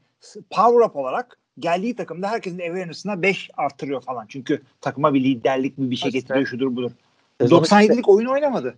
power 0.51 0.87
up 0.87 0.97
olarak 0.97 1.39
geldiği 1.59 1.97
takımda 1.97 2.31
herkesin 2.31 2.59
awareness'ına 2.59 3.23
5 3.23 3.51
arttırıyor 3.57 4.01
falan. 4.01 4.27
Çünkü 4.29 4.63
takıma 4.81 5.15
bir 5.15 5.25
liderlik 5.25 5.79
bir, 5.79 5.91
bir 5.91 5.97
şey 5.97 6.11
getiriyor 6.11 6.47
şudur 6.47 6.77
budur. 6.77 6.91
Sezonu 7.41 7.61
97'lik 7.61 8.09
oyun 8.09 8.27
oynamadı. 8.27 8.75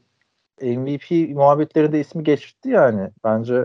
MVP 0.63 1.35
muhabbetlerinde 1.35 2.01
ismi 2.01 2.25
geçti 2.25 2.69
yani. 2.69 3.11
Bence 3.25 3.65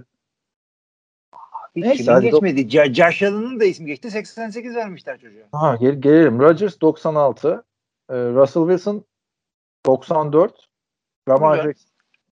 Hiç 1.75 1.83
Neyse, 1.83 2.03
do- 2.03 2.21
geçmedi. 2.21 2.69
Josh 2.69 3.23
Allen'ın 3.23 3.59
da 3.59 3.65
ismi 3.65 3.85
geçti. 3.85 4.11
88 4.11 4.75
vermişler 4.75 5.19
çocuğa. 5.19 5.43
ha, 5.51 5.75
gel 5.75 6.01
gelelim. 6.01 6.39
Rodgers 6.39 6.81
96. 6.81 7.63
e, 8.09 8.15
Russell 8.15 8.63
Wilson 8.63 9.05
94. 9.85 10.69
Lamar. 11.29 11.63
Jackson 11.63 11.91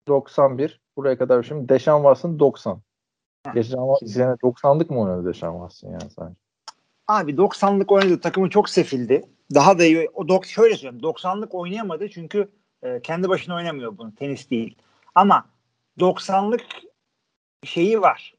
91. 0.07 0.81
Buraya 0.97 1.17
kadar 1.17 1.43
şimdi 1.43 1.69
Deshaun 1.69 2.01
Watson 2.01 2.39
90. 2.39 2.81
Ha, 3.45 3.51
Geçen 3.53 3.77
sene 4.05 4.31
90'lık 4.31 4.89
mı 4.89 5.01
oynadı 5.01 5.27
Deshaun 5.27 5.69
Watson 5.69 5.91
yani 5.91 6.11
sanki? 6.11 6.35
Abi 7.07 7.31
90'lık 7.31 7.91
oynadı. 7.91 8.21
Takımı 8.21 8.49
çok 8.49 8.69
sefildi. 8.69 9.23
Daha 9.53 9.79
da 9.79 9.85
iyi. 9.85 10.09
O 10.13 10.27
dok 10.27 10.45
şöyle 10.45 10.75
söyleyeyim. 10.75 11.03
90'lık 11.03 11.55
oynayamadı 11.55 12.09
çünkü 12.09 12.51
e, 12.83 13.01
kendi 13.01 13.29
başına 13.29 13.55
oynamıyor 13.55 13.97
bunu. 13.97 14.15
Tenis 14.15 14.49
değil. 14.49 14.77
Ama 15.15 15.45
90'lık 15.99 16.65
şeyi 17.63 18.01
var. 18.01 18.35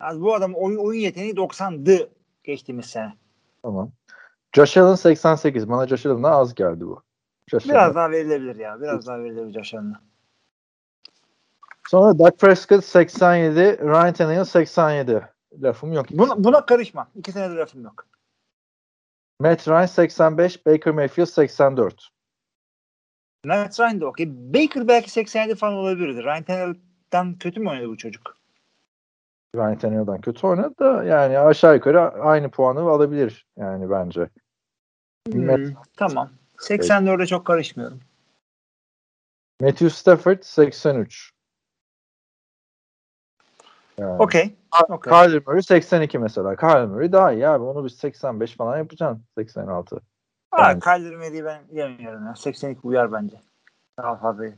Yani 0.00 0.20
bu 0.20 0.34
adam 0.34 0.54
oyun, 0.54 0.78
oyun 0.78 1.00
yeteneği 1.00 1.34
90'dı 1.34 2.10
geçtiğimiz 2.44 2.86
sene. 2.86 3.14
Tamam. 3.62 3.90
Josh 4.52 4.76
Allen 4.76 4.94
88. 4.94 5.68
Bana 5.68 5.86
Josh 5.86 6.06
Allen'dan 6.06 6.32
az 6.32 6.54
geldi 6.54 6.86
bu. 6.86 7.02
Josh 7.50 7.64
Biraz 7.68 7.76
Allen. 7.82 7.94
daha 7.94 8.10
verilebilir 8.10 8.56
ya. 8.56 8.80
Biraz 8.80 9.06
daha 9.06 9.18
verilebilir 9.18 9.54
Josh 9.54 9.74
Allen'a. 9.74 10.00
Sonra 11.88 12.18
Dak 12.18 12.38
Prescott 12.38 12.84
87. 12.84 13.78
Ryan 13.78 14.12
Tannehill 14.12 14.44
87. 14.44 15.28
Lafım 15.62 15.92
yok. 15.92 16.06
Buna, 16.10 16.44
buna 16.44 16.66
karışma. 16.66 17.08
İki 17.14 17.32
senedir 17.32 17.56
lafım 17.56 17.84
yok. 17.84 18.06
Matt 19.40 19.68
Ryan 19.68 19.86
85. 19.86 20.66
Baker 20.66 20.94
Mayfield 20.94 21.26
84. 21.26 22.08
Matt 23.44 23.80
Ryan 23.80 24.00
da 24.00 24.06
okey. 24.06 24.28
Baker 24.30 24.88
belki 24.88 25.10
87 25.10 25.54
falan 25.54 25.74
olabilirdi. 25.74 26.22
Ryan 26.24 26.42
Tannehill'den 26.42 27.38
kötü 27.38 27.60
mü 27.60 27.70
oynadı 27.70 27.88
bu 27.88 27.96
çocuk? 27.96 28.37
Ryan 29.56 29.78
Tannehill'dan 29.78 30.20
kötü 30.20 30.46
oynadı 30.46 30.74
da 30.78 31.04
yani 31.04 31.38
aşağı 31.38 31.74
yukarı 31.74 32.00
aynı 32.22 32.50
puanı 32.50 32.80
alabilir 32.80 33.46
yani 33.56 33.90
bence. 33.90 34.28
Matt- 35.28 35.74
Tamam. 35.96 36.30
84'e 36.58 37.26
çok 37.26 37.46
karışmıyorum. 37.46 38.00
Matthew 39.60 39.90
Stafford 39.90 40.42
83. 40.42 41.32
Yani. 43.98 44.22
Okey. 44.22 44.56
Okey. 44.88 45.12
Kyler 45.12 45.42
Murray 45.46 45.62
82 45.62 46.18
mesela. 46.18 46.56
Kyler 46.56 46.86
Murray 46.86 47.12
daha 47.12 47.32
iyi 47.32 47.48
abi. 47.48 47.64
Onu 47.64 47.84
biz 47.84 47.94
85 47.94 48.56
falan 48.56 48.78
yapacaksın. 48.78 49.24
86. 49.38 50.00
Aa, 50.52 50.68
Yani- 50.68 50.80
Kyler 50.80 51.14
Murray'i 51.16 51.44
ben 51.44 51.62
yemiyorum 51.72 52.26
ya. 52.26 52.34
82 52.34 52.80
uyar 52.86 53.12
bence. 53.12 53.40
Daha 53.98 54.16
fazla. 54.16 54.46
iyi. 54.46 54.54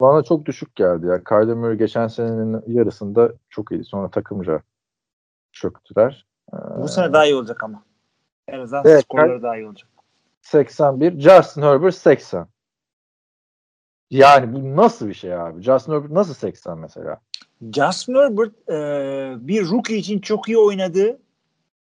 Bana 0.00 0.22
çok 0.22 0.46
düşük 0.46 0.76
geldi 0.76 1.06
ya. 1.06 1.24
Kyler 1.24 1.54
Murray 1.54 1.76
geçen 1.76 2.06
senenin 2.06 2.62
yarısında 2.66 3.32
çok 3.50 3.72
iyiydi. 3.72 3.84
Sonra 3.84 4.10
takımca 4.10 4.62
çöktüler. 5.52 6.26
Ee, 6.52 6.56
Bu 6.82 6.88
sene 6.88 7.12
daha 7.12 7.24
iyi 7.24 7.34
olacak 7.34 7.62
ama. 7.64 7.82
En 8.48 8.60
azından 8.60 8.82
Evet, 8.86 9.04
skorları 9.04 9.42
daha 9.42 9.56
iyi 9.56 9.66
olacak. 9.66 9.88
81. 10.42 11.20
Justin 11.20 11.62
Herbert 11.62 11.94
80. 11.94 12.48
Yani 14.10 14.52
bu 14.52 14.76
nasıl 14.76 15.08
bir 15.08 15.14
şey 15.14 15.34
abi? 15.34 15.62
Justin 15.62 15.92
Herbert 15.92 16.10
nasıl 16.10 16.34
80 16.34 16.78
mesela? 16.78 17.20
Justin 17.72 18.14
Herbert 18.14 18.68
e, 18.68 19.46
bir 19.48 19.68
rookie 19.70 19.96
için 19.96 20.18
çok 20.20 20.48
iyi 20.48 20.58
oynadı 20.58 21.20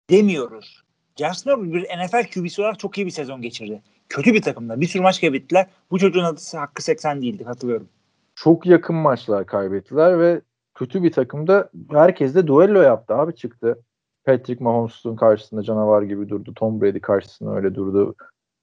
demiyoruz. 0.09 0.83
Justin 1.15 1.49
Herbert 1.49 1.73
bir 1.73 1.83
NFL 1.83 2.31
QB'si 2.33 2.61
olarak 2.61 2.79
çok 2.79 2.97
iyi 2.97 3.05
bir 3.05 3.11
sezon 3.11 3.41
geçirdi. 3.41 3.81
Kötü 4.09 4.33
bir 4.33 4.41
takımda. 4.41 4.81
Bir 4.81 4.85
sürü 4.87 5.03
maç 5.03 5.21
kaybettiler. 5.21 5.67
Bu 5.91 5.99
çocuğun 5.99 6.23
adı 6.23 6.39
hakkı 6.57 6.83
80 6.83 7.21
değildi. 7.21 7.43
Hatırlıyorum. 7.43 7.89
Çok 8.35 8.65
yakın 8.65 8.95
maçlar 8.95 9.45
kaybettiler 9.45 10.19
ve 10.19 10.41
kötü 10.75 11.03
bir 11.03 11.11
takımda 11.11 11.69
herkes 11.91 12.35
de 12.35 12.47
duello 12.47 12.81
yaptı 12.81 13.13
abi 13.15 13.35
çıktı. 13.35 13.83
Patrick 14.25 14.63
Mahomes'un 14.63 15.15
karşısında 15.15 15.63
canavar 15.63 16.01
gibi 16.01 16.29
durdu. 16.29 16.53
Tom 16.53 16.81
Brady 16.81 16.99
karşısında 16.99 17.55
öyle 17.55 17.75
durdu. 17.75 18.15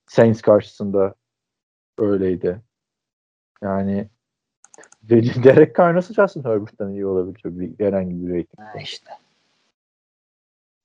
Saints 0.06 0.42
karşısında 0.42 1.14
öyleydi. 1.98 2.60
Yani 3.62 4.08
De- 5.02 5.44
Derek 5.44 5.76
Carr 5.76 5.94
nasıl 5.94 6.14
Justin 6.14 6.44
Herbert'tan 6.44 6.92
iyi 6.92 7.06
olabilecek 7.06 7.58
bir, 7.58 7.84
herhangi 7.84 8.26
bir 8.26 8.28
rating. 8.28 8.58
Ha 8.58 8.78
işte. 8.80 9.10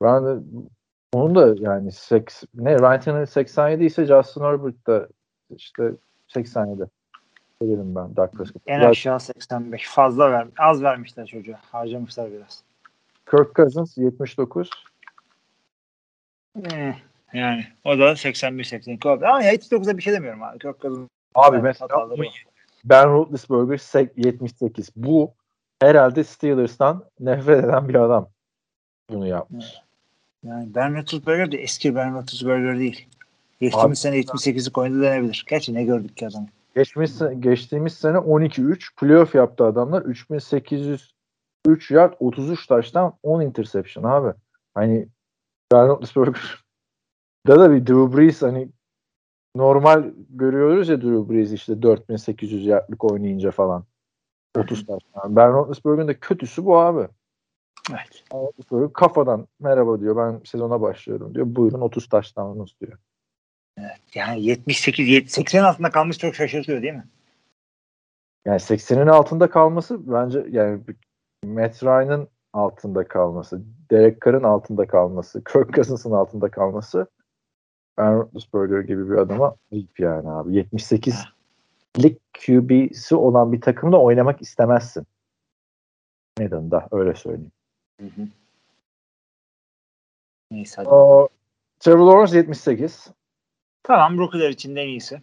Ben 0.02 0.26
de 0.26 0.40
onun 1.14 1.36
da 1.36 1.56
yani 1.70 1.92
seks, 1.92 2.44
ne 2.54 2.80
Ryan 2.80 3.00
Tannehill 3.00 3.26
87 3.26 3.86
ise 3.86 4.06
Justin 4.06 4.42
Herbert 4.42 4.88
da 4.88 5.08
işte 5.56 5.92
87. 6.28 6.86
Söylerim 7.62 7.96
ben 7.96 8.16
Dak 8.16 8.34
Prescott. 8.34 8.64
En 8.68 8.80
aşağı 8.80 9.20
85. 9.20 9.90
Fazla 9.90 10.32
ver, 10.32 10.48
az 10.58 10.84
vermişler 10.84 11.26
çocuğa. 11.26 11.60
Harcamışlar 11.72 12.32
biraz. 12.32 12.64
Kirk 13.32 13.56
Cousins 13.56 13.98
79. 13.98 14.70
Eh, 16.74 16.94
yani 17.34 17.66
o 17.84 18.00
da 18.00 18.12
81-82 18.12 19.10
oldu. 19.10 19.26
Ama 19.26 19.44
79'da 19.44 19.98
bir 19.98 20.04
şey 20.04 20.14
demiyorum 20.14 20.44
abi. 20.44 20.60
Kirk 20.60 20.82
Cousins 20.82 21.10
Abi 21.36 21.56
Evet, 21.56 21.64
mesela. 21.64 22.10
Ben 22.86 23.10
Roethlisberger 23.10 23.78
sek- 23.78 24.18
78. 24.18 24.90
Bu 24.96 25.34
herhalde 25.82 26.24
Steelers'tan 26.24 27.06
nefret 27.20 27.66
eden 27.66 27.90
bir 27.90 27.96
adam 27.96 28.30
bunu 29.10 29.28
yapmış. 29.28 29.82
Yani 30.44 30.76
Ben 30.76 30.96
Roethlisberger 30.96 31.52
de 31.52 31.58
eski 31.58 31.96
Ben 31.96 32.16
Roethlisberger 32.16 32.80
değil. 32.80 33.08
Geçtiğimiz 33.60 33.86
Abi- 33.86 33.96
sene 33.96 34.20
78'lik 34.20 34.78
oynadı 34.78 35.02
denebilir. 35.02 35.46
Gerçi 35.50 35.74
ne 35.74 35.84
gördük 35.84 36.18
ki 36.18 36.28
adamı. 36.28 36.48
Geçmiş, 36.76 37.12
geçtiğimiz 37.40 37.94
sene 37.94 38.18
12-3 38.18 38.96
playoff 38.96 39.36
yaptı 39.36 39.64
adamlar. 39.66 40.02
3803 40.02 41.92
yard 41.92 42.14
33 42.20 42.68
taştan 42.68 43.14
10 43.24 43.42
interception 43.42 44.04
abi. 44.04 44.34
Hani 44.74 45.08
Ben 45.72 45.88
Roethlisberger 45.88 46.64
da 47.48 47.60
da 47.60 47.72
bir 47.72 47.88
Drew 47.88 48.18
Brees 48.18 48.42
hani 48.42 48.70
normal 49.56 50.12
görüyoruz 50.30 50.90
ya 50.90 51.02
Drew 51.02 51.34
Brees 51.34 51.52
işte 51.52 51.82
4800 51.82 52.66
yardlık 52.66 53.04
oynayınca 53.04 53.52
falan. 53.52 53.84
30 54.58 54.86
taş. 54.86 55.02
Yani 55.24 55.36
ben 55.36 55.54
Roethlisberger'in 55.54 56.08
de 56.08 56.20
kötüsü 56.20 56.66
bu 56.66 56.80
abi. 56.80 57.08
Evet. 57.92 58.24
Roethlisberger 58.34 58.94
kafadan 58.94 59.48
merhaba 59.60 60.00
diyor 60.00 60.18
ben 60.18 60.42
sezona 60.46 60.82
başlıyorum 60.82 61.36
diyor. 61.36 61.46
Buyurun 61.50 61.82
30 61.82 62.10
taştanınız 62.10 62.70
diyor. 62.82 62.98
Yani 64.14 64.44
78 64.44 65.10
yet- 65.10 65.28
80 65.30 65.64
altında 65.64 65.90
kalmış 65.90 66.18
çok 66.18 66.36
şaşırtıyor 66.36 66.82
değil 66.82 66.94
mi? 66.94 67.08
Yani 68.46 68.60
80'in 68.60 69.08
altında 69.08 69.50
kalması 69.50 70.12
bence 70.14 70.46
yani 70.50 70.82
Matt 71.46 71.84
Ryan'ın 71.84 72.28
altında 72.54 73.08
kalması, 73.08 73.62
Derek 73.92 74.22
Carr'ın 74.26 74.44
altında 74.44 74.88
kalması, 74.88 75.44
Kirk 75.54 75.74
Cousins'ın 75.74 76.12
altında 76.12 76.52
kalması 76.52 77.08
Ben 77.98 78.14
Roethlisberger 78.14 78.80
gibi 78.80 79.10
bir 79.10 79.16
adama 79.16 79.56
ayıp 79.74 80.00
yani 80.00 80.30
abi. 80.30 80.56
78 80.56 81.16
lig 82.00 82.18
QB'si 82.46 83.16
olan 83.16 83.52
bir 83.52 83.62
takımda 83.62 84.02
oynamak 84.02 84.42
istemezsin. 84.42 85.08
Neden 86.40 86.72
da 86.72 86.88
öyle 86.92 87.16
söyleyeyim. 87.16 87.52
Hı 88.02 88.06
hı. 88.06 88.28
Neyse 90.52 90.76
hadi. 90.76 90.90
O, 90.90 91.30
Trevor 91.80 92.06
Lawrence 92.06 92.38
78. 92.38 93.08
Tamam 93.84 94.18
rookie'ler 94.18 94.50
için 94.50 94.76
de 94.76 94.82
en 94.82 94.88
iyisi. 94.88 95.22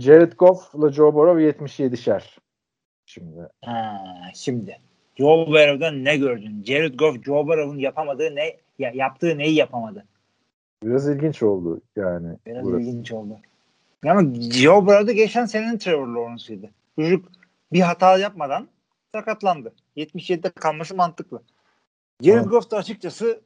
Jared 0.00 0.32
Goff'la 0.32 0.92
Joe 0.92 1.14
Burrow 1.14 1.42
77'şer. 1.42 2.38
Şimdi. 3.06 3.48
Ha, 3.64 4.00
şimdi. 4.34 4.80
Joe 5.16 5.46
Burrow'dan 5.46 6.04
ne 6.04 6.16
gördün? 6.16 6.64
Jared 6.64 6.94
Goff, 6.94 7.24
Joe 7.24 7.46
Burrow'un 7.46 7.78
yapamadığı 7.78 8.36
ne, 8.36 8.56
ya, 8.78 8.90
yaptığı 8.94 9.38
neyi 9.38 9.54
yapamadı? 9.54 10.04
Biraz 10.82 11.08
ilginç 11.08 11.42
oldu 11.42 11.80
yani. 11.96 12.36
Biraz 12.46 12.64
burası. 12.64 12.82
ilginç 12.82 13.12
oldu. 13.12 13.38
Ama 14.06 14.34
Joe 14.34 14.86
Burrow 14.86 15.06
da 15.06 15.12
geçen 15.12 15.46
senenin 15.46 15.78
Trevor 15.78 16.06
Lawrence'ıydı. 16.06 16.70
Çocuk 16.96 17.28
bir 17.72 17.80
hata 17.80 18.18
yapmadan 18.18 18.68
sakatlandı. 19.14 19.72
77'de 19.96 20.50
kalması 20.50 20.94
mantıklı. 20.94 21.42
Jared. 22.22 22.44
Goff 22.44 22.70
da 22.70 22.76
açıkçası 22.76 23.40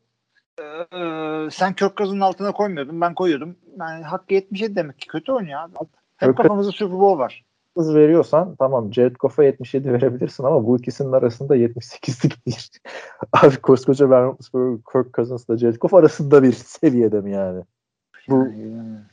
e, 0.58 0.62
e, 0.62 1.50
sen 1.50 1.72
Kirk 1.72 2.00
altına 2.00 2.52
koymuyordun. 2.52 3.00
Ben 3.00 3.14
koyuyordum. 3.14 3.56
Yani 3.78 4.04
hakkı 4.04 4.34
77 4.34 4.76
demek 4.76 4.98
ki. 4.98 5.08
Kötü 5.08 5.32
oynuyor 5.32 5.60
abi. 5.60 5.72
Hep 6.16 6.28
Kirk- 6.28 6.36
kafamızda 6.36 6.72
Super 6.72 6.98
Bowl 7.00 7.18
var. 7.18 7.44
hız 7.76 7.94
veriyorsan 7.94 8.56
tamam 8.58 8.94
Jared 8.94 9.16
Goff'a 9.16 9.44
77 9.44 9.92
verebilirsin 9.92 10.44
ama 10.44 10.66
bu 10.66 10.78
ikisinin 10.78 11.12
arasında 11.12 11.56
78'lik 11.56 12.46
değil. 12.46 12.68
Abi 13.32 13.56
koskoca 13.56 14.10
Ben 14.10 14.24
Roethlisberger, 14.24 14.78
Kirk 14.92 15.14
Cousins'la 15.14 15.56
Jared 15.56 15.76
Goff 15.76 15.94
arasında 15.94 16.42
bir 16.42 16.52
seviyede 16.52 17.20
mi 17.20 17.32
yani? 17.32 17.62
Bu 18.28 18.48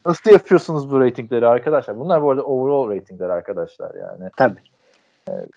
nasıl 0.05 0.31
yapıyorsunuz 0.31 0.91
bu 0.91 0.99
ratingleri 0.99 1.47
arkadaşlar? 1.47 1.99
Bunlar 1.99 2.21
bu 2.23 2.31
arada 2.31 2.43
overall 2.43 2.89
ratingler 2.89 3.29
arkadaşlar 3.29 3.95
yani. 3.95 4.29
Tabii. 4.37 4.59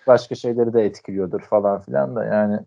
Başka 0.07 0.35
şeyleri 0.35 0.73
de 0.73 0.81
etkiliyordur 0.81 1.41
falan 1.41 1.79
filan 1.81 2.15
da 2.15 2.25
yani. 2.25 2.59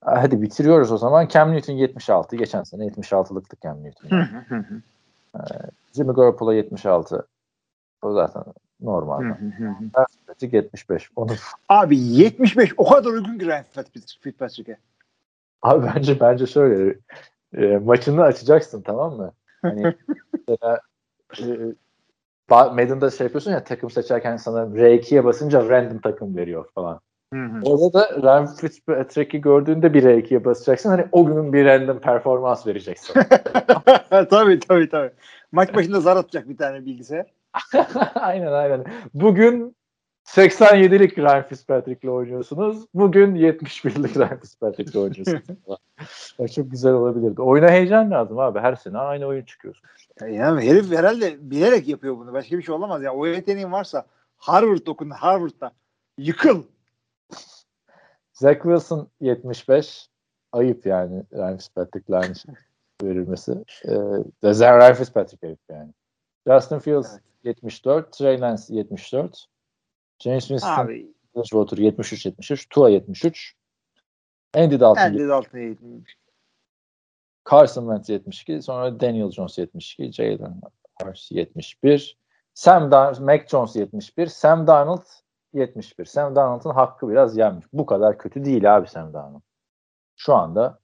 Hadi 0.00 0.42
bitiriyoruz 0.42 0.92
o 0.92 0.96
zaman. 0.98 1.28
Cam 1.28 1.52
Newton 1.52 1.72
76. 1.72 2.36
Geçen 2.36 2.62
sene 2.62 2.86
76'lıktı 2.86 3.56
Cam 3.62 3.84
Newton. 3.84 4.08
Hı 4.16 4.54
hı. 4.56 4.82
Jimmy 5.96 6.12
Garoppolo 6.14 6.52
76. 6.52 7.26
O 8.02 8.12
zaten 8.12 8.44
normal. 8.80 9.34
Fitzpatrick 10.08 10.56
75. 10.56 11.10
Onu 11.16 11.32
Abi 11.68 11.98
75 11.98 12.72
o 12.76 12.88
kadar 12.90 13.10
uygun 13.10 13.38
ki 13.38 13.46
Ryan 13.46 13.64
Fitzpatrick- 13.64 14.20
Fitzpatrick'e. 14.20 14.76
Abi 15.62 15.86
bence 15.94 16.20
bence 16.20 16.46
şöyle 16.46 16.98
e, 17.56 17.78
maçını 17.78 18.22
açacaksın 18.22 18.82
tamam 18.82 19.16
mı? 19.16 19.32
Hani 19.62 19.94
mesela 20.48 20.80
e, 21.40 21.44
Madden'da 22.50 23.10
şey 23.10 23.24
yapıyorsun 23.24 23.50
ya 23.50 23.64
takım 23.64 23.90
seçerken 23.90 24.36
sana 24.36 24.60
R2'ye 24.60 25.24
basınca 25.24 25.68
random 25.68 25.98
takım 26.00 26.36
veriyor 26.36 26.68
falan. 26.74 27.00
Hı 27.32 27.40
hı. 27.40 27.60
Orada 27.64 27.92
da 27.92 28.22
Ryan 28.22 28.46
Fitzpatrick'i 28.46 29.40
gördüğünde 29.40 29.94
bir 29.94 30.02
R2'ye 30.02 30.44
basacaksın. 30.44 30.90
Hani 30.90 31.06
o 31.12 31.26
günün 31.26 31.52
bir 31.52 31.64
random 31.64 31.98
performans 31.98 32.66
vereceksin. 32.66 33.14
tabii 34.10 34.60
tabii 34.60 34.88
tabii. 34.88 35.10
Maç 35.52 35.74
başında 35.74 36.00
zar 36.00 36.16
atacak 36.16 36.48
bir 36.48 36.56
tane 36.56 36.86
bilgisayar. 36.86 37.26
aynen 38.14 38.52
aynen. 38.52 38.84
Bugün 39.14 39.76
87'lik 40.26 41.18
Ryan 41.18 41.42
Fitzpatrick'le 41.42 42.08
oynuyorsunuz. 42.08 42.86
Bugün 42.94 43.34
71'lik 43.34 44.16
Ryan 44.16 44.40
Fitzpatrick'le 44.40 44.96
oynuyorsunuz. 44.96 45.42
Ya 46.38 46.48
çok 46.48 46.70
güzel 46.70 46.92
olabilirdi. 46.92 47.42
Oyuna 47.42 47.70
heyecan 47.70 48.10
lazım 48.10 48.38
abi. 48.38 48.58
Her 48.58 48.74
sene 48.74 48.98
aynı 48.98 49.26
oyun 49.26 49.44
çıkıyorsun. 49.44 49.82
Yani 50.28 50.68
herif 50.68 50.92
herhalde 50.92 51.50
bilerek 51.50 51.88
yapıyor 51.88 52.18
bunu. 52.18 52.32
Başka 52.32 52.58
bir 52.58 52.62
şey 52.62 52.74
olamaz 52.74 53.02
ya. 53.02 53.14
O 53.14 53.26
yeteneğin 53.26 53.72
varsa 53.72 54.06
Harvard 54.36 54.86
okun 54.86 55.10
Harvard'da. 55.10 55.72
Yıkıl. 56.18 56.62
Zach 58.32 58.62
Wilson 58.62 59.08
75. 59.20 60.08
Ayıp 60.52 60.86
yani 60.86 61.24
Ryan 61.32 61.56
Fitzpatrick'le 61.56 62.10
aynı 62.10 62.34
şey 62.34 62.54
verilmesi. 63.02 63.52
Ee, 63.84 63.90
Ryan 64.42 64.94
Fitzpatrick 64.94 65.46
ayıp 65.46 65.60
yani. 65.70 65.92
Justin 66.46 66.78
Fields 66.78 67.12
Evet. 67.12 67.22
74. 67.44 68.12
Trey 68.12 68.40
Lance 68.40 68.62
74. 68.68 69.46
James 70.18 70.48
Winston 70.48 70.88
Bridgewater 71.36 71.76
73-73. 71.78 72.66
Tua 72.70 72.88
73. 72.88 73.54
Andy 74.54 74.80
Dalton 74.80 75.02
Andy 75.02 75.28
Dalton'a 75.28 75.60
eğitim. 75.60 76.04
Carson 77.50 77.82
Wentz 77.82 78.08
72. 78.08 78.62
Sonra 78.62 79.00
Daniel 79.00 79.30
Jones 79.30 79.58
72. 79.58 80.12
Jalen 80.12 80.60
Hurts 81.02 81.32
71. 81.32 82.16
Sam 82.54 82.90
Darnold, 82.90 83.20
Mac 83.20 83.46
Jones 83.48 83.76
71. 83.76 84.26
Sam 84.26 84.66
Darnold 84.66 85.04
71. 85.52 86.04
Sam 86.04 86.36
Darnold'un 86.36 86.70
hakkı 86.70 87.08
biraz 87.08 87.36
yenmiş. 87.36 87.66
Bu 87.72 87.86
kadar 87.86 88.18
kötü 88.18 88.44
değil 88.44 88.76
abi 88.76 88.88
Sam 88.88 89.12
Darnold. 89.12 89.40
Şu 90.16 90.34
anda 90.34 90.78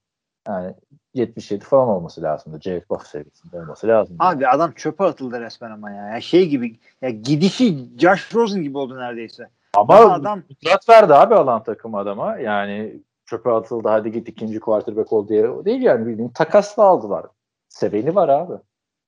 yani 0.49 0.75
77 1.15 1.65
falan 1.65 1.89
olması 1.89 2.23
lazımdı. 2.23 2.61
Jared 2.61 2.85
Goff 2.89 3.07
seviyesinde 3.07 3.61
olması 3.61 3.89
lazım. 3.89 4.17
Abi 4.19 4.49
adam 4.49 4.73
çöpe 4.73 5.05
atıldı 5.05 5.41
resmen 5.41 5.71
ama 5.71 5.91
ya. 5.91 6.07
ya 6.09 6.21
şey 6.21 6.49
gibi 6.49 6.79
ya 7.03 7.11
gidişi 7.11 7.99
Josh 7.99 8.35
Rosen 8.35 8.63
gibi 8.63 8.79
oldu 8.79 8.99
neredeyse. 8.99 9.49
Ama 9.75 9.97
Ama 9.97 10.15
adam 10.15 10.43
fırsat 10.43 10.89
verdi 10.89 11.15
abi 11.15 11.35
alan 11.35 11.63
takım 11.63 11.95
adama. 11.95 12.37
Yani 12.37 13.03
çöpe 13.27 13.51
atıldı 13.51 13.89
hadi 13.89 14.13
git 14.13 14.29
ikinci 14.29 14.61
quarterback 14.61 15.13
ol 15.13 15.29
diye. 15.29 15.65
Değil 15.65 15.83
yani 15.83 16.07
bildiğin 16.07 16.29
takasla 16.29 16.83
aldılar. 16.83 17.27
Seveni 17.69 18.15
var 18.15 18.29
abi 18.29 18.55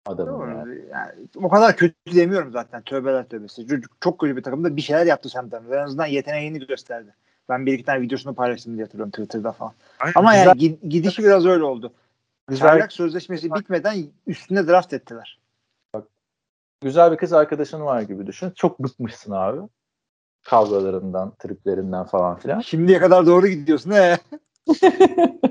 adamın 0.06 0.50
yani. 0.50 0.66
Doğru. 0.66 0.74
Yani, 0.90 1.12
o 1.36 1.48
kadar 1.48 1.76
kötü 1.76 1.94
demiyorum 2.16 2.52
zaten. 2.52 2.82
Tövbeler 2.82 3.28
tövbesi. 3.28 3.66
Çocuk 3.66 3.92
çok 4.00 4.18
kötü 4.18 4.36
bir 4.36 4.42
takımda 4.42 4.76
bir 4.76 4.82
şeyler 4.82 5.06
yaptı 5.06 5.28
Sam 5.28 5.50
Darnold. 5.50 5.72
En 5.72 5.84
azından 5.84 6.06
yeteneğini 6.06 6.66
gösterdi. 6.66 7.14
Ben 7.48 7.66
bir 7.66 7.72
iki 7.72 7.84
tane 7.84 8.00
videosunu 8.00 8.34
paylaştım 8.34 8.74
diye 8.74 8.84
hatırlıyorum 8.84 9.10
Twitter'da 9.10 9.52
falan. 9.52 9.72
Ama 10.14 10.32
Güzel- 10.32 10.46
yani 10.46 10.60
gi- 10.60 10.88
gidişi 10.88 11.24
biraz 11.24 11.46
öyle 11.46 11.64
oldu. 11.64 11.92
Güzel, 12.48 12.68
Çaylak 12.68 12.92
sözleşmesi 12.92 13.54
bitmeden 13.54 14.04
üstüne 14.26 14.66
draft 14.66 14.92
ettiler. 14.92 15.38
güzel 16.82 17.12
bir 17.12 17.16
kız 17.16 17.32
arkadaşın 17.32 17.80
var 17.80 18.02
gibi 18.02 18.26
düşün. 18.26 18.50
Çok 18.50 18.78
bıkmışsın 18.78 19.32
abi. 19.32 19.60
Kavgalarından, 20.42 21.32
triplerinden 21.38 22.04
falan 22.04 22.38
filan. 22.38 22.60
Şimdiye 22.60 22.98
kadar 22.98 23.26
doğru 23.26 23.46
gidiyorsun 23.46 23.90
he. 23.90 24.18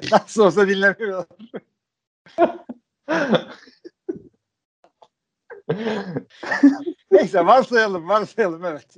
Nasıl 0.12 0.44
olsa 0.44 0.68
dinlemiyorlar. 0.68 1.26
Neyse 7.10 7.46
varsayalım 7.46 8.08
varsayalım 8.08 8.64
evet. 8.64 8.96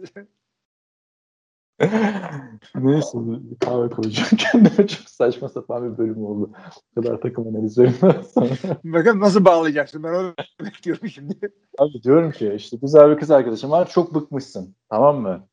Neyse 2.75 3.13
bir 3.15 3.59
kahve 3.59 3.91
koyacağım 3.91 4.29
kendime 4.39 4.87
çok 4.87 5.09
saçma 5.09 5.49
sapan 5.49 5.93
bir 5.93 5.99
bölüm 5.99 6.25
oldu. 6.25 6.51
Bu 6.97 7.03
kadar 7.03 7.21
takım 7.21 7.49
analizlerinden 7.49 8.23
sonra. 8.23 8.79
Bakalım 8.85 9.21
nasıl 9.21 9.45
bağlayacaksın 9.45 10.03
ben 10.03 10.15
onu 10.15 10.35
bekliyorum 10.65 11.09
şimdi. 11.09 11.53
Abi 11.79 12.03
diyorum 12.03 12.31
ki 12.31 12.53
işte 12.57 12.77
güzel 12.77 13.11
bir 13.11 13.19
kız 13.19 13.31
arkadaşım 13.31 13.71
var 13.71 13.89
çok 13.89 14.15
bıkmışsın 14.15 14.75
tamam 14.91 15.21
mı? 15.21 15.49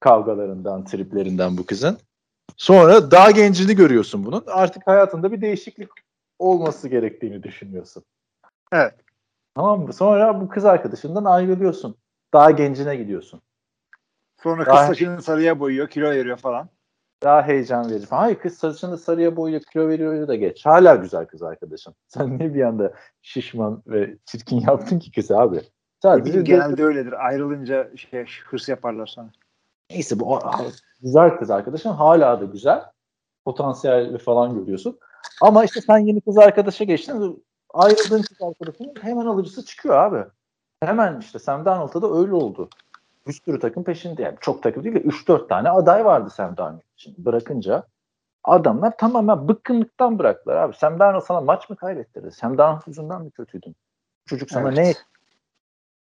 Kavgalarından, 0.00 0.84
triplerinden 0.84 1.58
bu 1.58 1.66
kızın. 1.66 1.98
Sonra 2.56 3.10
daha 3.10 3.30
gencini 3.30 3.76
görüyorsun 3.76 4.24
bunun. 4.24 4.44
Artık 4.46 4.86
hayatında 4.86 5.32
bir 5.32 5.40
değişiklik 5.40 5.88
olması 6.38 6.88
gerektiğini 6.88 7.42
düşünüyorsun. 7.42 8.04
Evet. 8.72 8.94
Tamam 9.54 9.80
mı? 9.80 9.92
Sonra 9.92 10.40
bu 10.40 10.48
kız 10.48 10.64
arkadaşından 10.64 11.24
ayrılıyorsun. 11.24 11.96
Daha 12.32 12.50
gencine 12.50 12.96
gidiyorsun. 12.96 13.40
Sonra 14.42 14.64
kız 14.64 14.74
Daha- 14.74 14.86
saçını 14.86 15.22
sarıya 15.22 15.60
boyuyor, 15.60 15.88
kilo 15.88 16.10
veriyor 16.10 16.36
falan. 16.36 16.68
Daha 17.22 17.42
heyecan 17.42 17.90
verici 17.90 18.06
falan. 18.06 18.20
Hayır 18.20 18.38
kız 18.38 18.58
saçını 18.58 18.98
sarıya 18.98 19.36
boyuyor, 19.36 19.60
kilo 19.72 19.88
veriyor 19.88 20.28
da 20.28 20.34
geç. 20.34 20.66
Hala 20.66 20.94
güzel 20.94 21.26
kız 21.26 21.42
arkadaşın. 21.42 21.94
Sen 22.08 22.38
niye 22.38 22.54
bir 22.54 22.62
anda 22.62 22.92
şişman 23.22 23.82
ve 23.86 24.16
çirkin 24.24 24.60
yaptın 24.60 24.98
ki 24.98 25.12
kız 25.12 25.30
abi? 25.30 25.60
Sadece 26.02 26.42
genelde 26.42 26.84
öyledir. 26.84 27.26
Ayrılınca 27.26 27.90
şey 27.96 28.26
hırs 28.44 28.68
yaparlar 28.68 29.06
sonra. 29.06 29.30
Neyse 29.90 30.20
bu 30.20 30.40
güzel 31.02 31.36
kız 31.36 31.50
arkadaşın 31.50 31.90
hala 31.90 32.40
da 32.40 32.44
güzel. 32.44 32.84
Potansiyel 33.44 34.18
falan 34.18 34.54
görüyorsun. 34.54 34.98
Ama 35.42 35.64
işte 35.64 35.80
sen 35.80 35.98
yeni 35.98 36.20
kız 36.20 36.38
arkadaşa 36.38 36.84
geçtin. 36.84 37.44
Ayrıldığın 37.74 38.22
kız 38.22 38.42
arkadaşının 38.42 38.94
hemen 39.00 39.26
alıcısı 39.26 39.64
çıkıyor 39.64 39.96
abi. 39.96 40.24
Hemen 40.80 41.20
işte 41.20 41.38
Sam 41.38 41.64
Darnold'da 41.64 42.02
da 42.02 42.18
öyle 42.18 42.34
oldu. 42.34 42.68
Bir 43.26 43.32
sürü 43.32 43.58
takım 43.58 43.84
peşinde. 43.84 44.22
Yani 44.22 44.36
çok 44.40 44.62
takım 44.62 44.84
değil 44.84 44.94
de 44.94 45.00
3-4 45.00 45.48
tane 45.48 45.70
aday 45.70 46.04
vardı 46.04 46.30
Sam 46.30 46.56
Darnold 46.56 46.80
için. 46.96 47.14
Bırakınca 47.18 47.86
adamlar 48.44 48.96
tamamen 48.96 49.48
bıkkınlıktan 49.48 50.18
bıraktılar 50.18 50.56
abi. 50.56 50.76
Sam 50.76 50.98
Darnold 50.98 51.22
sana 51.22 51.40
maç 51.40 51.70
mı 51.70 51.76
kaybettirdi? 51.76 52.30
Sam 52.30 52.58
Darnold 52.58 52.82
yüzünden 52.86 53.22
mi 53.22 53.30
kötüydün? 53.30 53.76
Çocuk 54.26 54.50
sana 54.50 54.68
Evet. 54.68 54.78
ne 54.78 54.94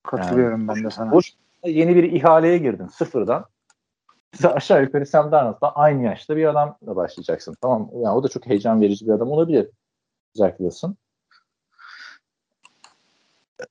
Katılıyorum 0.03 0.67
ben 0.67 0.83
de 0.83 0.89
sana. 0.89 1.11
Boş 1.11 1.33
yeni 1.63 1.95
bir 1.95 2.03
ihaleye 2.03 2.57
girdin 2.57 2.87
sıfırdan. 2.87 3.45
Size 4.33 4.49
aşağı 4.49 4.83
yukarı 4.83 5.05
Sam 5.05 5.31
Darnold'la 5.31 5.71
aynı 5.75 6.03
yaşta 6.03 6.35
bir 6.35 6.45
adamla 6.45 6.95
başlayacaksın. 6.95 7.55
Tamam 7.61 7.89
yani 7.93 8.15
o 8.15 8.23
da 8.23 8.27
çok 8.27 8.45
heyecan 8.45 8.81
verici 8.81 9.07
bir 9.07 9.11
adam 9.11 9.31
olabilir. 9.31 9.69
Zach 10.35 10.57
Wilson. 10.57 10.95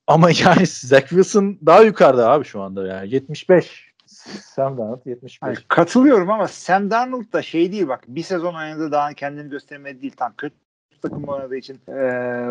Ama 0.06 0.30
yani 0.30 0.66
Zach 0.66 1.08
Wilson 1.08 1.58
daha 1.66 1.82
yukarıda 1.82 2.30
abi 2.30 2.44
şu 2.44 2.62
anda 2.62 2.86
yani 2.86 3.14
75. 3.14 3.92
Sam 4.06 4.78
Darnold 4.78 5.06
75. 5.06 5.38
Hayır, 5.42 5.64
katılıyorum 5.68 6.30
ama 6.30 6.48
Sam 6.48 6.90
Darnold 6.90 7.32
da 7.32 7.42
şey 7.42 7.72
değil 7.72 7.88
bak 7.88 8.04
bir 8.08 8.22
sezon 8.22 8.54
oynadı 8.54 8.92
daha 8.92 9.12
kendini 9.12 9.50
göstermedi 9.50 10.02
değil 10.02 10.14
tam 10.16 10.34
kötü 10.36 10.54
takım 11.02 11.24
oynadığı 11.24 11.56
için 11.56 11.80
eee, 11.88 12.48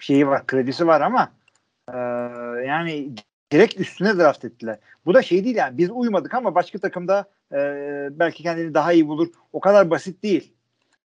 şeyi 0.00 0.26
var, 0.26 0.46
kredisi 0.46 0.86
var 0.86 1.00
ama 1.00 1.30
e, 1.92 1.96
yani 2.66 3.14
direkt 3.52 3.80
üstüne 3.80 4.16
draft 4.16 4.44
ettiler. 4.44 4.78
Bu 5.06 5.14
da 5.14 5.22
şey 5.22 5.44
değil 5.44 5.56
yani 5.56 5.78
biz 5.78 5.90
uymadık 5.90 6.34
ama 6.34 6.54
başka 6.54 6.78
takımda 6.78 7.24
e, 7.52 7.58
belki 8.10 8.42
kendini 8.42 8.74
daha 8.74 8.92
iyi 8.92 9.08
bulur. 9.08 9.28
O 9.52 9.60
kadar 9.60 9.90
basit 9.90 10.22
değil. 10.22 10.52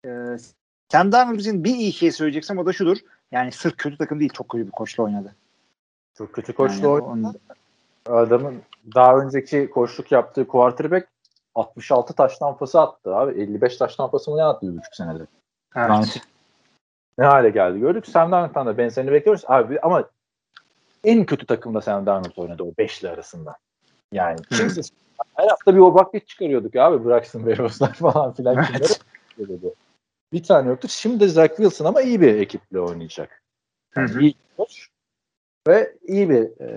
E, 0.07 0.11
Sam 0.93 1.13
Darnold 1.13 1.65
bir 1.65 1.75
iyi 1.75 1.93
şey 1.93 2.13
söyleyeceksem 2.13 2.59
o 2.59 2.67
da 2.67 2.73
şudur. 2.73 2.97
Yani 3.33 3.53
sırf 3.53 3.77
kötü 3.77 3.99
takım 3.99 4.21
değil 4.21 4.33
çok 4.33 4.49
kötü 4.49 4.67
bir 4.67 4.71
koçla 4.71 5.03
oynadı. 5.03 5.35
Çok 6.19 6.33
kötü 6.33 6.53
koçla 6.53 6.89
Yani 6.89 7.03
oynadı. 7.03 7.39
Adamın 8.07 8.63
daha 8.95 9.19
önceki 9.19 9.71
koçluk 9.71 10.13
yaptığı 10.13 10.47
quarterback 10.47 11.09
66 11.55 12.15
taş 12.15 12.39
tampası 12.39 12.81
attı 12.81 13.17
abi. 13.17 13.41
55 13.41 13.77
taş 13.77 13.97
tampası 13.97 14.31
mı 14.31 14.37
ne 14.37 14.43
attı 14.43 14.73
bir 14.73 14.79
buçuk 14.79 14.95
senede? 14.95 15.27
Evet. 15.77 15.91
Yani 15.91 16.07
ne 17.19 17.25
hale 17.25 17.51
geldi 17.51 17.79
gördük. 17.79 18.07
Sam 18.07 18.33
Darnold'dan 18.33 18.67
da 18.67 18.79
benzerini 18.79 19.13
bekliyoruz. 19.13 19.45
Abi 19.47 19.81
ama 19.81 20.05
en 21.05 21.25
kötü 21.25 21.47
takımda 21.47 21.81
Sam 21.81 22.07
Darnold 22.07 22.37
oynadı 22.37 22.63
o 22.63 22.73
beşli 22.79 23.09
arasında. 23.09 23.57
Yani 24.15 24.39
kimse 24.43 24.81
her 25.35 25.49
hafta 25.49 25.75
bir 25.75 25.81
o 25.81 25.95
bucket 25.95 26.29
çıkarıyorduk 26.29 26.77
abi. 26.77 27.05
Braxton 27.05 27.47
Berrios'lar 27.47 27.93
falan 27.95 28.33
filan. 28.35 28.65
Evet. 28.71 29.01
Bir 30.33 30.43
tane 30.43 30.69
yoktu. 30.69 30.89
Şimdi 30.91 31.29
Zach 31.29 31.49
Wilson 31.49 31.85
ama 31.85 32.03
iyi 32.03 32.21
bir 32.21 32.35
ekiple 32.35 32.81
oynayacak. 32.81 33.43
Yani 33.97 34.11
Hı 34.11 34.15
hı. 34.15 34.21
iyi 34.21 34.35
bir 34.35 34.57
koç 34.57 34.89
ve 35.69 35.97
iyi 36.09 36.31
bir 36.31 36.61
e, 36.61 36.69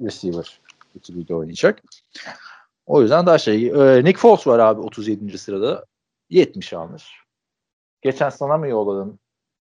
receiver 0.00 0.60
ekibiyle 0.96 1.34
oynayacak. 1.34 1.82
O 2.86 3.02
yüzden 3.02 3.26
daha 3.26 3.38
şey. 3.38 3.66
E, 3.66 4.04
Nick 4.04 4.18
Foles 4.18 4.46
var 4.46 4.58
abi 4.58 4.80
37. 4.80 5.38
sırada. 5.38 5.84
70 6.30 6.72
almış. 6.72 7.12
Geçen 8.02 8.28
sana 8.28 8.58
mı 8.58 8.68
yolladın 8.68 9.18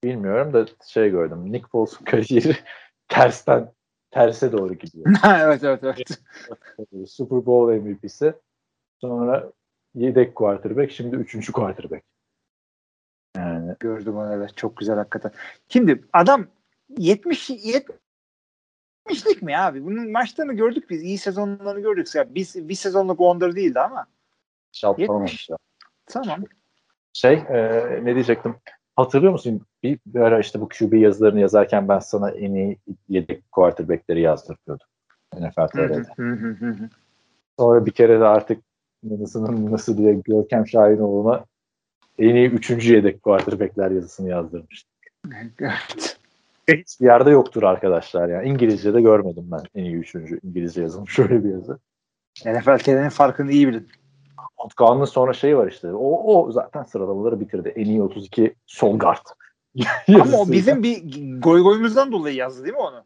bilmiyorum 0.04 0.54
da 0.54 0.66
şey 0.88 1.10
gördüm. 1.10 1.52
Nick 1.52 1.68
Foles'un 1.68 2.06
kariyeri 2.06 2.58
tersten 3.08 3.74
terse 4.18 4.52
doğru 4.52 4.74
gidiyor. 4.74 5.06
evet 5.26 5.64
evet 5.64 5.84
evet. 5.84 6.20
Super 7.10 7.46
Bowl 7.46 7.82
MVP'si. 7.82 8.34
Sonra 9.02 9.52
yedek 9.96 10.36
quarterback. 10.36 10.92
Şimdi 10.92 11.16
üçüncü 11.16 11.52
quarterback. 11.52 12.04
Yani 13.38 13.76
Gördüm 13.80 14.18
onu 14.18 14.34
evet. 14.34 14.58
Çok 14.58 14.78
güzel 14.78 14.96
hakikaten. 14.96 15.32
Şimdi 15.70 16.04
adam 16.14 16.48
70 16.98 17.50
70'lik 17.50 19.42
mi 19.42 19.58
abi? 19.58 19.86
Bunun 19.86 20.12
maçlarını 20.12 20.54
gördük 20.54 20.90
biz. 20.90 21.04
iyi 21.04 21.18
sezonlarını 21.18 21.82
gördük. 21.82 22.16
Ya 22.16 22.36
biz 22.36 22.70
bir 22.70 22.76
sezonluk 22.76 23.18
wonder 23.18 23.56
değildi 23.56 23.80
ama. 23.80 24.08
şalt 24.72 25.00
70. 25.00 25.08
falan 25.08 25.20
olmuş 25.20 25.50
ya. 25.50 25.58
Tamam. 26.06 26.44
Şey 27.14 27.34
e, 27.34 27.60
ne 28.04 28.16
diyecektim? 28.16 28.56
Hatırlıyor 28.96 29.32
musun? 29.32 29.62
Bir, 29.84 30.00
bir 30.06 30.20
ara 30.20 30.40
işte 30.40 30.62
bu 30.62 30.70
QB 30.70 30.94
yazılarını 30.94 31.40
yazarken 31.40 31.88
ben 31.88 32.00
sana 32.00 32.32
en 32.32 32.54
iyi 32.54 32.78
yedek 33.10 33.52
quarterback'leri 33.52 34.22
yazdırıyordum. 34.22 34.88
NFL 35.36 35.78
hı. 36.66 36.90
Sonra 37.60 37.86
bir 37.86 37.92
kere 37.92 38.20
de 38.20 38.26
artık 38.26 38.64
nasıl 39.04 39.72
nasıl 39.72 39.98
diye 39.98 40.14
Görkem 40.14 40.68
Şahinoğlu'na 40.68 41.46
en 42.20 42.36
iyi 42.36 42.50
üçüncü 42.50 42.96
yedek 42.96 43.24
quarterback'ler 43.24 43.92
yazısını 43.92 44.30
yazdırmıştım. 44.30 44.92
Evet. 46.68 46.86
Hiçbir 46.86 47.06
yerde 47.06 47.30
yoktur 47.30 47.64
arkadaşlar 47.64 48.30
yani. 48.30 48.50
İngilizce'de 48.50 49.02
görmedim 49.02 49.48
ben 49.52 49.60
en 49.76 49.84
iyi 49.84 49.96
üçüncü 49.96 50.40
İngilizce 50.44 50.82
yazılmış 50.82 51.14
şöyle 51.16 51.44
bir 51.44 51.50
yazı. 51.50 51.80
NFL 52.46 52.78
TV'nin 52.78 53.10
farkını 53.10 53.52
iyi 53.52 53.68
bilin. 53.68 53.88
Kaan'ın 54.78 55.06
sonra 55.06 55.34
şeyi 55.34 55.58
var 55.58 55.68
işte. 55.68 55.94
O, 55.94 56.34
o 56.34 56.52
zaten 56.52 56.84
sıralamaları 56.84 57.40
bitirdi. 57.40 57.74
En 57.76 57.86
iyi 57.86 58.02
32 58.02 58.56
sol 58.66 59.00
guard. 59.00 59.26
Ama 60.22 60.38
o 60.38 60.52
bizim 60.52 60.84
bir 60.84 61.04
goy 61.42 61.62
goyumuzdan 61.62 62.12
dolayı 62.12 62.36
yazdı 62.36 62.64
değil 62.64 62.74
mi 62.76 62.80
onu? 62.82 63.04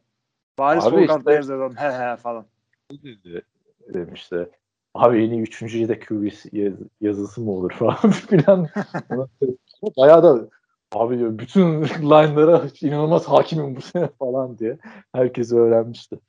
Bari 0.59 0.80
Abi 0.80 1.01
işte- 1.05 1.34
yazalım. 1.34 1.76
He 1.76 1.91
he 1.91 2.15
falan. 2.17 2.45
dedi 2.91 3.41
demişti. 3.93 4.49
Abi 4.93 5.24
en 5.24 5.30
iyi 5.32 5.41
üçüncü 5.41 5.78
yedek 5.78 6.07
QB 6.07 6.24
yaz- 6.53 6.88
yazısı 7.01 7.41
mı 7.41 7.51
olur 7.51 7.72
falan 7.72 7.95
filan. 8.11 8.67
Bayağı 9.97 10.24
da 10.24 10.47
abi 10.91 11.17
diyor 11.19 11.38
bütün 11.38 11.82
line'lara 11.84 12.61
inanılmaz 12.82 13.26
hakimim 13.26 13.76
bu 13.76 13.82
sene 13.82 14.07
falan 14.19 14.57
diye. 14.57 14.78
Herkes 15.13 15.53
öğrenmişti. 15.53 16.19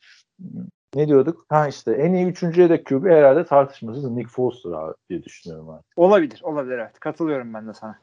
Ne 0.94 1.08
diyorduk? 1.08 1.46
Ha 1.48 1.68
işte 1.68 1.92
en 1.92 2.12
iyi 2.12 2.26
üçüncü 2.26 2.60
yedek 2.62 2.86
QB 2.86 3.04
herhalde 3.06 3.44
tartışmasız 3.44 4.10
Nick 4.10 4.28
Foles'tur 4.28 4.72
abi 4.72 4.94
diye 5.10 5.22
düşünüyorum 5.22 5.70
abi. 5.70 5.82
Olabilir. 5.96 6.40
Olabilir 6.44 6.78
evet. 6.78 7.00
Katılıyorum 7.00 7.54
ben 7.54 7.68
de 7.68 7.74
sana. 7.74 7.98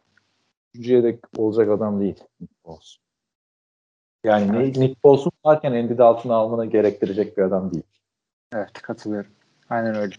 Üçüncü 0.74 0.94
yedek 0.94 1.20
olacak 1.38 1.70
adam 1.70 2.00
değil 2.00 2.24
Nick 2.42 2.54
Foles. 2.66 2.98
Yani 4.24 4.54
ne 4.54 4.60
Nick 4.60 4.96
Foles'u 5.02 5.32
varken 5.46 5.72
Andy 5.72 5.98
Dalton'u 5.98 6.34
almana 6.34 6.66
gerektirecek 6.66 7.38
bir 7.38 7.44
adam 7.44 7.72
değil. 7.72 7.84
Evet 8.54 8.74
katılıyorum. 8.74 9.32
Aynen 9.70 9.96
öyle. 9.96 10.16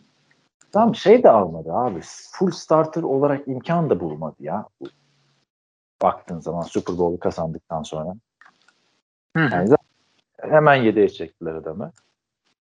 Tam 0.73 0.95
şey 0.95 1.23
de 1.23 1.31
almadı 1.31 1.73
abi. 1.73 2.01
Full 2.33 2.51
starter 2.51 3.03
olarak 3.03 3.49
imkan 3.49 3.91
da 3.91 4.01
bulmadı 4.01 4.37
ya. 4.39 4.69
Baktığın 6.03 6.41
zaman 6.41 6.63
Super 6.63 6.99
Bowl'u 6.99 7.19
kazandıktan 7.19 7.83
sonra. 7.83 8.15
Hı 9.37 9.45
hı. 9.45 9.55
Yani 9.55 9.77
hemen 10.41 10.75
yedeğe 10.75 11.09
çektiler 11.09 11.55
adamı. 11.55 11.93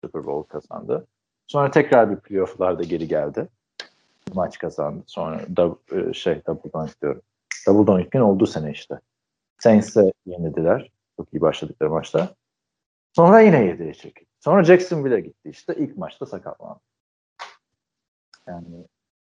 Super 0.04 0.26
Bowl 0.26 0.48
kazandı. 0.52 1.06
Sonra 1.46 1.70
tekrar 1.70 2.10
bir 2.10 2.16
playoff'larda 2.16 2.82
geri 2.82 3.08
geldi. 3.08 3.48
Maç 4.34 4.58
kazandı. 4.58 5.02
Sonra 5.06 5.40
da, 5.56 5.76
e, 5.92 6.12
şey 6.12 6.42
double 6.46 6.72
dunk 6.72 7.02
diyorum. 7.02 7.22
Double 7.66 7.92
dunk'in 7.92 8.20
olduğu 8.20 8.46
sene 8.46 8.70
işte. 8.70 9.00
Saints'e 9.58 10.12
yenildiler. 10.26 10.90
Çok 11.16 11.34
iyi 11.34 11.40
başladıkları 11.40 11.90
maçta. 11.90 12.34
Sonra 13.12 13.40
yine 13.40 13.64
yedeğe 13.64 13.94
çekildi. 13.94 14.30
Sonra 14.40 14.64
Jacksonville'e 14.64 15.20
gitti 15.20 15.50
işte. 15.50 15.74
İlk 15.74 15.96
maçta 15.96 16.26
sakatlandı. 16.26 16.80
Yani 18.46 18.86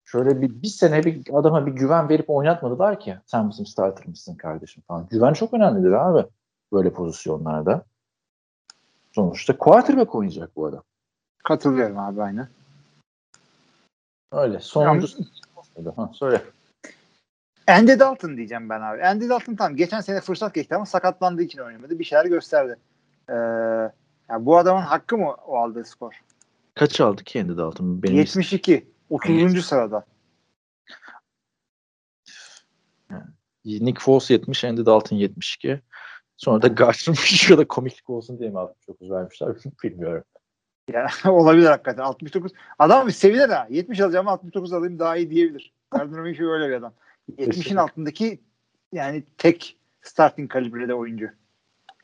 şöyle 0.03 0.41
bir, 0.41 0.61
bir 0.61 0.67
sene 0.67 1.03
bir 1.03 1.23
adama 1.33 1.65
bir 1.65 1.71
güven 1.71 2.09
verip 2.09 2.29
oynatmadılar 2.29 2.99
ki. 2.99 3.17
Sen 3.25 3.49
bizim 3.49 3.65
starterımızsın 3.65 4.35
kardeşim 4.35 4.83
falan. 4.87 5.07
Güven 5.09 5.33
çok 5.33 5.53
önemlidir 5.53 5.91
abi. 5.91 6.27
Böyle 6.73 6.93
pozisyonlarda. 6.93 7.85
Sonuçta 9.11 9.57
quarterback 9.57 10.15
oynayacak 10.15 10.55
bu 10.55 10.65
adam. 10.65 10.83
Katılıyorum 11.43 11.99
abi 11.99 12.21
aynen. 12.21 12.47
Öyle. 14.31 14.59
Sonuncusu. 14.59 15.23
Ha, 15.95 16.09
söyle. 16.13 16.41
Andy 17.67 17.99
Dalton 17.99 18.37
diyeceğim 18.37 18.69
ben 18.69 18.81
abi. 18.81 19.03
Andy 19.03 19.29
Dalton 19.29 19.55
tamam 19.55 19.75
geçen 19.75 20.01
sene 20.01 20.21
fırsat 20.21 20.53
geçti 20.53 20.75
ama 20.75 20.85
sakatlandığı 20.85 21.41
için 21.41 21.59
oynamadı. 21.59 21.99
Bir 21.99 22.03
şeyler 22.03 22.25
gösterdi. 22.25 22.75
Ee, 23.29 23.33
yani 24.29 24.45
bu 24.45 24.57
adamın 24.57 24.81
hakkı 24.81 25.17
mı 25.17 25.33
o 25.47 25.57
aldığı 25.57 25.85
skor? 25.85 26.21
Kaç 26.75 27.01
aldı 27.01 27.23
ki 27.23 27.41
Andy 27.41 27.57
Dalton? 27.57 28.03
Benim 28.03 28.15
72. 28.15 28.87
30. 29.09 29.65
sırada. 29.65 30.05
Nick 33.65 34.01
Foles 34.01 34.29
70, 34.29 34.63
Andy 34.63 34.85
Dalton 34.85 35.15
72. 35.15 35.81
Sonra 36.37 36.61
da 36.61 36.67
Gardner 36.67 37.07
Minshew'a 37.07 37.67
komiklik 37.67 38.09
olsun 38.09 38.39
diye 38.39 38.49
mi 38.49 38.59
69 38.59 39.11
vermişler 39.11 39.49
bilmiyorum. 39.83 40.23
Yani 40.93 41.09
olabilir 41.31 41.65
hakikaten. 41.65 42.03
69. 42.03 42.51
Adam 42.79 43.07
bir 43.07 43.11
sevilir 43.11 43.49
ha. 43.49 43.67
70 43.69 43.99
alacağım 43.99 44.27
69 44.27 44.73
alayım 44.73 44.99
daha 44.99 45.17
iyi 45.17 45.29
diyebilir. 45.29 45.73
Gardner 45.91 46.21
Minshew 46.21 46.45
öyle 46.45 46.69
bir 46.69 46.73
adam. 46.73 46.93
70'in 47.37 47.75
altındaki 47.75 48.39
yani 48.91 49.23
tek 49.37 49.77
starting 50.01 50.51
kalibrede 50.51 50.93
oyuncu. 50.93 51.29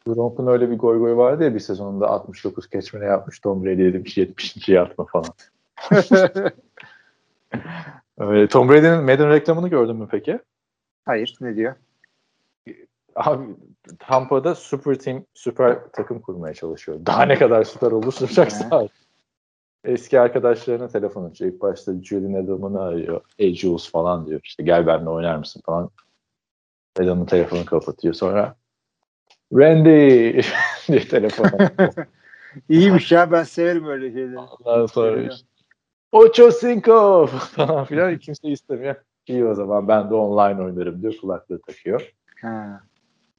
Gronk'un 0.05 0.47
öyle 0.47 0.71
bir 0.71 0.77
goy 0.77 0.99
goy 0.99 1.15
vardı 1.15 1.43
ya 1.43 1.53
bir 1.53 1.59
sezonunda 1.59 2.07
69 2.07 2.69
keçmene 2.69 3.05
yapmış 3.05 3.39
Tom 3.39 3.65
Brady'ye 3.65 3.93
demiş 3.93 4.17
70. 4.17 4.69
atma 4.69 5.05
falan. 5.05 5.33
Öyle, 8.17 8.47
Tom 8.47 8.69
Brady'nin 8.69 9.03
Madden 9.03 9.29
reklamını 9.29 9.67
gördün 9.67 9.95
mü 9.95 10.07
peki? 10.11 10.39
Hayır 11.05 11.35
ne 11.41 11.55
diyor? 11.55 11.75
Abi 13.15 13.45
Tampa'da 13.99 14.55
super 14.55 14.95
team, 14.95 15.25
süper 15.33 15.79
takım 15.93 16.19
kurmaya 16.21 16.53
çalışıyor. 16.53 16.99
Daha 17.05 17.23
ne 17.23 17.35
kadar 17.35 17.63
süper 17.63 17.91
olursa 17.91 18.27
çok 18.27 18.51
sağ 18.51 18.81
ol. 18.81 18.87
Eski 19.83 20.19
arkadaşlarına 20.19 20.87
telefon 20.87 21.29
açıyor. 21.29 21.51
İlk 21.53 21.61
başta 21.61 21.93
Julian 22.03 22.33
Edelman'ı 22.33 22.81
arıyor. 22.81 23.21
Hey 23.37 23.55
Jules 23.55 23.91
falan 23.91 24.27
diyor. 24.27 24.41
İşte 24.43 24.63
gel 24.63 24.87
benimle 24.87 25.09
oynar 25.09 25.35
mısın 25.35 25.61
falan. 25.65 25.89
Edelman 26.99 27.25
telefonu 27.25 27.65
kapatıyor. 27.65 28.13
Sonra 28.13 28.55
Randy 29.53 30.41
diye 30.87 31.07
telefon. 31.07 31.45
İyiymiş 32.69 33.11
ya 33.11 33.31
ben 33.31 33.43
severim 33.43 33.87
öyle 33.87 34.11
şeyleri. 34.11 34.37
Ondan 34.37 34.85
sonra 34.85 35.21
işte 35.21 35.47
Ocho 36.11 36.51
Cinco 36.61 37.25
falan 37.55 37.85
filan 37.85 38.17
kimse 38.17 38.49
istemiyor. 38.49 38.95
İyi 39.27 39.45
o 39.45 39.53
zaman 39.55 39.87
ben 39.87 40.09
de 40.09 40.13
online 40.13 40.63
oynarım 40.63 41.01
diyor. 41.01 41.13
Kulaklığı 41.21 41.61
takıyor. 41.61 42.13
Ha. 42.41 42.81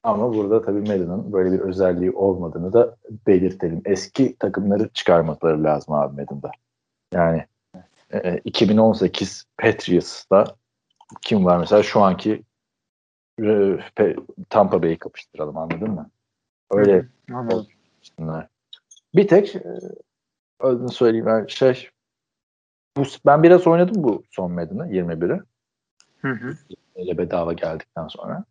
Ama 0.03 0.33
burada 0.33 0.61
tabii 0.61 0.79
Madden'ın 0.79 1.33
böyle 1.33 1.51
bir 1.51 1.59
özelliği 1.59 2.11
olmadığını 2.11 2.73
da 2.73 2.95
belirtelim. 3.27 3.81
Eski 3.85 4.35
takımları 4.37 4.89
çıkarmakları 4.89 5.63
lazım 5.63 5.93
abi 5.93 6.21
Madden'da. 6.21 6.51
Yani 7.13 7.45
e, 8.13 8.37
2018 8.37 9.45
Patriots'ta 9.57 10.43
kim 11.21 11.45
var 11.45 11.57
mesela 11.57 11.83
şu 11.83 12.01
anki 12.01 12.43
e, 13.43 13.77
Tampa 14.49 14.83
Bay'i 14.83 14.97
kapıştıralım 14.97 15.57
anladın 15.57 15.91
mı? 15.91 16.09
Öyle 16.71 17.05
Anladım. 17.31 17.67
Bir 19.15 19.27
tek 19.27 19.55
e, 19.55 19.79
adını 20.59 20.89
söyleyeyim 20.89 21.25
ben 21.25 21.45
şey 21.45 21.89
bu, 22.97 23.03
ben 23.25 23.43
biraz 23.43 23.67
oynadım 23.67 24.03
bu 24.03 24.23
son 24.31 24.51
Madden'ı 24.51 24.87
21'i. 24.87 25.41
Hı 26.21 26.31
hı. 26.31 26.57
Öyle 26.95 27.17
bedava 27.17 27.53
geldikten 27.53 28.07
sonra. 28.07 28.43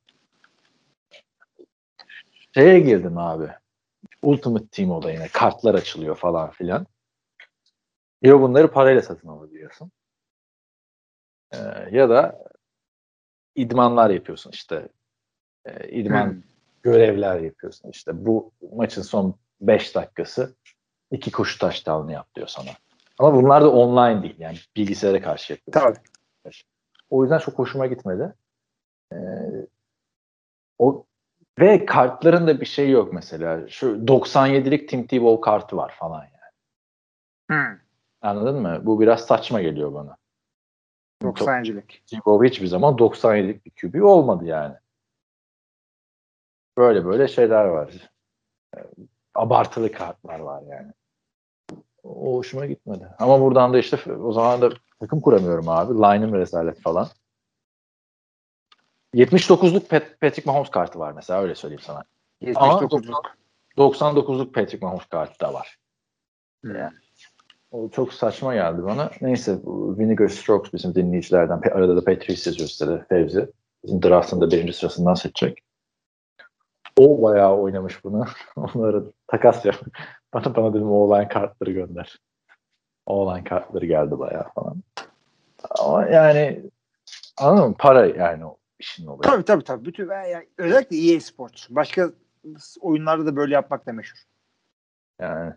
Şeye 2.55 2.81
girdim 2.81 3.19
abi. 3.19 3.49
Ultimate 4.23 4.67
Team 4.67 4.91
olayına. 4.91 5.29
Kartlar 5.33 5.75
açılıyor 5.75 6.17
falan 6.17 6.51
filan. 6.51 6.87
Ya 8.23 8.41
bunları 8.41 8.71
parayla 8.71 9.03
satın 9.03 9.29
alabiliyorsun. 9.29 9.93
Ee, 11.53 11.59
ya 11.91 12.11
da 12.11 12.45
idmanlar 13.55 14.11
yapıyorsun 14.11 14.51
işte. 14.51 14.89
Ee, 15.65 15.89
idman 15.89 16.27
Hı. 16.27 16.37
görevler 16.83 17.41
yapıyorsun. 17.41 17.91
İşte 17.91 18.27
bu 18.27 18.53
maçın 18.73 19.03
son 19.03 19.35
5 19.61 19.95
dakikası 19.95 20.55
iki 21.11 21.31
koşu 21.33 21.59
taştanı 21.59 22.13
yap 22.13 22.35
diyor 22.35 22.47
sana. 22.47 22.71
Ama 23.19 23.35
bunlar 23.35 23.63
da 23.63 23.73
online 23.73 24.23
değil. 24.23 24.37
Yani 24.39 24.57
bilgisayara 24.77 25.23
karşı 25.23 25.53
yapıyorsun. 25.53 25.95
Tabii. 26.45 26.55
O 27.11 27.23
yüzden 27.23 27.39
çok 27.39 27.59
hoşuma 27.59 27.87
gitmedi. 27.87 28.35
Ee, 29.13 29.17
o 30.79 31.07
ve 31.59 31.87
kartların 31.87 32.47
da 32.47 32.61
bir 32.61 32.67
şey 32.67 32.91
yok 32.91 33.13
mesela. 33.13 33.69
Şu 33.69 33.87
97'lik 34.07 34.89
Tim 34.89 35.07
Tebow 35.07 35.41
kartı 35.41 35.77
var 35.77 35.95
falan 35.99 36.25
yani. 36.25 36.53
Hı. 37.51 37.79
Anladın 38.23 38.63
mı? 38.63 38.81
Bu 38.83 39.01
biraz 39.01 39.27
saçma 39.27 39.63
geliyor 39.63 39.95
bana. 39.95 40.17
90'cılık. 41.23 42.07
Tebow 42.07 42.49
hiçbir 42.49 42.67
zaman 42.67 42.95
97'lik 42.95 43.67
bir 43.67 43.71
QB 43.71 44.03
olmadı 44.05 44.45
yani. 44.45 44.75
Böyle 46.79 47.05
böyle 47.05 47.29
şeyler 47.29 47.65
var. 47.65 48.11
Abartılı 49.35 49.93
kartlar 49.93 50.41
var 50.41 50.63
yani. 50.63 50.93
O 52.03 52.37
hoşuma 52.37 52.67
gitmedi. 52.67 53.09
Ama 53.19 53.41
buradan 53.41 53.73
da 53.73 53.79
işte 53.79 54.13
o 54.13 54.33
zaman 54.33 54.63
da 54.63 54.71
takım 55.01 55.21
kuramıyorum 55.21 55.69
abi. 55.69 55.95
Line'ım 55.95 56.35
rezalet 56.35 56.81
falan. 56.81 57.09
79'luk 59.15 59.89
Pat- 59.89 60.17
Patrick 60.21 60.51
Mahomes 60.51 60.71
kartı 60.71 60.99
var 60.99 61.13
mesela 61.13 61.43
öyle 61.43 61.55
söyleyeyim 61.55 61.83
sana. 61.87 62.05
79'luk. 62.43 63.25
99'luk 63.77 64.53
Patrick 64.53 64.87
Mahomes 64.87 65.07
kartı 65.07 65.41
da 65.41 65.55
var. 65.55 65.79
Hı. 66.65 66.79
Yani. 66.79 66.97
O 67.71 67.89
çok 67.89 68.13
saçma 68.13 68.55
geldi 68.55 68.85
bana. 68.85 69.11
Neyse 69.21 69.59
Vinegar 69.67 70.29
Strokes 70.29 70.73
bizim 70.73 70.95
dinleyicilerden. 70.95 71.61
Arada 71.61 71.97
da 71.97 72.05
Patrice 72.05 72.51
yazıyor 72.51 72.69
sitede 72.69 73.05
Fevzi. 73.09 73.51
Bizim 73.85 74.03
draft'ın 74.03 74.41
da 74.41 74.51
birinci 74.51 74.73
sırasından 74.73 75.15
seçecek. 75.15 75.59
O 76.97 77.23
bayağı 77.23 77.57
oynamış 77.57 78.05
bunu. 78.05 78.27
Onları 78.57 79.05
takas 79.27 79.65
yap. 79.65 79.77
Bana 80.35 80.57
bana 80.57 80.75
dedim 80.75 80.91
o 80.91 80.95
online 80.95 81.29
kartları 81.29 81.71
gönder. 81.71 82.19
O 83.07 83.23
online 83.23 83.45
kartları 83.45 83.87
geldi 83.87 84.19
bayağı 84.19 84.49
falan. 84.55 84.83
Ama 85.79 86.07
yani 86.07 86.63
anladın 87.39 87.69
mı? 87.69 87.75
Para 87.79 88.07
yani 88.07 88.45
işin 88.83 89.07
olayı. 89.07 89.21
Tabii 89.23 89.45
tabii 89.45 89.65
tabii. 89.65 89.85
Bütün, 89.85 90.09
yani 90.09 90.49
özellikle 90.59 90.97
EA 90.97 91.21
Sports. 91.21 91.67
Başka 91.71 92.11
oyunlarda 92.81 93.27
da 93.27 93.37
böyle 93.37 93.55
yapmak 93.55 93.87
da 93.87 93.93
meşhur. 93.93 94.19
Yani 95.21 95.53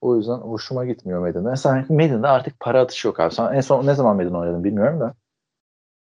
o 0.00 0.16
yüzden 0.16 0.38
hoşuma 0.38 0.84
gitmiyor 0.84 1.20
Madden. 1.20 1.42
Mesela 1.42 1.84
Madden'da 1.88 2.30
artık 2.30 2.60
para 2.60 2.80
atışı 2.80 3.08
yok 3.08 3.20
abi. 3.20 3.34
Sen 3.34 3.52
en 3.54 3.60
son 3.60 3.86
ne 3.86 3.94
zaman 3.94 4.16
Madden 4.16 4.34
oynadın 4.34 4.64
bilmiyorum 4.64 5.00
da. 5.00 5.14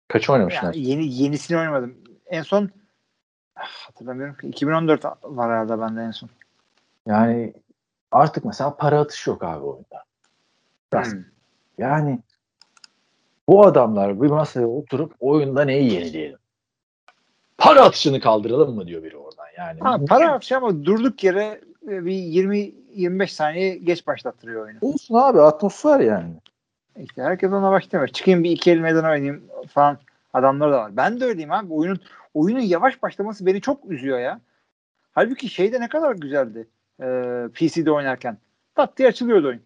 Kaç 0.07 0.29
oynamışsın? 0.29 0.65
Yani 0.65 0.79
yeni 0.79 1.13
yenisini 1.13 1.57
oynamadım. 1.57 1.97
En 2.25 2.41
son 2.41 2.69
ah, 3.55 3.67
hatırlamıyorum 3.67 4.37
ki 4.37 4.47
2014 4.47 5.05
var 5.23 5.51
herhalde 5.51 5.79
bende 5.79 6.01
en 6.01 6.11
son. 6.11 6.29
Yani 7.05 7.53
artık 8.11 8.45
mesela 8.45 8.77
para 8.77 8.99
atışı 8.99 9.29
yok 9.29 9.43
abi 9.43 9.63
oyunda. 9.65 10.03
Biraz- 10.93 11.13
Hmm. 11.13 11.23
Yani 11.77 12.19
bu 13.47 13.65
adamlar 13.65 14.21
bir 14.21 14.29
masaya 14.29 14.67
oturup 14.67 15.15
oyunda 15.19 15.65
neyi 15.65 15.93
yenileyelim? 15.93 16.39
Para 17.57 17.81
atışını 17.81 18.19
kaldıralım 18.19 18.75
mı 18.75 18.87
diyor 18.87 19.03
biri 19.03 19.17
oradan. 19.17 19.45
Yani 19.57 19.79
Ha, 19.79 19.99
para 20.09 20.31
atışı 20.31 20.57
ama 20.57 20.85
durduk 20.85 21.23
yere 21.23 21.61
e, 21.87 22.05
bir 22.05 22.11
20-25 22.11 23.27
saniye 23.27 23.77
geç 23.77 24.07
başlattırıyor 24.07 24.65
oyunu. 24.65 24.77
olsun 24.81 25.15
abi 25.15 25.41
atmosfer 25.41 25.99
yani. 25.99 26.33
İşte 26.97 27.21
herkes 27.23 27.51
ona 27.51 27.71
başlamıyor. 27.71 28.07
Çıkayım 28.07 28.43
bir 28.43 28.51
iki 28.51 28.71
el 28.71 28.77
meydan 28.77 29.03
oynayayım 29.03 29.43
falan 29.69 29.97
adamlar 30.33 30.71
da 30.71 30.77
var. 30.77 30.97
Ben 30.97 31.19
de 31.19 31.25
öyleyim 31.25 31.51
abi. 31.51 31.73
Oyunun 31.73 31.99
oyunun 32.33 32.59
yavaş 32.59 33.03
başlaması 33.03 33.45
beni 33.45 33.61
çok 33.61 33.91
üzüyor 33.91 34.19
ya. 34.19 34.39
Halbuki 35.11 35.49
şeyde 35.49 35.81
ne 35.81 35.87
kadar 35.89 36.15
güzeldi. 36.15 36.67
Ee, 37.01 37.43
PC'de 37.53 37.91
oynarken. 37.91 38.37
Tat 38.75 38.97
diye 38.97 39.07
açılıyordu 39.07 39.47
oyun. 39.47 39.61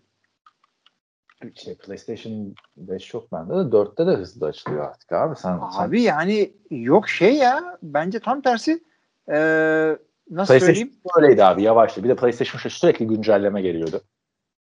Şey, 1.55 1.75
PlayStation 1.77 2.55
5 2.77 3.13
yok 3.13 3.31
bende 3.31 3.53
de 3.53 3.75
4'te 3.75 4.07
de 4.07 4.11
hızlı 4.11 4.47
açılıyor 4.47 4.85
artık 4.85 5.11
abi. 5.11 5.35
Sen, 5.35 5.59
sen 5.71 5.83
Abi 5.83 6.01
yani 6.01 6.53
yok 6.71 7.09
şey 7.09 7.35
ya. 7.35 7.77
Bence 7.83 8.19
tam 8.19 8.41
tersi. 8.41 8.83
Ee, 9.31 9.97
nasıl 10.29 10.59
söyleyeyim? 10.59 10.91
öyleydi 11.17 11.43
abi 11.43 11.63
yavaştı. 11.63 12.03
Bir 12.03 12.09
de 12.09 12.15
PlayStation 12.15 12.59
şu 12.59 12.69
sürekli 12.69 13.07
güncelleme 13.07 13.61
geliyordu. 13.61 14.01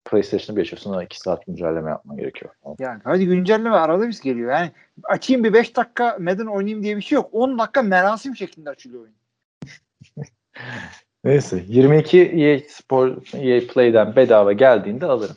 PlayStation'ı 0.06 0.57
bir 0.57 0.61
açıyorsun 0.61 0.91
sonra 0.91 1.03
2 1.03 1.19
saat 1.19 1.45
güncelleme 1.45 1.90
yapman 1.90 2.18
gerekiyor. 2.18 2.52
Yani 2.80 3.02
hadi 3.03 3.26
güncelleme 3.26 3.76
arada 3.76 4.07
biz 4.07 4.22
geliyor. 4.22 4.52
Yani 4.52 4.72
açayım 5.03 5.44
bir 5.44 5.53
5 5.53 5.76
dakika 5.76 6.18
Madden 6.19 6.45
oynayayım 6.45 6.84
diye 6.84 6.98
bir 6.98 7.02
şey 7.02 7.15
yok. 7.15 7.30
10 7.31 7.60
dakika 7.60 7.81
merasim 7.81 8.35
şeklinde 8.35 8.69
açılıyor 8.69 9.02
oyun. 9.02 9.15
Neyse 11.23 11.64
22 11.68 12.22
EA 12.22 12.60
Spor 12.69 13.07
EA 13.34 13.68
Play'den 13.73 14.15
bedava 14.15 14.53
geldiğinde 14.53 15.06
alırım. 15.06 15.35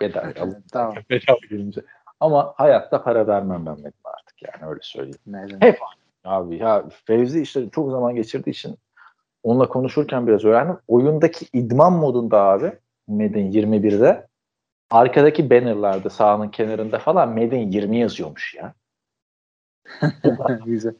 Bedava, 0.00 0.32
tamam. 0.72 0.94
bedava 1.10 1.38
gelince. 1.50 1.80
Ama 2.20 2.54
hayatta 2.56 3.02
para 3.02 3.26
vermem 3.26 3.66
ben 3.66 3.72
Madden'a 3.72 4.12
artık 4.18 4.42
yani 4.42 4.70
öyle 4.70 4.80
söyleyeyim. 4.82 5.18
Madden. 5.26 5.60
Hep 5.60 5.78
abi 6.24 6.56
ya 6.56 6.84
Fevzi 7.04 7.42
işte 7.42 7.70
çok 7.70 7.90
zaman 7.90 8.14
geçirdiği 8.14 8.50
için 8.50 8.78
onunla 9.42 9.68
konuşurken 9.68 10.26
biraz 10.26 10.44
öğrendim. 10.44 10.78
Oyundaki 10.88 11.46
idman 11.52 11.92
modunda 11.92 12.40
abi 12.40 12.72
Madden 13.06 13.52
21'de 13.52 14.28
arkadaki 14.90 15.50
bannerlarda 15.50 16.10
sahanın 16.10 16.48
kenarında 16.48 16.98
falan 16.98 17.28
Madden 17.28 17.70
20 17.70 17.98
yazıyormuş 17.98 18.54
ya. 18.54 18.74
Güzel. 20.64 20.94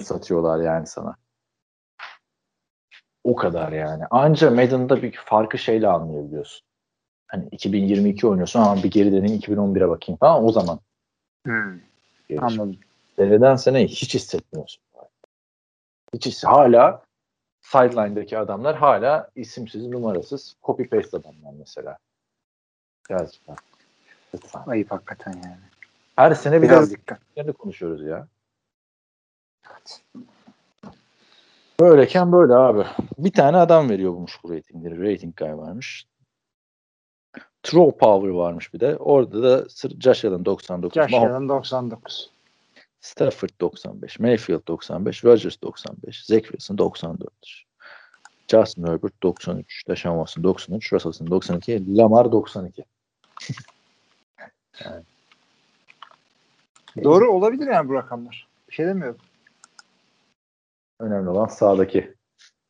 Satıyorlar 0.00 0.60
yani 0.60 0.86
sana. 0.86 1.16
O 3.24 3.36
kadar 3.36 3.72
yani. 3.72 4.04
Anca 4.10 4.50
Madden'da 4.50 5.02
bir 5.02 5.12
farkı 5.12 5.58
şeyle 5.58 5.88
anlayabiliyorsun. 5.88 6.66
Hani 7.34 7.48
2022 7.50 8.26
oynuyorsun 8.26 8.60
ama 8.60 8.82
bir 8.82 8.90
geri 8.90 9.12
döneyim 9.12 9.40
2011'e 9.40 9.88
bakayım 9.88 10.18
falan 10.18 10.44
o 10.44 10.52
zaman. 10.52 10.80
Hmm, 11.46 11.80
anladım. 12.38 12.76
Seneden 13.16 13.56
seneye 13.56 13.86
hiç 13.86 14.14
hissetmiyorsun. 14.14 14.82
Hiç 16.14 16.26
his- 16.26 16.44
hala 16.44 17.02
sideline'daki 17.60 18.38
adamlar 18.38 18.76
hala 18.76 19.30
isimsiz, 19.36 19.86
numarasız, 19.86 20.56
copy 20.62 20.82
paste 20.82 21.16
adamlar 21.16 21.52
mesela. 21.58 21.98
Gerçekten. 23.08 23.56
Lütfen. 24.34 24.62
Ayıp 24.66 24.90
hakikaten 24.90 25.32
yani. 25.32 25.60
Her 26.16 26.34
sene 26.34 26.62
Biraz 26.62 26.70
biraz 26.70 26.90
dikkat. 26.90 27.20
ne 27.36 27.52
konuşuyoruz 27.52 28.02
ya. 28.02 28.28
Böyleyken 31.80 32.32
böyle 32.32 32.54
abi. 32.54 32.84
Bir 33.18 33.32
tane 33.32 33.56
adam 33.56 33.90
veriyor 33.90 34.12
bu 34.12 34.26
bu 34.44 34.52
ratingleri. 34.52 35.12
Rating 35.12 35.36
guy 35.36 35.52
varmış. 35.52 36.06
Throw 37.64 37.98
power 37.98 38.28
varmış 38.28 38.74
bir 38.74 38.80
de. 38.80 38.96
Orada 38.96 39.42
da 39.42 39.66
Josh 40.00 40.24
Allen 40.24 40.44
99. 40.44 41.02
Josh 41.02 41.12
Mahomes 41.12 41.30
Allen 41.30 41.48
99. 41.48 42.30
Stafford 43.00 43.50
95, 43.60 44.20
Mayfield 44.20 44.68
95, 44.68 45.24
Rodgers 45.24 45.62
95, 45.62 46.24
Zach 46.24 46.42
Wilson 46.42 46.78
94. 46.78 47.32
Justin 48.48 48.86
Herbert 48.86 49.22
93, 49.22 49.88
Deshaun 49.88 50.18
Watson 50.18 50.42
93, 50.42 50.92
Russell 50.92 51.12
Wilson 51.12 51.30
92, 51.30 51.96
Lamar 51.96 52.32
92. 52.32 52.84
Doğru 57.04 57.30
olabilir 57.30 57.66
yani 57.66 57.88
bu 57.88 57.94
rakamlar. 57.94 58.48
Bir 58.68 58.74
şey 58.74 58.86
demiyorum. 58.86 59.20
Önemli 61.00 61.28
olan 61.30 61.46
sağdaki 61.46 62.14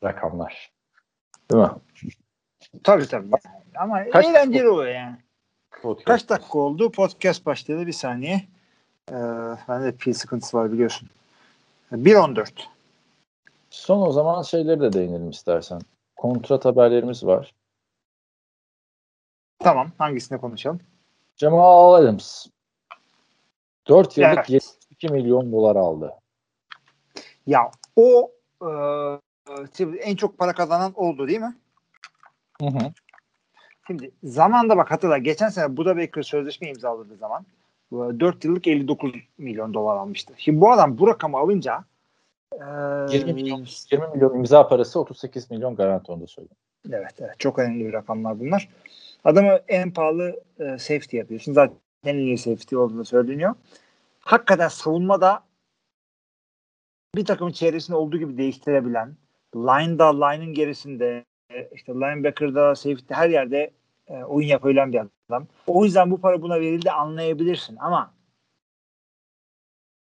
rakamlar. 0.04 0.72
Değil 1.50 1.62
mi? 1.62 1.70
Tabii 2.82 3.06
tabii. 3.08 3.30
Ama 3.76 4.10
Kaç- 4.10 4.26
eğlenceli 4.26 4.68
oluyor 4.68 4.94
yani. 4.94 5.16
Podcast. 5.82 6.06
Kaç 6.06 6.28
dakika 6.28 6.58
oldu? 6.58 6.92
Podcast 6.92 7.46
başladı 7.46 7.86
bir 7.86 7.92
saniye. 7.92 8.42
Ee, 9.10 9.14
bende 9.68 9.84
de 9.84 9.96
pil 9.96 10.12
sıkıntısı 10.12 10.56
var 10.56 10.72
biliyorsun. 10.72 11.08
1.14. 11.92 12.48
Son 13.70 14.02
o 14.02 14.12
zaman 14.12 14.42
şeyleri 14.42 14.80
de 14.80 14.92
değinelim 14.92 15.30
istersen. 15.30 15.80
Kontrat 16.16 16.64
haberlerimiz 16.64 17.26
var. 17.26 17.54
Tamam. 19.58 19.90
Hangisine 19.98 20.38
konuşalım? 20.38 20.80
Jamal 21.36 21.94
Adams 21.94 22.46
4 23.88 24.18
yıllık 24.18 24.34
Evet. 24.34 24.50
72 24.50 25.08
milyon 25.08 25.52
dolar 25.52 25.76
aldı. 25.76 26.12
Ya 27.46 27.70
o 27.96 28.30
e, 28.62 29.88
en 30.00 30.16
çok 30.16 30.38
para 30.38 30.52
kazanan 30.52 30.92
oldu 30.94 31.28
değil 31.28 31.40
mi? 31.40 31.54
Hı 32.70 32.78
hı. 32.78 32.92
Şimdi 33.86 34.10
zamanda 34.24 34.76
bak 34.76 34.90
hatırla 34.90 35.18
geçen 35.18 35.48
sene 35.48 35.76
Buda 35.76 35.96
Baker 35.96 36.22
sözleşme 36.22 36.68
imzaladığı 36.68 37.16
zaman 37.16 37.46
4 37.92 38.44
yıllık 38.44 38.66
59 38.66 39.12
milyon 39.38 39.74
dolar 39.74 39.96
almıştı. 39.96 40.34
Şimdi 40.36 40.60
bu 40.60 40.72
adam 40.72 40.98
bu 40.98 41.08
rakamı 41.08 41.38
alınca 41.38 41.84
e, 42.52 42.64
20 43.12 43.32
milyon 43.32 43.66
20 43.92 44.08
milyon 44.14 44.34
imza 44.34 44.68
parası 44.68 45.00
38 45.00 45.50
milyon 45.50 45.76
garanti 45.76 46.12
onu 46.12 46.22
da 46.22 46.26
söyleyeyim. 46.26 46.56
Evet, 46.92 47.14
evet 47.18 47.38
çok 47.38 47.58
önemli 47.58 47.86
bir 47.86 47.92
rakamlar 47.92 48.40
bunlar. 48.40 48.68
Adamı 49.24 49.60
en 49.68 49.90
pahalı 49.90 50.42
e, 50.58 50.78
safety 50.78 51.16
yapıyorsun. 51.16 51.52
Zaten 51.52 51.76
en 52.04 52.16
iyi 52.16 52.38
safety 52.38 52.76
olduğunu 52.76 53.04
söyleniyor. 53.04 53.54
Hakikaten 54.20 54.68
savunmada 54.68 55.42
bir 57.16 57.24
takımın 57.24 57.52
çevresinde 57.52 57.96
olduğu 57.96 58.18
gibi 58.18 58.38
değiştirebilen, 58.38 59.16
line'da, 59.56 60.24
line'ın 60.24 60.54
gerisinde, 60.54 61.24
e, 61.54 61.68
işte 61.74 61.92
linebacker'da, 61.94 62.74
safety 62.74 63.14
her 63.14 63.28
yerde 63.28 63.70
e, 64.08 64.14
oyun 64.24 64.48
yapabilen 64.48 64.92
bir 64.92 65.00
adam. 65.28 65.46
O 65.66 65.84
yüzden 65.84 66.10
bu 66.10 66.20
para 66.20 66.42
buna 66.42 66.60
verildi 66.60 66.90
anlayabilirsin 66.90 67.76
ama 67.80 68.14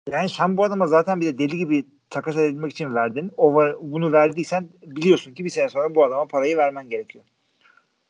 yani 0.09 0.29
sen 0.29 0.57
bu 0.57 0.63
adama 0.63 0.87
zaten 0.87 1.21
bir 1.21 1.25
de 1.25 1.37
deli 1.37 1.57
gibi 1.57 1.85
takas 2.09 2.37
edilmek 2.37 2.71
için 2.71 2.95
verdin. 2.95 3.31
O 3.37 3.55
bunu 3.81 4.11
verdiysen 4.11 4.69
biliyorsun 4.81 5.33
ki 5.33 5.45
bir 5.45 5.49
sene 5.49 5.69
sonra 5.69 5.95
bu 5.95 6.03
adama 6.03 6.25
parayı 6.25 6.57
vermen 6.57 6.89
gerekiyor. 6.89 7.25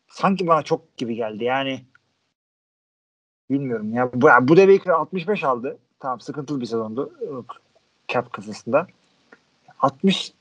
Sanki 0.07 0.47
bana 0.47 0.63
çok 0.63 0.97
gibi 0.97 1.15
geldi. 1.15 1.43
Yani 1.43 1.81
bilmiyorum 3.49 3.93
ya. 3.93 4.13
Bu, 4.13 4.27
bu 4.41 4.57
da 4.57 4.67
Baker 4.67 4.91
65 4.91 5.43
aldı. 5.43 5.77
Tamam 5.99 6.19
sıkıntılı 6.19 6.61
bir 6.61 6.65
sezondu. 6.65 7.13
Cap 8.07 8.33
kafasında. 8.33 8.87
60 9.79 10.33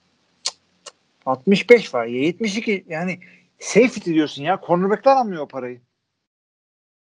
65 1.26 1.94
var. 1.94 2.06
72 2.06 2.84
yani 2.88 3.18
safety 3.58 4.14
diyorsun 4.14 4.42
ya. 4.42 4.60
Cornerback'ler 4.66 5.16
almıyor 5.16 5.42
o 5.42 5.48
parayı. 5.48 5.80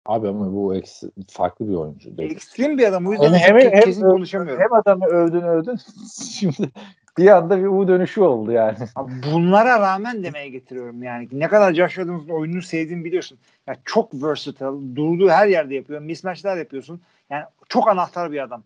Abi 0.06 0.28
ama 0.28 0.52
bu 0.52 0.74
eksi, 0.74 1.10
farklı 1.30 1.68
bir 1.68 1.74
oyuncu. 1.74 2.16
Değil. 2.16 2.30
Ekstrem 2.30 2.78
bir 2.78 2.86
adam. 2.86 3.06
O 3.06 3.12
yüzden 3.12 3.32
hem, 3.32 3.58
hem, 3.58 3.80
kesin 3.80 4.02
hem, 4.02 4.10
konuşamıyorum. 4.10 4.62
Hem 4.62 4.72
adamı 4.72 5.06
övdün 5.06 5.42
övdün. 5.42 5.78
Şimdi 6.30 6.70
bir 7.18 7.26
anda 7.26 7.58
bir 7.58 7.66
U 7.66 7.88
dönüşü 7.88 8.20
oldu 8.20 8.52
yani. 8.52 8.78
Bunlara 9.32 9.80
rağmen 9.80 10.24
demeye 10.24 10.48
getiriyorum 10.48 11.02
yani. 11.02 11.28
Ne 11.32 11.48
kadar 11.48 11.74
Josh 11.74 11.98
Adams'ın 11.98 12.28
oyununu 12.28 12.62
sevdiğimi 12.62 13.04
biliyorsun. 13.04 13.38
Yani 13.66 13.78
çok 13.84 14.14
versatile. 14.14 14.96
Durduğu 14.96 15.28
her 15.28 15.46
yerde 15.46 15.74
yapıyor. 15.74 16.00
Mismatchler 16.00 16.56
yapıyorsun. 16.56 17.00
Yani 17.30 17.44
çok 17.68 17.88
anahtar 17.88 18.32
bir 18.32 18.42
adam. 18.42 18.62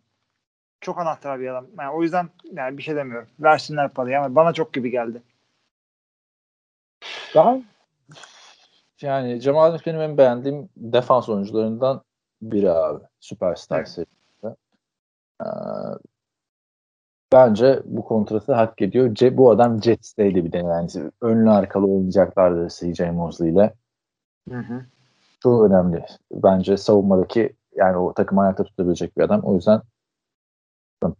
Çok 0.80 0.98
anahtar 0.98 1.40
bir 1.40 1.48
adam. 1.48 1.66
Yani 1.78 1.90
o 1.90 2.02
yüzden 2.02 2.28
yani 2.52 2.78
bir 2.78 2.82
şey 2.82 2.96
demiyorum. 2.96 3.28
Versinler 3.40 3.88
parayı 3.88 4.18
ama 4.18 4.34
bana 4.34 4.52
çok 4.52 4.72
gibi 4.72 4.90
geldi. 4.90 5.22
Daha 7.36 7.58
yani 9.02 9.40
Cemal 9.40 9.64
Adams 9.64 9.86
benim 9.86 10.00
en 10.00 10.18
beğendiğim 10.18 10.68
defans 10.76 11.28
oyuncularından 11.28 12.02
biri 12.42 12.70
abi. 12.70 13.04
Süperstar 13.20 13.78
evet. 13.78 13.88
serisinde. 13.88 14.56
Ee, 15.42 15.46
bence 17.32 17.82
bu 17.84 18.04
kontratı 18.04 18.52
hak 18.52 18.82
ediyor. 18.82 19.14
Ce, 19.14 19.36
bu 19.36 19.50
adam 19.50 19.82
Jets'teydi 19.82 20.44
bir 20.44 20.52
de 20.52 20.58
yani. 20.58 20.88
Önlü 21.20 21.50
arkalı 21.50 21.86
oynayacaklardı 21.86 22.68
CJ 22.68 23.00
Mosley 23.00 23.50
ile. 23.50 23.74
Hı 24.50 24.58
hı. 24.58 24.84
Çok 25.42 25.70
önemli. 25.70 26.06
Bence 26.32 26.76
savunmadaki 26.76 27.56
yani 27.76 27.96
o 27.96 28.14
takım 28.14 28.38
ayakta 28.38 28.64
tutabilecek 28.64 29.16
bir 29.16 29.22
adam. 29.22 29.40
O 29.40 29.54
yüzden 29.54 29.82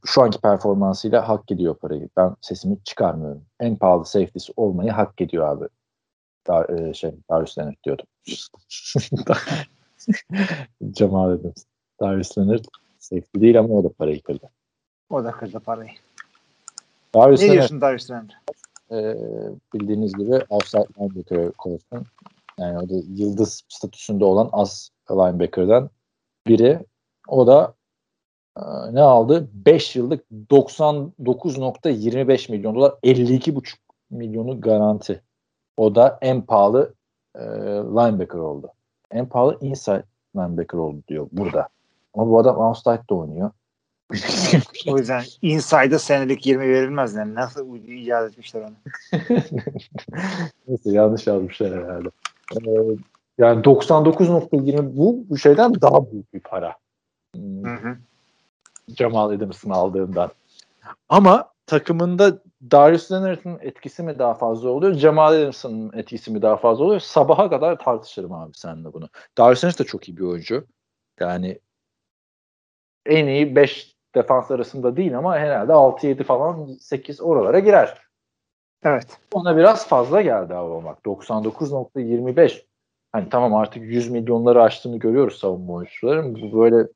şu 0.05 0.22
anki 0.22 0.40
performansıyla 0.40 1.28
hak 1.28 1.51
ediyor 1.52 1.76
parayı. 1.76 2.09
Ben 2.16 2.36
sesimi 2.40 2.78
çıkarmıyorum. 2.84 3.44
En 3.60 3.76
pahalı 3.76 4.05
safety'si 4.05 4.52
olmayı 4.56 4.90
hak 4.90 5.20
ediyor 5.20 5.48
abi. 5.48 5.68
Dar, 6.48 6.68
e, 6.68 6.94
şey, 6.94 7.10
Darius 7.31 7.59
Leonard 7.59 7.77
diyordum. 7.85 8.06
Cemal 10.90 11.39
dedim. 11.39 11.55
Darius 12.01 12.39
Leonard 12.39 12.64
safety 12.98 13.40
değil 13.40 13.59
ama 13.59 13.74
o 13.74 13.85
da 13.85 13.89
parayı 13.89 14.23
kırdı. 14.23 14.51
O 15.10 15.24
da 15.24 15.31
kırdı 15.31 15.60
parayı. 15.60 15.90
Darius 17.14 17.43
ne 17.43 17.52
diyorsun 17.52 17.81
Darius 17.81 18.10
Leonard? 18.10 18.31
E, 18.90 19.16
bildiğiniz 19.74 20.12
gibi 20.12 20.40
outside 20.51 20.86
linebacker 20.98 21.52
koçun. 21.52 22.06
Yani 22.59 22.78
o 22.78 22.89
da 22.89 22.94
yıldız 23.09 23.62
statüsünde 23.68 24.24
olan 24.24 24.48
az 24.52 24.90
linebacker'dan 25.10 25.90
biri. 26.47 26.81
O 27.28 27.47
da 27.47 27.74
e, 28.56 28.60
ne 28.93 29.01
aldı? 29.01 29.48
5 29.52 29.97
yıllık 29.97 30.24
99.25 30.51 32.52
milyon 32.52 32.74
dolar 32.74 32.94
52.5 33.02 33.74
milyonu 34.10 34.60
garanti. 34.60 35.23
O 35.77 35.94
da 35.94 36.19
en 36.23 36.43
pahalı 36.43 36.94
e, 37.35 37.40
linebacker 37.70 38.39
oldu. 38.39 38.69
En 39.11 39.27
pahalı 39.27 39.59
inside 39.61 40.05
linebacker 40.36 40.78
oldu 40.78 41.03
diyor 41.09 41.28
burada. 41.32 41.69
Ama 42.15 42.31
bu 42.31 42.39
adam 42.39 42.59
outside'da 42.59 43.15
oynuyor. 43.15 43.51
o 44.89 44.98
yüzden 44.98 45.23
inside'a 45.43 45.98
senelik 45.98 46.47
20 46.47 46.69
verilmez. 46.69 47.15
Yani 47.15 47.35
nasıl 47.35 47.77
icat 47.77 48.31
etmişler 48.31 48.61
onu? 48.61 48.74
Neyse 50.69 50.90
yanlış 50.90 51.27
yazmışlar 51.27 51.85
herhalde. 51.85 52.09
Ee, 52.53 52.97
yani 53.39 53.62
99.20 53.62 54.97
bu, 54.97 55.24
bu 55.31 55.39
şeyden 55.39 55.81
daha 55.81 56.12
büyük 56.12 56.35
bir 56.35 56.40
para. 56.40 56.74
Hı 57.36 57.74
hı. 57.74 57.97
Jamal 58.89 59.31
Adams'ın 59.31 59.70
aldığından. 59.70 60.31
Ama 61.09 61.48
takımında 61.66 62.43
Darius 62.70 63.12
Leonard'ın 63.12 63.59
etkisi 63.60 64.02
mi 64.02 64.18
daha 64.18 64.34
fazla 64.34 64.68
oluyor? 64.68 64.94
Jamal 64.94 65.32
Adams'ın 65.32 65.93
etkisi 65.93 66.30
mi 66.30 66.43
daha 66.43 66.56
fazla 66.56 66.84
oluyor? 66.84 67.01
Sabaha 67.01 67.51
kadar 67.51 67.78
tartışırım 67.78 68.32
abi 68.32 68.52
seninle 68.55 68.93
bunu. 68.93 69.09
Darius 69.38 69.64
Leonard 69.64 69.78
da 69.78 69.84
çok 69.84 70.09
iyi 70.09 70.16
bir 70.16 70.22
oyuncu. 70.22 70.66
Yani 71.20 71.60
en 73.06 73.26
iyi 73.26 73.56
5 73.56 73.97
defans 74.14 74.51
arasında 74.51 74.97
değil 74.97 75.18
ama 75.18 75.38
herhalde 75.38 75.72
6-7 75.72 76.24
falan 76.24 76.76
8 76.80 77.20
oralara 77.20 77.59
girer. 77.59 78.06
Evet. 78.82 79.18
Ona 79.32 79.56
biraz 79.56 79.88
fazla 79.88 80.22
geldi 80.22 80.55
abi 80.55 80.70
olmak. 80.70 81.05
99.25. 81.05 82.64
Hani 83.12 83.28
tamam 83.28 83.55
artık 83.55 83.82
100 83.82 84.10
milyonları 84.10 84.62
aştığını 84.62 84.98
görüyoruz 84.98 85.38
savunma 85.38 85.72
oyuncuların. 85.72 86.34
Bu 86.34 86.60
böyle 86.62 86.88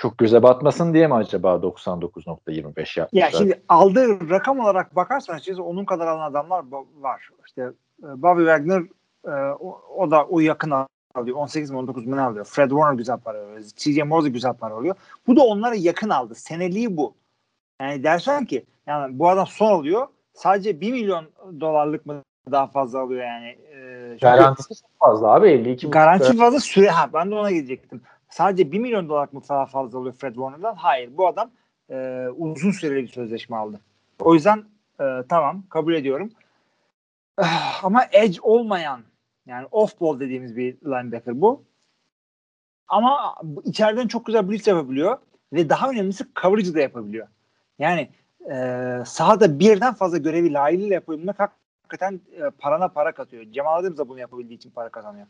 çok 0.00 0.18
göze 0.18 0.42
batmasın 0.42 0.94
diye 0.94 1.06
mi 1.06 1.14
acaba 1.14 1.54
99.25 1.54 3.00
yapmışlar? 3.00 3.06
Ya 3.12 3.30
şimdi 3.30 3.62
aldığı 3.68 4.30
rakam 4.30 4.60
olarak 4.60 4.96
bakarsan 4.96 5.34
açıkçası 5.34 5.62
onun 5.62 5.84
kadar 5.84 6.06
alan 6.06 6.30
adamlar 6.30 6.64
var. 7.00 7.28
İşte 7.46 7.62
e, 8.02 8.22
Bobby 8.22 8.40
Wagner 8.40 8.82
e, 9.26 9.54
o, 9.60 9.80
o 9.96 10.10
da 10.10 10.24
o 10.24 10.40
yakın 10.40 10.72
alıyor. 11.14 11.36
18 11.36 11.70
mi 11.70 11.78
19 11.78 12.06
mi 12.06 12.16
ne 12.16 12.20
alıyor? 12.20 12.44
Fred 12.44 12.70
Warner 12.70 12.94
güzel 12.94 13.18
para 13.18 13.38
alıyor. 13.38 13.62
CJ 13.76 13.98
Mosley 13.98 14.32
güzel 14.32 14.54
para 14.54 14.74
alıyor. 14.74 14.94
Bu 15.26 15.36
da 15.36 15.42
onlara 15.42 15.74
yakın 15.74 16.08
aldı. 16.08 16.34
Seneliği 16.34 16.96
bu. 16.96 17.14
Yani 17.80 18.04
dersen 18.04 18.44
ki 18.44 18.64
yani 18.86 19.18
bu 19.18 19.28
adam 19.28 19.46
son 19.46 19.70
alıyor. 19.70 20.06
Sadece 20.34 20.80
1 20.80 20.92
milyon 20.92 21.24
dolarlık 21.60 22.06
mı 22.06 22.22
daha 22.50 22.66
fazla 22.66 23.00
alıyor 23.00 23.24
yani. 23.24 23.46
Ee, 23.46 24.16
Garantisi 24.20 24.68
çok 24.68 24.90
fazla 24.98 25.28
abi 25.28 25.48
52. 25.48 25.90
Garanti 25.90 26.36
fazla 26.36 26.60
süre 26.60 26.88
ha 26.88 27.10
ben 27.12 27.30
de 27.30 27.34
ona 27.34 27.50
gidecektim. 27.50 28.02
Sadece 28.30 28.72
1 28.72 28.78
milyon 28.78 29.08
dolar 29.08 29.28
mı 29.32 29.40
daha 29.48 29.66
fazla 29.66 29.98
alıyor 29.98 30.14
Fred 30.14 30.34
Warner'dan? 30.34 30.74
Hayır. 30.74 31.10
Bu 31.16 31.26
adam 31.26 31.50
e, 31.90 32.26
uzun 32.36 32.70
süreli 32.70 33.02
bir 33.02 33.08
sözleşme 33.08 33.56
aldı. 33.56 33.80
O 34.18 34.34
yüzden 34.34 34.64
e, 35.00 35.04
tamam 35.28 35.62
kabul 35.68 35.94
ediyorum. 35.94 36.30
Eh, 37.38 37.84
ama 37.84 38.04
edge 38.12 38.38
olmayan 38.42 39.00
yani 39.46 39.66
off 39.70 40.00
ball 40.00 40.20
dediğimiz 40.20 40.56
bir 40.56 40.76
linebacker 40.84 41.40
bu. 41.40 41.64
Ama 42.88 43.34
içeriden 43.64 44.08
çok 44.08 44.26
güzel 44.26 44.48
blitz 44.48 44.66
yapabiliyor 44.66 45.18
ve 45.52 45.68
daha 45.68 45.90
önemlisi 45.90 46.26
coverage 46.42 46.74
da 46.74 46.80
yapabiliyor. 46.80 47.28
Yani 47.78 48.08
e, 48.50 48.54
sahada 49.06 49.58
birden 49.58 49.94
fazla 49.94 50.18
görevi 50.18 50.52
layığıyla 50.52 50.94
yapabilmek 50.94 51.36
hakikaten 51.38 52.20
e, 52.32 52.50
parana 52.58 52.88
para 52.88 53.12
katıyor. 53.12 53.44
Cemal 53.52 53.78
Adams 53.78 53.98
da 53.98 54.08
bunu 54.08 54.18
yapabildiği 54.18 54.56
için 54.56 54.70
para 54.70 54.88
kazanıyor. 54.88 55.26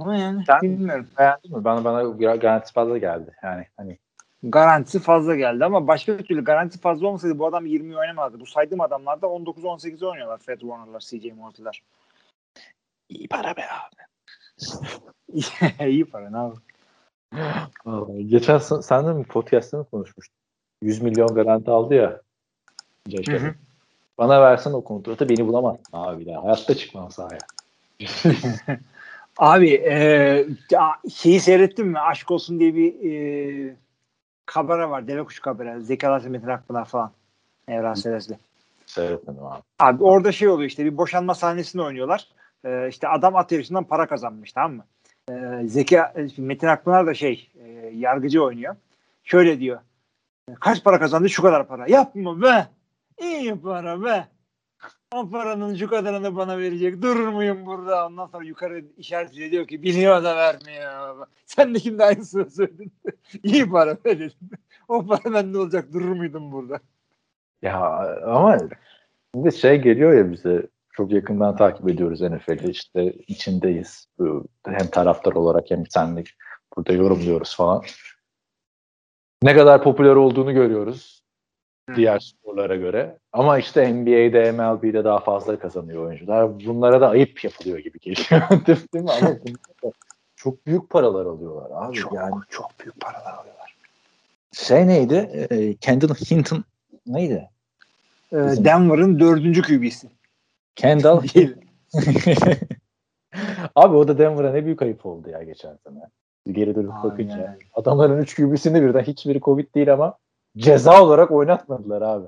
Ama 0.00 0.16
yani 0.16 0.44
Sen 0.46 0.62
bilmiyorum. 0.62 1.08
Beğendin 1.18 1.56
mi? 1.56 1.64
Bana 1.64 1.84
bana 1.84 2.02
garantisi 2.36 2.72
fazla 2.72 2.98
geldi. 2.98 3.34
Yani 3.42 3.66
hani 3.76 3.98
garantisi 4.42 4.98
fazla 4.98 5.34
geldi 5.34 5.64
ama 5.64 5.86
başka 5.86 6.18
bir 6.18 6.24
türlü 6.24 6.44
garantisi 6.44 6.80
fazla 6.80 7.06
olmasaydı 7.06 7.38
bu 7.38 7.46
adam 7.46 7.66
20 7.66 7.96
oynamazdı. 7.96 8.40
Bu 8.40 8.46
saydığım 8.46 8.80
adamlar 8.80 9.22
da 9.22 9.26
19-18 9.26 10.06
oynuyorlar. 10.06 10.38
Fred 10.38 10.60
Warner'lar, 10.60 11.00
CJ 11.00 11.32
Mosley'ler. 11.36 11.82
İyi 13.08 13.28
para 13.28 13.56
be 13.56 13.62
abi. 13.62 14.00
İyi 15.90 16.04
para 16.04 16.30
ne 16.30 16.38
abi. 16.38 18.28
Geçen 18.28 18.58
senle 18.58 19.12
mi 19.12 19.24
podcast'ta 19.24 19.78
mı 19.78 19.84
konuşmuştuk? 19.84 20.36
100 20.82 21.02
milyon 21.02 21.34
garanti 21.34 21.70
aldı 21.70 21.94
ya. 21.94 22.20
Hı 23.26 23.36
hı. 23.36 23.54
Bana 24.18 24.42
versen 24.42 24.72
o 24.72 24.84
kontratı 24.84 25.28
beni 25.28 25.46
bulamazsın 25.46 25.84
abi 25.92 26.26
daha. 26.26 26.44
Hayatta 26.44 26.74
çıkmam 26.74 27.10
sahaya. 27.10 27.38
abi 29.40 29.70
e, 29.74 30.46
şeyi 31.14 31.40
seyrettin 31.40 31.86
mi? 31.86 31.98
Aşk 31.98 32.30
olsun 32.30 32.60
diye 32.60 32.74
bir 32.74 33.10
e, 33.10 33.76
kabara 34.46 34.90
var. 34.90 35.08
Deve 35.08 35.24
kuş 35.24 35.40
kabara. 35.40 35.80
Zeki 35.80 36.08
Alaaddin 36.08 36.30
Metin 36.32 36.48
Akpınar 36.48 36.84
falan. 36.84 37.12
Evren 37.68 37.94
Selesli. 37.94 38.38
Seyretmedim 38.86 39.44
abi. 39.44 39.62
Abi 39.78 40.04
orada 40.04 40.32
şey 40.32 40.48
oluyor 40.48 40.68
işte 40.68 40.84
bir 40.84 40.96
boşanma 40.96 41.34
sahnesini 41.34 41.82
oynuyorlar. 41.82 42.28
Ee, 42.64 42.88
işte 42.88 43.08
adam 43.08 43.36
at 43.36 43.52
yarışından 43.52 43.84
para 43.84 44.06
kazanmış 44.06 44.52
tamam 44.52 44.74
mı? 44.74 44.84
Ee, 45.30 45.66
Zeki 45.66 46.00
Metin 46.38 46.66
Akpınar 46.66 47.06
da 47.06 47.14
şey 47.14 47.50
e, 47.64 47.68
yargıcı 47.94 48.44
oynuyor. 48.44 48.76
Şöyle 49.24 49.60
diyor. 49.60 49.80
Kaç 50.60 50.84
para 50.84 50.98
kazandı? 50.98 51.30
Şu 51.30 51.42
kadar 51.42 51.68
para. 51.68 51.86
Yapma 51.88 52.42
be. 52.42 52.66
İyi 53.18 53.60
para 53.60 54.04
be. 54.04 54.26
O 55.14 55.30
paranın 55.30 55.74
şu 55.74 55.90
kadarını 55.90 56.36
bana 56.36 56.58
verecek. 56.58 57.02
Durur 57.02 57.28
muyum 57.28 57.66
burada? 57.66 58.06
Ondan 58.06 58.26
sonra 58.26 58.44
yukarı 58.44 58.84
işaret 58.96 59.32
ediyor 59.32 59.50
diyor 59.50 59.66
ki 59.66 59.82
biliyor 59.82 60.24
da 60.24 60.36
vermiyor. 60.36 61.26
Sen 61.46 61.74
de 61.74 61.78
şimdi 61.78 62.04
aynısını 62.04 62.50
söyledin. 62.50 62.92
İyi 63.42 63.70
para 63.70 64.04
be 64.04 64.18
dedim. 64.18 64.50
O 64.88 65.06
para 65.06 65.34
bende 65.34 65.58
olacak. 65.58 65.92
Durur 65.92 66.16
muydum 66.16 66.52
burada? 66.52 66.80
Ya 67.62 67.78
ama 68.26 68.58
şimdi 69.34 69.52
şey 69.52 69.82
geliyor 69.82 70.12
ya 70.12 70.32
bize 70.32 70.66
çok 70.92 71.12
yakından 71.12 71.56
takip 71.56 71.88
ediyoruz 71.88 72.20
NFL'i 72.20 72.70
işte 72.70 73.12
içindeyiz. 73.12 74.08
Hem 74.66 74.86
taraftar 74.92 75.32
olarak 75.32 75.70
hem 75.70 75.86
senlik 75.86 76.36
burada 76.76 76.92
yorumluyoruz 76.92 77.56
falan. 77.56 77.82
Ne 79.42 79.56
kadar 79.56 79.82
popüler 79.82 80.14
olduğunu 80.14 80.52
görüyoruz 80.52 81.19
diğer 81.96 82.18
sporlara 82.18 82.76
göre. 82.76 83.18
Ama 83.32 83.58
işte 83.58 83.94
NBA'de, 83.94 84.52
MLB'de 84.52 85.04
daha 85.04 85.18
fazla 85.18 85.58
kazanıyor 85.58 86.06
oyuncular. 86.06 86.66
Bunlara 86.66 87.00
da 87.00 87.08
ayıp 87.08 87.44
yapılıyor 87.44 87.78
gibi 87.78 87.98
geliyor. 87.98 88.42
Değil 88.94 89.04
mi? 89.04 89.10
Ama 89.10 89.36
çok 90.36 90.66
büyük 90.66 90.90
paralar 90.90 91.26
alıyorlar 91.26 91.86
abi. 91.86 91.96
Çok, 91.96 92.12
yani 92.12 92.34
çok 92.50 92.70
büyük 92.80 93.00
paralar 93.00 93.32
alıyorlar. 93.32 93.76
Şey 94.52 94.86
neydi? 94.86 95.46
E, 95.50 95.76
Kendall 95.76 96.14
Hinton 96.14 96.64
neydi? 97.06 97.48
Ee, 98.32 98.36
Denver'ın 98.36 99.20
dördüncü 99.20 99.62
QB'si. 99.62 100.08
Kendall 100.74 101.22
Abi 103.74 103.96
o 103.96 104.08
da 104.08 104.18
Denver'a 104.18 104.52
ne 104.52 104.64
büyük 104.64 104.82
ayıp 104.82 105.06
oldu 105.06 105.30
ya 105.30 105.42
geçen 105.42 105.76
sene. 105.76 106.00
Geri 106.52 106.74
dönüp 106.74 106.90
Aynen. 106.90 107.04
bakınca. 107.04 107.58
Adamların 107.74 108.22
3 108.22 108.36
QB'sini 108.36 108.82
birden 108.82 109.02
hiçbiri 109.02 109.40
Covid 109.40 109.74
değil 109.74 109.92
ama 109.92 110.16
ceza 110.56 111.02
olarak 111.02 111.30
oynatmadılar 111.30 112.02
abi. 112.02 112.26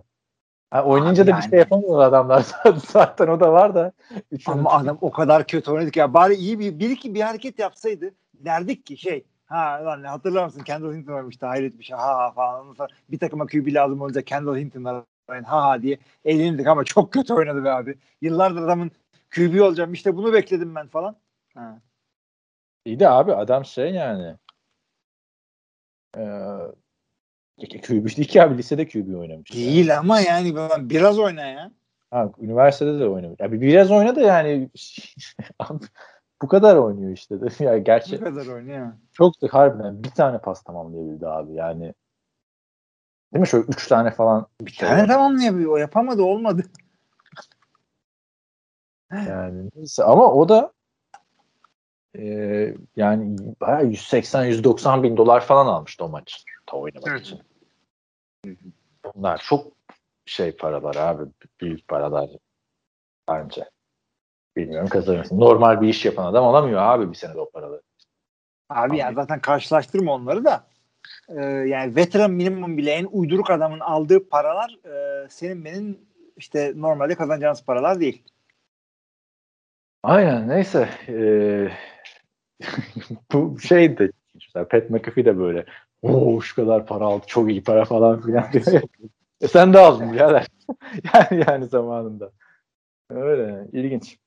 Ha, 0.71 0.85
oynayınca 0.85 1.23
Abi 1.23 1.31
da 1.31 1.37
bir 1.37 1.43
yani. 1.43 1.51
şey 1.51 1.59
yapamıyorlar 1.59 2.09
adamlar. 2.09 2.47
Zaten 2.87 3.29
o 3.29 3.41
da 3.41 3.53
var 3.53 3.75
da. 3.75 3.93
Üçünün 4.31 4.59
Ama 4.59 4.71
adam 4.71 4.99
o 5.01 5.11
kadar 5.11 5.47
kötü 5.47 5.71
oynadı 5.71 5.91
ki 5.91 5.99
ya 5.99 6.15
bari 6.15 6.35
iyi 6.35 6.59
bir 6.59 6.79
bir 6.79 6.91
iki 6.91 7.15
bir 7.15 7.21
hareket 7.21 7.59
yapsaydı 7.59 8.15
derdik 8.35 8.87
ki 8.87 8.97
şey 8.97 9.25
ha 9.47 9.85
lan 9.85 10.05
hatırlar 10.05 10.45
mısın 10.45 10.63
Kendall 10.63 10.95
Hinton 10.95 11.13
oynamıştı 11.13 11.47
hayret 11.47 11.79
bir 11.79 11.85
şey 11.85 11.97
ha 11.97 12.19
ha 12.19 12.33
falan 12.33 12.75
sonra 12.75 12.89
bir 13.11 13.19
takıma 13.19 13.47
QB 13.47 13.75
lazım 13.75 14.01
olunca 14.01 14.23
Kendall 14.23 14.57
Hinton'lar 14.57 15.05
ha 15.29 15.69
ha 15.69 15.83
diye 15.83 15.99
eğlenirdik 16.25 16.67
ama 16.67 16.85
çok 16.85 17.13
kötü 17.13 17.35
oynadı 17.35 17.65
be 17.65 17.71
abi. 17.71 17.99
Yıllardır 18.21 18.63
adamın 18.63 18.91
QB 19.35 19.61
olacağım 19.61 19.93
işte 19.93 20.17
bunu 20.17 20.33
bekledim 20.33 20.75
ben 20.75 20.89
falan. 20.89 21.17
Ha. 21.55 21.79
İyi 22.85 23.01
de 23.01 23.09
abi 23.09 23.35
adam 23.35 23.65
şey 23.65 23.91
yani. 23.91 24.37
QB 27.69 28.17
değil 28.17 28.29
ki 28.29 28.43
abi 28.43 28.59
lisede 28.59 28.89
QB 28.89 29.15
oynamış. 29.19 29.51
yani. 29.55 29.67
Değil 29.67 29.99
ama 29.99 30.21
yani 30.21 30.57
ben 30.57 30.91
biraz 30.91 31.19
oyna 31.19 31.47
ya. 31.47 31.71
Ha, 32.11 32.31
üniversitede 32.41 33.01
de 33.01 33.09
oynamış. 33.09 33.41
Ya 33.41 33.53
bir- 33.53 33.61
biraz 33.61 33.91
oynadı 33.91 34.21
yani. 34.21 34.71
Abi, 35.59 35.85
bu 36.43 36.49
kadar 36.49 36.77
oynuyor 36.77 37.13
işte. 37.13 37.41
De. 37.41 37.47
Ya 37.65 37.79
Bu 37.81 37.85
gerçi 37.85 38.21
kadar 38.21 38.47
oyna 38.47 38.73
ya. 38.73 38.97
çok 39.13 39.43
da 39.43 39.49
harbiden 39.51 40.05
bir 40.05 40.11
tane 40.11 40.39
pas 40.39 40.63
tamamlayabildi 40.63 41.27
abi 41.29 41.53
yani. 41.55 41.95
Değil 43.35 43.41
mi? 43.41 43.49
Şöyle 43.49 43.65
üç 43.69 43.87
tane 43.89 44.11
falan 44.11 44.47
Bir 44.61 44.77
tane 44.77 45.07
tamamlayabiliyor. 45.07 45.73
O 45.73 45.77
yapamadı 45.77 46.23
olmadı. 46.23 46.63
yani. 49.13 49.71
Neyse. 49.77 50.05
Ama 50.05 50.33
o 50.33 50.49
da 50.49 50.73
e, 52.19 52.25
yani 52.97 53.37
bayağı 53.61 53.83
180-190 53.85 55.03
bin 55.03 55.17
dolar 55.17 55.41
falan 55.41 55.67
almıştı 55.67 56.05
o 56.05 56.09
maç 56.09 56.45
ta 56.67 56.77
oynamak 56.77 57.11
Hı. 57.11 57.17
için. 57.19 57.41
Bunlar 59.05 59.39
çok 59.39 59.73
şey 60.27 60.53
paralar 60.53 60.97
abi. 60.97 61.31
Büyük 61.61 61.89
paralar 61.89 62.31
bence. 63.29 63.71
Bilmiyorum 64.57 64.89
kazanırsın. 64.89 65.41
Normal 65.41 65.81
bir 65.81 65.89
iş 65.89 66.05
yapan 66.05 66.27
adam 66.27 66.45
alamıyor 66.45 66.81
abi 66.83 67.11
bir 67.11 67.15
senede 67.15 67.41
o 67.41 67.51
paraları. 67.51 67.83
Abi 68.71 68.97
ya 68.97 69.09
Abi. 69.09 69.15
zaten 69.15 69.41
karşılaştırma 69.41 70.15
onları 70.15 70.45
da. 70.45 70.67
Ee, 71.29 71.41
yani 71.45 71.97
veteran 71.97 72.31
minimum 72.31 72.77
bile 72.77 72.91
en 72.91 73.05
uyduruk 73.05 73.51
adamın 73.51 73.81
aldığı 73.81 74.29
paralar 74.29 74.79
e, 74.85 75.29
senin 75.29 75.65
benim 75.65 75.99
işte 76.37 76.73
normalde 76.77 77.15
kazanacağınız 77.15 77.65
paralar 77.65 78.01
değil. 78.01 78.23
Aynen 80.03 80.49
neyse. 80.49 80.89
Ee, 81.09 81.69
bu 83.33 83.59
şey 83.61 83.99
de 83.99 84.13
Pat 84.55 84.91
McAfee 84.91 85.25
de 85.25 85.39
böyle 85.39 85.65
o 86.03 86.41
şu 86.41 86.55
kadar 86.55 86.87
para 86.87 87.05
aldı 87.05 87.25
çok 87.27 87.51
iyi 87.51 87.65
para 87.65 87.85
falan 87.85 88.21
filan 88.21 88.53
diyor. 88.53 88.83
e 89.41 89.49
sen 89.49 89.73
de 89.73 89.79
aldın 89.79 90.13
birader. 90.13 90.47
yani, 91.15 91.45
yani 91.49 91.67
zamanında. 91.67 92.31
Öyle 93.11 93.67
ilginç. 93.73 94.19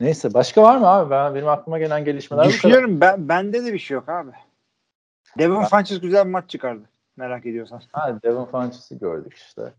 Neyse 0.00 0.34
başka 0.34 0.62
var 0.62 0.76
mı 0.76 0.86
abi? 0.86 1.10
Ben 1.10 1.34
benim 1.34 1.48
aklıma 1.48 1.78
gelen 1.78 2.04
gelişmeler. 2.04 2.44
Düşünüyorum 2.44 3.00
ben 3.00 3.28
bende 3.28 3.64
de 3.64 3.72
bir 3.72 3.78
şey 3.78 3.94
yok 3.94 4.08
abi. 4.08 4.30
Devon 5.38 5.64
Funches 5.64 6.00
güzel 6.00 6.26
bir 6.26 6.30
maç 6.30 6.50
çıkardı. 6.50 6.82
Merak 7.16 7.46
ediyorsan. 7.46 7.82
Ha, 7.92 8.18
Devon 8.22 8.44
Funches'ı 8.44 8.94
gördük 8.94 9.34
işte. 9.34 9.72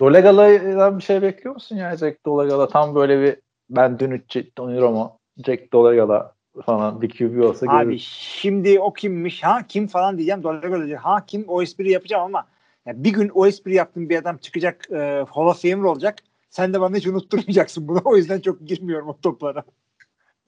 Dolegala'dan 0.00 0.98
bir 0.98 1.02
şey 1.02 1.22
bekliyor 1.22 1.54
musun 1.54 1.76
ya? 1.76 1.96
Jack 1.96 2.26
Dolegala 2.26 2.68
tam 2.68 2.94
böyle 2.94 3.22
bir 3.22 3.36
ben 3.70 3.98
dün 3.98 4.24
Tony 4.56 4.80
Romo, 4.80 5.18
Jack 5.46 5.72
Dolegala 5.72 6.34
falan 6.66 7.02
bir 7.02 7.10
QB 7.10 7.42
olsa 7.42 7.66
Abi 7.68 7.84
görürüz. 7.84 8.08
şimdi 8.20 8.80
o 8.80 8.92
kimmiş? 8.92 9.44
Ha 9.44 9.62
kim 9.68 9.86
falan 9.86 10.18
diyeceğim. 10.18 10.42
Dolayısıyla 10.42 10.76
diyeceğim. 10.76 11.02
Ha 11.02 11.26
kim 11.26 11.44
o 11.48 11.62
espri 11.62 11.90
yapacağım 11.90 12.24
ama 12.24 12.46
ya 12.86 13.04
bir 13.04 13.12
gün 13.12 13.28
o 13.28 13.46
espri 13.46 13.74
yaptığım 13.74 14.08
bir 14.08 14.16
adam 14.16 14.36
çıkacak 14.36 14.90
e, 14.90 15.24
Hall 15.30 15.46
of 15.46 15.62
Famer 15.62 15.82
olacak. 15.82 16.18
Sen 16.50 16.74
de 16.74 16.80
bana 16.80 16.96
hiç 16.96 17.06
unutturmayacaksın 17.06 17.88
bunu. 17.88 18.00
O 18.04 18.16
yüzden 18.16 18.40
çok 18.40 18.60
girmiyorum 18.60 19.08
o 19.08 19.16
toplara. 19.20 19.62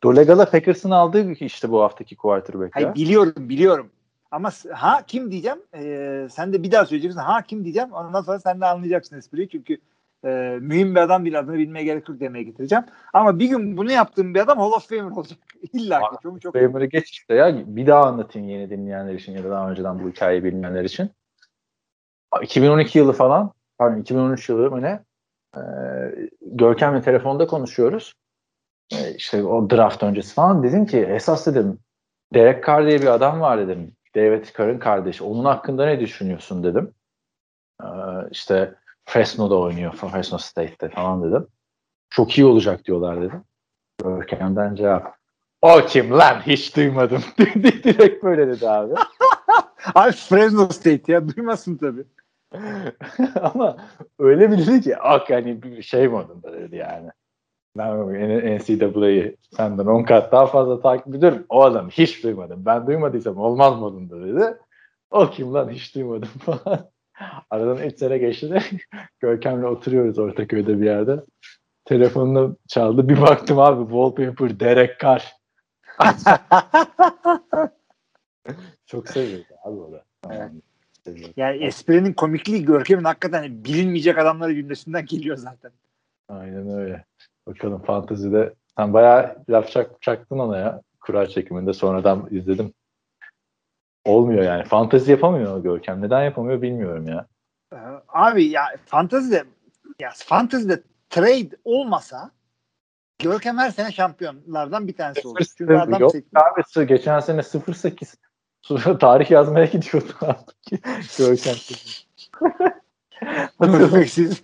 Dolegala 0.03 0.51
Packers'ın 0.51 0.91
aldığı 0.91 1.33
işte 1.33 1.71
bu 1.71 1.83
haftaki 1.83 2.17
quarterback 2.17 2.77
Hayır 2.77 2.95
biliyorum 2.95 3.49
biliyorum. 3.49 3.91
Ama 4.31 4.51
ha 4.73 5.03
kim 5.07 5.31
diyeceğim? 5.31 5.59
Ee, 5.75 6.29
sen 6.31 6.53
de 6.53 6.63
bir 6.63 6.73
daha 6.73 6.87
söyleyeceksin. 6.87 7.21
Ha 7.21 7.43
kim 7.43 7.65
diyeceğim? 7.65 7.93
Ondan 7.93 8.23
sonra 8.23 8.39
sen 8.39 8.61
de 8.61 8.67
anlayacaksın 8.67 9.19
espriyi. 9.19 9.49
Çünkü 9.49 9.79
e, 10.25 10.59
mühim 10.61 10.95
bir 10.95 11.01
adam 11.01 11.25
değil 11.25 11.39
adını 11.39 11.59
bilmeye 11.59 11.85
gerek 11.85 12.09
yok 12.09 12.21
demeye 12.21 12.43
getireceğim. 12.43 12.85
Ama 13.13 13.39
bir 13.39 13.49
gün 13.49 13.77
bunu 13.77 13.93
yaptığım 13.93 14.35
bir 14.35 14.41
adam 14.41 14.59
Hall 14.59 14.73
of 14.73 14.89
Famer 14.89 15.11
olacak. 15.17 15.39
İlla 15.73 16.01
ki. 16.01 16.17
Çok 16.23 16.41
çok. 16.41 16.55
Famer'ı 16.55 16.87
geç 16.87 17.11
işte 17.11 17.35
ya. 17.35 17.55
Bir 17.67 17.87
daha 17.87 18.07
anlatayım 18.07 18.49
yeni 18.49 18.71
dinleyenler 18.71 19.15
için 19.15 19.33
ya 19.33 19.45
da 19.45 19.51
daha 19.51 19.71
önceden 19.71 20.05
bu 20.05 20.11
hikayeyi 20.11 20.45
bilmeyenler 20.45 20.85
için. 20.85 21.11
2012 22.43 22.99
yılı 22.99 23.13
falan, 23.13 23.53
pardon 23.79 24.01
2013 24.01 24.49
yılı 24.49 24.71
mı 24.71 24.83
ne? 24.83 25.05
Ee, 25.57 25.61
Görkem'le 26.41 27.01
telefonda 27.01 27.47
konuşuyoruz. 27.47 28.15
Ee, 28.93 29.15
işte 29.15 29.45
o 29.45 29.71
draft 29.71 30.03
öncesi 30.03 30.35
falan. 30.35 30.63
Dedim 30.63 30.87
ki 30.87 30.99
esas 30.99 31.47
dedim 31.47 31.79
Derek 32.35 32.67
Carr 32.67 32.87
diye 32.87 33.03
bir 33.03 33.07
adam 33.07 33.41
var 33.41 33.59
dedim. 33.59 33.97
David 34.17 34.45
Carr'ın 34.59 34.79
kardeşi. 34.79 35.25
Onun 35.25 35.45
hakkında 35.45 35.87
ne 35.87 36.01
düşünüyorsun 36.01 36.65
dedim. 36.65 36.95
Ee, 37.83 37.87
işte 38.31 38.75
Fresno'da 39.11 39.59
oynuyor. 39.59 39.93
Fresno 39.93 40.39
State'te 40.39 40.89
falan 40.89 41.23
dedim. 41.23 41.47
Çok 42.11 42.39
iyi 42.39 42.45
olacak 42.45 42.85
diyorlar 42.85 43.23
dedim. 43.23 43.45
Görkem'den 44.05 44.75
cevap. 44.75 45.15
O 45.63 45.81
kim 45.87 46.19
lan 46.19 46.41
hiç 46.47 46.77
duymadım. 46.77 47.23
Direkt 47.39 48.25
böyle 48.25 48.49
dedi 48.49 48.69
abi. 48.69 48.95
Abi 49.95 50.13
Fresno 50.13 50.69
State 50.69 51.13
ya. 51.13 51.29
Duymasın 51.29 51.77
tabii. 51.77 52.05
Ama 53.41 53.77
öyle 54.19 54.51
bir 54.51 54.67
dedi 54.67 54.81
ki 54.81 54.97
ak 54.97 55.31
hani 55.31 55.63
bir 55.63 55.83
şey 55.83 56.09
modunda 56.09 56.53
dedi 56.53 56.77
yani. 56.77 57.11
Ben 57.77 57.97
NCAA'yı 58.57 59.37
senden 59.57 59.87
10 59.87 60.03
kat 60.03 60.33
daha 60.33 60.47
fazla 60.47 60.81
takip 60.81 61.15
ediyorum. 61.15 61.47
O 61.49 61.63
adamı 61.63 61.91
hiç 61.91 62.25
duymadım. 62.25 62.67
Ben 62.67 62.87
duymadıysam 62.87 63.39
olmaz 63.39 63.79
modunda 63.79 64.27
dedi. 64.27 64.59
O 65.11 65.31
kim 65.31 65.55
lan 65.55 65.71
hiç 65.71 65.95
duymadım 65.95 66.29
falan. 66.29 66.91
Aradan 67.51 67.79
3 67.79 67.99
sene 67.99 68.19
geçti 68.19 68.51
de 68.51 68.63
Görkem'le 69.21 69.65
oturuyoruz 69.65 70.19
Ortaköy'de 70.19 70.81
bir 70.81 70.87
yerde. 70.87 71.21
Telefonunu 71.85 72.57
çaldı. 72.69 73.09
Bir 73.09 73.21
baktım 73.21 73.59
abi 73.59 73.83
wallpaper 73.83 74.61
Derek 74.61 75.01
Carr. 75.01 75.33
Çok 78.87 79.09
seviyordu 79.09 79.45
abi 79.65 79.77
o 79.77 79.93
da. 79.93 80.05
Evet. 80.31 80.51
Yani 81.37 81.65
esprinin 81.65 82.13
komikliği 82.13 82.65
Görkem'in 82.65 83.05
hakikaten 83.05 83.65
bilinmeyecek 83.65 84.19
adamları 84.19 84.55
cümlesinden 84.55 85.07
geliyor 85.07 85.37
zaten. 85.37 85.71
Aynen 86.29 86.79
öyle. 86.79 87.05
Bakalım 87.47 87.83
fantezide 87.83 88.55
sen 88.77 88.93
bayağı 88.93 89.37
laf 89.49 89.71
çak, 89.71 90.03
çaktın 90.03 90.39
ona 90.39 90.59
ya. 90.59 90.83
Kura 91.01 91.27
çekiminde 91.27 91.73
sonradan 91.73 92.29
izledim. 92.31 92.73
Olmuyor 94.05 94.43
yani. 94.43 94.65
Fantezi 94.65 95.11
yapamıyor 95.11 95.63
Görkem. 95.63 96.03
Neden 96.03 96.23
yapamıyor 96.23 96.63
bilmiyorum 96.63 97.09
ya. 97.09 97.27
Ee, 97.73 97.77
Abi 98.09 98.45
ya 98.45 98.63
fantazide 98.87 99.45
ya 100.01 100.11
fantezide 100.17 100.83
trade 101.11 101.57
olmasa 101.65 102.31
Görkem 103.19 103.59
her 103.59 103.71
sene 103.71 103.93
şampiyonlardan 103.93 104.89
bir 104.89 104.97
tanesi 104.97 105.29
olur. 105.29 105.39
Çünkü 105.59 105.75
adam 105.75 106.01
Yok 106.01 106.15
abi 106.35 106.87
geçen 106.87 107.21
sene 107.21 107.43
08 107.43 108.15
Sonra 108.63 108.99
tarih 108.99 109.31
yazmaya 109.31 109.65
gidiyordu 109.65 110.13
artık. 110.21 110.57
Görkem. 111.19 111.55
Perfectsiz. 113.59 114.43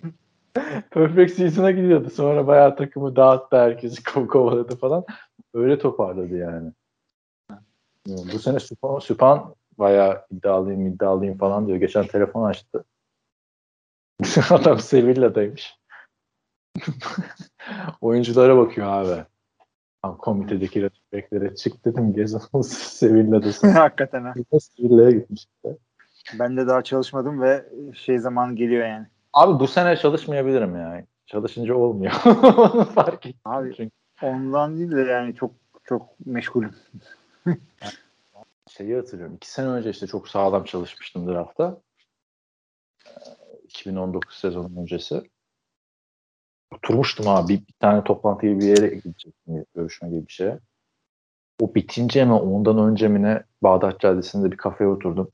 Perfect 0.90 1.36
Season'a 1.36 1.70
gidiyordu. 1.70 2.10
Sonra 2.10 2.46
bayağı 2.46 2.76
takımı 2.76 3.16
dağıttı 3.16 3.56
herkesi 3.56 4.02
ko- 4.02 4.26
kovaladı 4.26 4.76
falan. 4.76 5.04
Öyle 5.54 5.78
toparladı 5.78 6.36
yani. 6.36 6.72
Bu 8.06 8.38
sene 8.38 8.60
Süpan, 8.60 8.98
Süpan 8.98 9.54
bayağı 9.78 10.26
iddialıyım 10.30 10.86
iddialıyım 10.86 11.38
falan 11.38 11.66
diyor. 11.66 11.78
Geçen 11.78 12.06
telefon 12.06 12.44
açtı. 12.44 12.84
Adam 14.50 14.78
Sevilla'daymış. 14.78 15.78
Oyunculara 18.00 18.56
bakıyor 18.56 18.86
abi. 18.86 19.24
Komitedeki 20.18 20.82
rakiplere 21.14 21.54
çık 21.54 21.84
dedim 21.84 22.14
Gezal 22.14 22.62
Sevilla'dasın. 22.62 23.68
Hakikaten 23.68 24.24
ha. 24.24 24.34
Sevilla'ya 24.60 25.10
gitmiş. 25.10 25.46
işte. 25.56 25.78
Ben 26.38 26.56
de 26.56 26.66
daha 26.66 26.82
çalışmadım 26.82 27.40
ve 27.42 27.64
şey 27.94 28.18
zamanı 28.18 28.56
geliyor 28.56 28.86
yani. 28.86 29.06
Abi 29.32 29.60
bu 29.60 29.66
sene 29.66 29.96
çalışmayabilirim 29.96 30.76
ya. 30.76 31.04
Çalışınca 31.26 31.74
olmuyor. 31.74 32.12
Fark 32.94 33.26
ettim. 33.26 33.40
Abi 33.44 33.74
Çünkü 33.76 33.90
ondan 34.22 34.78
değil 34.78 34.90
de 34.90 35.00
yani 35.00 35.34
çok 35.34 35.50
çok 35.84 36.26
meşgulüm. 36.26 36.74
Şeyi 38.70 38.96
hatırlıyorum. 38.96 39.34
İki 39.34 39.50
sene 39.50 39.68
önce 39.68 39.90
işte 39.90 40.06
çok 40.06 40.28
sağlam 40.28 40.64
çalışmıştım 40.64 41.28
draftta. 41.28 41.80
Ee, 43.06 43.10
2019 43.64 44.36
sezonun 44.36 44.76
öncesi. 44.76 45.22
Oturmuştum 46.74 47.28
abi. 47.28 47.52
Bir, 47.52 47.74
tane 47.80 48.04
toplantıya 48.04 48.58
bir 48.58 48.64
yere 48.64 48.88
gidecektim. 48.88 49.64
Görüşme 49.74 50.08
gibi 50.08 50.26
bir 50.26 50.32
şeye. 50.32 50.58
O 51.60 51.74
bitince 51.74 52.24
mi 52.24 52.32
ondan 52.32 52.78
önce 52.78 53.08
mi 53.08 53.22
ne 53.22 53.42
Bağdat 53.62 54.00
Caddesi'nde 54.00 54.52
bir 54.52 54.56
kafeye 54.56 54.90
oturdum. 54.90 55.30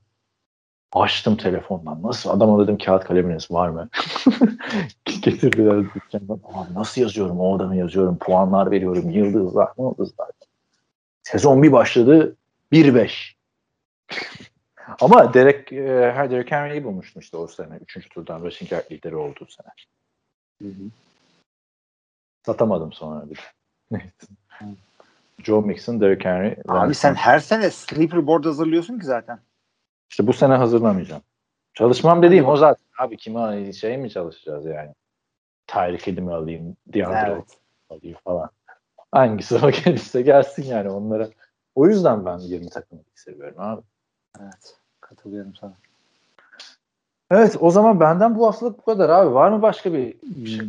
Açtım 0.93 1.37
telefondan. 1.37 2.03
Nasıl? 2.03 2.29
Adama 2.29 2.63
dedim 2.63 2.77
kağıt 2.77 3.03
kaleminiz 3.03 3.51
var 3.51 3.69
mı? 3.69 3.89
Getirdiler 5.05 5.83
dükkandan. 5.95 6.39
Nasıl 6.73 7.01
yazıyorum? 7.01 7.39
O 7.39 7.55
adamı 7.55 7.75
yazıyorum. 7.75 8.17
Puanlar 8.17 8.71
veriyorum. 8.71 9.09
Yıldızlar, 9.09 9.69
yıldızlar. 9.77 10.29
Sezon 11.23 11.63
bir 11.63 11.71
başladı. 11.71 12.35
1-5. 12.71 13.33
Ama 15.01 15.33
Derek, 15.33 15.73
e, 15.73 16.11
ha, 16.15 16.31
Derek 16.31 16.51
Henry'i 16.51 16.83
bulmuştum 16.83 17.19
işte 17.19 17.37
o 17.37 17.47
sene. 17.47 17.75
Üçüncü 17.81 18.09
turdan 18.09 18.41
rushing 18.41 18.71
yard 18.71 18.91
lideri 18.91 19.15
olduğu 19.15 19.47
sene. 19.47 19.67
Satamadım 22.45 22.93
sonra 22.93 23.25
bir. 23.29 23.39
Joe 25.43 25.61
Mixon, 25.61 26.01
Derek 26.01 26.25
Henry. 26.25 26.57
Abi 26.67 26.95
sen 26.95 27.13
her 27.15 27.39
sene 27.39 27.69
sleeper 27.69 28.27
board 28.27 28.45
hazırlıyorsun 28.45 28.99
ki 28.99 29.05
zaten. 29.05 29.39
İşte 30.09 30.27
bu 30.27 30.33
sene 30.33 30.53
hazırlamayacağım. 30.53 31.21
Çalışmam 31.73 32.23
dediğim 32.23 32.47
o 32.47 32.57
zaten. 32.57 32.85
Abi 32.97 33.17
kime 33.17 33.73
şey 33.73 33.97
mi 33.97 34.09
çalışacağız 34.09 34.65
yani? 34.65 34.93
Tyreek 35.67 36.07
Hill'i 36.07 36.31
alayım? 36.31 36.77
DeAndre 36.87 37.31
Evet. 37.31 37.57
alayım 37.89 38.17
falan. 38.23 38.49
Hangisi 39.13 39.55
o 39.55 39.71
gelirse 39.85 40.21
gelsin 40.21 40.63
yani 40.63 40.89
onlara. 40.89 41.29
O 41.75 41.87
yüzden 41.87 42.25
ben 42.25 42.37
20 42.37 42.69
takımı 42.69 43.01
seviyorum 43.15 43.55
abi. 43.59 43.81
Evet. 44.41 44.77
Katılıyorum 45.01 45.55
sana. 45.55 45.73
Evet 47.31 47.57
o 47.59 47.71
zaman 47.71 47.99
benden 47.99 48.35
bu 48.35 48.47
haftalık 48.47 48.77
bu 48.77 48.81
kadar 48.81 49.09
abi. 49.09 49.33
Var 49.33 49.49
mı 49.49 49.61
başka 49.61 49.93
bir 49.93 50.15
şey? 50.47 50.59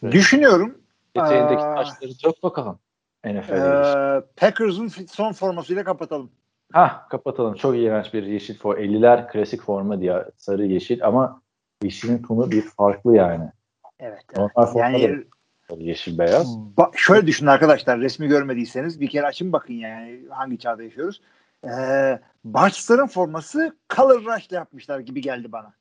şey? 0.00 0.12
Düşünüyorum. 0.12 0.78
Eteğindeki 1.14 1.62
taşları 1.62 2.10
dök 2.24 2.42
bakalım. 2.42 2.78
NFL'de. 3.24 3.56
Ee, 3.56 4.22
Packers'ın 4.36 4.88
son 4.88 5.32
formasıyla 5.32 5.84
kapatalım. 5.84 6.30
Hah 6.72 7.08
kapatalım. 7.08 7.54
Çok 7.54 7.76
iğrenç 7.76 8.14
bir 8.14 8.22
yeşil 8.22 8.58
for 8.58 8.78
50'ler 8.78 9.32
klasik 9.32 9.62
forma 9.62 10.00
diye 10.00 10.24
sarı 10.36 10.66
yeşil 10.66 11.06
ama 11.06 11.42
yeşilin 11.82 12.22
tonu 12.22 12.50
bir 12.50 12.62
farklı 12.62 13.16
yani. 13.16 13.50
Evet. 14.00 14.24
Normal 14.36 14.66
forma 14.66 14.88
Yani 14.88 15.24
yeşil 15.74 16.18
beyaz. 16.18 16.46
Ba- 16.76 16.96
şöyle 16.96 17.26
düşünün 17.26 17.50
arkadaşlar 17.50 18.00
resmi 18.00 18.28
görmediyseniz 18.28 19.00
bir 19.00 19.08
kere 19.08 19.26
açın 19.26 19.52
bakın 19.52 19.74
yani 19.74 20.20
hangi 20.30 20.58
çağda 20.58 20.82
yaşıyoruz. 20.82 21.20
Ee, 21.64 22.18
Barçların 22.44 23.06
forması 23.06 23.76
Color 23.96 24.24
Rush'la 24.24 24.56
yapmışlar 24.56 25.00
gibi 25.00 25.20
geldi 25.20 25.52
bana. 25.52 25.72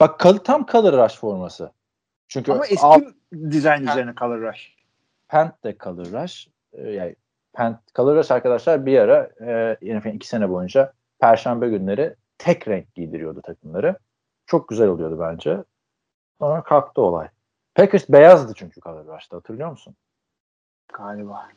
Bak 0.00 0.20
kal 0.20 0.32
tam 0.36 0.66
color 0.66 1.04
rush 1.04 1.18
forması. 1.18 1.72
Çünkü 2.28 2.52
Ama 2.52 2.66
eski 2.66 2.86
alt 2.86 3.02
dizayn 3.50 3.82
üzerine 3.86 4.14
Color 4.18 4.40
Rush. 4.40 4.76
pant 5.28 5.64
de 5.64 5.76
color 5.84 6.06
rush. 6.06 6.48
Ee, 6.72 6.90
yani 6.90 7.16
pant 7.52 7.94
color 7.94 8.16
rush 8.16 8.30
arkadaşlar 8.30 8.86
bir 8.86 8.98
ara 8.98 9.30
e, 9.82 9.98
NFL 9.98 10.06
iki 10.14 10.28
sene 10.28 10.50
boyunca 10.50 10.92
perşembe 11.20 11.68
günleri 11.68 12.14
tek 12.38 12.68
renk 12.68 12.94
giydiriyordu 12.94 13.42
takımları. 13.42 13.96
Çok 14.46 14.68
güzel 14.68 14.88
oluyordu 14.88 15.18
bence. 15.20 15.64
Sonra 16.40 16.62
kalktı 16.62 17.02
olay. 17.02 17.28
Packers 17.80 18.08
beyazdı 18.08 18.52
çünkü 18.56 18.80
color 18.80 19.06
rush'ta 19.06 19.36
hatırlıyor 19.36 19.70
musun? 19.70 19.96
Galiba. 20.92 21.48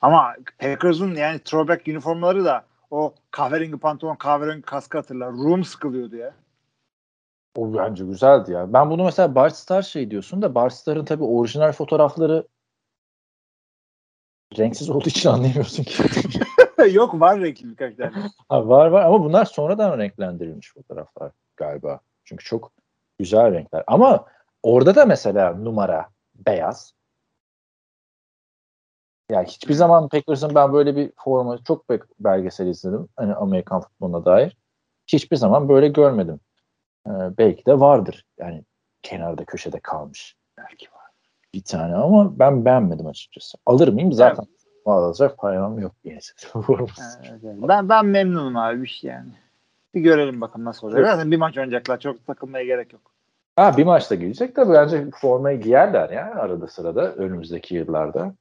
Ama 0.00 0.34
Packers'ın 0.58 1.14
yani 1.14 1.38
throwback 1.38 1.88
üniformları 1.88 2.44
da 2.44 2.64
o 2.90 3.14
kahverengi 3.30 3.76
pantolon, 3.76 4.16
kahverengi 4.16 4.62
kaskı 4.62 4.98
hatırlar. 4.98 5.32
Room 5.32 5.64
sıkılıyordu 5.64 6.16
ya. 6.16 6.34
O 7.56 7.74
bence 7.74 8.04
güzeldi 8.04 8.52
ya. 8.52 8.72
Ben 8.72 8.90
bunu 8.90 9.04
mesela 9.04 9.34
Bart 9.34 9.56
Star 9.56 9.82
şey 9.82 10.10
diyorsun 10.10 10.42
da 10.42 10.54
Bart 10.54 10.72
Star'ın 10.72 11.04
tabii 11.04 11.24
orijinal 11.24 11.72
fotoğrafları 11.72 12.48
renksiz 14.58 14.90
olduğu 14.90 15.08
için 15.08 15.28
anlayamıyorsun 15.28 15.82
ki. 15.82 16.02
Yok 16.92 17.20
var 17.20 17.40
renkli 17.40 17.70
birkaç 17.70 17.96
tane. 17.96 18.12
ha, 18.48 18.68
var 18.68 18.86
var 18.86 19.04
ama 19.04 19.24
bunlar 19.24 19.44
sonradan 19.44 19.98
renklendirilmiş 19.98 20.72
fotoğraflar 20.72 21.32
galiba. 21.56 22.00
Çünkü 22.24 22.44
çok 22.44 22.72
güzel 23.18 23.52
renkler. 23.52 23.84
Ama 23.86 24.26
orada 24.62 24.94
da 24.94 25.06
mesela 25.06 25.54
numara 25.54 26.08
beyaz. 26.34 26.94
Yani 29.30 29.46
hiçbir 29.46 29.74
zaman 29.74 30.08
Packers'ın 30.08 30.54
ben 30.54 30.72
böyle 30.72 30.96
bir 30.96 31.12
forma 31.16 31.58
çok 31.64 31.90
be- 31.90 32.00
belgesel 32.20 32.66
izledim. 32.66 33.08
Hani 33.16 33.34
Amerikan 33.34 33.80
futboluna 33.80 34.24
dair. 34.24 34.56
Hiçbir 35.06 35.36
zaman 35.36 35.68
böyle 35.68 35.88
görmedim. 35.88 36.40
Ee, 37.06 37.10
belki 37.38 37.66
de 37.66 37.80
vardır. 37.80 38.26
Yani 38.38 38.64
kenarda 39.02 39.44
köşede 39.44 39.80
kalmış. 39.80 40.36
Belki 40.58 40.86
var. 40.92 41.02
Bir 41.54 41.64
tane 41.64 41.94
ama 41.94 42.38
ben 42.38 42.64
beğenmedim 42.64 43.06
açıkçası. 43.06 43.58
Alır 43.66 43.88
mıyım? 43.88 44.12
Zaten 44.12 44.46
alacak 44.86 45.38
param 45.38 45.78
yok. 45.78 45.92
Evet, 46.04 47.40
evet. 47.44 47.56
Ben 47.68 47.88
ben 47.88 48.06
memnunum 48.06 48.56
abi 48.56 48.82
bir 48.82 48.88
şey 48.88 49.10
yani. 49.10 49.32
Bir 49.94 50.00
görelim 50.00 50.40
bakalım 50.40 50.64
nasıl 50.64 50.86
olacak. 50.86 51.06
Zaten 51.06 51.30
bir 51.30 51.36
maç 51.36 51.58
oynayacaklar. 51.58 52.00
Çok 52.00 52.26
takılmaya 52.26 52.64
gerek 52.64 52.92
yok. 52.92 53.11
Ha 53.56 53.76
bir 53.76 53.84
maçta 53.84 54.14
giyecek 54.14 54.56
de 54.56 54.68
bence 54.70 55.10
formayı 55.20 55.60
giyerler 55.60 56.10
ya 56.10 56.34
arada 56.34 56.66
sırada 56.66 57.12
önümüzdeki 57.14 57.74
yıllarda. 57.74 58.34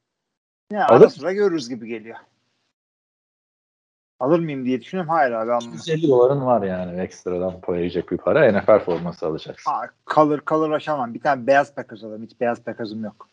Ya 0.71 0.85
Alır 0.87 0.95
ara 0.97 1.05
mısın? 1.05 1.19
sıra 1.19 1.33
görürüz 1.33 1.69
gibi 1.69 1.87
geliyor. 1.87 2.17
Alır 4.19 4.39
mıyım 4.39 4.65
diye 4.65 4.81
düşünüyorum. 4.81 5.09
Hayır 5.09 5.31
abi 5.31 5.51
almam. 5.51 5.73
150 5.73 6.07
doların 6.07 6.45
var 6.45 6.61
yani 6.61 7.01
ekstradan 7.01 7.61
koyacak 7.61 8.11
bir 8.11 8.17
para. 8.17 8.51
NFL 8.51 8.79
forması 8.85 9.27
alacaksın. 9.27 9.71
Aa, 9.71 9.85
kalır 10.05 10.39
kalır 10.39 10.71
aşamam. 10.71 11.13
Bir 11.13 11.19
tane 11.21 11.47
beyaz 11.47 11.75
Packers 11.75 12.03
alalım. 12.03 12.23
Hiç 12.23 12.39
beyaz 12.39 12.63
Packers'ım 12.63 13.03
yok. 13.03 13.27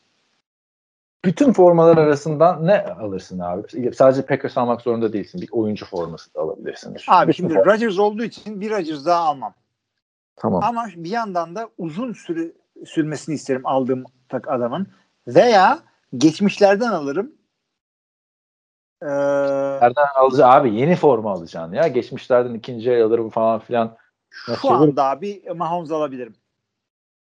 Bütün 1.24 1.52
formalar 1.52 1.96
arasından 1.96 2.66
ne 2.66 2.84
alırsın 2.84 3.38
abi? 3.38 3.92
Sadece 3.94 4.22
Packers 4.26 4.58
almak 4.58 4.80
zorunda 4.80 5.12
değilsin. 5.12 5.40
Bir 5.40 5.48
oyuncu 5.52 5.86
forması 5.86 6.34
da 6.34 6.40
alabilirsin. 6.40 6.96
Abi 7.08 7.28
Bütün 7.28 7.36
şimdi 7.48 7.54
form- 7.54 7.66
Rodgers 7.66 7.98
olduğu 7.98 8.22
için 8.24 8.60
bir 8.60 8.70
Rodgers 8.70 9.06
daha 9.06 9.20
almam. 9.24 9.54
Tamam. 10.40 10.62
Ama 10.64 10.86
bir 10.96 11.10
yandan 11.10 11.54
da 11.54 11.68
uzun 11.78 12.12
süre 12.12 12.52
sürmesini 12.86 13.34
isterim 13.34 13.62
aldığım 13.66 14.04
tak 14.28 14.48
adamın. 14.48 14.86
Veya 15.26 15.78
geçmişlerden 16.16 16.88
alırım. 16.88 17.32
Ee, 19.02 19.06
Nereden 19.06 20.06
alacaksın? 20.14 20.42
Abi 20.60 20.74
yeni 20.74 20.96
forma 20.96 21.32
alacaksın 21.32 21.72
ya. 21.72 21.88
Geçmişlerden 21.88 22.54
ikinci 22.54 22.90
el 22.90 23.04
alırım 23.04 23.30
falan 23.30 23.60
filan. 23.60 23.96
şu 24.62 24.70
anda 24.70 25.04
abi 25.04 25.42
Mahomes 25.56 25.90
alabilirim. 25.90 26.34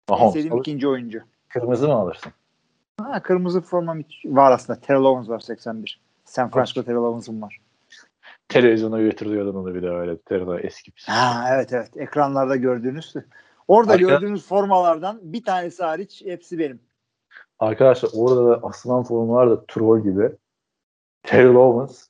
En 0.09 0.15
Mahomes 0.15 0.33
sevdiğim 0.33 0.53
alır. 0.53 0.61
ikinci 0.61 0.87
oyuncu. 0.87 1.19
Kırmızı 1.49 1.87
mı 1.87 1.93
alırsın? 1.93 2.31
Ha, 3.01 3.21
kırmızı 3.21 3.61
formam 3.61 3.99
var 4.25 4.51
aslında. 4.51 4.79
Terrell 4.79 5.03
Owens 5.03 5.29
var 5.29 5.39
81. 5.39 6.01
San 6.25 6.49
Francisco 6.51 6.83
Terrell 6.83 6.97
Owens'ım 6.99 7.41
var. 7.41 7.61
Televizyona 8.49 9.01
götürüyordun 9.01 9.55
onu 9.55 9.75
bir 9.75 9.81
de 9.83 9.89
öyle. 9.89 10.17
Terör 10.17 10.63
eski 10.63 10.91
bir. 10.95 11.03
Ha 11.07 11.45
evet 11.55 11.73
evet. 11.73 11.97
Ekranlarda 11.97 12.55
gördüğünüz. 12.55 13.13
Orada 13.67 13.93
Arka- 13.93 13.99
gördüğünüz 13.99 14.47
formalardan 14.47 15.19
bir 15.23 15.43
tanesi 15.43 15.83
hariç 15.83 16.21
hepsi 16.25 16.59
benim. 16.59 16.79
Arkadaşlar 17.59 18.09
orada 18.15 18.45
da 18.49 18.67
asılan 18.67 19.03
formalar 19.03 19.49
da 19.49 19.65
troll 19.65 20.03
gibi. 20.03 20.31
Terrell 21.23 21.55
Owens, 21.55 22.07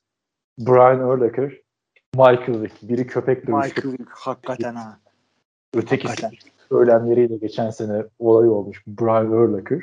Brian 0.58 1.00
Urlacher, 1.00 1.52
Michael 2.14 2.62
Vick. 2.62 2.74
Biri 2.82 3.06
köpek 3.06 3.46
dövüşü, 3.46 3.52
Michael 3.74 3.92
Vick 3.92 4.10
hakikaten 4.10 4.74
ha. 4.74 4.98
ötekisi 5.74 6.08
Hakikaten. 6.08 6.38
söylemleriyle 6.68 7.36
geçen 7.36 7.70
sene 7.70 8.04
olay 8.18 8.48
olmuş 8.48 8.82
Brian 8.86 9.30
Urlacher. 9.32 9.82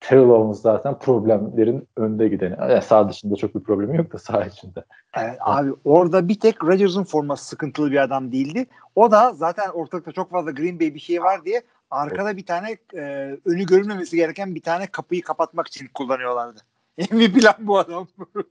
Terrell 0.00 0.28
Owens 0.28 0.60
zaten 0.60 0.98
problemlerin 0.98 1.88
önde 1.96 2.28
gideni. 2.28 2.56
Yani 2.60 2.82
sağ 2.82 3.08
dışında 3.08 3.36
çok 3.36 3.54
bir 3.54 3.60
problemi 3.60 3.96
yok 3.96 4.12
da 4.12 4.18
sağ 4.18 4.44
içinde. 4.44 4.84
Evet, 5.16 5.38
abi 5.40 5.70
orada 5.84 6.28
bir 6.28 6.40
tek 6.40 6.64
Rodgers'ın 6.64 7.04
forması 7.04 7.44
sıkıntılı 7.44 7.90
bir 7.90 8.02
adam 8.02 8.32
değildi. 8.32 8.66
O 8.94 9.10
da 9.10 9.32
zaten 9.34 9.68
ortalıkta 9.68 10.12
çok 10.12 10.30
fazla 10.30 10.50
Green 10.50 10.80
Bay 10.80 10.94
bir 10.94 11.00
şey 11.00 11.22
var 11.22 11.44
diye 11.44 11.62
arkada 11.90 12.36
bir 12.36 12.46
tane 12.46 12.76
e, 12.94 13.00
önü 13.44 13.66
görünmemesi 13.66 14.16
gereken 14.16 14.54
bir 14.54 14.62
tane 14.62 14.86
kapıyı 14.86 15.22
kapatmak 15.22 15.66
için 15.66 15.88
kullanıyorlardı. 15.94 16.60
MVP 17.10 17.44
lan 17.44 17.54
bu 17.58 17.78
adam. 17.78 18.08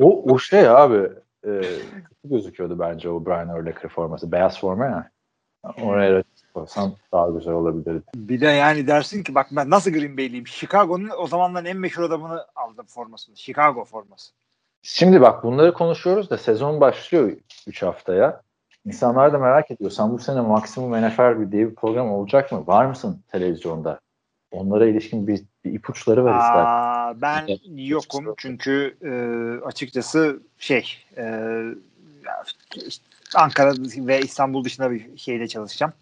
O, 0.00 0.32
o 0.32 0.38
şey 0.38 0.68
abi 0.68 1.10
e, 1.46 1.60
gözüküyordu 2.24 2.78
bence 2.78 3.08
o 3.08 3.26
Brian 3.26 3.48
Urlacher 3.48 3.88
forması. 3.88 4.32
Beyaz 4.32 4.60
forma 4.60 4.84
ya. 4.84 5.10
Oraya 5.82 6.22
koysam 6.56 6.94
daha 7.12 7.30
güzel 7.30 7.54
olabilirdi. 7.54 8.02
bir 8.14 8.40
de 8.40 8.46
yani 8.46 8.86
dersin 8.86 9.22
ki 9.22 9.34
bak 9.34 9.46
ben 9.50 9.70
nasıl 9.70 9.90
Green 9.90 10.16
Bay'liyim. 10.16 10.46
Chicago'nun 10.46 11.10
o 11.18 11.26
zamanların 11.26 11.64
en 11.64 11.76
meşhur 11.76 12.02
adamını 12.02 12.46
aldım 12.56 12.86
formasını. 12.88 13.36
Chicago 13.36 13.84
forması. 13.84 14.32
Şimdi 14.82 15.20
bak 15.20 15.44
bunları 15.44 15.72
konuşuyoruz 15.72 16.30
da 16.30 16.38
sezon 16.38 16.80
başlıyor 16.80 17.32
3 17.66 17.82
haftaya. 17.82 18.40
İnsanlar 18.86 19.32
da 19.32 19.38
merak 19.38 19.70
ediyor. 19.70 19.90
Sen 19.90 20.12
bu 20.12 20.18
sene 20.18 20.40
maksimum 20.40 21.02
NFL 21.02 21.52
diye 21.52 21.70
bir 21.70 21.74
program 21.74 22.12
olacak 22.12 22.52
mı? 22.52 22.66
Var 22.66 22.86
mısın 22.86 23.22
televizyonda? 23.28 24.00
Onlara 24.50 24.86
ilişkin 24.86 25.26
bir, 25.26 25.40
bir 25.64 25.72
ipuçları 25.72 26.24
ver 26.24 26.38
ister. 26.38 26.66
Ben 27.22 27.46
yokum 27.76 28.34
çünkü 28.36 28.96
e, 29.02 29.10
açıkçası 29.66 30.40
şey 30.58 30.96
e, 31.16 31.24
Ankara 33.34 33.72
ve 33.96 34.20
İstanbul 34.20 34.64
dışında 34.64 34.90
bir 34.90 35.18
şeyde 35.18 35.48
çalışacağım. 35.48 35.92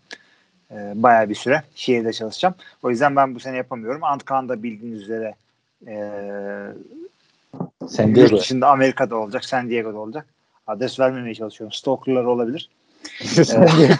E, 0.71 0.93
bayağı 0.95 1.29
bir 1.29 1.35
süre 1.35 1.63
şehirde 1.75 2.13
çalışacağım. 2.13 2.55
O 2.83 2.91
yüzden 2.91 3.17
ben 3.17 3.35
bu 3.35 3.41
sene 3.41 3.57
yapamıyorum. 3.57 4.05
Antkan 4.05 4.49
da 4.49 4.63
bildiğiniz 4.63 5.03
üzere 5.03 5.35
e, 5.87 5.95
San 7.89 8.07
yurt 8.07 8.17
Diego. 8.17 8.39
dışında 8.39 8.69
Amerika'da 8.69 9.17
olacak, 9.17 9.45
San 9.45 9.71
Diego'da 9.71 9.99
olacak. 9.99 10.27
Adres 10.67 11.01
vermemeye 11.01 11.35
çalışıyorum. 11.35 11.73
Stalker'lar 11.73 12.25
olabilir. 12.25 12.71
San 13.25 13.67
Diego- 13.67 13.95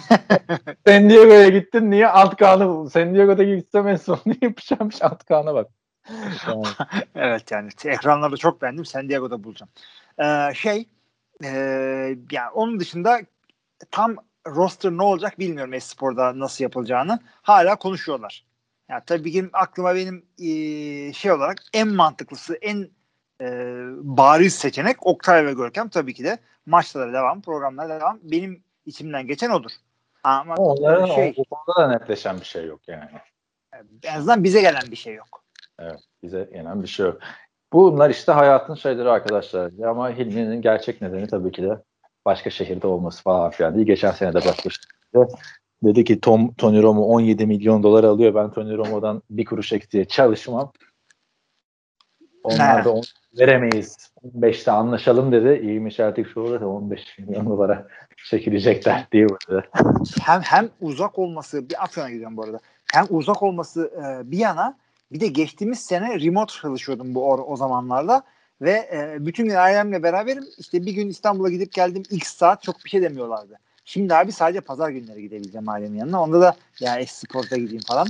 San 0.87 1.09
Diego'ya 1.09 1.49
gittin 1.49 1.91
niye 1.91 2.07
alt 2.07 2.35
kanı 2.35 2.89
San 2.89 3.15
Diego'da 3.15 3.43
gitsem 3.43 3.87
en 3.87 3.95
son 3.95 4.19
ne 4.25 4.37
yapacağım 4.41 4.89
alt 5.01 5.23
kanı 5.25 5.53
bak. 5.53 5.67
Evet 7.15 7.51
yani 7.51 7.69
ekranlarda 7.85 8.37
çok 8.37 8.61
beğendim. 8.61 8.85
San 8.85 9.09
Diego'da 9.09 9.43
bulacağım. 9.43 9.69
Ee, 10.19 10.53
şey 10.53 10.87
e, 11.43 11.49
yani 12.31 12.49
onun 12.53 12.79
dışında 12.79 13.21
tam 13.91 14.15
roster 14.47 14.91
ne 14.91 15.03
olacak 15.03 15.39
bilmiyorum 15.39 15.73
Espor'da 15.73 16.39
nasıl 16.39 16.63
yapılacağını. 16.63 17.19
Hala 17.41 17.75
konuşuyorlar. 17.75 18.45
Yani 18.89 19.03
tabii 19.05 19.31
ki 19.31 19.49
aklıma 19.53 19.95
benim 19.95 20.25
e, 20.39 21.13
şey 21.13 21.31
olarak 21.31 21.57
en 21.73 21.87
mantıklısı, 21.87 22.55
en 22.55 22.89
e, 23.41 23.47
bariz 24.01 24.55
seçenek 24.55 25.07
Oktay 25.07 25.45
ve 25.45 25.53
Görkem 25.53 25.89
tabii 25.89 26.13
ki 26.13 26.23
de 26.23 26.37
maçlara 26.65 27.13
devam, 27.13 27.41
programlara 27.41 27.99
devam. 27.99 28.19
Benim 28.23 28.63
içimden 28.85 29.27
geçen 29.27 29.49
odur. 29.49 29.71
Ama 30.23 30.55
onların 30.55 31.05
şey, 31.05 31.33
o, 31.37 31.41
o 31.41 31.55
konuda 31.55 31.79
da 31.79 31.97
netleşen 31.97 32.39
bir 32.39 32.45
şey 32.45 32.65
yok 32.65 32.79
yani. 32.87 33.09
en 34.03 34.17
azından 34.17 34.43
bize 34.43 34.61
gelen 34.61 34.91
bir 34.91 34.95
şey 34.95 35.13
yok. 35.13 35.43
Evet, 35.79 35.99
bize 36.23 36.49
gelen 36.53 36.83
bir 36.83 36.87
şey 36.87 37.05
yok. 37.05 37.19
Bunlar 37.73 38.09
işte 38.09 38.31
hayatın 38.31 38.75
şeyleri 38.75 39.09
arkadaşlar. 39.09 39.71
Ama 39.87 40.09
Hilmi'nin 40.09 40.61
gerçek 40.61 41.01
nedeni 41.01 41.27
tabii 41.27 41.51
ki 41.51 41.63
de 41.63 41.81
başka 42.25 42.49
şehirde 42.49 42.87
olması 42.87 43.23
falan 43.23 43.51
filan 43.51 43.75
değil. 43.75 43.87
Geçen 43.87 44.11
sene 44.11 44.33
de 44.33 44.35
başka 44.35 44.69
şehirde 44.69 45.31
dedi 45.83 46.03
ki 46.03 46.19
Tom, 46.19 46.53
Tony 46.53 46.81
Romo 46.81 47.01
17 47.01 47.45
milyon 47.45 47.83
dolar 47.83 48.03
alıyor. 48.03 48.35
Ben 48.35 48.51
Tony 48.51 48.77
Romo'dan 48.77 49.21
bir 49.29 49.45
kuruş 49.45 49.73
eksiye 49.73 50.05
çalışmam. 50.05 50.71
Onlar 52.43 52.85
da 52.85 52.93
onu 52.93 53.01
veremeyiz. 53.39 53.97
15'te 54.35 54.71
anlaşalım 54.71 55.31
dedi. 55.31 55.59
İyiymiş 55.63 55.99
artık 55.99 56.29
şu 56.29 56.39
olur 56.39 56.61
da 56.61 56.67
15 56.67 57.19
milyon 57.19 57.45
dolara 57.45 57.87
çekilecekler 58.29 59.07
diye 59.11 59.29
burada. 59.29 59.63
hem 60.21 60.41
hem 60.41 60.69
uzak 60.81 61.19
olması 61.19 61.69
bir 61.69 61.83
Afyon'a 61.83 62.09
gidiyorum 62.09 62.37
bu 62.37 62.43
arada. 62.43 62.59
Hem 62.93 63.05
uzak 63.09 63.43
olması 63.43 63.91
e, 63.97 64.31
bir 64.31 64.37
yana 64.37 64.77
bir 65.11 65.19
de 65.19 65.27
geçtiğimiz 65.27 65.79
sene 65.79 66.19
remote 66.19 66.53
çalışıyordum 66.61 67.15
bu 67.15 67.31
o, 67.31 67.37
o 67.37 67.55
zamanlarda 67.55 68.23
ve 68.61 68.89
e, 68.93 69.25
bütün 69.25 69.45
gün 69.45 69.55
ailemle 69.55 70.03
beraberim. 70.03 70.45
İşte 70.57 70.85
bir 70.85 70.91
gün 70.91 71.09
İstanbul'a 71.09 71.49
gidip 71.49 71.73
geldim 71.73 72.03
x 72.09 72.35
saat 72.35 72.63
çok 72.63 72.85
bir 72.85 72.89
şey 72.89 73.01
demiyorlardı. 73.01 73.59
Şimdi 73.85 74.15
abi 74.15 74.31
sadece 74.31 74.61
pazar 74.61 74.89
günleri 74.89 75.21
gidebileceğim 75.21 75.69
ailemin 75.69 75.99
yanına. 75.99 76.21
Onda 76.21 76.41
da 76.41 76.55
ya 76.79 76.99
es 76.99 77.11
sporta 77.11 77.57
gideyim 77.57 77.83
falan. 77.87 78.07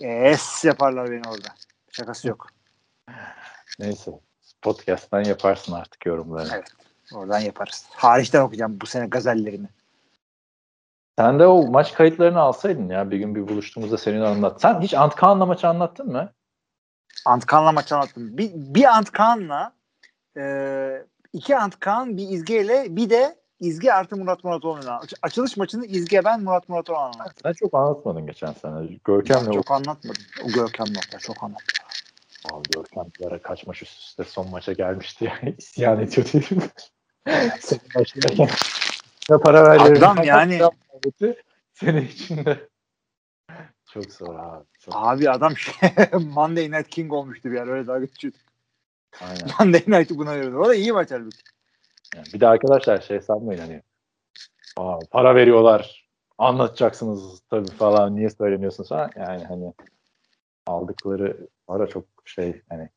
Es 0.00 0.64
yaparlar 0.64 1.10
beni 1.10 1.22
orada. 1.28 1.48
Şakası 1.92 2.28
yok. 2.28 2.46
Neyse. 3.78 4.10
Podcast'tan 4.62 5.24
yaparsın 5.24 5.72
artık 5.72 6.06
yorumlarını. 6.06 6.52
Evet. 6.54 6.72
Oradan 7.14 7.38
yaparız. 7.38 7.86
Hariçten 7.90 8.40
okuyacağım 8.40 8.80
bu 8.80 8.86
sene 8.86 9.06
gazellerimi. 9.06 9.68
Sen 11.18 11.38
de 11.38 11.46
o 11.46 11.70
maç 11.70 11.94
kayıtlarını 11.94 12.40
alsaydın 12.40 12.88
ya 12.88 13.10
bir 13.10 13.18
gün 13.18 13.34
bir 13.34 13.48
buluştuğumuzda 13.48 13.98
senin 13.98 14.20
anlat. 14.20 14.60
Sen 14.60 14.80
hiç 14.80 14.94
Antkan'la 14.94 15.46
maçı 15.46 15.68
anlattın 15.68 16.06
mı? 16.12 16.32
Antkan'la 17.24 17.72
maç 17.72 17.92
anlattım. 17.92 18.38
Bir, 18.38 18.50
bir 18.54 18.84
Antkan'la 18.84 19.72
e, 20.36 21.04
iki 21.32 21.56
Antkan 21.56 22.16
bir 22.16 22.28
İzge'yle 22.28 22.96
bir 22.96 23.10
de 23.10 23.36
İzge 23.60 23.92
artı 23.92 24.16
Murat 24.16 24.44
Muratoğlu'yla. 24.44 24.98
Aç- 25.00 25.14
Açılış 25.22 25.56
maçını 25.56 25.86
İzge 25.86 26.24
ben 26.24 26.42
Murat 26.42 26.68
Muratoğlu 26.68 26.98
anlattım. 26.98 27.34
Sen 27.42 27.52
çok 27.52 27.74
anlatmadın 27.74 28.26
geçen 28.26 28.52
sene. 28.52 28.98
Görkem'le 29.04 29.46
o 29.48 29.52
Çok 29.52 29.70
anlatmadım. 29.70 30.22
O 30.44 30.48
Görkem 30.48 30.86
nokta 30.94 31.18
çok 31.18 31.42
anlattım. 31.42 31.86
Abi 32.52 32.68
Görkem 32.70 33.04
bir 33.20 33.26
ara 33.26 33.42
kaç 33.42 33.66
maç 33.66 33.82
üst 33.82 34.00
üste 34.00 34.24
son 34.24 34.50
maça 34.50 34.72
gelmişti 34.72 35.24
ya. 35.24 35.38
İsyan 35.58 36.00
ediyor 36.00 36.26
diyelim. 36.32 36.62
Senin 37.60 38.48
ne 39.30 39.38
para 39.38 39.64
ver. 39.64 39.80
Adam 39.80 40.22
yani- 40.24 40.60
Senin 41.72 42.06
içinde. 42.06 42.68
Çok 43.96 44.12
zor 44.12 44.34
abi. 44.34 44.64
Çok, 44.78 44.94
Abi 44.96 45.30
adam 45.30 45.56
şey, 45.56 45.74
Monday 46.34 46.70
Night 46.70 46.88
King 46.88 47.12
olmuştu 47.12 47.50
bir 47.50 47.54
yer 47.56 47.66
öyle 47.66 47.86
daha 47.86 47.98
geçiyordu. 47.98 48.36
aynen. 49.20 49.48
Monday 49.60 49.82
Night'ı 49.86 50.18
buna 50.18 50.34
veriyordu. 50.36 50.58
O 50.58 50.68
da 50.68 50.74
iyi 50.74 50.92
maç 50.92 51.10
halbuki. 51.10 51.38
Yani 52.14 52.26
bir 52.34 52.40
de 52.40 52.48
arkadaşlar 52.48 53.00
şey 53.00 53.20
sanmayın 53.20 53.60
hani 53.60 53.82
Aa, 54.76 54.98
para 55.10 55.34
veriyorlar 55.34 56.08
anlatacaksınız 56.38 57.40
tabii 57.50 57.70
falan 57.70 58.16
niye 58.16 58.30
söylemiyorsunuz 58.30 58.88
falan 58.88 59.10
yani 59.16 59.44
hani 59.44 59.72
aldıkları 60.66 61.48
para 61.66 61.86
çok 61.86 62.04
şey 62.24 62.62
hani 62.68 62.88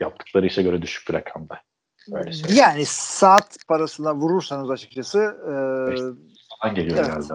yaptıkları 0.00 0.46
işe 0.46 0.62
göre 0.62 0.82
düşük 0.82 1.08
bir 1.08 1.14
rakamda. 1.14 1.60
Öyle 2.12 2.32
şey. 2.32 2.56
Yani 2.56 2.84
saat 2.86 3.58
parasına 3.68 4.14
vurursanız 4.14 4.70
açıkçası 4.70 5.18
e, 5.18 5.52
Falan 6.60 6.74
geliyor 6.74 6.96
Evet. 6.98 7.08
herhalde. 7.08 7.34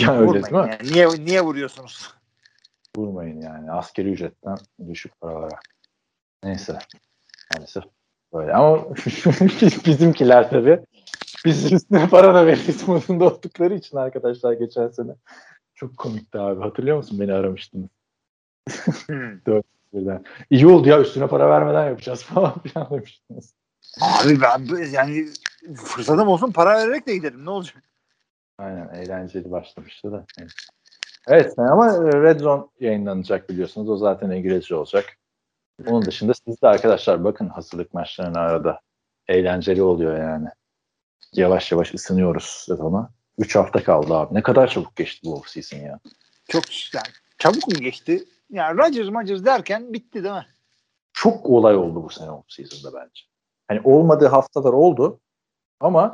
Yani 0.00 0.18
öyle 0.18 0.42
değil 0.42 0.52
mi? 0.52 0.78
Yani. 0.82 0.92
Niye, 0.92 1.08
niye 1.24 1.40
vuruyorsunuz? 1.40 2.14
Vurmayın 2.96 3.40
yani. 3.40 3.72
Askeri 3.72 4.12
ücretten 4.12 4.56
düşük 4.88 5.20
paralara. 5.20 5.60
Neyse. 6.44 6.78
Maalesef 7.54 7.84
böyle. 8.32 8.52
Ama 8.52 8.86
bizimkiler 9.86 10.50
tabii 10.50 10.80
biz 11.44 11.72
üstüne 11.72 12.08
para 12.08 12.34
da 12.34 12.46
veririz 12.46 12.88
modunda 12.88 13.24
oldukları 13.24 13.74
için 13.74 13.96
arkadaşlar 13.96 14.52
geçen 14.52 14.88
sene. 14.88 15.12
Çok 15.74 15.96
komikti 15.96 16.38
abi. 16.38 16.60
Hatırlıyor 16.60 16.96
musun? 16.96 17.20
Beni 17.20 17.32
aramıştınız. 17.32 17.88
Hmm. 19.06 19.40
Birden. 19.92 20.24
İyi 20.50 20.66
oldu 20.66 20.88
ya 20.88 21.00
üstüne 21.00 21.26
para 21.26 21.50
vermeden 21.50 21.86
yapacağız 21.86 22.22
falan 22.22 22.58
filan 22.62 22.90
demiştiniz. 22.90 23.54
Abi 24.00 24.40
ben 24.40 24.84
yani 24.92 25.28
fırsatım 25.76 26.28
olsun 26.28 26.52
para 26.52 26.78
vererek 26.78 27.06
de 27.06 27.14
giderim. 27.16 27.44
Ne 27.44 27.50
olacak? 27.50 27.89
Aynen 28.60 28.88
eğlenceli 28.94 29.50
başlamıştı 29.50 30.12
da. 30.12 30.24
Evet, 30.38 30.52
evet 31.28 31.58
ama 31.58 32.12
Red 32.12 32.40
Zone 32.40 32.64
yayınlanacak 32.80 33.48
biliyorsunuz. 33.48 33.90
O 33.90 33.96
zaten 33.96 34.30
İngilizce 34.30 34.74
olacak. 34.74 35.04
Onun 35.86 36.04
dışında 36.04 36.32
siz 36.34 36.62
de 36.62 36.68
arkadaşlar 36.68 37.24
bakın 37.24 37.48
hazırlık 37.48 37.94
maçlarına 37.94 38.40
arada. 38.40 38.80
Eğlenceli 39.28 39.82
oluyor 39.82 40.18
yani. 40.18 40.48
Yavaş 41.32 41.72
yavaş 41.72 41.94
ısınıyoruz 41.94 42.44
sezona. 42.44 43.10
3 43.38 43.56
hafta 43.56 43.84
kaldı 43.84 44.14
abi. 44.14 44.34
Ne 44.34 44.42
kadar 44.42 44.68
çabuk 44.68 44.96
geçti 44.96 45.20
bu 45.24 45.34
offseason 45.34 45.78
ya. 45.78 46.00
Çok 46.48 46.94
yani 46.94 47.06
çabuk 47.38 47.68
mu 47.68 47.74
geçti? 47.74 48.24
Yani 48.50 48.78
Rodgers 48.78 49.08
Rodgers 49.08 49.44
derken 49.44 49.92
bitti 49.92 50.24
değil 50.24 50.34
mi? 50.34 50.46
Çok 51.12 51.46
olay 51.46 51.76
oldu 51.76 52.04
bu 52.04 52.10
sene 52.10 52.30
offseason'da 52.30 52.94
bence. 53.00 53.22
Hani 53.68 53.80
olmadığı 53.84 54.26
haftalar 54.26 54.72
oldu 54.72 55.20
ama 55.80 56.12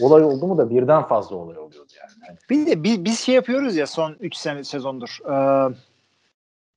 olay 0.00 0.22
oldu 0.22 0.46
mu 0.46 0.58
da 0.58 0.70
birden 0.70 1.02
fazla 1.02 1.36
olay 1.36 1.58
oluyordu 1.58 1.92
yani. 2.00 2.10
Hani 2.26 2.38
Bir 2.50 2.66
de 2.66 2.82
biz, 2.82 3.04
biz 3.04 3.20
şey 3.20 3.34
yapıyoruz 3.34 3.76
ya 3.76 3.86
son 3.86 4.16
3 4.20 4.36
sene 4.36 4.64
sezondur. 4.64 5.18
Ee, 5.24 5.74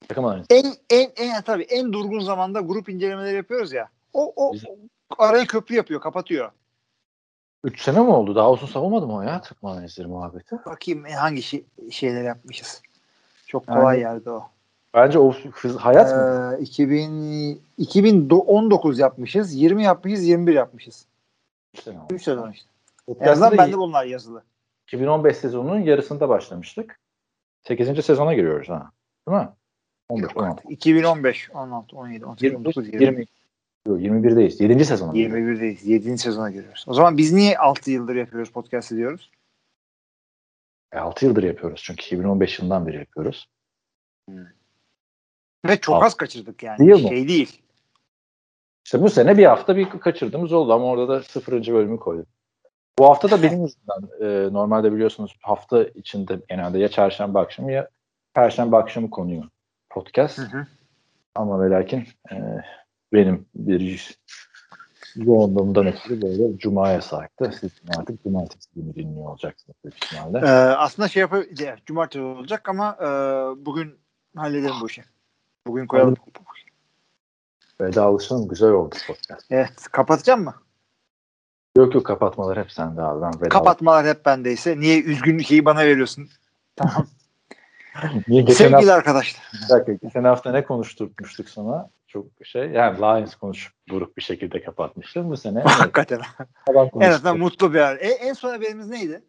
takım 0.07 0.25
analizi. 0.25 0.45
en 0.49 0.65
en 0.89 1.09
en 1.15 1.41
tabii 1.41 1.63
en 1.63 1.93
durgun 1.93 2.19
zamanda 2.19 2.59
grup 2.61 2.89
incelemeleri 2.89 3.35
yapıyoruz 3.35 3.71
ya. 3.73 3.89
O 4.13 4.33
o 4.35 4.51
Güzel. 4.51 4.75
araya 5.17 5.45
köprü 5.45 5.75
yapıyor, 5.75 6.01
kapatıyor. 6.01 6.51
3 7.63 7.81
sene 7.81 7.99
mi 7.99 8.09
oldu? 8.09 8.35
Daha 8.35 8.51
uzun 8.51 8.67
savunmadı 8.67 9.07
mı 9.07 9.15
o 9.15 9.21
ya 9.21 9.41
Türk 9.41 9.57
analizleri 9.63 10.07
muhabbeti? 10.07 10.55
Bakayım 10.65 11.03
hangi 11.19 11.41
şey, 11.43 11.63
şeyler 11.91 12.23
yapmışız. 12.23 12.81
Çok 13.47 13.67
kolay 13.67 13.99
Yani- 13.99 14.15
yerde 14.15 14.31
o. 14.31 14.43
Bence 14.93 15.19
o 15.19 15.31
hız, 15.31 15.75
hayat 15.77 16.11
mı? 16.11 16.55
Ee, 16.59 16.61
2000, 16.61 17.61
2019 17.77 18.99
yapmışız, 18.99 19.53
20 19.53 19.83
yapmışız, 19.83 20.23
21 20.27 20.53
yapmışız. 20.53 21.05
3 21.77 21.83
sene 21.83 21.99
oldu. 21.99 22.13
3 22.13 22.23
sezon 22.23 22.51
işte. 22.51 22.69
En 23.19 23.27
azından 23.27 23.51
da 23.51 23.57
bende 23.57 23.77
bunlar 23.77 24.05
yazılı. 24.05 24.43
2015 24.87 25.37
sezonunun 25.37 25.79
yarısında 25.79 26.29
başlamıştık. 26.29 26.99
8. 27.67 28.05
sezona 28.05 28.33
giriyoruz 28.33 28.69
ha. 28.69 28.91
Değil 29.29 29.37
mi? 29.37 29.49
15, 30.09 30.23
Yok 30.23 30.37
16. 30.37 30.51
artık. 30.53 30.71
2015, 30.71 31.49
16, 31.53 31.95
17, 31.97 32.25
18, 32.25 32.43
20, 32.43 32.57
19, 32.57 32.87
20. 32.87 33.03
20, 33.05 33.25
Yok, 33.87 33.99
21'deyiz. 33.99 34.63
7. 34.63 34.85
sezona. 34.85 35.13
21'deyiz. 35.13 35.87
7. 35.87 36.17
sezona 36.17 36.51
giriyoruz. 36.51 36.85
O 36.87 36.93
zaman 36.93 37.17
biz 37.17 37.33
niye 37.33 37.57
6 37.57 37.91
yıldır 37.91 38.15
yapıyoruz 38.15 38.51
podcast 38.51 38.91
diyoruz? 38.91 39.31
6 40.95 41.25
E, 41.25 41.27
yıldır 41.27 41.43
yapıyoruz 41.43 41.81
çünkü 41.83 42.05
2015 42.05 42.59
yılından 42.59 42.87
beri 42.87 42.97
yapıyoruz. 42.97 43.49
Ve 45.65 45.79
çok 45.81 45.95
Altı. 45.95 46.05
az 46.05 46.13
kaçırdık 46.13 46.63
yani. 46.63 46.79
Değil 46.79 47.03
mi? 47.03 47.09
şey 47.09 47.27
değil. 47.27 47.61
İşte 48.87 49.01
bu 49.01 49.09
sene 49.09 49.37
bir 49.37 49.45
hafta 49.45 49.75
bir 49.75 49.89
kaçırdığımız 49.89 50.53
oldu 50.53 50.73
ama 50.73 50.85
orada 50.85 51.07
da 51.07 51.23
sıfırıncı 51.23 51.73
bölümü 51.73 51.99
koyduk. 51.99 52.27
Bu 52.99 53.05
hafta 53.05 53.31
da 53.31 53.43
benim 53.43 53.61
yüzümden 53.61 54.25
e, 54.25 54.53
normalde 54.53 54.93
biliyorsunuz 54.93 55.37
hafta 55.41 55.83
içinde 55.83 56.39
genelde 56.49 56.79
ya 56.79 56.87
çarşamba 56.87 57.41
akşamı 57.41 57.71
ya 57.71 57.89
perşembe 58.33 58.75
akşamı 58.75 59.09
konuyor 59.09 59.43
podcast. 59.89 60.37
Hı 60.37 60.41
hı. 60.41 60.67
Ama 61.35 61.61
ve 61.61 61.69
lakin 61.69 62.07
e, 62.31 62.35
benim 63.13 63.45
bir 63.55 64.17
yoğunluğumdan 65.15 65.87
ötürü 65.87 66.21
böyle 66.21 66.57
cumaya 66.57 67.01
sarktı. 67.01 67.51
Siz 67.59 67.71
artık 67.97 68.23
cumartesi 68.23 68.69
günü 68.75 68.95
dinliyor 68.95 69.29
olacaksınız 69.29 69.75
büyük 69.83 70.03
ihtimalle. 70.03 70.37
Ee, 70.37 70.51
aslında 70.75 71.07
şey 71.07 71.21
yapabiliriz. 71.21 71.79
Cumartesi 71.85 72.23
olacak 72.23 72.69
ama 72.69 72.97
e, 73.01 73.05
bugün 73.65 73.95
halledelim 74.35 74.75
bu 74.81 74.87
işi. 74.87 75.03
Bugün 75.67 75.87
koyalım. 75.87 76.15
Vedalaşalım 77.81 78.47
güzel 78.47 78.69
oldu 78.71 78.95
podcast. 79.07 79.45
Evet. 79.49 79.83
Kapatacağım 79.91 80.43
mı? 80.43 80.55
Yok 81.77 81.95
yok 81.95 82.05
kapatmalar 82.05 82.57
hep 82.59 82.71
sende 82.71 83.01
abi. 83.01 83.21
Ben 83.21 83.31
vedal- 83.31 83.49
Kapatmalar 83.49 84.05
hep 84.05 84.25
bendeyse. 84.25 84.79
Niye 84.79 85.01
üzgün 85.03 85.39
şeyi 85.39 85.65
bana 85.65 85.79
veriyorsun? 85.79 86.29
Tamam. 86.75 87.07
Niye 88.27 88.41
geçen 88.41 88.57
Sevgili 88.57 88.75
hafta, 88.75 88.93
arkadaşlar. 88.93 89.43
bir 89.53 89.69
dakika, 89.69 89.93
geçen 90.07 90.23
hafta 90.23 90.51
ne 90.51 90.63
konuşturmuştuk 90.63 91.49
sana? 91.49 91.89
Çok 92.07 92.25
şey 92.43 92.69
yani 92.69 92.97
Lions 92.97 93.35
konuşup 93.35 93.73
buruk 93.89 94.17
bir 94.17 94.21
şekilde 94.21 94.63
kapatmıştım. 94.63 95.29
Bu 95.29 95.37
sene 95.37 95.59
Hakikaten. 95.65 96.21
En 96.99 97.11
azından 97.11 97.37
mutlu 97.39 97.73
bir 97.73 97.79
haber. 97.79 97.97
E, 97.97 98.07
en 98.07 98.33
son 98.33 98.49
haberimiz 98.49 98.87
neydi? 98.89 99.23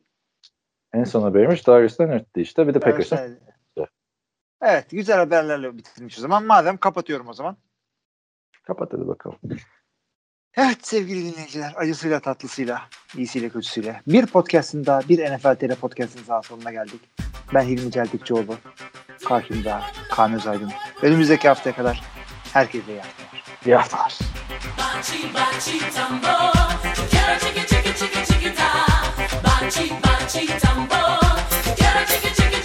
En 0.92 1.04
son 1.04 1.22
haberimiz 1.22 1.66
Darius 1.66 2.00
Leonard'tı 2.00 2.40
işte. 2.40 2.68
Bir 2.68 2.74
de 2.74 2.80
Packers'ın. 2.80 3.38
Evet. 4.62 4.90
Güzel 4.90 5.16
haberlerle 5.18 5.76
bitirmiş 5.78 6.18
o 6.18 6.20
zaman. 6.20 6.44
Madem 6.44 6.76
kapatıyorum 6.76 7.28
o 7.28 7.32
zaman. 7.32 7.56
Kapat 8.68 8.92
hadi 8.92 9.08
bakalım. 9.08 9.36
Evet 10.56 10.86
sevgili 10.86 11.32
dinleyiciler 11.32 11.72
acısıyla 11.76 12.20
tatlısıyla 12.20 12.82
iyisiyle 13.16 13.48
kötüsüyle 13.48 14.02
bir 14.06 14.26
podcast'ın 14.26 14.86
daha 14.86 15.00
bir 15.08 15.30
NFL 15.34 15.54
TR 15.54 15.74
podcast'ın 15.74 16.20
daha 16.28 16.42
sonuna 16.42 16.72
geldik. 16.72 17.00
Ben 17.54 17.62
Hilmi 17.62 17.90
Celtikçioğlu. 17.90 18.56
Karşımda 19.24 19.82
Kaan 20.10 20.34
Özaydın. 20.34 20.72
Önümüzdeki 21.02 21.48
haftaya 21.48 21.76
kadar 21.76 22.02
herkese 22.52 22.92
iyi 22.92 23.00
haftalar. 23.00 23.42
İyi 23.66 23.74
haftalar. 23.74 24.18
Bachi, 24.78 25.34
bachi, 25.34 25.94
tambo. 25.94 26.52
Kara, 27.12 27.38
çiki, 27.38 27.66
çiki, 27.66 27.94
çiki, 27.98 28.26
çiki, 28.32 28.54
ta. 28.54 28.68
Bachi, 29.44 29.90
bachi, 30.04 30.58
tambo. 30.58 30.94
Kara, 31.80 32.06
çiki, 32.06 32.34
çiki, 32.34 32.58